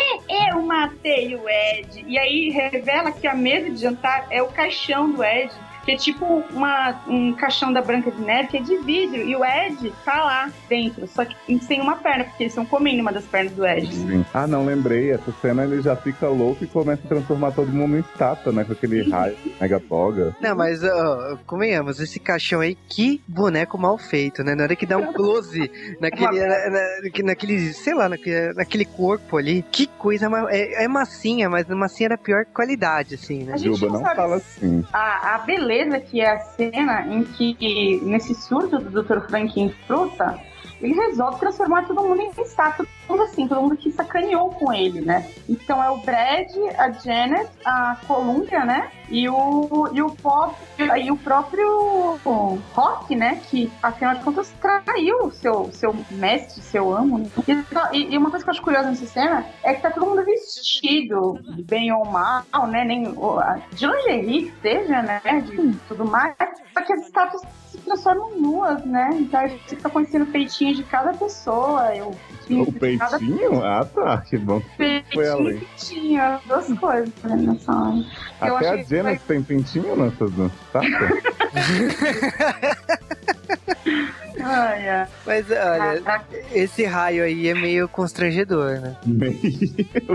Eu 0.51 0.63
matei 0.63 1.35
o 1.37 1.43
Ed. 1.47 2.03
E 2.09 2.19
aí 2.19 2.49
revela 2.49 3.13
que 3.13 3.27
a 3.27 3.35
mesa 3.35 3.69
de 3.69 3.77
jantar 3.77 4.27
é 4.31 4.43
o 4.43 4.47
caixão 4.47 5.11
do 5.13 5.23
Ed. 5.23 5.53
Que 5.85 5.93
é 5.93 5.97
tipo 5.97 6.25
uma, 6.51 7.01
um 7.09 7.33
caixão 7.33 7.73
da 7.73 7.83
Branca 7.83 8.11
de 8.11 8.21
Neve 8.23 8.49
que 8.49 8.57
é 8.59 8.61
de 8.61 8.77
vidro. 8.79 9.17
E 9.17 9.35
o 9.35 9.45
Ed 9.45 9.93
tá 10.05 10.25
lá 10.25 10.51
dentro, 10.69 11.07
só 11.09 11.25
que 11.25 11.35
sem 11.61 11.81
uma 11.81 11.97
perna, 11.97 12.25
porque 12.25 12.45
eles 12.45 12.53
estão 12.53 12.65
comendo 12.65 13.03
uma 13.03 13.13
das 13.13 13.25
pernas 13.25 13.53
do 13.53 13.67
Ed. 13.67 13.93
Sim. 13.95 14.25
Ah, 14.33 14.47
não, 14.47 14.65
lembrei. 14.65 15.11
Essa 15.11 15.33
cena 15.41 15.65
ele 15.65 15.83
já 15.83 15.97
fica 15.97 16.29
louco 16.29 16.63
e 16.65 16.67
começa 16.67 17.03
a 17.05 17.09
transformar 17.09 17.51
todo 17.53 17.69
mundo 17.73 17.97
em 17.97 18.01
estátua, 18.01 18.53
né? 18.53 18.65
Com 18.65 18.73
aquele 18.73 19.09
raio 19.11 19.37
mega 19.61 19.81
toga. 19.81 20.35
Não, 20.41 20.55
mas 20.57 20.83
ó, 20.85 21.37
convenhamos, 21.47 21.99
esse 22.01 22.21
caixão 22.21 22.61
aí, 22.61 22.77
que 22.89 23.21
boneco 23.27 23.77
mal 23.77 23.99
feito, 23.99 24.43
né? 24.45 24.55
Na 24.55 24.65
hora 24.65 24.77
que 24.77 24.87
dá 24.87 24.97
um 24.97 25.13
close 25.13 25.71
naquele, 26.01 26.41
na- 26.47 26.71
na- 26.71 27.25
naquele 27.25 27.73
sei 27.73 27.95
lá, 27.95 28.09
naquele, 28.09 28.53
naquele 28.55 28.85
corpo 28.85 29.37
ali, 29.37 29.65
que 29.73 29.87
coisa, 29.87 30.29
é, 30.51 30.85
é 30.85 30.89
massinha, 30.89 31.49
mas 31.51 31.67
massinha 31.69 32.11
da 32.11 32.17
pior 32.19 32.45
qualidade, 32.47 33.15
assim, 33.17 33.45
né? 33.45 33.55
A 33.55 33.57
gente 33.57 33.79
Juba, 33.79 33.93
não 33.95 34.01
não 34.03 34.15
fala 34.15 34.37
assim. 34.37 34.85
a, 34.93 35.35
a 35.35 35.39
beleza 35.39 35.72
que 36.01 36.21
é 36.21 36.31
a 36.31 36.39
cena 36.39 37.07
em 37.09 37.25
que, 37.25 38.01
nesse 38.03 38.35
surto 38.35 38.79
do 38.79 39.03
Dr. 39.03 39.21
Franklin 39.29 39.71
fruta, 39.87 40.39
ele 40.83 40.95
resolve 40.95 41.39
transformar 41.39 41.87
todo 41.87 42.03
mundo 42.03 42.21
em 42.21 42.31
estátua. 42.43 42.85
Todo 43.07 43.19
mundo 43.19 43.23
assim, 43.29 43.47
todo 43.49 43.61
mundo 43.61 43.77
que 43.77 43.91
sacaneou 43.93 44.51
com 44.51 44.73
ele, 44.73 45.01
né? 45.01 45.31
Então 45.49 45.83
é 45.83 45.89
o 45.91 45.99
Brad, 45.99 46.51
a 46.77 46.91
Janet, 46.91 47.49
a 47.65 47.97
Columbia, 48.07 48.65
né? 48.65 48.91
E 49.09 49.29
o, 49.29 49.89
e 49.93 50.03
o, 50.03 50.11
pop, 50.11 50.55
e 50.79 51.11
o 51.11 51.17
próprio 51.19 52.19
Rock, 52.75 53.15
né? 53.15 53.41
Que, 53.49 53.71
afinal 53.83 54.15
de 54.15 54.25
contas, 54.25 54.53
traiu 54.61 55.27
o 55.27 55.31
seu, 55.31 55.71
seu 55.73 55.95
mestre, 56.11 56.63
seu 56.63 56.95
amo. 56.95 57.19
né? 57.19 57.29
E, 57.93 58.15
e 58.15 58.19
uma 58.19 58.31
coisa 58.31 58.45
que 58.45 58.51
eu 58.51 58.53
acho 58.53 58.63
curiosa 58.63 58.89
nessa 58.91 59.07
cena 59.07 59.45
é 59.63 59.75
que 59.75 59.83
tá 59.83 59.91
todo 59.91 60.07
mundo 60.07 60.25
vestido, 60.25 61.39
bem 61.67 61.93
ou 61.93 62.05
mal, 62.07 62.45
né? 62.69 62.85
Nem, 62.85 63.15
de 63.73 63.87
lingerie 63.87 64.51
que 64.51 64.61
seja, 64.63 65.03
né? 65.03 65.21
De 65.45 65.77
tudo 65.89 66.05
mais. 66.05 66.35
Só 66.73 66.83
que 66.83 66.93
as 66.93 67.03
estátuas 67.03 67.43
transformam 67.85 68.41
nuas, 68.41 68.85
né? 68.85 69.11
Então 69.15 69.41
a 69.41 69.47
gente 69.47 69.63
fica 69.69 69.89
conhecendo 69.91 70.23
o 70.25 70.27
peitinho 70.27 70.75
de 70.75 70.83
cada 70.85 71.13
pessoa. 71.13 71.95
Eu, 71.95 72.15
O 72.51 72.73
peitinho? 72.73 73.63
Ah, 73.65 73.85
tá. 73.85 74.19
Que 74.29 74.37
bom 74.39 74.61
foi 74.61 75.03
Peitinho 75.03 75.51
e 75.51 75.59
peitinho, 75.59 76.23
as 76.23 76.43
duas 76.45 76.79
coisas 76.79 77.13
né, 77.25 77.37
nessa 77.37 77.73
hora. 77.73 78.05
Até 78.41 78.69
a 78.69 78.79
que 78.79 78.91
Janet 78.91 79.23
tem 79.27 79.43
pintinho 79.43 79.97
nessas 79.97 80.31
estátuas? 80.37 81.23
Ai. 84.45 85.09
Mas 85.27 85.47
olha, 85.51 86.01
Caraca. 86.03 86.27
esse 86.53 86.85
raio 86.85 87.23
aí 87.25 87.49
é 87.49 87.55
meio 87.55 87.89
constrangedor, 87.89 88.81
né? 88.81 88.97
Meio 89.07 89.37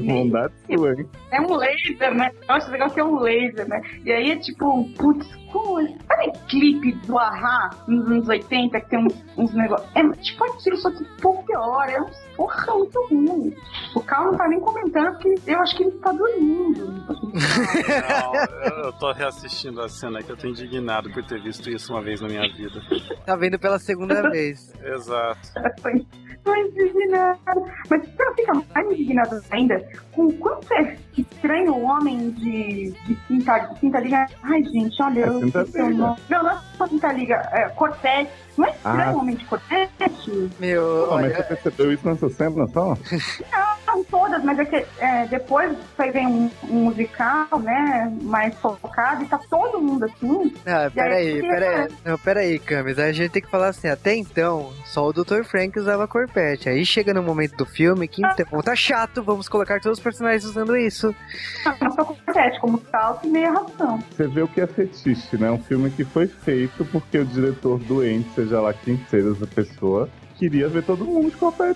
bondade 0.04 0.54
sua, 0.66 0.94
hein? 0.94 1.08
É 1.32 1.40
um 1.40 1.56
laser, 1.56 2.14
né? 2.14 2.32
Eu 2.48 2.56
acho 2.56 2.70
legal 2.72 2.90
que 2.90 3.00
é 3.00 3.04
um 3.04 3.20
laser, 3.20 3.68
né? 3.68 3.82
E 4.04 4.12
aí 4.12 4.32
é 4.32 4.36
tipo, 4.38 4.90
putz, 4.98 5.28
como. 5.52 5.78
Sabe 6.08 6.32
clipe 6.48 6.94
do 7.06 7.18
Ahá 7.18 7.70
nos 7.88 8.06
anos 8.08 8.28
80 8.28 8.80
que 8.82 8.90
tem 8.90 9.00
uns, 9.06 9.16
uns 9.38 9.54
negócios. 9.54 9.90
É 9.96 10.04
tipo 10.22 10.44
aquilo, 10.46 10.78
só 10.78 10.90
que 10.92 11.04
um 11.04 11.18
pouco 11.22 11.46
pior. 11.46 11.88
É 11.90 12.02
um 12.02 12.10
porra 12.36 12.74
muito 12.76 13.08
ruim. 13.10 13.56
O 13.96 14.02
Carl 14.02 14.32
não 14.32 14.38
tá 14.38 14.48
nem 14.48 14.60
comentando 14.60 15.18
porque 15.20 15.42
eu 15.48 15.60
acho 15.60 15.76
que 15.78 15.84
ele 15.84 15.92
tá 16.00 16.12
dormindo. 16.12 16.88
Não, 16.88 18.36
eu- 18.36 18.84
eu 18.86 18.94
tô 18.94 19.12
reassistindo 19.12 19.82
a 19.82 19.90
cena 19.90 20.22
que 20.22 20.32
eu 20.32 20.38
tô 20.38 20.48
indignado 20.48 21.10
por 21.12 21.24
ter 21.26 21.42
visto 21.42 21.70
isso 21.70 21.92
uma 21.94 22.02
vez 22.02 22.22
na 22.22 22.28
minha 22.28 22.42
vida. 22.54 22.80
Tá 23.26 23.36
vendo 23.36 23.58
pela 23.60 23.80
segunda 23.80 24.22
vez. 24.30 24.74
Exato. 24.84 25.40
Tô 26.44 26.56
indignado. 26.56 27.66
Mas 27.90 28.08
não 28.18 28.36
fica 28.36 28.54
mais 28.74 28.92
indignado 28.92 29.42
ainda 29.52 29.84
com 30.14 30.28
o 30.28 30.34
quanto 30.38 30.72
é 30.74 30.98
estranho 31.22 31.82
homem 31.84 32.32
de, 32.32 32.92
de 33.06 33.16
quinta, 33.28 33.60
quinta 33.80 34.00
liga. 34.00 34.26
Ai, 34.44 34.64
gente, 34.64 35.02
olha, 35.02 35.20
É 35.22 35.28
eu 35.28 35.40
Quinta 35.40 35.62
esqueci 35.62 35.82
o 35.84 35.90
Liga. 35.90 36.00
nome. 36.04 36.18
Não, 36.30 36.44
não 36.44 36.52
é 36.52 36.58
só 36.78 36.88
quinta 36.88 37.12
liga, 37.14 37.36
é 37.52 37.70
Cortete. 37.70 38.32
Não 38.58 38.66
é 38.66 38.70
estranho 38.72 39.10
Ah. 39.18 39.22
homem 39.22 39.36
de 39.36 39.46
Cortete? 39.46 40.50
Meu, 40.60 41.06
Pô, 41.10 41.16
mas 41.16 41.36
você 41.36 41.44
percebeu 41.44 41.94
isso 41.94 42.08
nessa 42.08 42.30
cena 42.30 42.68
só? 42.68 42.86
Não, 42.88 43.87
todas, 44.10 44.44
mas 44.44 44.60
é 44.60 44.66
que 44.66 44.86
é, 45.00 45.26
depois 45.28 45.76
aí 45.98 46.12
vem 46.12 46.28
um, 46.28 46.52
um 46.70 46.84
musical, 46.86 47.60
né? 47.60 48.12
Mais 48.22 48.56
focado, 48.56 49.24
e 49.24 49.28
tá 49.28 49.40
todo 49.50 49.82
mundo 49.82 50.06
assim. 50.06 50.54
Ah, 50.66 50.90
peraí, 50.94 51.42
peraí. 51.42 51.88
Não, 52.06 52.18
peraí, 52.18 52.60
Camis. 52.60 53.00
A 53.00 53.12
gente 53.12 53.32
tem 53.32 53.42
que 53.42 53.50
falar 53.50 53.70
assim, 53.70 53.88
até 53.88 54.16
então, 54.16 54.72
só 54.86 55.08
o 55.08 55.14
Dr. 55.14 55.44
Frank 55.44 55.78
usava 55.78 56.08
corpete. 56.08 56.70
Aí 56.70 56.86
chega 56.86 57.14
no 57.14 57.24
momento 57.24 57.56
do 57.58 57.66
filme 57.66 58.08
que 58.08 58.22
então, 58.26 58.62
tá 58.62 58.76
chato, 58.76 59.24
vamos 59.24 59.48
colocar 59.48 59.80
todos 59.80 59.98
os 59.98 60.04
personagens 60.04 60.44
usando 60.46 60.76
isso. 60.76 61.14
Não 61.82 61.92
só 61.92 62.06
compete, 62.06 62.60
como 62.60 62.82
salto 62.92 63.28
e 63.28 63.30
meia 63.30 63.52
ração. 63.52 64.00
Você 64.12 64.28
vê 64.28 64.42
o 64.42 64.48
que 64.48 64.62
é 64.62 64.68
fetiche, 64.68 65.38
né? 65.38 65.50
Um 65.52 65.60
filme 65.60 65.90
que 65.90 66.04
foi 66.04 66.28
feito 66.28 66.86
porque 66.86 67.18
o 67.20 67.26
diretor 67.26 67.80
doente, 67.80 68.30
seja 68.36 68.62
lá 68.62 68.74
quem 68.74 68.98
seja 69.10 69.32
essa 69.32 69.48
pessoa, 69.48 70.10
queria 70.38 70.68
ver 70.68 70.84
todo 70.84 71.06
mundo 71.06 71.32
de. 71.32 71.76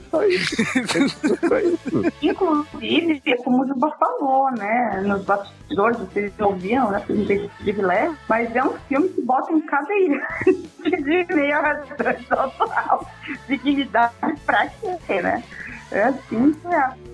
Só 1.48 1.60
isso. 1.60 2.04
Inclusive, 2.22 3.22
como 3.44 3.64
o 3.64 3.68
Juba 3.68 3.92
falou, 3.92 4.52
né? 4.52 5.02
Nos 5.06 5.24
bastidores, 5.24 5.98
vocês 5.98 6.32
ouviam, 6.40 6.92
né? 6.92 7.00
Porque 7.00 7.14
não 7.14 7.26
esse 7.46 7.64
privilégio, 7.64 8.18
mas 8.30 8.56
é 8.56 8.64
um 8.64 8.74
filme 8.88 9.10
que 9.10 9.22
bota 9.22 9.52
em 9.52 9.62
cadeira 9.62 10.28
de 10.46 11.34
meia 11.34 11.60
razão 11.60 12.52
total. 12.58 13.12
Dignidade 13.48 14.14
pra 14.46 14.68
quê, 14.68 15.22
né? 15.22 15.44
É 15.92 16.04
assim 16.04 16.54
que 16.54 16.68
é. 16.68 17.12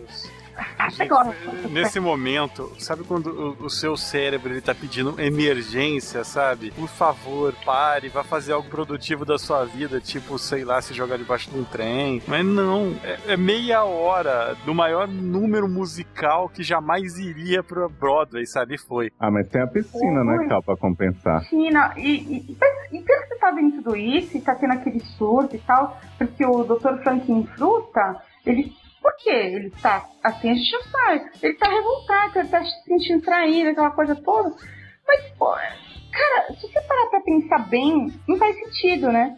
Nesse 1.70 1.99
momento, 1.99 2.72
sabe 2.80 3.03
quando 3.03 3.28
o, 3.62 3.66
o 3.66 3.70
seu 3.70 3.95
cérebro 3.97 4.51
ele 4.51 4.62
tá 4.62 4.74
pedindo 4.74 5.20
emergência, 5.20 6.24
sabe? 6.24 6.72
Por 6.72 6.88
favor, 6.88 7.53
pare, 7.66 8.10
vá 8.10 8.24
fazer 8.24 8.53
algo 8.53 8.70
produtivo 8.70 9.26
da 9.26 9.38
sua 9.38 9.66
vida, 9.66 9.99
tipo, 9.99 10.38
sei 10.39 10.64
lá, 10.64 10.82
se 10.82 10.93
jogar 10.93 11.18
debaixo 11.18 11.49
de 11.49 11.58
um 11.58 11.64
trem. 11.64 12.22
Mas 12.28 12.45
não, 12.45 12.95
é, 13.03 13.34
é 13.34 13.38
meia 13.38 13.84
hora 13.84 14.55
do 14.66 14.74
maior 14.74 15.08
número 15.08 15.68
musical 15.68 16.49
que 16.49 16.64
jamais 16.64 17.18
iria 17.18 17.62
pro 17.64 17.89
Broadway, 17.89 18.45
sabe? 18.45 18.76
E 18.76 18.78
Foi. 18.78 19.12
Ah, 19.20 19.30
mas 19.30 19.47
tem 19.49 19.62
a 19.62 19.68
piscina, 19.68 20.24
né. 20.24 20.47
Cal, 20.47 20.64
pra 20.64 20.78
compensar. 20.78 21.43
E, 21.97 22.08
e, 22.08 22.45
e, 22.47 22.55
e 22.91 23.01
pelo 23.01 23.22
que 23.22 23.28
você 23.28 23.36
tá 23.39 23.51
vendo 23.51 23.84
tudo 23.84 23.95
isso, 23.95 24.38
e 24.38 24.41
tá 24.41 24.55
tendo 24.55 24.74
aquele 24.74 24.99
surto 25.18 25.55
e 25.55 25.60
tal, 25.60 25.99
porque 26.18 26.45
o 26.45 26.64
Dr. 26.64 27.01
Franklin 27.03 27.45
Fruta, 27.55 28.22
ele. 28.45 28.72
Por 29.08 29.16
que 29.16 29.30
ele 29.30 29.70
tá 29.70 30.05
assim? 30.22 30.51
A 30.51 30.53
gente 30.53 30.70
não 30.74 30.84
sabe. 30.84 31.32
Ele 31.41 31.53
tá 31.53 31.70
revoltado, 31.70 32.39
ele 32.39 32.49
tá 32.49 32.62
se 32.62 32.84
sentindo 32.84 33.24
traído, 33.24 33.70
aquela 33.70 33.91
coisa 33.91 34.14
toda. 34.18 34.53
Mas, 35.08 35.32
pô, 35.38 35.55
cara, 36.18 36.53
se 36.53 36.68
você 36.68 36.82
parar 36.82 37.07
pra 37.09 37.22
pensar 37.22 37.68
bem, 37.70 38.11
não 38.28 38.38
faz 38.38 38.55
sentido, 38.55 39.11
né? 39.11 39.36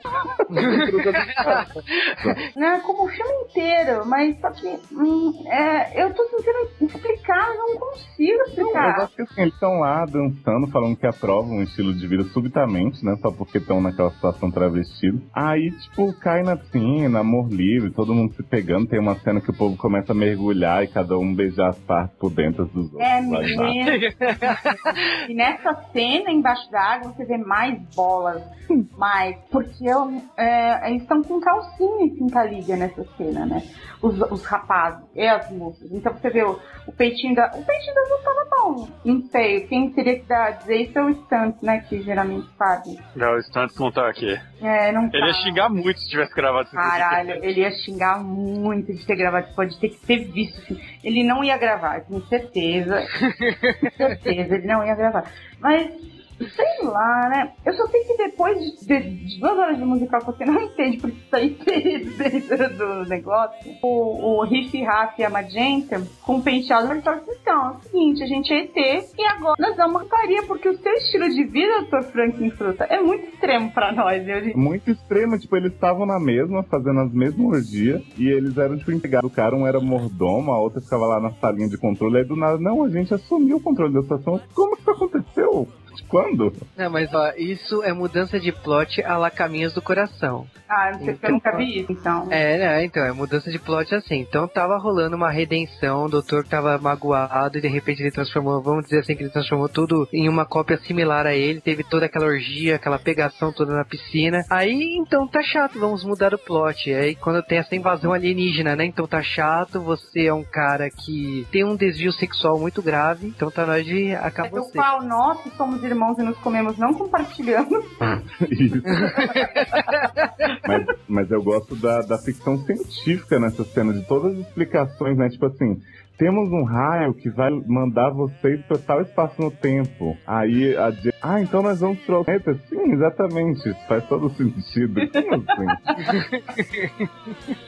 né? 2.55 2.81
Como 2.85 3.05
o 3.05 3.09
filme 3.09 3.33
inteiro, 3.43 4.05
mas 4.05 4.39
só 4.39 4.51
que 4.51 4.67
hum, 4.91 5.43
é, 5.47 6.03
eu 6.03 6.13
tô 6.13 6.23
tentando 6.25 6.69
explicar, 6.81 7.49
eu 7.49 7.57
não 7.57 7.77
consigo 7.77 8.31
Eu 8.31 8.45
explicar. 8.45 8.95
acho 9.01 9.15
que 9.15 9.21
assim, 9.21 9.41
eles 9.41 9.53
estão 9.53 9.79
lá 9.79 10.05
dançando, 10.05 10.67
falando 10.71 10.97
que 10.97 11.07
aprovam 11.07 11.57
um 11.57 11.63
estilo 11.63 11.93
de 11.93 12.07
vida 12.07 12.23
subitamente, 12.25 13.03
né? 13.03 13.15
Só 13.21 13.31
porque 13.31 13.57
estão 13.57 13.81
naquela 13.81 14.11
situação 14.11 14.51
travestido. 14.51 15.21
Aí, 15.33 15.71
tipo, 15.71 16.13
cai 16.19 16.43
na 16.43 16.55
piscina, 16.55 17.19
amor 17.19 17.49
livre, 17.49 17.91
todo 17.91 18.13
mundo 18.13 18.33
se 18.35 18.43
pegando. 18.43 18.87
Tem 18.87 18.99
uma 18.99 19.15
cena 19.19 19.41
que 19.41 19.51
o 19.51 19.57
povo 19.57 19.77
começa 19.77 20.11
a 20.11 20.15
mergulhar 20.15 20.83
e 20.83 20.87
cada 20.87 21.17
um 21.17 21.33
beijar 21.33 21.69
as 21.69 21.79
partes 21.79 22.17
por 22.17 22.29
dentro 22.31 22.65
dos 22.65 22.91
outros. 22.93 23.01
É 23.01 23.19
lá 23.21 23.21
embaixo. 23.21 23.57
mesmo. 23.57 24.15
e 25.29 25.33
nessa 25.33 25.73
cena 25.91 26.31
embaixo 26.31 26.68
da 26.69 26.81
água 26.81 27.11
você 27.11 27.25
vê 27.25 27.37
mais 27.37 27.79
bolas, 27.95 28.43
mais. 28.97 29.35
Porque 29.51 29.85
eu, 29.85 30.21
é, 30.37 30.89
eles 30.89 31.01
estão 31.03 31.23
com 31.23 31.39
calcinha 31.39 32.05
e 32.05 32.11
pinta-liga 32.11 32.75
nessa 32.75 33.03
cena, 33.17 33.45
né? 33.45 33.63
Os, 34.01 34.19
os 34.31 34.45
rapazes 34.45 35.03
e 35.15 35.27
as 35.27 35.51
moças. 35.51 35.91
Então 35.91 36.13
você 36.13 36.29
vê 36.29 36.43
o, 36.43 36.59
o 36.87 36.91
peitinho 36.91 37.35
da. 37.35 37.47
O 37.47 37.63
peitinho 37.65 37.95
da 37.95 38.01
tava 38.23 38.49
bom. 38.49 38.87
Não 39.03 39.21
sei. 39.23 39.61
Quem 39.67 39.91
teria 39.91 40.19
que 40.19 40.25
dar, 40.25 40.51
dizer 40.51 40.75
isso 40.83 40.97
é 40.97 41.03
o 41.03 41.13
Stunt, 41.13 41.55
né? 41.61 41.79
Que 41.87 42.01
geralmente 42.01 42.47
fazem. 42.57 42.97
Não, 43.15 43.35
o 43.35 43.43
Stunt 43.43 43.71
não 43.79 43.91
tá 43.91 44.09
aqui. 44.09 44.39
É, 44.61 44.91
não 44.91 45.09
Ele 45.13 45.25
ia 45.25 45.33
tá. 45.33 45.39
xingar 45.41 45.69
muito 45.69 45.99
se 45.99 46.09
tivesse 46.09 46.33
gravado 46.33 46.67
isso. 46.67 46.75
Caralho, 46.75 47.43
ele 47.43 47.61
ia 47.61 47.71
xingar 47.71 48.23
muito 48.23 48.93
de 48.93 49.05
ter 49.05 49.15
gravado. 49.15 49.47
Pode 49.55 49.79
ter 49.79 49.89
que 49.89 50.05
ter 50.05 50.25
visto. 50.31 50.61
filme. 50.61 50.81
Ele 51.03 51.23
não 51.23 51.43
ia 51.43 51.57
gravar, 51.57 52.01
com 52.01 52.21
certeza. 52.21 53.01
com 53.01 53.91
certeza, 53.97 54.55
ele 54.55 54.67
não 54.67 54.85
ia 54.85 54.95
gravar. 54.95 55.31
Mas, 55.59 55.91
sei 56.39 56.85
lá, 56.87 57.29
né? 57.29 57.51
Eu 57.65 57.73
só 57.73 57.87
sei 57.87 58.03
que 58.05 58.17
depois 58.17 58.57
de, 58.59 58.85
de- 58.87 59.25
de 59.25 59.39
duas 59.39 59.57
horas 59.57 59.77
de 59.77 59.85
musical 59.85 60.21
você 60.25 60.45
não 60.45 60.61
entende 60.61 60.97
porque 60.97 61.15
fez 61.63 62.17
dentro 62.17 62.77
do 62.77 63.09
negócio, 63.09 63.71
o, 63.81 64.39
o 64.39 64.43
Riff 64.45 64.81
Raff 64.83 65.19
e 65.19 65.23
a 65.25 65.29
Magenta, 65.29 66.01
com 66.23 66.37
o 66.37 66.41
penteado, 66.41 66.91
ele 66.91 67.01
fala 67.01 67.17
assim: 67.17 67.31
então, 67.41 67.65
é 67.67 67.69
o 67.71 67.79
seguinte, 67.81 68.23
a 68.23 68.27
gente 68.27 68.53
é 68.53 68.63
ET 68.63 68.75
e 69.17 69.25
agora 69.25 69.55
nós 69.59 69.75
damos 69.75 70.03
putaria 70.03 70.43
porque 70.43 70.69
o 70.69 70.77
seu 70.77 70.93
estilo 70.93 71.29
de 71.29 71.43
vida, 71.45 71.81
Dr. 71.83 72.03
Franklin 72.11 72.49
Fruta, 72.51 72.85
é 72.85 73.01
muito 73.01 73.25
extremo 73.27 73.71
pra 73.71 73.91
nós, 73.91 74.23
gente? 74.25 74.55
Muito 74.55 74.89
extremo, 74.91 75.37
tipo, 75.37 75.55
eles 75.57 75.73
estavam 75.73 76.05
na 76.05 76.19
mesma, 76.19 76.63
fazendo 76.63 76.99
as 77.01 77.11
mesmas 77.13 77.45
orgias, 77.47 78.01
e 78.17 78.27
eles 78.27 78.57
eram, 78.57 78.77
tipo, 78.77 78.91
empregados. 78.91 79.29
O 79.29 79.33
cara, 79.33 79.55
um 79.55 79.67
era 79.67 79.79
mordomo, 79.79 80.51
a 80.51 80.59
outra 80.59 80.81
ficava 80.81 81.05
lá 81.05 81.19
na 81.19 81.31
salinha 81.33 81.67
de 81.69 81.77
controle, 81.77 82.17
aí 82.17 82.23
do 82.25 82.35
nada, 82.35 82.57
não, 82.57 82.83
a 82.83 82.89
gente 82.89 83.13
assumiu 83.13 83.57
o 83.57 83.61
controle 83.61 83.93
da 83.93 84.01
situação. 84.01 84.39
Como 84.53 84.75
que 84.75 84.81
isso 84.81 84.91
aconteceu? 84.91 85.67
Quando? 86.07 86.51
Não, 86.77 86.89
mas 86.89 87.13
ó, 87.13 87.31
isso 87.37 87.83
é 87.83 87.93
mudança 87.93 88.39
de 88.39 88.51
plot 88.51 89.01
a 89.03 89.17
la 89.17 89.29
Caminhos 89.29 89.73
do 89.73 89.81
Coração. 89.81 90.47
Ah, 90.67 90.91
não 90.93 90.99
sei 90.99 91.15
se 91.15 91.25
eu 91.25 91.31
nunca 91.31 91.55
vi 91.57 91.79
isso, 91.81 91.91
então. 91.91 92.27
É, 92.31 92.57
né? 92.57 92.85
Então, 92.85 93.03
é 93.03 93.11
mudança 93.11 93.49
de 93.51 93.57
plot 93.57 93.93
assim. 93.95 94.19
Então 94.19 94.47
tava 94.47 94.77
rolando 94.77 95.15
uma 95.15 95.29
redenção, 95.31 96.05
o 96.05 96.09
doutor 96.09 96.45
tava 96.45 96.77
magoado 96.77 97.57
e 97.57 97.61
de 97.61 97.67
repente 97.67 98.01
ele 98.01 98.11
transformou, 98.11 98.61
vamos 98.61 98.83
dizer 98.85 98.99
assim, 98.99 99.15
que 99.15 99.23
ele 99.23 99.31
transformou 99.31 99.67
tudo 99.67 100.07
em 100.13 100.29
uma 100.29 100.45
cópia 100.45 100.77
similar 100.79 101.25
a 101.25 101.33
ele, 101.33 101.59
teve 101.61 101.83
toda 101.83 102.05
aquela 102.05 102.25
orgia, 102.27 102.75
aquela 102.75 102.99
pegação 102.99 103.51
toda 103.51 103.73
na 103.73 103.83
piscina. 103.85 104.43
Aí, 104.49 104.95
então 104.99 105.27
tá 105.27 105.41
chato, 105.41 105.79
vamos 105.79 106.03
mudar 106.03 106.33
o 106.33 106.37
plot. 106.37 106.93
Aí 106.93 107.15
quando 107.15 107.41
tem 107.43 107.57
essa 107.57 107.75
invasão 107.75 108.13
alienígena, 108.13 108.75
né? 108.75 108.85
Então 108.85 109.07
tá 109.07 109.21
chato, 109.23 109.81
você 109.81 110.25
é 110.27 110.33
um 110.33 110.43
cara 110.43 110.89
que 110.89 111.47
tem 111.51 111.63
um 111.63 111.75
desvio 111.75 112.11
sexual 112.13 112.59
muito 112.59 112.81
grave, 112.81 113.27
então 113.27 113.49
tá 113.49 113.65
na 113.65 113.73
hora 113.73 113.83
de 113.83 114.13
acabar 114.15 114.47
É 114.49 114.51
você. 114.51 114.77
qual 114.77 115.01
nós, 115.03 115.41
que 115.41 115.49
somos 115.57 115.83
irmãos 115.89 116.17
e 116.17 116.23
nos 116.23 116.37
comemos, 116.39 116.77
não 116.77 116.93
compartilhamos. 116.93 117.83
Isso. 118.49 118.81
mas, 120.67 120.85
mas 121.07 121.31
eu 121.31 121.41
gosto 121.43 121.75
da, 121.75 122.01
da 122.01 122.17
ficção 122.17 122.57
científica 122.57 123.39
nessa 123.39 123.63
cena, 123.63 123.93
de 123.93 124.05
todas 124.07 124.33
as 124.33 124.39
explicações, 124.47 125.17
né? 125.17 125.29
Tipo 125.29 125.45
assim, 125.47 125.81
temos 126.17 126.51
um 126.51 126.63
raio 126.65 127.13
que 127.13 127.29
vai 127.29 127.49
mandar 127.65 128.09
vocês 128.09 128.61
para 128.65 128.77
tal 128.77 129.01
espaço 129.01 129.41
no 129.41 129.49
tempo. 129.51 130.17
Aí 130.27 130.75
a 130.75 130.91
Jane, 130.91 131.13
ah, 131.21 131.39
então 131.41 131.61
nós 131.61 131.79
vamos 131.79 131.99
pro 131.99 132.23
planeta? 132.25 132.53
Sim, 132.67 132.91
exatamente. 132.91 133.69
Isso 133.69 133.87
faz 133.87 134.05
todo 134.07 134.29
sentido. 134.35 134.99
Como 135.09 135.45
assim? 135.47 137.09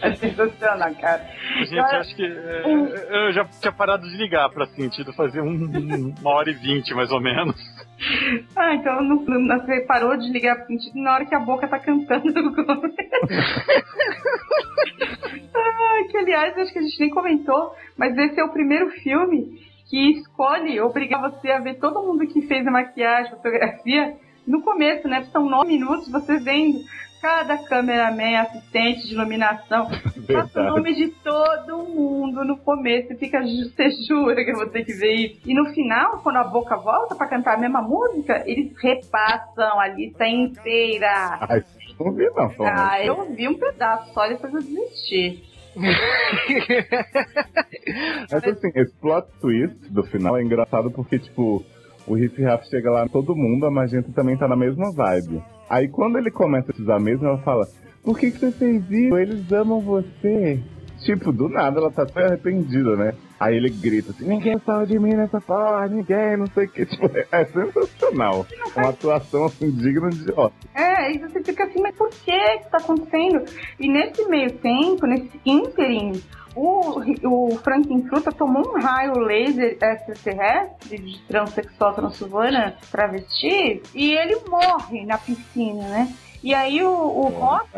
É 0.01 0.15
sensacional, 0.15 0.93
cara. 0.95 1.25
Gente, 1.59 1.75
eu 1.77 1.83
acho 1.85 2.15
que 2.15 2.23
é, 2.25 3.27
eu 3.29 3.31
já 3.33 3.45
tinha 3.45 3.71
parado 3.71 4.03
de 4.09 4.17
ligar 4.17 4.49
pra 4.49 4.65
sentido 4.67 5.13
fazer 5.13 5.41
um- 5.41 6.13
uma 6.19 6.31
hora 6.31 6.49
e 6.51 6.53
vinte, 6.53 6.93
mais 6.93 7.09
ou 7.11 7.21
menos. 7.21 7.55
Ah, 8.55 8.73
então 8.75 9.03
não, 9.03 9.17
não- 9.17 9.59
você 9.59 9.81
parou 9.81 10.17
de 10.17 10.31
ligar 10.31 10.55
pro 10.57 10.67
sentido 10.67 10.99
na 11.01 11.13
hora 11.13 11.25
que 11.25 11.35
a 11.35 11.39
boca 11.39 11.67
tá 11.67 11.77
cantando. 11.79 12.23
Ai, 15.53 16.03
que 16.09 16.17
aliás, 16.17 16.57
acho 16.57 16.73
que 16.73 16.79
a 16.79 16.81
gente 16.81 16.99
nem 16.99 17.09
comentou, 17.09 17.75
mas 17.97 18.17
esse 18.17 18.39
é 18.39 18.43
o 18.43 18.51
primeiro 18.51 18.89
filme 18.89 19.59
que 19.89 20.11
escolhe 20.19 20.79
obrigar 20.79 21.21
você 21.21 21.51
a 21.51 21.59
ver 21.59 21.75
todo 21.75 22.01
mundo 22.03 22.25
que 22.27 22.41
fez 22.43 22.65
a 22.65 22.71
maquiagem, 22.71 23.31
fotografia, 23.31 24.15
no 24.47 24.61
começo, 24.61 25.07
né? 25.07 25.23
São 25.31 25.49
nove 25.49 25.67
minutos, 25.73 26.09
você 26.11 26.37
vendo 26.39 26.79
cada 27.21 27.57
cameraman, 27.59 28.39
assistente 28.39 29.07
de 29.07 29.13
iluminação, 29.13 29.87
passa 30.27 30.59
o 30.59 30.63
nome 30.63 30.95
de 30.95 31.09
todo 31.23 31.77
mundo 31.77 32.43
no 32.43 32.57
começo 32.57 33.13
e 33.13 33.17
fica, 33.17 33.39
você 33.41 33.91
jura 34.07 34.43
que 34.43 34.51
eu 34.51 34.55
vou 34.55 34.67
ter 34.67 34.83
que 34.83 34.93
ver 34.93 35.13
isso. 35.13 35.39
E 35.45 35.53
no 35.53 35.65
final, 35.73 36.19
quando 36.23 36.37
a 36.37 36.43
boca 36.43 36.75
volta 36.77 37.15
pra 37.15 37.27
cantar 37.27 37.55
a 37.55 37.59
mesma 37.59 37.81
música, 37.81 38.43
eles 38.47 38.73
repassam 38.81 39.79
a 39.79 39.87
lista 39.89 40.27
inteira. 40.27 41.37
Ai, 41.47 41.63
não 41.99 42.11
vi 42.11 42.27
não. 42.31 42.51
Ah, 42.65 43.05
eu 43.05 43.31
vi 43.33 43.47
um 43.47 43.57
pedaço 43.57 44.11
só 44.13 44.27
depois 44.27 44.53
eu 44.53 44.61
desisti. 44.61 45.43
Mas 48.29 48.43
assim, 48.43 48.71
esse 48.75 48.93
plot 48.99 49.27
twist 49.39 49.89
do 49.89 50.03
final 50.03 50.37
é 50.37 50.43
engraçado 50.43 50.91
porque, 50.91 51.17
tipo, 51.17 51.63
o 52.07 52.13
Riff 52.15 52.43
Raff 52.43 52.67
chega 52.67 52.91
lá, 52.91 53.07
todo 53.07 53.35
mundo, 53.35 53.65
a 53.65 53.71
Magenta 53.71 54.11
também 54.11 54.35
tá 54.35 54.47
na 54.47 54.55
mesma 54.55 54.91
vibe. 54.91 55.41
Aí 55.71 55.87
quando 55.87 56.17
ele 56.17 56.29
começa 56.29 56.65
a 56.65 56.73
precisar 56.73 56.99
mesmo, 56.99 57.25
ela 57.25 57.37
fala, 57.37 57.65
por 58.03 58.19
que, 58.19 58.29
que 58.29 58.39
você 58.39 58.51
fez 58.51 58.91
isso? 58.91 59.17
Eles 59.17 59.49
amam 59.53 59.79
você. 59.79 60.59
Tipo, 61.05 61.31
do 61.31 61.47
nada 61.47 61.79
ela 61.79 61.89
tá 61.89 62.03
até 62.03 62.25
arrependida, 62.25 62.97
né? 62.97 63.13
Aí 63.39 63.55
ele 63.55 63.69
grita 63.69 64.11
assim, 64.11 64.27
ninguém 64.27 64.59
fala 64.59 64.85
de 64.85 64.99
mim 64.99 65.15
nessa 65.15 65.39
porra, 65.39 65.87
ninguém, 65.87 66.35
não 66.35 66.45
sei 66.47 66.65
o 66.65 66.69
que. 66.69 66.85
Tipo, 66.91 67.09
é 67.31 67.45
sensacional. 67.45 68.45
Uma 68.75 68.89
atuação 68.89 69.45
assim, 69.45 69.71
digna 69.71 70.09
de 70.09 70.23
idiota. 70.23 70.53
É, 70.75 71.13
e 71.15 71.19
você 71.19 71.41
fica 71.41 71.63
assim, 71.63 71.81
mas 71.81 71.95
por 71.95 72.09
que 72.09 72.57
que 72.57 72.69
tá 72.69 72.77
acontecendo? 72.77 73.45
E 73.79 73.87
nesse 73.87 74.27
meio 74.27 74.51
tempo, 74.57 75.07
nesse 75.07 75.39
ínterim, 75.45 76.21
o, 76.55 77.01
o 77.23 77.57
Frankenfruta 77.57 78.31
tomou 78.31 78.75
um 78.75 78.81
raio 78.81 79.17
laser 79.19 79.77
extraterrestre 79.81 80.97
de 80.97 81.19
transexual 81.27 81.93
transilvana 81.93 82.75
travesti 82.91 83.81
e 83.93 84.13
ele 84.13 84.37
morre 84.47 85.05
na 85.05 85.17
piscina, 85.17 85.87
né? 85.87 86.13
E 86.43 86.55
aí 86.55 86.81
o, 86.81 86.89
o 86.89 87.27
Rock, 87.27 87.69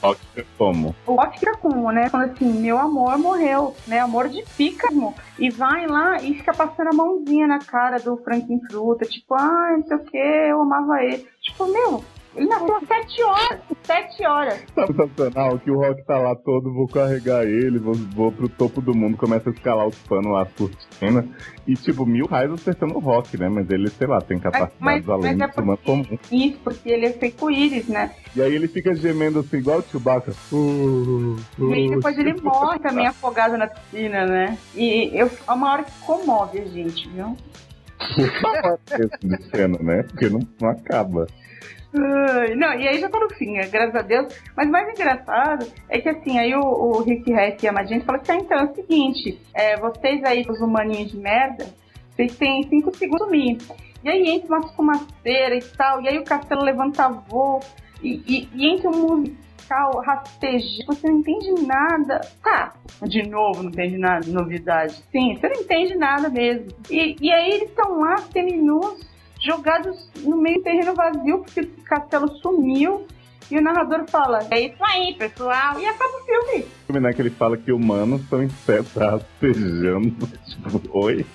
Rock 0.00 0.20
como? 0.56 0.94
o 1.06 1.14
Rock 1.14 1.40
fica 1.40 1.56
com, 1.56 1.90
né? 1.90 2.08
Falando 2.08 2.30
assim, 2.30 2.52
meu 2.52 2.78
amor 2.78 3.18
morreu, 3.18 3.74
né? 3.88 3.98
Amor 3.98 4.28
de 4.28 4.44
pícaro. 4.56 5.12
E 5.38 5.50
vai 5.50 5.88
lá 5.88 6.22
e 6.22 6.34
fica 6.34 6.54
passando 6.54 6.88
a 6.88 6.96
mãozinha 6.96 7.48
na 7.48 7.58
cara 7.58 7.98
do 7.98 8.16
Frankenfruta, 8.18 9.06
tipo, 9.06 9.34
ah, 9.34 9.74
não 9.76 9.84
sei 9.84 9.96
o 9.96 10.04
que, 10.04 10.16
eu 10.16 10.62
amava 10.62 11.02
ele. 11.02 11.26
Tipo, 11.40 11.66
meu, 11.66 12.04
ele 12.34 12.46
nasceu 12.46 12.76
às 12.76 12.88
sete 12.88 13.22
horas, 13.22 13.60
sete 13.82 14.26
horas. 14.26 14.64
Sensacional 14.74 15.58
que 15.58 15.70
o 15.70 15.78
Rock 15.78 16.04
tá 16.04 16.18
lá 16.18 16.34
todo, 16.36 16.72
vou 16.72 16.88
carregar 16.88 17.44
ele, 17.44 17.78
vou, 17.78 17.94
vou 17.94 18.32
pro 18.32 18.48
topo 18.48 18.80
do 18.80 18.94
mundo, 18.94 19.16
começa 19.16 19.50
a 19.50 19.52
escalar 19.52 19.86
os 19.86 19.98
panos 19.98 20.32
lá, 20.32 20.42
as 20.42 20.52
cortinas. 20.52 21.24
E 21.66 21.74
tipo, 21.74 22.06
mil 22.06 22.26
raios 22.26 22.54
acertando 22.54 22.96
o 22.96 23.00
Rock, 23.00 23.38
né? 23.38 23.48
Mas 23.48 23.70
ele, 23.70 23.88
sei 23.90 24.06
lá, 24.06 24.20
tem 24.20 24.38
capacidades 24.38 25.08
além 25.08 25.36
mas 25.36 25.40
é 25.40 25.52
do 25.52 25.62
humano 25.62 25.78
porque, 25.84 26.06
comum. 26.06 26.18
isso, 26.30 26.58
porque 26.64 26.88
ele 26.88 27.06
é 27.06 27.12
feito-íris, 27.12 27.88
né? 27.88 28.10
E 28.34 28.42
aí 28.42 28.54
ele 28.54 28.68
fica 28.68 28.94
gemendo 28.94 29.40
assim, 29.40 29.58
igual 29.58 29.78
o 29.78 29.82
Chewbacca. 29.82 30.32
Uh, 30.52 31.36
E 31.58 31.74
aí 31.74 31.88
uh, 31.88 31.90
depois 31.96 32.18
ele 32.18 32.40
morre 32.40 32.78
também 32.78 33.06
afogado 33.06 33.56
na 33.58 33.66
piscina, 33.66 34.26
né? 34.26 34.58
E 34.74 35.10
eu, 35.12 35.30
é 35.46 35.52
uma 35.52 35.72
hora 35.72 35.84
que 35.84 35.92
comove 36.00 36.60
a 36.60 36.64
gente, 36.64 37.08
viu? 37.10 37.36
esse 38.10 39.26
de 39.26 39.42
cena, 39.50 39.78
né? 39.80 40.02
Porque 40.02 40.28
não, 40.28 40.40
não 40.60 40.70
acaba. 40.70 41.26
Não, 41.92 42.72
e 42.74 42.88
aí 42.88 42.98
já 42.98 43.08
tá 43.08 43.20
no 43.20 43.28
fim, 43.34 43.54
graças 43.70 43.94
a 43.94 44.02
Deus. 44.02 44.34
Mas 44.56 44.68
o 44.68 44.72
mais 44.72 44.88
engraçado 44.88 45.66
é 45.88 46.00
que 46.00 46.08
assim, 46.08 46.38
aí 46.38 46.54
o, 46.54 46.60
o 46.60 47.02
Rick 47.02 47.30
Hack 47.32 47.62
e 47.62 47.68
a 47.68 47.72
Magenta 47.72 48.04
falam 48.04 48.20
que 48.20 48.32
ah, 48.32 48.36
então 48.36 48.58
é 48.58 48.64
o 48.64 48.74
seguinte, 48.74 49.38
é, 49.54 49.76
vocês 49.76 50.24
aí, 50.24 50.44
os 50.48 50.60
humaninhos 50.60 51.10
de 51.10 51.18
merda, 51.18 51.66
vocês 52.10 52.36
têm 52.36 52.62
cinco 52.68 52.96
segundos 52.96 53.30
mim. 53.30 53.58
E 54.02 54.08
aí 54.08 54.30
entra 54.30 54.48
uma 54.48 54.68
fumaceira 54.68 55.54
e 55.54 55.62
tal, 55.76 56.00
e 56.02 56.08
aí 56.08 56.18
o 56.18 56.24
castelo 56.24 56.62
levanta 56.62 57.08
voo, 57.08 57.60
e, 58.02 58.22
e, 58.26 58.48
e 58.54 58.66
entra 58.74 58.90
um 58.90 59.24
musical 59.72 60.00
rastejo, 60.00 60.66
você 60.86 61.08
não 61.08 61.18
entende 61.18 61.66
nada. 61.66 62.20
Tá, 62.42 62.74
de 63.02 63.28
novo, 63.28 63.62
não 63.62 63.70
entende 63.70 63.98
nada, 63.98 64.26
novidade. 64.26 65.02
Sim, 65.10 65.36
você 65.36 65.48
não 65.48 65.60
entende 65.60 65.94
nada 65.94 66.28
mesmo. 66.28 66.66
E, 66.90 67.16
e 67.20 67.32
aí 67.32 67.50
eles 67.50 67.68
estão 67.68 67.98
lá, 67.98 68.16
seminus, 68.18 69.11
jogados 69.44 70.08
no 70.20 70.36
meio 70.36 70.62
terreno 70.62 70.94
vazio, 70.94 71.40
porque 71.40 71.60
o 71.60 71.84
castelo 71.84 72.28
sumiu. 72.38 73.06
E 73.50 73.58
o 73.58 73.62
narrador 73.62 74.04
fala: 74.08 74.46
É 74.50 74.60
isso 74.60 74.82
aí, 74.82 75.14
pessoal. 75.14 75.78
E 75.78 75.84
acaba 75.84 76.10
o 76.16 76.24
filme. 76.24 76.66
filme, 76.86 77.00
né, 77.00 77.12
que 77.12 77.20
ele 77.20 77.30
fala 77.30 77.56
que 77.56 77.72
humanos 77.72 78.22
em 78.32 78.48
pé 78.64 78.80
rastejando. 78.98 80.26
Tipo, 80.46 80.98
oi? 80.98 81.26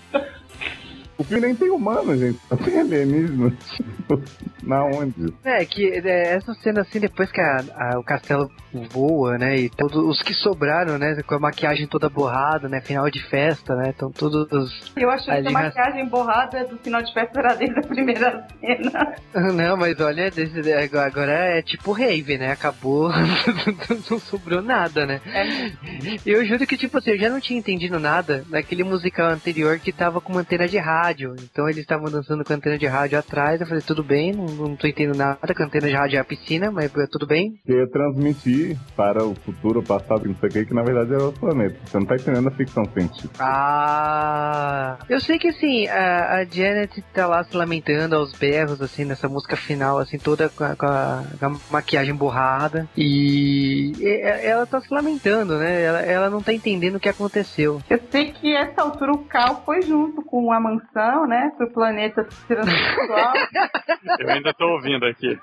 O 1.18 1.23
filme 1.23 1.48
nem 1.48 1.56
tem 1.56 1.69
humano, 1.72 2.15
gente. 2.15 2.39
Só 2.48 2.56
tem 2.57 2.80
alienígena. 2.80 3.52
Tipo, 3.76 4.22
na 4.64 4.84
onde? 4.85 5.34
É, 5.44 5.65
que 5.65 5.89
é, 5.91 6.34
essa 6.35 6.53
cena 6.56 6.81
assim, 6.81 6.99
depois 6.99 7.31
que 7.31 7.41
a- 7.41 7.64
a- 7.76 7.99
o 7.99 8.03
castelo 8.03 8.52
voa, 8.91 9.38
né? 9.38 9.57
E 9.57 9.69
todos 9.69 9.98
os 9.98 10.22
que 10.22 10.34
sobraram, 10.34 10.98
né? 10.99 11.15
Com 11.26 11.35
a 11.35 11.39
maquiagem 11.39 11.88
toda 11.88 12.07
borrada, 12.10 12.69
né? 12.69 12.81
Final 12.81 13.10
de 13.10 13.23
festa, 13.30 13.76
né? 13.76 13.91
Então 13.95 14.11
todos. 14.11 14.91
Eu 14.95 15.10
acho 15.10 15.26
que 15.26 15.31
a 15.31 15.41
maquiagem 15.52 16.06
borrada 16.07 16.65
do 16.65 16.77
final 16.77 17.02
de 17.02 17.11
festa 17.14 17.39
era 17.39 17.56
desde 17.56 17.80
a 17.80 17.84
primeira 17.84 18.48
cena. 18.60 19.15
Não, 19.53 19.76
mas 19.77 19.99
olha, 19.99 20.30
desse- 20.30 20.72
agora- 20.73 21.07
agora 21.07 21.31
é 21.57 21.61
tipo 21.64 21.91
rave, 21.94 22.38
né? 22.38 22.52
Acabou, 22.52 23.10
não 24.10 24.19
sobrou 24.19 24.61
nada, 24.61 25.06
né? 25.06 25.19
É, 25.26 26.18
Eu 26.26 26.45
juro 26.45 26.65
que, 26.68 26.77
tipo 26.77 26.98
assim, 26.99 27.11
eu 27.11 27.18
já 27.19 27.30
não 27.30 27.39
tinha 27.39 27.57
entendido 27.57 27.99
nada 27.99 28.44
daquele 28.49 28.84
musical 28.84 29.27
anterior 29.30 29.80
que 29.80 29.91
tava 29.91 30.22
com 30.22 30.31
uma 30.34 30.41
antena 30.41 30.68
de 30.68 30.77
rádio. 30.77 31.06
Então 31.51 31.65
eles 31.67 31.81
estavam 31.81 32.09
dançando 32.11 32.43
com 32.43 32.53
a 32.53 32.55
antena 32.55 32.77
de 32.77 32.85
rádio 32.88 33.17
atrás. 33.19 33.59
Eu 33.61 33.67
falei, 33.67 33.81
tudo 33.81 34.03
bem, 34.03 34.34
não, 34.34 34.45
não 34.45 34.75
tô 34.75 34.88
entendendo 34.88 35.17
nada, 35.17 35.38
com 35.55 35.63
a 35.63 35.65
antena 35.65 35.88
de 35.88 35.93
rádio 35.93 36.17
é 36.17 36.19
a 36.19 36.23
piscina, 36.25 36.71
mas 36.71 36.93
é 36.95 37.07
tudo 37.07 37.25
bem. 37.27 37.59
Que 37.65 37.73
ia 37.73 37.88
transmitir 37.89 38.77
para 38.95 39.23
o 39.23 39.35
futuro, 39.35 39.79
o 39.79 39.84
passado, 39.84 40.25
não 40.27 40.35
sei 40.35 40.49
o 40.49 40.51
que, 40.51 40.65
que 40.65 40.73
na 40.73 40.84
verdade 40.84 41.13
era 41.13 41.27
o 41.27 41.34
planeta. 41.34 41.75
Você 41.85 41.97
não 41.99 42.05
tá 42.05 42.15
entendendo 42.15 42.47
a 42.47 42.51
ficção 42.51 42.84
científica. 42.93 43.43
Ah! 43.43 44.97
Eu 45.09 45.19
sei 45.19 45.38
que 45.38 45.47
assim, 45.49 45.88
a, 45.88 46.38
a 46.39 46.45
Janet 46.45 47.01
tá 47.13 47.27
lá 47.27 47.43
se 47.43 47.55
lamentando 47.55 48.15
aos 48.15 48.34
berros, 48.34 48.81
assim, 48.81 49.05
nessa 49.05 49.27
música 49.27 49.55
final, 49.55 49.97
assim, 49.99 50.17
toda 50.17 50.49
com 50.49 50.63
a, 50.63 50.75
com 50.75 50.85
a- 50.85 51.23
com 51.39 51.45
a 51.45 51.55
maquiagem 51.71 52.13
borrada. 52.15 52.88
E 52.95 53.93
e- 53.99 54.21
ela 54.45 54.65
tá 54.65 54.79
se 54.81 54.93
lamentando, 54.93 55.57
né? 55.57 55.81
Ela, 55.81 56.01
ela 56.01 56.29
não 56.29 56.41
tá 56.41 56.53
entendendo 56.53 56.95
o 56.95 56.99
que 56.99 57.09
aconteceu. 57.09 57.81
Eu 57.89 57.99
sei 58.11 58.31
que 58.31 58.55
essa 58.55 58.81
altura 58.81 59.13
o 59.13 59.19
Cal 59.25 59.61
foi 59.65 59.81
junto 59.81 60.21
com 60.23 60.51
a 60.51 60.59
mansão, 60.59 60.88
né? 61.28 61.52
Pro 61.57 61.72
planeta 61.72 62.28
transsexual. 62.48 63.34
Eu 64.19 64.30
ainda 64.30 64.53
tô 64.53 64.68
ouvindo 64.68 65.06
aqui. 65.06 65.38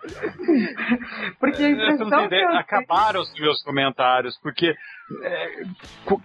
Porque 1.38 1.62
a 1.62 1.70
impressão 1.70 2.08
que 2.28 2.34
eu 2.34 2.48
acabaram 2.56 3.20
os 3.20 3.32
meus 3.38 3.62
comentários, 3.62 4.38
porque 4.42 4.74
é, 5.22 5.62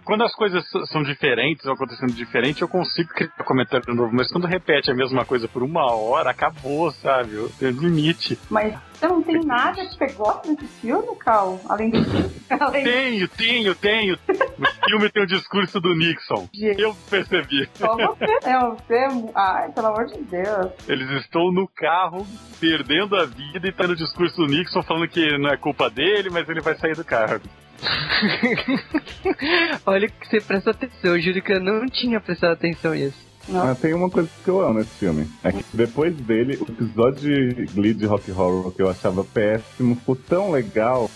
quando 0.04 0.24
as 0.24 0.34
coisas 0.34 0.64
são 0.90 1.02
diferentes, 1.02 1.66
ou 1.66 1.74
acontecendo 1.74 2.12
diferente, 2.12 2.62
eu 2.62 2.68
consigo 2.68 3.10
criar 3.10 3.44
comentário 3.44 3.94
novo, 3.94 4.14
mas 4.14 4.30
quando 4.32 4.46
repete 4.46 4.90
a 4.90 4.94
mesma 4.94 5.24
coisa 5.24 5.46
por 5.46 5.62
uma 5.62 5.92
hora, 5.92 6.30
acabou, 6.30 6.90
sabe? 6.90 7.34
Eu 7.34 7.50
tenho 7.58 7.72
limite. 7.72 8.38
Mas 8.48 8.74
você 8.94 9.08
não 9.08 9.22
tem 9.22 9.40
nada 9.44 9.84
que 9.86 9.96
você 9.96 10.12
gosta 10.12 10.54
desse 10.54 10.66
filme, 10.80 11.16
Cal? 11.16 11.60
Além 11.68 11.90
do. 11.90 11.98
Além. 12.60 12.84
Tenho, 12.84 13.28
tenho, 13.28 13.74
tenho. 13.74 14.18
O 14.28 14.86
filme 14.88 15.10
tem 15.10 15.22
o 15.22 15.26
discurso 15.26 15.80
do 15.80 15.94
Nixon. 15.94 16.48
Eu 16.54 16.94
percebi. 17.08 17.68
Só 17.74 17.96
você, 17.96 18.26
né? 18.26 18.58
Você. 18.58 19.30
Ai, 19.34 19.72
pelo 19.72 19.86
amor 19.86 20.06
de 20.06 20.20
Deus. 20.22 20.72
Eles 20.86 21.10
estão 21.22 21.50
no 21.52 21.66
carro, 21.68 22.26
perdendo 22.58 23.16
a 23.16 23.24
vida 23.24 23.68
e 23.68 23.72
tá 23.72 23.86
no 23.86 23.96
discurso 23.96 24.36
do 24.36 24.46
Nixon 24.46 24.82
falando 24.82 25.08
que 25.08 25.38
não 25.38 25.50
é 25.50 25.56
culpa 25.56 25.88
dele, 25.88 26.28
mas 26.30 26.48
ele 26.48 26.60
vai 26.60 26.74
sair 26.76 26.94
do 26.94 27.04
carro. 27.04 27.40
Olha 29.86 30.08
que 30.08 30.28
você 30.28 30.40
presta 30.40 30.70
atenção, 30.70 31.16
eu 31.16 31.20
juro 31.20 31.42
que 31.42 31.52
eu 31.52 31.60
não 31.60 31.86
tinha 31.86 32.20
prestado 32.20 32.52
atenção 32.52 32.94
nisso. 32.94 33.30
Mas 33.48 33.78
tem 33.80 33.94
uma 33.94 34.10
coisa 34.10 34.28
que 34.44 34.50
eu 34.50 34.60
amo 34.60 34.78
nesse 34.78 34.90
filme. 34.98 35.26
É 35.42 35.50
que 35.50 35.64
depois 35.72 36.14
dele, 36.14 36.58
o 36.60 36.70
episódio 36.70 37.54
de 37.54 37.64
Glee 37.72 37.94
de 37.94 38.06
Rock 38.06 38.30
Horror 38.30 38.70
que 38.70 38.82
eu 38.82 38.90
achava 38.90 39.24
péssimo 39.24 39.96
ficou 39.96 40.14
tão 40.14 40.50
legal. 40.50 41.10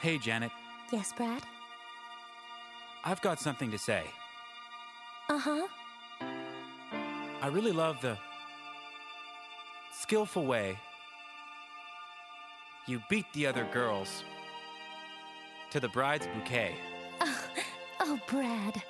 Hey, 0.00 0.18
Janet, 0.18 0.50
Yes, 0.92 1.12
Brad? 1.16 1.42
I've 3.04 3.22
got 3.22 3.40
something 3.40 3.70
to 3.70 3.78
say. 3.78 4.02
Uh 5.30 5.38
huh. 5.38 5.66
I 7.40 7.46
really 7.48 7.72
love 7.72 8.00
the 8.02 8.16
skillful 10.02 10.44
way 10.44 10.76
you 12.88 13.00
beat 13.08 13.24
the 13.34 13.46
other 13.46 13.64
girls 13.72 14.24
to 15.70 15.78
the 15.78 15.88
bride's 15.90 16.26
bouquet. 16.34 16.74
Oh, 17.20 17.44
oh 18.00 18.20
Brad. 18.26 18.82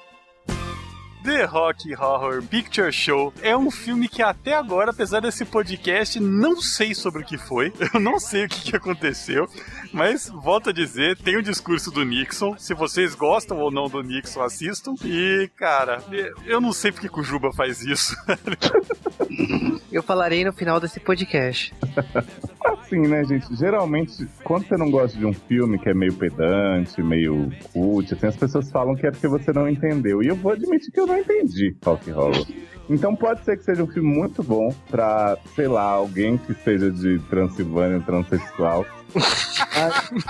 The 1.24 1.44
Rock 1.44 1.94
Horror 1.94 2.42
Picture 2.42 2.90
Show 2.90 3.32
é 3.42 3.56
um 3.56 3.70
filme 3.70 4.08
que 4.08 4.20
até 4.20 4.54
agora, 4.54 4.90
apesar 4.90 5.20
desse 5.20 5.44
podcast, 5.44 6.18
não 6.18 6.60
sei 6.60 6.94
sobre 6.96 7.22
o 7.22 7.24
que 7.24 7.38
foi. 7.38 7.72
Eu 7.94 8.00
não 8.00 8.18
sei 8.18 8.46
o 8.46 8.48
que, 8.48 8.70
que 8.70 8.76
aconteceu. 8.76 9.48
Mas, 9.92 10.28
volto 10.28 10.70
a 10.70 10.72
dizer, 10.72 11.16
tem 11.16 11.36
o 11.36 11.42
discurso 11.42 11.92
do 11.92 12.04
Nixon. 12.04 12.56
Se 12.58 12.74
vocês 12.74 13.14
gostam 13.14 13.58
ou 13.58 13.70
não 13.70 13.88
do 13.88 14.02
Nixon, 14.02 14.42
assistam. 14.42 14.94
E, 15.04 15.48
cara, 15.56 16.02
eu 16.44 16.60
não 16.60 16.72
sei 16.72 16.90
porque 16.90 17.08
que 17.08 17.20
o 17.20 17.22
Juba 17.22 17.52
faz 17.52 17.82
isso. 17.82 18.16
Eu 19.92 20.02
falarei 20.02 20.44
no 20.44 20.52
final 20.52 20.80
desse 20.80 20.98
podcast. 20.98 21.72
Assim, 22.92 23.08
né, 23.08 23.24
gente? 23.24 23.56
Geralmente, 23.56 24.28
quando 24.44 24.66
você 24.66 24.76
não 24.76 24.90
gosta 24.90 25.18
de 25.18 25.24
um 25.24 25.32
filme 25.32 25.78
que 25.78 25.88
é 25.88 25.94
meio 25.94 26.12
pedante, 26.12 27.02
meio 27.02 27.50
cult, 27.72 28.12
assim, 28.12 28.26
as 28.26 28.36
pessoas 28.36 28.70
falam 28.70 28.94
que 28.94 29.06
é 29.06 29.10
porque 29.10 29.26
você 29.26 29.50
não 29.50 29.66
entendeu. 29.66 30.22
E 30.22 30.28
eu 30.28 30.36
vou 30.36 30.52
admitir 30.52 30.92
que 30.92 31.00
eu 31.00 31.06
não 31.06 31.18
entendi 31.18 31.74
Rock 31.82 32.10
Horror. 32.12 32.46
Então 32.90 33.16
pode 33.16 33.42
ser 33.44 33.56
que 33.56 33.64
seja 33.64 33.82
um 33.82 33.86
filme 33.86 34.14
muito 34.14 34.42
bom 34.42 34.68
pra, 34.90 35.38
sei 35.54 35.68
lá, 35.68 35.84
alguém 35.84 36.36
que 36.36 36.52
seja 36.52 36.90
de 36.90 37.18
Transilvânia, 37.30 38.00
transexual, 38.00 38.84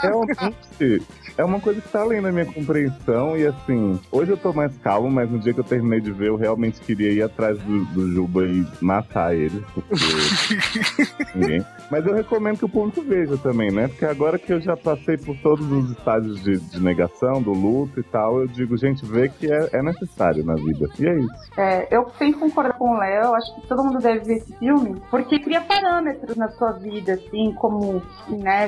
realmente, 0.00 1.02
é 1.36 1.44
uma 1.44 1.60
coisa 1.60 1.80
que 1.80 1.88
tá 1.88 2.00
além 2.00 2.20
da 2.20 2.30
minha 2.30 2.46
compreensão. 2.46 3.36
E 3.36 3.46
assim, 3.46 4.00
hoje 4.10 4.30
eu 4.32 4.36
tô 4.36 4.52
mais 4.52 4.76
calmo, 4.78 5.10
mas 5.10 5.30
no 5.30 5.38
dia 5.38 5.52
que 5.52 5.60
eu 5.60 5.64
terminei 5.64 6.00
de 6.00 6.12
ver, 6.12 6.28
eu 6.28 6.36
realmente 6.36 6.80
queria 6.80 7.12
ir 7.12 7.22
atrás 7.22 7.59
do, 7.59 7.84
do 7.86 8.12
Juba 8.12 8.44
e 8.44 8.66
matar 8.80 9.34
ele. 9.34 9.64
Porque 9.74 9.94
ninguém. 11.34 11.64
Mas 11.90 12.06
eu 12.06 12.14
recomendo 12.14 12.59
que 12.59 12.64
o 12.64 12.68
público 12.68 13.02
veja 13.02 13.36
também, 13.36 13.70
né? 13.70 13.88
Porque 13.88 14.04
agora 14.04 14.38
que 14.38 14.52
eu 14.52 14.60
já 14.60 14.76
passei 14.76 15.16
por 15.16 15.36
todos 15.38 15.70
os 15.70 15.90
estágios 15.90 16.42
de, 16.42 16.59
de 16.59 16.80
negação, 16.80 17.42
do 17.42 17.52
luto 17.52 18.00
e 18.00 18.02
tal, 18.02 18.40
eu 18.40 18.46
digo, 18.46 18.76
gente, 18.76 19.04
vê 19.04 19.28
que 19.28 19.50
é, 19.50 19.68
é 19.72 19.82
necessário 19.82 20.44
na 20.44 20.54
vida. 20.54 20.88
E 20.98 21.06
é 21.06 21.18
isso. 21.18 21.42
É, 21.56 21.88
eu 21.90 22.04
tenho 22.18 22.32
que 22.32 22.40
concordar 22.40 22.74
com 22.74 22.90
o 22.90 22.98
Léo, 22.98 23.34
acho 23.34 23.54
que 23.54 23.66
todo 23.66 23.84
mundo 23.84 23.98
deve 23.98 24.20
ver 24.20 24.36
esse 24.38 24.52
filme, 24.56 25.00
porque 25.10 25.38
cria 25.38 25.60
parâmetros 25.60 26.36
na 26.36 26.48
sua 26.52 26.72
vida, 26.72 27.14
assim, 27.14 27.52
como 27.54 28.02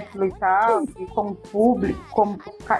cinéfilo 0.05 0.27
e 0.27 0.33
tal, 0.33 0.83
e 0.83 1.35
público, 1.51 2.01
como 2.11 2.39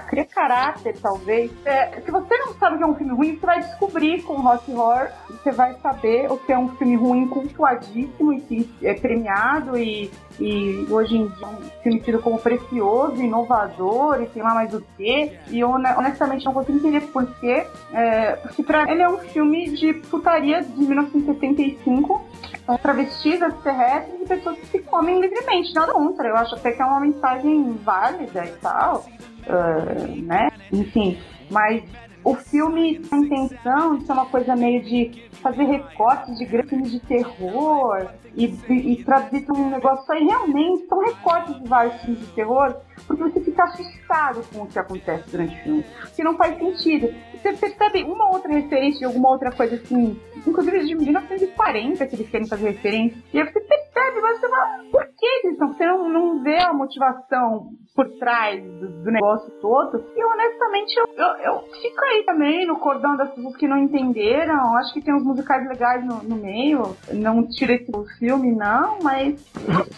cria 0.09 0.25
caráter, 0.25 0.97
talvez. 1.01 1.51
É, 1.65 2.01
se 2.01 2.11
você 2.11 2.37
não 2.39 2.55
sabe 2.55 2.79
que 2.79 2.85
é 2.85 2.87
um 2.87 2.95
filme 2.95 3.15
ruim, 3.15 3.37
você 3.37 3.47
vai 3.47 3.61
descobrir 3.61 4.23
com 4.23 4.41
Rock 4.41 4.71
Horror, 4.73 5.09
você 5.29 5.51
vai 5.51 5.75
saber 5.81 6.31
o 6.31 6.37
que 6.37 6.53
é 6.53 6.59
um 6.59 6.69
filme 6.77 6.97
ruim 6.97 7.29
cultuadíssimo 7.29 8.33
e 8.33 8.41
que 8.41 8.71
é 8.83 8.95
premiado 8.95 9.77
e 9.77 10.11
e 10.41 10.87
hoje 10.91 11.17
em 11.17 11.29
dia 11.29 11.47
um 11.47 11.57
filme 11.83 12.01
tido 12.01 12.19
como 12.21 12.39
precioso, 12.39 13.23
inovador 13.23 14.23
e 14.23 14.29
sei 14.31 14.43
lá 14.43 14.55
mais 14.55 14.73
o 14.75 14.83
que. 14.97 15.33
E 15.51 15.61
eu 15.61 15.71
hone- 15.71 15.95
honestamente 15.97 16.45
não 16.45 16.53
consigo 16.53 16.79
entender 16.79 17.03
por 17.13 17.27
quê. 17.41 17.67
É, 17.93 18.33
porque 18.37 18.63
pra 18.63 18.91
ele 18.91 19.03
é 19.03 19.09
um 19.09 19.19
filme 19.19 19.71
de 19.71 19.95
putaria 19.95 20.63
de 20.63 20.81
1975. 20.81 22.25
com 22.67 22.79
Travestidas 22.79 23.53
terrestres 23.63 24.23
e 24.23 24.25
pessoas 24.27 24.59
que 24.59 24.67
se 24.69 24.79
comem 24.81 25.21
livremente, 25.21 25.75
nada 25.75 25.93
contra. 25.93 26.29
Eu 26.29 26.37
acho 26.37 26.55
até 26.55 26.73
que 26.73 26.81
é 26.81 26.85
uma 26.85 27.01
mensagem 27.01 27.73
válida 27.85 28.45
e 28.45 28.53
tal, 28.61 29.05
ah, 29.49 29.85
né? 30.23 30.49
Enfim, 30.73 31.19
mas 31.51 31.83
o 32.25 32.35
filme 32.35 33.03
a 33.11 33.17
intenção 33.19 33.99
de 33.99 34.07
ser 34.07 34.13
uma 34.13 34.27
coisa 34.27 34.57
meio 34.57 34.83
de 34.83 35.29
fazer 35.43 35.65
recortes 35.65 36.39
de 36.39 36.47
grandes 36.47 36.71
filmes 36.71 36.91
de 36.91 37.01
terror 37.01 38.09
e, 38.35 38.47
e, 38.47 38.93
e 38.93 39.05
traduzir 39.05 39.47
um 39.53 39.69
negócio 39.69 40.11
aí. 40.11 40.25
Realmente 40.25 40.87
são 40.87 40.99
recortes 41.01 41.61
de 41.61 41.69
vários 41.69 42.01
filmes 42.01 42.21
de 42.21 42.33
terror, 42.33 42.77
porque 43.07 43.23
você 43.23 43.41
fica 43.41 43.65
assustado 43.65 44.43
com 44.51 44.63
o 44.63 44.67
que 44.67 44.79
acontece 44.79 45.31
durante 45.31 45.55
o 45.55 45.63
filme. 45.63 45.85
Que 46.17 46.25
não 46.25 46.35
faz 46.37 46.57
sentido. 46.57 47.15
Você 47.35 47.53
percebe 47.53 48.03
uma 48.05 48.31
outra 48.31 48.53
referência 48.53 49.01
de 49.01 49.05
alguma 49.05 49.29
outra 49.31 49.53
coisa 49.53 49.75
assim, 49.75 50.19
inclusive 50.47 50.87
de 50.87 50.95
1940 50.95 52.07
que 52.07 52.17
eles 52.17 52.31
querem 52.31 52.49
fazer 52.49 52.71
referência. 52.71 53.23
E 53.35 53.39
aí 53.39 53.45
você 53.45 53.61
percebe, 53.61 54.21
mas 54.23 54.41
você 54.41 54.49
fala, 54.49 54.85
por 54.91 55.05
que 55.05 55.27
eles 55.27 55.53
estão? 55.53 55.75
Você 55.75 55.87
não, 55.87 56.09
não 56.09 56.43
vê 56.43 56.59
a 56.59 56.73
motivação 56.73 57.69
por 57.95 58.11
trás 58.19 58.61
do, 58.63 58.89
do 58.89 59.11
negócio 59.11 59.51
todo. 59.61 60.05
E 60.17 60.25
honestamente, 60.25 60.95
eu, 60.99 61.07
eu, 61.17 61.37
eu 61.45 61.61
fico 61.81 62.05
aí 62.05 62.25
também 62.25 62.67
no 62.67 62.79
cordão 62.79 63.17
das 63.17 63.31
pessoas 63.31 63.57
que 63.57 63.69
não 63.69 63.79
entenderam. 63.79 64.77
Acho 64.77 64.93
que 64.93 65.01
tem 65.01 65.15
uns 65.15 65.23
musicais 65.23 65.67
legais 65.69 66.05
no, 66.05 66.23
no 66.23 66.37
meio. 66.37 66.97
Não 67.13 67.47
tira 67.47 67.75
esse 67.75 67.93
filme, 68.19 68.51
não, 68.51 68.99
mas 69.01 69.45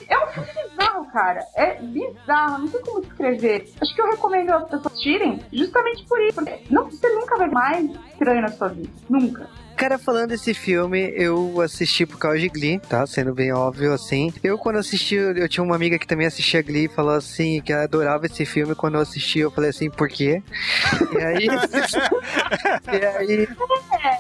é 0.09 0.19
um 0.19 0.27
filme 0.29 0.69
bizarro, 0.69 1.07
cara. 1.11 1.41
É 1.55 1.81
bizarro, 1.81 2.59
não 2.59 2.69
sei 2.69 2.81
como 2.83 3.01
descrever. 3.01 3.65
Acho 3.81 3.95
que 3.95 4.01
eu 4.01 4.11
recomendo 4.11 4.51
as 4.51 4.69
pessoas 4.69 5.01
tirem 5.01 5.41
justamente 5.51 6.05
por 6.07 6.21
isso. 6.21 6.35
Porque 6.35 6.61
não, 6.71 6.91
você 6.91 7.09
nunca 7.15 7.39
vai 7.39 7.49
mais 7.49 7.91
estranho 8.13 8.43
na 8.43 8.49
sua 8.49 8.69
vida. 8.69 8.91
Nunca. 9.09 9.49
Cara, 9.77 9.99
falando 9.99 10.29
desse 10.31 10.55
filme, 10.55 11.13
eu 11.15 11.61
assisti 11.61 12.07
por 12.07 12.19
causa 12.19 12.39
de 12.39 12.49
Glee, 12.49 12.79
tá? 12.79 13.07
Sendo 13.07 13.35
bem 13.35 13.53
óbvio, 13.53 13.93
assim. 13.93 14.33
Eu, 14.43 14.57
quando 14.57 14.77
assisti, 14.79 15.17
eu 15.17 15.49
tinha 15.49 15.63
uma 15.63 15.77
amiga 15.77 15.99
que 15.99 16.07
também 16.07 16.27
assistia 16.27 16.63
Glee 16.63 16.87
e 16.87 16.89
falou 16.89 17.13
assim, 17.13 17.61
que 17.61 17.73
ela 17.73 17.85
adorava 17.85 18.25
esse 18.25 18.47
filme. 18.47 18.75
Quando 18.75 18.95
eu 18.95 19.03
assisti, 19.03 19.41
eu 19.41 19.51
falei 19.51 19.71
assim, 19.71 19.91
por 19.91 20.09
quê? 20.09 20.43
E 21.13 21.19
aí... 21.23 21.47
e 22.91 23.05
aí... 23.05 23.49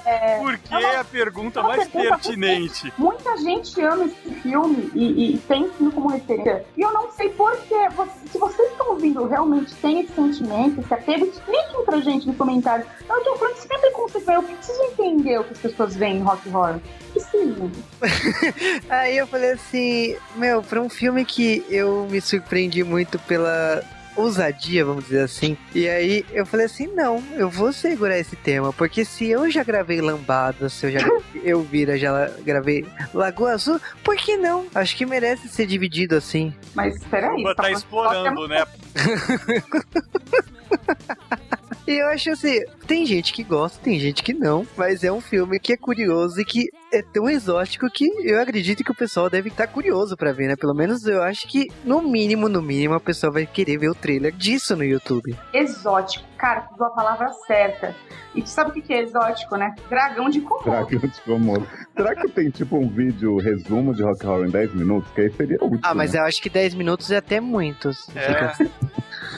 É, 0.05 0.39
Por 0.39 0.57
que 0.59 0.75
é 0.75 0.97
a 0.99 1.05
pergunta 1.05 1.63
mais 1.63 1.89
pergunta 1.89 2.17
pertinente? 2.17 2.93
Muita 2.97 3.37
gente 3.39 3.81
ama 3.81 4.05
esse 4.05 4.35
filme 4.41 4.91
e, 4.95 5.35
e 5.35 5.39
tem 5.39 5.69
filme 5.71 5.93
como 5.93 6.09
referência. 6.09 6.65
E 6.77 6.81
eu 6.81 6.93
não 6.93 7.11
sei 7.13 7.31
porquê. 7.31 7.89
Se 8.31 8.39
vocês 8.39 8.71
estão 8.71 8.91
ouvindo, 8.91 9.27
realmente 9.27 9.75
tem 9.77 10.01
esse 10.01 10.13
sentimento, 10.13 10.81
esse 10.81 10.95
apego, 10.95 11.27
expliquem 11.27 11.85
pra 11.85 12.01
gente 12.01 12.27
no 12.27 12.35
comentário. 12.35 12.87
Eu 13.09 13.25
tô 13.25 13.37
falando 13.37 13.57
sem 13.57 13.81
preconceito, 13.81 14.31
eu 14.31 14.43
preciso 14.43 14.83
entender 14.83 15.39
o 15.41 15.45
que 15.47 15.53
as 15.53 15.59
pessoas 15.59 15.97
veem 15.97 16.19
em 16.19 16.23
rock 16.23 16.49
horror. 16.49 16.81
Preciso. 17.13 17.71
Aí 18.89 19.17
eu 19.17 19.27
falei 19.27 19.53
assim, 19.53 20.17
meu, 20.37 20.63
pra 20.63 20.81
um 20.81 20.89
filme 20.89 21.25
que 21.25 21.65
eu 21.71 22.07
me 22.11 22.21
surpreendi 22.21 22.83
muito 22.85 23.19
pela 23.21 23.83
ousadia, 24.17 24.85
vamos 24.85 25.05
dizer 25.05 25.21
assim. 25.21 25.57
E 25.75 25.87
aí 25.89 26.25
eu 26.33 26.47
falei 26.47 26.67
assim, 26.67 26.87
não, 26.89 27.23
eu 27.35 27.51
vou 27.51 27.73
segurar 27.73 28.19
esse 28.19 28.35
tema, 28.35 28.73
porque 28.73 29.05
se 29.05 29.27
eu 29.27 29.51
já 29.51 29.63
gravei 29.63 30.01
Lambada, 30.01 30.69
se 30.69 30.87
eu 30.87 30.93
já 30.93 31.07
eu 31.45 31.63
vira 31.63 31.99
já 31.99 32.31
gravei 32.43 32.87
Lagoa 33.13 33.53
Azul, 33.53 33.81
por 34.03 34.17
que 34.17 34.37
não? 34.37 34.67
Acho 34.75 34.97
que 34.97 35.05
merece 35.05 35.49
ser 35.49 35.67
dividido 35.67 36.17
assim. 36.17 36.53
Mas 36.75 36.99
peraí. 37.05 37.37
Cuba 37.37 37.55
tá 37.55 37.71
explorando, 37.71 38.49
né? 38.49 38.65
E 41.87 42.01
eu 42.01 42.09
acho 42.09 42.31
assim, 42.31 42.65
tem 42.85 43.07
gente 43.07 43.33
que 43.33 43.45
gosta, 43.45 43.79
tem 43.81 44.01
gente 44.01 44.21
que 44.21 44.35
não, 44.35 44.67
mas 44.77 45.05
é 45.05 45.13
um 45.13 45.21
filme 45.21 45.61
que 45.61 45.73
é 45.73 45.77
curioso 45.77 46.41
e 46.41 46.45
que 46.45 46.69
é 46.93 47.03
tão 47.03 47.29
exótico 47.29 47.89
que 47.91 48.07
eu 48.25 48.41
acredito 48.41 48.85
que 48.85 48.91
o 48.91 48.95
pessoal 48.95 49.29
deve 49.29 49.49
estar 49.49 49.67
curioso 49.67 50.17
pra 50.17 50.33
ver, 50.33 50.49
né? 50.49 50.57
Pelo 50.57 50.75
menos 50.75 51.07
eu 51.07 51.23
acho 51.23 51.47
que, 51.49 51.69
no 51.85 52.03
mínimo, 52.03 52.49
no 52.49 52.63
mínimo, 52.63 52.95
a 52.95 53.01
pessoa 53.01 53.33
vai 53.33 53.47
querer 53.47 53.79
ver 53.79 53.91
o 53.91 53.95
trailer 53.95 54.33
disso 54.33 54.77
no 54.77 54.85
YouTube. 54.85 55.37
Exótico. 55.53 56.25
Cara, 56.39 56.69
usou 56.73 56.87
a 56.87 56.91
palavra 56.91 57.33
certa. 57.47 57.95
E 58.35 58.43
tu 58.43 58.49
sabe 58.49 58.71
o 58.71 58.73
que 58.75 58.83
que 58.83 58.93
é 58.93 59.03
exótico, 59.03 59.57
né? 59.57 59.75
Dragão 59.89 60.29
de 60.29 60.43
Komodo. 60.43 60.71
Dragão 60.71 61.01
de 61.01 61.21
Komodo. 61.23 61.67
Será 61.97 62.15
que 62.15 62.29
tem 62.29 62.51
tipo 62.51 62.77
um 62.77 62.89
vídeo 62.89 63.39
resumo 63.39 63.95
de 63.95 64.03
Rock 64.03 64.27
Horror 64.27 64.47
em 64.47 64.51
10 64.51 64.75
minutos? 64.75 65.11
Que 65.13 65.23
aí 65.23 65.33
seria 65.33 65.57
útil. 65.57 65.81
Ah, 65.83 65.95
mas 65.95 66.13
né? 66.13 66.21
eu 66.21 66.25
acho 66.25 66.43
que 66.43 66.51
10 66.51 66.75
minutos 66.75 67.11
é 67.11 67.17
até 67.17 67.41
muitos. 67.41 68.07
É. 68.15 68.53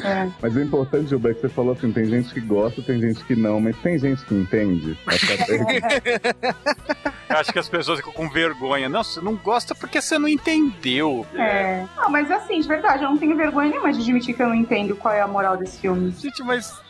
É. 0.04 0.28
Mas 0.42 0.54
o 0.54 0.60
importante, 0.60 1.08
Gilberto, 1.08 1.40
que 1.40 1.48
você 1.48 1.54
falou 1.54 1.72
assim: 1.72 1.92
tem 1.92 2.04
gente 2.04 2.34
que 2.34 2.40
gosta, 2.40 2.82
tem 2.82 3.00
gente 3.00 3.24
que 3.24 3.36
não, 3.36 3.60
mas 3.60 3.76
tem 3.78 3.98
gente 3.98 4.24
que 4.24 4.34
entende. 4.34 4.98
É. 7.28 7.34
Eu 7.34 7.38
acho 7.38 7.52
que 7.52 7.58
as 7.58 7.68
pessoas 7.68 7.98
ficam 7.98 8.12
com 8.12 8.28
vergonha. 8.28 8.88
Não, 8.88 9.04
você 9.04 9.20
não 9.20 9.34
gosta 9.34 9.74
porque 9.74 10.00
você 10.00 10.18
não 10.18 10.28
entendeu. 10.28 11.26
É. 11.34 11.84
Não, 11.96 12.10
mas 12.10 12.30
assim, 12.30 12.60
de 12.60 12.68
verdade, 12.68 13.02
eu 13.04 13.10
não 13.10 13.18
tenho 13.18 13.36
vergonha 13.36 13.70
nenhuma 13.70 13.92
de 13.92 14.00
admitir 14.00 14.34
que 14.34 14.42
eu 14.42 14.48
não 14.48 14.54
entendo 14.54 14.96
qual 14.96 15.12
é 15.14 15.20
a 15.20 15.26
moral 15.26 15.56
desse 15.56 15.78
filme. 15.78 16.10
Gente, 16.18 16.42
mas 16.42 16.80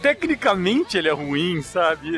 tecnicamente 0.00 0.96
ele 0.98 1.08
é 1.08 1.12
ruim, 1.12 1.62
sabe? 1.62 2.10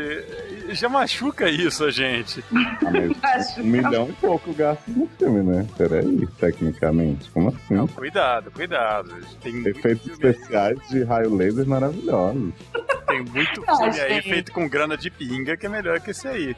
Já 0.71 0.89
machuca 0.89 1.49
isso 1.49 1.85
a 1.85 1.91
gente. 1.91 2.45
Ah, 2.55 2.91
mas 3.23 3.57
um 3.59 3.63
milhão 3.65 4.09
e 4.09 4.13
pouco 4.15 4.53
gasto 4.53 4.83
no 4.89 5.09
filme, 5.19 5.43
né? 5.43 5.67
Peraí, 5.77 6.27
tecnicamente. 6.39 7.31
Como 7.31 7.49
assim? 7.49 7.75
Não, 7.75 7.87
cuidado, 7.87 8.51
cuidado. 8.51 9.15
Tem 9.43 9.67
Efeitos 9.67 10.07
especiais 10.11 10.79
de 10.89 11.03
raio 11.05 11.35
laser 11.35 11.67
maravilhosos. 11.67 12.53
tem 13.07 13.23
muito 13.25 13.65
Ah, 13.67 13.77
filme 13.77 14.01
aí 14.01 14.23
feito 14.23 14.53
com 14.53 14.69
grana 14.69 14.97
de 14.97 15.11
pinga 15.11 15.57
que 15.57 15.67
é 15.67 15.69
melhor 15.69 16.01
que 16.01 16.11
esse 16.11 16.29
aí. 16.29 16.55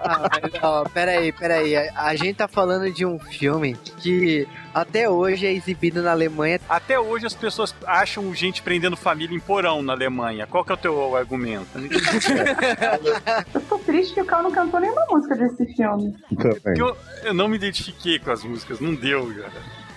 Ah, 0.00 0.28
mas, 0.30 0.52
ó, 0.62 0.84
peraí, 0.84 1.30
peraí. 1.32 1.76
A, 1.76 1.92
a 2.08 2.16
gente 2.16 2.36
tá 2.36 2.48
falando 2.48 2.92
de 2.92 3.06
um 3.06 3.18
filme 3.18 3.76
que 3.98 4.46
até 4.74 5.08
hoje 5.08 5.46
é 5.46 5.52
exibido 5.52 6.02
na 6.02 6.10
Alemanha. 6.10 6.60
Até 6.68 6.98
hoje 6.98 7.26
as 7.26 7.34
pessoas 7.34 7.74
acham 7.86 8.34
gente 8.34 8.62
prendendo 8.62 8.96
família 8.96 9.36
em 9.36 9.40
porão 9.40 9.80
na 9.82 9.92
Alemanha. 9.92 10.33
Qual 10.46 10.64
que 10.64 10.72
é 10.72 10.74
o 10.74 10.78
teu 10.78 11.16
argumento? 11.16 11.78
Eu 13.54 13.60
tô 13.62 13.78
triste 13.78 14.14
que 14.14 14.20
o 14.20 14.24
Cal 14.24 14.42
não 14.42 14.50
cantou 14.50 14.80
nenhuma 14.80 15.04
música 15.08 15.36
desse 15.36 15.66
filme. 15.74 16.14
Também. 16.36 16.78
Eu, 16.78 16.96
eu 17.24 17.34
não 17.34 17.48
me 17.48 17.56
identifiquei 17.56 18.18
com 18.18 18.30
as 18.30 18.44
músicas, 18.44 18.80
não 18.80 18.94
deu, 18.94 19.26
cara. 19.34 19.52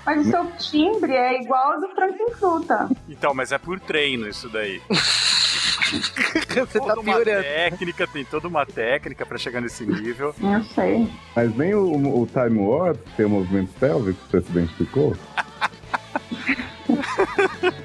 Mas 0.05 0.26
o 0.26 0.30
seu 0.30 0.45
timbre 0.57 1.14
é 1.14 1.41
igual 1.41 1.73
ao 1.73 1.81
do 1.81 1.89
Frankenfruta. 1.89 2.89
Então, 3.09 3.34
mas 3.34 3.51
é 3.51 3.57
por 3.57 3.80
treino 3.80 4.27
isso 4.27 4.47
daí. 4.49 4.81
Você 5.88 6.80
toda 6.80 6.95
tá 6.95 6.99
uma 6.99 7.15
piorando. 7.15 7.43
técnica, 7.43 8.07
tem 8.07 8.26
toda 8.26 8.47
uma 8.47 8.65
técnica 8.65 9.26
pra 9.26 9.38
chegar 9.38 9.61
nesse 9.61 9.85
nível. 9.85 10.35
Eu 10.41 10.64
sei. 10.64 11.09
Mas 11.35 11.55
nem 11.55 11.73
o, 11.73 12.22
o 12.22 12.27
Time 12.27 12.59
Warp 12.59 12.97
tem 13.15 13.26
o 13.26 13.30
movimento 13.30 13.72
pélvico 13.80 14.19
que 14.26 14.31
você 14.31 14.41
se 14.41 14.51
identificou. 14.51 15.15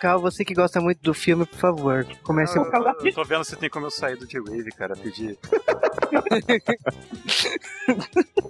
Cal, 0.00 0.18
você 0.18 0.44
que 0.46 0.54
gosta 0.54 0.80
muito 0.80 1.02
do 1.02 1.12
filme, 1.12 1.44
por 1.44 1.58
favor, 1.58 2.06
comece 2.22 2.58
a... 2.58 2.62
Eu, 2.62 2.70
eu 3.04 3.12
tô 3.12 3.22
vendo 3.22 3.44
se 3.44 3.54
tem 3.54 3.68
como 3.68 3.84
eu 3.84 3.90
sair 3.90 4.16
do 4.16 4.26
J-Wave, 4.26 4.70
cara, 4.72 4.96
pedir. 4.96 5.38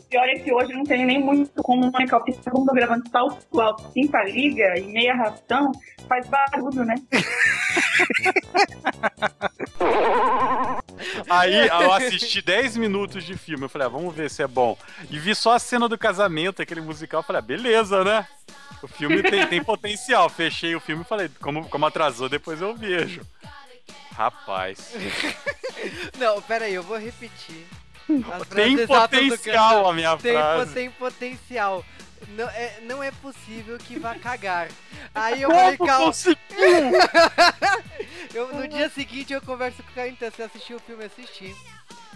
Pior 0.09 0.29
é 0.29 0.39
que 0.39 0.53
hoje 0.53 0.73
não 0.73 0.85
tem 0.85 1.05
nem 1.05 1.21
muito 1.21 1.61
como 1.63 1.91
marcar 1.91 2.19
o 2.19 2.25
pista 2.25 2.53
como 2.53 2.67
tô 2.67 2.73
gravando 2.73 3.03
tal 3.11 3.37
qual, 3.51 3.77
cinta 3.93 4.23
liga 4.23 4.79
e 4.79 4.85
meia 4.93 5.13
arrastão, 5.13 5.73
faz 6.09 6.29
barulho, 6.29 6.85
né? 6.85 6.95
Aí 11.29 11.67
eu 11.69 11.93
assisti 11.93 12.41
10 12.43 12.77
minutos 12.77 13.25
de 13.25 13.37
filme. 13.37 13.65
Eu 13.65 13.69
falei, 13.69 13.87
ah, 13.87 13.91
vamos 13.91 14.15
ver 14.15 14.31
se 14.31 14.43
é 14.43 14.47
bom. 14.47 14.77
E 15.11 15.19
vi 15.19 15.35
só 15.35 15.55
a 15.55 15.59
cena 15.59 15.89
do 15.89 15.99
casamento, 15.99 16.63
aquele 16.63 16.81
musical. 16.81 17.21
Eu 17.21 17.25
falei, 17.25 17.39
ah, 17.39 17.43
beleza, 17.43 18.05
né? 18.05 18.27
O 18.83 18.89
filme 18.89 19.23
tem, 19.23 19.47
tem 19.47 19.63
potencial. 19.63 20.29
Fechei 20.29 20.75
o 20.75 20.81
filme 20.81 21.03
e 21.03 21.07
falei, 21.07 21.31
como, 21.41 21.69
como 21.69 21.87
atrasou, 21.87 22.29
depois 22.29 22.61
eu 22.61 22.75
vejo. 22.75 23.23
Rapaz. 24.13 24.93
Não, 26.19 26.41
pera 26.43 26.67
aí, 26.67 26.75
eu 26.75 26.83
vou 26.83 26.99
repetir. 26.99 27.67
As 28.33 28.49
Tem 28.49 28.87
potencial 28.87 29.89
a 29.89 29.93
minha 29.93 30.17
tem, 30.17 30.33
frase. 30.33 30.75
Tem 30.75 30.91
potencial. 30.91 31.85
Não 32.29 32.49
é, 32.49 32.81
não 32.83 33.03
é 33.03 33.11
possível 33.11 33.79
que 33.79 33.99
vá 33.99 34.15
cagar. 34.15 34.69
Aí 35.15 35.43
eu 35.43 35.51
falei, 35.51 35.79
calma. 35.79 36.13
Eu, 38.33 38.55
no 38.55 38.69
dia 38.69 38.89
seguinte 38.89 39.33
eu 39.33 39.43
converso 39.43 39.83
com 39.83 39.91
o 39.91 39.95
cara, 39.95 40.09
então 40.09 40.31
você 40.31 40.43
assistiu 40.43 40.77
o 40.77 40.81
filme, 40.81 41.05
assisti. 41.05 41.53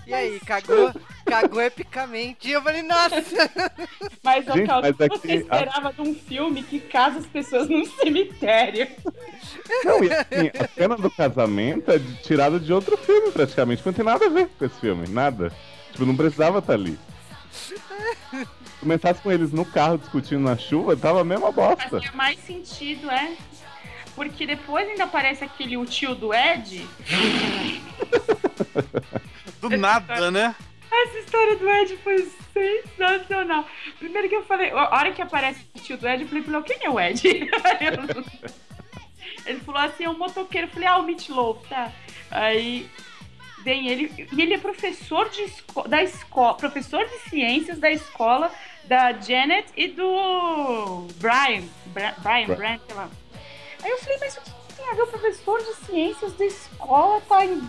E 0.07 0.13
aí, 0.15 0.39
cagou? 0.41 0.93
Cagou 1.25 1.61
epicamente. 1.63 2.49
E 2.49 2.53
eu 2.53 2.63
falei, 2.63 2.83
nossa! 2.83 3.17
Mas, 4.23 4.45
Gente, 4.45 4.67
Cal, 4.67 4.81
o 4.81 4.83
mas 4.83 4.97
que 4.97 5.03
é 5.05 5.09
você 5.09 5.35
esperava 5.37 5.93
de 5.93 6.01
um 6.03 6.15
filme 6.15 6.63
que 6.63 6.79
casa 6.81 7.19
as 7.21 7.27
pessoas 7.27 7.69
num 7.69 7.85
cemitério? 7.87 8.87
Não, 9.85 10.05
e 10.05 10.13
assim, 10.13 10.51
a 10.59 10.69
cena 10.69 10.97
do 10.97 11.11
casamento 11.11 11.91
é 11.91 11.99
de- 11.99 12.23
tirada 12.23 12.61
de 12.61 12.73
outro 12.73 12.97
filme, 12.99 13.31
praticamente. 13.33 13.83
Não 13.85 13.93
tem 13.93 14.05
nada 14.05 14.27
a 14.27 14.29
ver 14.29 14.49
com 14.59 14.65
esse 14.65 14.79
filme, 14.81 15.09
nada. 15.09 15.51
Tipo, 15.93 16.05
não 16.05 16.17
precisava 16.17 16.59
estar 16.59 16.75
ali. 16.75 16.99
Se 17.51 17.75
começasse 18.81 19.21
com 19.23 19.33
eles 19.33 19.53
no 19.53 19.65
carro 19.65 19.97
discutindo 19.97 20.41
na 20.43 20.59
chuva, 20.59 20.95
tava 20.97 21.23
a 21.23 21.25
mesma 21.25 21.51
bosta. 21.51 21.89
Fazia 21.89 22.13
mais 22.13 22.39
sentido, 22.41 23.11
é. 23.11 23.33
Porque 24.15 24.47
depois 24.47 24.87
ainda 24.89 25.05
aparece 25.05 25.43
aquele 25.43 25.77
o 25.77 25.85
tio 25.87 26.15
do 26.15 26.33
Ed. 26.35 26.87
Do 29.69 29.77
nada, 29.77 30.31
né? 30.31 30.55
Essa 30.91 31.19
história 31.19 31.57
do 31.57 31.69
Ed 31.69 31.97
foi 31.99 32.31
sensacional. 32.53 33.67
Primeiro 33.99 34.29
que 34.29 34.37
eu 34.37 34.45
falei, 34.45 34.71
a 34.71 34.95
hora 34.95 35.13
que 35.13 35.21
aparece 35.23 35.67
o 35.75 35.79
tio 35.81 35.97
do 35.99 36.09
Ed, 36.09 36.23
eu 36.23 36.29
falei, 36.29 36.43
pra 36.45 36.55
ele, 36.59 36.63
quem 36.65 36.87
é 36.87 36.91
o 36.91 37.01
Ed? 37.01 37.27
ele 39.47 39.61
falou 39.61 39.81
assim, 39.81 40.05
é 40.05 40.11
um 40.11 40.17
motoqueiro. 40.19 40.67
Eu 40.69 40.71
falei, 40.71 40.89
ah, 40.89 40.99
o 40.99 41.03
Meat 41.03 41.29
Loaf, 41.31 41.67
tá. 41.69 41.91
Aí 42.31 42.89
vem 43.65 43.89
ele, 43.89 44.29
e 44.33 44.43
ele 44.43 44.55
é 44.55 44.59
professor 44.59 45.29
de 45.31 45.43
esco 45.43 45.89
da 45.89 46.03
escola, 46.03 46.55
professor 46.55 47.05
de 47.07 47.31
ciências 47.31 47.79
da 47.79 47.91
escola 47.91 48.53
da 48.85 49.13
Janet 49.13 49.69
e 49.77 49.89
do 49.89 51.07
Brian. 51.17 51.65
Bra 51.87 52.15
Brian, 52.19 52.47
Bra- 52.47 52.57
Brian, 52.57 52.81
sei 52.87 52.95
lá. 52.95 53.09
Aí 53.83 53.91
eu 53.91 53.99
falei, 53.99 54.19
mas 54.21 54.37
o 54.37 54.41
que 54.43 54.75
tem 54.77 54.91
a 54.91 54.95
ver 54.95 55.03
o 55.03 55.07
professor 55.07 55.59
de 55.63 55.75
ciências 55.87 56.33
da 56.35 56.45
escola 56.45 57.21
tá 57.23 57.45
em 57.45 57.61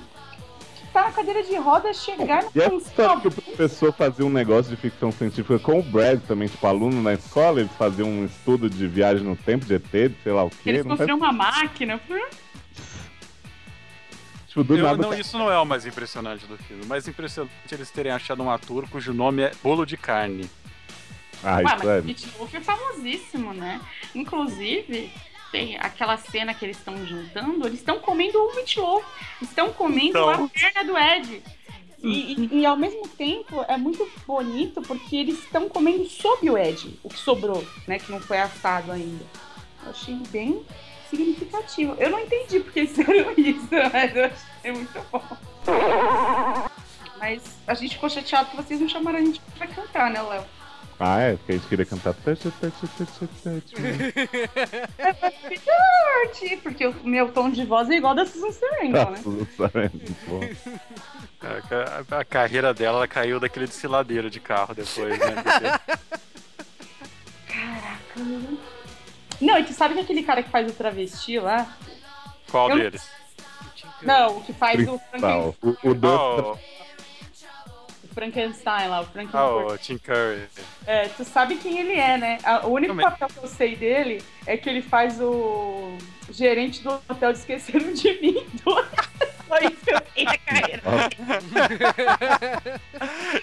tá 0.96 1.04
na 1.04 1.12
cadeira 1.12 1.44
de 1.44 1.56
roda 1.58 1.94
chegar 1.94 2.44
no 2.44 2.52
E 2.56 2.62
essa 2.62 2.74
história 2.76 3.20
que 3.20 3.28
o 3.28 3.32
professor 3.32 3.92
fazia 3.94 4.26
um 4.26 4.30
negócio 4.30 4.74
de 4.74 4.78
ficção 4.82 5.12
científica 5.12 5.60
com 5.60 5.80
o 5.80 5.84
Brad 5.84 6.22
também, 6.22 6.48
tipo, 6.48 6.66
aluno 6.66 7.02
na 7.02 7.14
escola, 7.14 7.60
eles 7.60 7.72
faziam 7.74 8.08
um 8.08 8.24
estudo 8.26 8.70
de 8.70 8.88
viagem 8.88 9.26
no 9.26 9.36
tempo, 9.36 9.66
de 9.66 9.74
ET, 9.76 9.84
de 9.92 10.16
sei 10.24 10.32
lá 10.32 10.46
o 10.46 10.50
quê. 10.50 10.70
Eles 10.70 10.86
não 10.86 10.96
faz- 10.96 11.10
uma 11.10 11.34
máquina. 11.34 12.00
Tipo, 14.48 14.64
do 14.64 14.78
Eu- 14.78 14.86
nada. 14.86 15.02
não, 15.02 15.14
isso 15.14 15.38
não 15.38 15.52
é 15.52 15.60
o 15.60 15.66
mais 15.66 15.86
impressionante 15.86 16.46
do 16.46 16.58
filme. 16.58 16.84
O 16.84 16.88
mais 16.88 17.06
impressionante 17.10 17.52
é 17.72 17.76
eles 17.76 17.92
terem 17.92 18.14
achado 18.14 18.42
um 18.42 18.50
ator 18.50 18.88
cujo 18.90 19.14
nome 19.14 19.42
é 19.42 19.52
Bolo 19.62 19.86
de 19.86 19.98
Carne. 19.98 20.50
Ah, 21.44 21.58
Ué, 21.58 21.64
isso 21.64 21.76
mas 21.76 21.84
é. 21.86 22.40
Loaf 22.40 22.56
é 22.56 22.62
famosíssimo, 22.62 23.54
né? 23.54 23.82
Inclusive, 24.16 25.12
tem 25.56 25.77
aquela 25.80 26.18
cena 26.18 26.53
que 26.53 26.65
eles 26.65 26.77
estão 26.77 26.98
juntando, 27.06 27.65
eles 27.65 27.80
estão 27.80 27.98
comendo 27.99 28.38
o 28.38 28.56
Meat 28.56 28.76
Loaf. 28.77 29.06
Estão 29.41 29.72
comendo 29.72 30.10
Então. 30.19 30.45
a 30.45 30.49
perna 30.49 30.84
do 30.84 30.98
Ed. 30.98 31.41
E, 32.03 32.34
e- 32.34 32.49
e, 32.60 32.65
ao 32.65 32.76
mesmo 32.76 33.07
tempo 33.07 33.64
é 33.68 33.77
muito 33.77 34.07
bonito 34.27 34.82
porque 34.82 35.15
eles 35.15 35.40
estão 35.40 35.69
comendo 35.69 36.06
sob 36.10 36.49
o 36.49 36.57
Ed, 36.57 36.99
o 37.03 37.10
que 37.10 37.18
sobrou, 37.18 37.65
né? 37.88 37.98
Que 37.98 38.11
não 38.11 38.19
foi 38.19 38.38
assado 38.38 38.91
ainda. 38.91 39.23
Eu 39.84 39.91
achei 39.91 40.15
bem 40.30 40.64
significativo. 41.10 41.95
Eu 41.98 42.10
não 42.10 42.19
entendi 42.19 42.60
porque 42.60 42.80
eles 42.82 42.91
fizeram 42.91 43.32
isso, 43.38 43.69
mas 43.94 44.15
eu 44.15 44.26
achei 44.26 44.72
muito 44.73 45.06
bom. 45.11 45.23
Mas 47.18 47.41
a 47.65 47.73
gente 47.73 47.95
ficou 47.95 48.10
chateado 48.10 48.49
que 48.49 48.57
vocês 48.57 48.80
não 48.80 48.90
chamaram 48.90 49.19
a 49.19 49.22
gente 49.22 49.40
pra 49.57 49.65
cantar, 49.68 50.11
né, 50.11 50.22
Léo? 50.22 50.44
Ah, 51.00 51.20
é, 51.20 51.36
porque 51.36 51.52
a 51.52 51.56
gente 51.56 51.68
queria 51.68 51.86
cantar 51.86 52.14
touch, 52.14 52.42
touch, 52.52 52.74
touch, 52.98 53.30
touch, 53.44 53.76
Curti, 56.26 56.58
porque 56.58 56.88
o 56.88 56.96
meu 57.04 57.32
tom 57.32 57.50
de 57.50 57.66
voz 57.66 57.90
é 57.90 57.96
igual 57.96 58.16
da 58.16 58.26
Susan 58.26 58.52
Sarandon, 58.52 59.10
né? 59.12 59.22
touch. 59.58 60.58
A, 61.42 62.16
a- 62.16 62.20
a 62.22 62.26
carreira 62.26 62.74
dela 62.74 63.00
ela 63.00 63.08
caiu 63.08 63.40
daquele 63.40 63.68
desfiladeiro 63.68 64.30
de 64.30 64.40
carro 64.40 64.74
depois, 64.74 65.20
né? 65.20 65.36
Caraca. 67.48 68.22
Não, 69.42 69.58
e 69.60 69.64
tu 69.66 69.74
sabe 69.74 69.96
que 69.96 70.00
aquele 70.00 70.24
cara 70.24 70.42
que 70.42 70.50
faz 70.50 70.70
o 70.70 70.74
travesti 70.74 71.40
lá? 71.40 71.68
Qual 72.50 72.70
Eu- 72.70 72.78
deles? 72.78 73.08
Não, 74.02 74.38
o 74.38 74.44
que 74.44 74.54
faz 74.54 74.88
o, 74.88 75.00
O, 75.62 75.70
o, 75.70 75.92
o 75.92 75.94
Frankenstein 78.16 78.88
lá, 78.88 79.02
o 79.02 79.04
ah, 79.04 79.06
Frankenstein. 79.06 79.66
o 79.66 79.78
Tim 79.78 79.98
Curry. 79.98 80.48
É, 80.88 81.10
tu 81.10 81.26
sabe 81.26 81.58
quem 81.58 81.78
ele 81.80 81.94
é, 81.94 82.18
né? 82.18 82.38
O 82.64 82.70
único 82.70 82.94
Também. 82.94 83.06
papel 83.06 83.28
que 83.28 83.38
eu 83.38 83.48
sei 83.48 83.76
dele 83.76 84.24
é 84.48 84.56
que 84.56 84.70
ele 84.70 84.82
faz 84.82 85.20
o 85.20 85.98
gerente 86.32 86.82
do 86.82 86.92
hotel 87.10 87.34
de 87.34 87.40
Esqueceram 87.40 87.92
de 87.92 88.22
Mim. 88.22 88.48
Só 88.64 88.82
isso 89.64 89.86
que 89.86 89.94
eu 89.94 90.02
sei 90.14 90.26
da 90.26 90.38
carreira. 90.38 90.82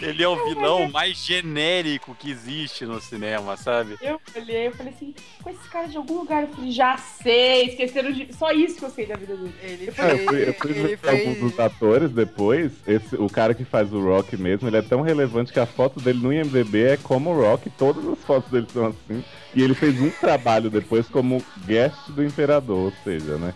Ele 0.01 0.23
é 0.23 0.29
o 0.29 0.45
vilão 0.47 0.91
mais 0.91 1.19
genérico 1.19 2.15
que 2.15 2.31
existe 2.31 2.85
no 2.85 3.01
cinema, 3.01 3.57
sabe? 3.57 3.97
Eu 4.01 4.21
olhei, 4.37 4.69
eu 4.69 4.73
falei 4.73 4.93
assim, 4.93 5.15
com 5.43 5.51
esse 5.51 5.69
cara 5.69 5.89
de 5.89 5.97
algum 5.97 6.19
lugar, 6.19 6.43
eu 6.43 6.49
falei, 6.49 6.71
já 6.71 6.97
sei, 6.97 7.67
esqueceram 7.67 8.13
de. 8.13 8.33
Só 8.35 8.53
isso 8.53 8.77
que 8.77 8.85
eu 8.85 8.91
sei 8.91 9.07
da 9.07 9.17
vida 9.17 9.37
dele. 9.37 9.55
Ele 9.63 9.93
É, 9.97 10.13
eu 10.13 10.19
fui, 10.27 10.49
eu 10.49 10.55
fui 10.55 10.71
Ele 10.71 10.97
ver 10.97 11.09
alguns 11.09 11.39
dos 11.39 11.61
atores 11.61 12.11
depois. 12.11 12.73
Esse, 12.87 13.17
o 13.17 13.29
cara 13.29 13.55
que 13.55 13.65
faz 13.65 13.93
o 13.93 14.01
Rock 14.01 14.37
mesmo, 14.37 14.69
ele 14.69 14.77
é 14.77 14.83
tão 14.83 15.03
relevante 15.03 15.53
que 15.53 15.61
a 15.61 15.67
foto 15.67 16.01
dele 16.01 16.21
no 16.21 16.33
IMDB 16.33 16.85
é 16.85 16.97
como 16.97 17.31
o 17.31 17.41
Rock, 17.41 17.71
todas 17.71 18.07
as 18.09 18.19
fotos 18.21 18.51
dele 18.51 18.67
são 18.73 18.87
assim. 18.87 19.25
E 19.55 19.63
ele 19.63 19.75
fez 19.75 20.01
um 20.01 20.11
trabalho 20.11 20.71
depois 20.71 21.07
como 21.09 21.43
guest 21.67 22.09
do 22.09 22.25
Imperador, 22.25 22.87
ou 22.87 22.93
seja, 23.05 23.37
né? 23.37 23.53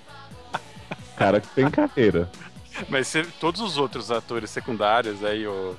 Cara 1.16 1.40
que 1.40 1.48
tem 1.48 1.70
carreira. 1.70 2.30
Mas 2.88 3.09
se- 3.09 3.24
todos 3.40 3.60
os 3.60 3.78
outros 3.78 4.10
atores 4.10 4.51
secundários 4.51 5.24
aí, 5.24 5.47
o, 5.47 5.74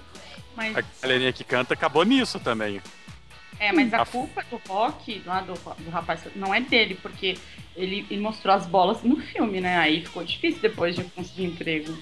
Mas, 0.55 0.76
a 0.76 0.84
galerinha 1.01 1.31
que 1.31 1.43
canta, 1.43 1.73
acabou 1.76 2.03
nisso 2.03 2.39
também. 2.39 2.81
é, 3.59 3.72
mas 3.72 3.93
a 3.93 4.01
A- 4.01 4.05
culpa 4.05 4.43
do 4.49 4.59
rock, 4.68 5.22
lá 5.26 5.41
do, 5.41 5.53
do 5.53 5.89
rapaz, 5.91 6.22
não 6.35 6.53
é 6.53 6.59
dele, 6.59 6.95
porque 7.01 7.38
ele, 7.76 8.05
ele 8.09 8.19
mostrou 8.19 8.53
as 8.55 8.65
bolas 8.65 9.03
no 9.03 9.18
filme, 9.18 9.61
né? 9.61 9.77
Aí 9.77 10.03
ficou 10.03 10.23
difícil 10.23 10.59
depois 10.61 10.95
de 10.95 11.03
conseguir 11.03 11.43
emprego. 11.45 11.95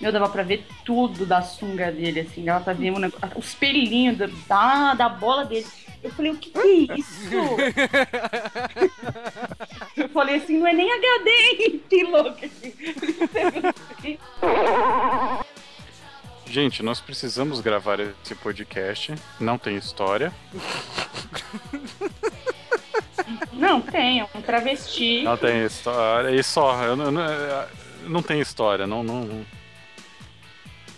Meu, 0.00 0.12
dava 0.12 0.28
pra 0.28 0.42
ver 0.42 0.66
tudo 0.84 1.24
da 1.24 1.40
sunga 1.42 1.90
dele, 1.90 2.20
assim, 2.20 2.44
dava 2.44 2.64
pra 2.64 2.72
ver 2.74 2.90
o 2.90 2.98
negócio, 2.98 3.30
os 3.36 3.54
pelinhos 3.54 4.18
da, 4.18 4.28
da, 4.46 4.94
da 4.94 5.08
bola 5.08 5.44
dele. 5.44 5.66
Eu 6.02 6.10
falei, 6.10 6.30
o 6.30 6.36
que, 6.36 6.50
que 6.50 6.58
é 6.58 6.98
isso? 6.98 7.30
Eu 9.96 10.08
falei 10.10 10.36
assim, 10.36 10.58
não 10.58 10.66
é 10.66 10.72
nem 10.72 10.92
HD, 10.92 11.30
hein? 11.30 11.82
Que 11.88 12.04
louco. 12.04 12.38
Gente, 16.44 16.82
nós 16.82 17.00
precisamos 17.00 17.60
gravar 17.60 17.98
esse 18.00 18.34
podcast. 18.34 19.14
Não 19.40 19.58
tem 19.58 19.76
história. 19.76 20.32
Não, 23.52 23.80
tem, 23.80 24.20
é 24.20 24.28
um 24.34 24.42
travesti. 24.42 25.22
Não 25.22 25.36
tem 25.36 25.64
história. 25.64 26.30
E 26.30 26.42
só. 26.42 26.84
Eu 26.84 26.94
não, 26.94 27.10
não, 27.10 27.24
não 28.06 28.22
tem 28.22 28.40
história. 28.40 28.86
Não. 28.86 29.02
não, 29.02 29.24
não. 29.24 29.46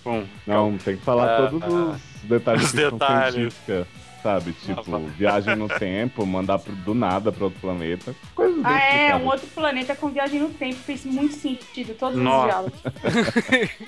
Bom, 0.08 0.24
Não, 0.46 0.78
tem 0.78 0.96
que 0.96 1.04
falar 1.04 1.44
Ah, 1.44 1.48
todos 1.50 1.74
os 1.74 2.00
detalhes 2.22 2.64
os 2.64 2.72
de 2.72 2.78
ficção 2.78 2.98
detalhes. 2.98 3.34
científica, 3.34 3.86
sabe? 4.22 4.52
Tipo, 4.52 4.98
viagem 5.08 5.54
no 5.54 5.68
tempo, 5.78 6.24
mandar 6.24 6.58
pro- 6.58 6.74
do 6.74 6.94
nada 6.94 7.30
pra 7.30 7.44
outro 7.44 7.60
planeta. 7.60 8.14
Coisas 8.34 8.56
bem 8.56 8.64
Ah, 8.64 8.80
é, 8.80 8.86
explicadas. 8.88 9.22
um 9.22 9.26
outro 9.26 9.46
planeta 9.48 9.94
com 9.96 10.08
viagem 10.08 10.40
no 10.40 10.48
tempo. 10.48 10.76
Fez 10.76 11.04
muito 11.04 11.34
sentido, 11.34 11.94
todos 11.94 12.18
Nossa. 12.18 12.40
os 12.40 12.46
diálogos. 12.46 12.80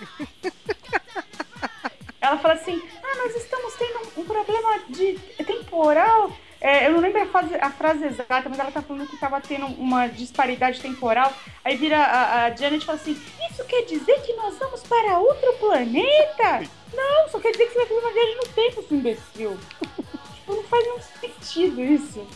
Ela 2.20 2.38
fala 2.38 2.54
assim: 2.54 2.80
Ah, 3.02 3.16
nós 3.16 3.34
estamos 3.36 3.74
tendo 3.76 4.00
um, 4.16 4.20
um 4.20 4.24
problema 4.24 4.78
de 4.90 5.18
temporal. 5.44 6.30
É, 6.60 6.86
eu 6.86 6.92
não 6.92 7.00
lembro 7.00 7.22
a, 7.22 7.26
fase- 7.26 7.54
a 7.54 7.70
frase 7.70 8.04
exata, 8.04 8.48
mas 8.48 8.58
ela 8.58 8.70
tá 8.70 8.82
falando 8.82 9.08
que 9.08 9.16
tava 9.18 9.40
tendo 9.40 9.66
uma 9.66 10.06
disparidade 10.08 10.78
temporal. 10.80 11.32
Aí 11.64 11.76
vira 11.76 11.96
a, 11.96 12.44
a 12.44 12.50
Janet 12.54 12.82
e 12.82 12.86
fala 12.86 12.98
assim: 12.98 13.18
Isso 13.50 13.64
quer 13.64 13.82
dizer 13.86 14.20
que 14.22 14.34
nós 14.34 14.58
vamos 14.58 14.82
para 14.82 15.18
outro 15.18 15.52
planeta? 15.54 16.68
Não, 16.92 17.28
só 17.30 17.38
quer 17.40 17.52
dizer 17.52 17.66
que 17.66 17.72
você 17.72 17.78
vai 17.78 17.86
fazer 17.86 18.00
uma 18.00 18.12
viagem 18.12 18.36
no 18.36 18.48
tempo, 18.48 18.82
seu 18.86 18.96
imbecil. 18.98 19.58
faz 20.68 20.84
nenhum 20.84 20.98
sentido 21.20 21.80
isso. 21.82 22.26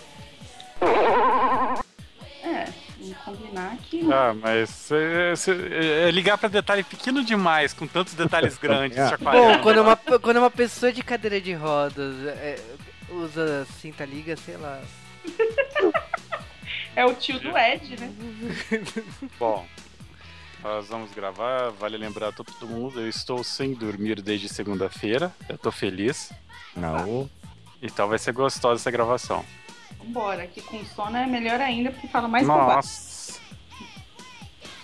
É, 2.43 2.67
vamos 3.01 3.17
combinar 3.25 3.77
que. 3.89 4.07
Ah, 4.13 4.35
mas 4.35 4.91
é, 4.93 5.33
é- 5.71 6.09
é 6.09 6.11
ligar 6.11 6.37
pra 6.39 6.49
detalhe 6.49 6.83
pequeno 6.85 7.25
demais, 7.25 7.73
com 7.73 7.87
tantos 7.87 8.15
detalhes 8.15 8.57
grandes. 8.59 8.99
Bom, 9.21 9.59
quando 9.63 9.81
uma, 9.83 9.97
quando 9.97 10.37
uma 10.37 10.51
pessoa 10.51 10.93
de 10.93 11.03
cadeira 11.03 11.41
de 11.41 11.53
rodas 11.55 12.15
é, 12.27 12.57
usa 13.15 13.67
cinta 13.81 14.05
liga, 14.05 14.37
sei 14.37 14.57
lá. 14.57 14.81
É 16.97 17.05
o 17.05 17.13
tio 17.13 17.41
do 17.41 17.57
Ed, 17.59 17.97
né? 17.99 18.13
Bom, 19.39 19.67
nós 20.63 20.87
vamos 20.89 21.11
gravar. 21.13 21.71
Vale 21.71 21.97
lembrar 21.97 22.29
a 22.29 22.33
todo 22.33 22.69
mundo, 22.69 23.01
eu 23.01 23.09
estou 23.09 23.43
sem 23.43 23.75
dormir 23.75 24.23
desde 24.23 24.49
segunda-feira. 24.49 25.35
Eu 25.49 25.59
tô 25.59 25.73
feliz. 25.73 26.33
Não. 26.77 27.29
Então 27.83 28.09
vai 28.09 28.19
ser 28.19 28.33
gostosa 28.33 28.81
essa 28.81 28.91
gravação. 28.93 29.45
Vambora, 29.99 30.47
que 30.47 30.63
com 30.63 30.85
sono 30.85 31.17
é 31.17 31.27
melhor 31.27 31.61
ainda 31.61 31.91
porque 31.91 32.07
fala 32.07 32.29
mais 32.29 32.47
bobagem. 32.47 32.77
Nossa. 32.77 33.41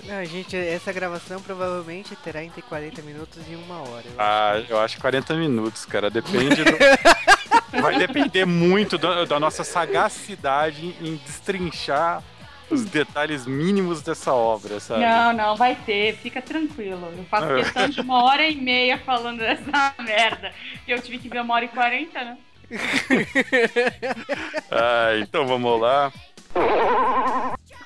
Não, 0.04 0.24
gente, 0.24 0.56
essa 0.56 0.92
gravação 0.92 1.40
provavelmente 1.40 2.16
terá 2.16 2.42
entre 2.42 2.62
40 2.62 3.02
minutos 3.02 3.38
e 3.48 3.54
uma 3.54 3.82
hora. 3.82 4.04
eu 4.06 4.14
Ah, 4.18 4.64
eu 4.68 4.80
acho 4.80 4.98
40 5.00 5.34
minutos, 5.36 5.84
cara. 5.84 6.10
Depende 6.10 6.56
do. 6.64 6.70
Vai 7.72 7.98
depender 7.98 8.44
muito 8.44 8.98
da, 8.98 9.24
da 9.24 9.40
nossa 9.40 9.64
sagacidade 9.64 10.94
em 11.00 11.16
destrinchar 11.16 12.22
os 12.70 12.84
detalhes 12.84 13.46
mínimos 13.46 14.00
dessa 14.00 14.32
obra, 14.32 14.78
sabe? 14.78 15.00
Não, 15.00 15.32
não, 15.32 15.56
vai 15.56 15.74
ter, 15.74 16.14
fica 16.16 16.40
tranquilo. 16.40 17.12
Eu 17.16 17.24
faço 17.24 17.46
É. 17.46 17.62
questão 17.62 17.88
de 17.88 18.00
uma 18.00 18.22
hora 18.24 18.46
e 18.46 18.54
meia 18.54 18.96
falando 18.98 19.38
dessa 19.38 19.94
merda. 19.98 20.52
Que 20.86 20.92
eu 20.92 21.02
tive 21.02 21.18
que 21.18 21.28
ver 21.28 21.40
uma 21.42 21.54
hora 21.54 21.64
e 21.64 21.68
quarenta, 21.68 22.22
né? 22.24 22.38
Ah, 24.70 25.10
então 25.20 25.46
vamos 25.46 25.80
lá. 25.80 26.12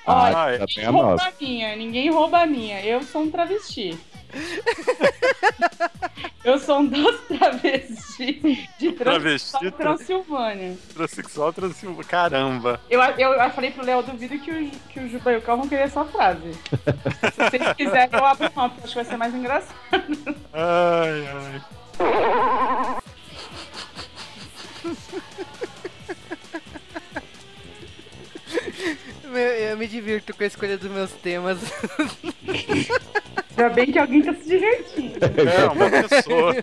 Olha, 0.06 0.62
Ah, 0.62 0.66
tem 0.74 0.84
a 0.84 0.90
rouba 0.90 1.22
a 1.22 1.32
minha, 1.40 1.76
ninguém 1.76 2.10
rouba 2.10 2.40
a 2.42 2.46
minha. 2.46 2.80
Eu 2.84 3.02
sou 3.02 3.22
um 3.22 3.30
travesti. 3.30 3.98
eu 6.44 6.58
sou 6.58 6.80
um 6.80 6.86
dos 6.86 7.20
travestis 7.22 8.68
de 8.78 8.92
Travesti, 8.92 9.70
Transilvânia. 9.72 10.76
Transexual, 10.94 11.52
Transilvânia. 11.52 12.04
Caramba. 12.04 12.80
Eu, 12.90 13.00
eu, 13.02 13.32
eu 13.32 13.50
falei 13.50 13.70
pro 13.70 13.84
Léo, 13.84 14.02
duvido 14.02 14.38
que 14.38 14.50
o, 14.50 14.70
que 14.90 15.00
o 15.00 15.08
Juba 15.08 15.32
e 15.32 15.36
o 15.36 15.42
Cal 15.42 15.56
vão 15.56 15.68
querer 15.68 15.84
essa 15.84 16.04
frase. 16.04 16.52
Se 16.52 17.50
vocês 17.50 17.72
quiserem, 17.74 18.10
eu 18.12 18.24
abro 18.24 18.50
porque 18.50 18.80
eu 18.80 18.84
acho 18.84 18.88
que 18.88 18.94
vai 18.94 19.04
ser 19.04 19.16
mais 19.16 19.34
engraçado. 19.34 19.74
Ai, 20.52 21.28
ai. 21.28 21.62
Eu, 29.24 29.40
eu 29.40 29.76
me 29.76 29.88
divirto 29.88 30.32
com 30.32 30.44
a 30.44 30.46
escolha 30.46 30.78
dos 30.78 30.90
meus 30.90 31.10
temas. 31.10 31.58
Ainda 33.56 33.68
bem 33.70 33.92
que 33.92 33.98
alguém 33.98 34.22
tá 34.22 34.34
se 34.34 34.48
divertindo. 34.48 35.18
É, 35.24 35.64
uma 35.70 36.08
pessoa. 36.08 36.54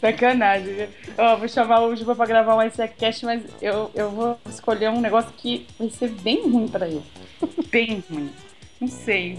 Sacanagem. 0.00 0.74
viu? 0.74 0.88
Ó, 1.18 1.36
vou 1.36 1.48
chamar 1.48 1.80
o 1.80 1.96
Juba 1.96 2.14
pra 2.14 2.26
gravar 2.26 2.56
um 2.56 2.70
SCast, 2.70 3.24
mas 3.24 3.42
eu, 3.60 3.90
eu 3.94 4.10
vou 4.10 4.38
escolher 4.48 4.90
um 4.90 5.00
negócio 5.00 5.32
que 5.36 5.66
vai 5.78 5.90
ser 5.90 6.08
bem 6.08 6.48
ruim 6.48 6.68
pra 6.68 6.86
ele. 6.86 7.02
Bem 7.70 8.02
ruim. 8.08 8.30
Não 8.80 8.88
sei. 8.88 9.38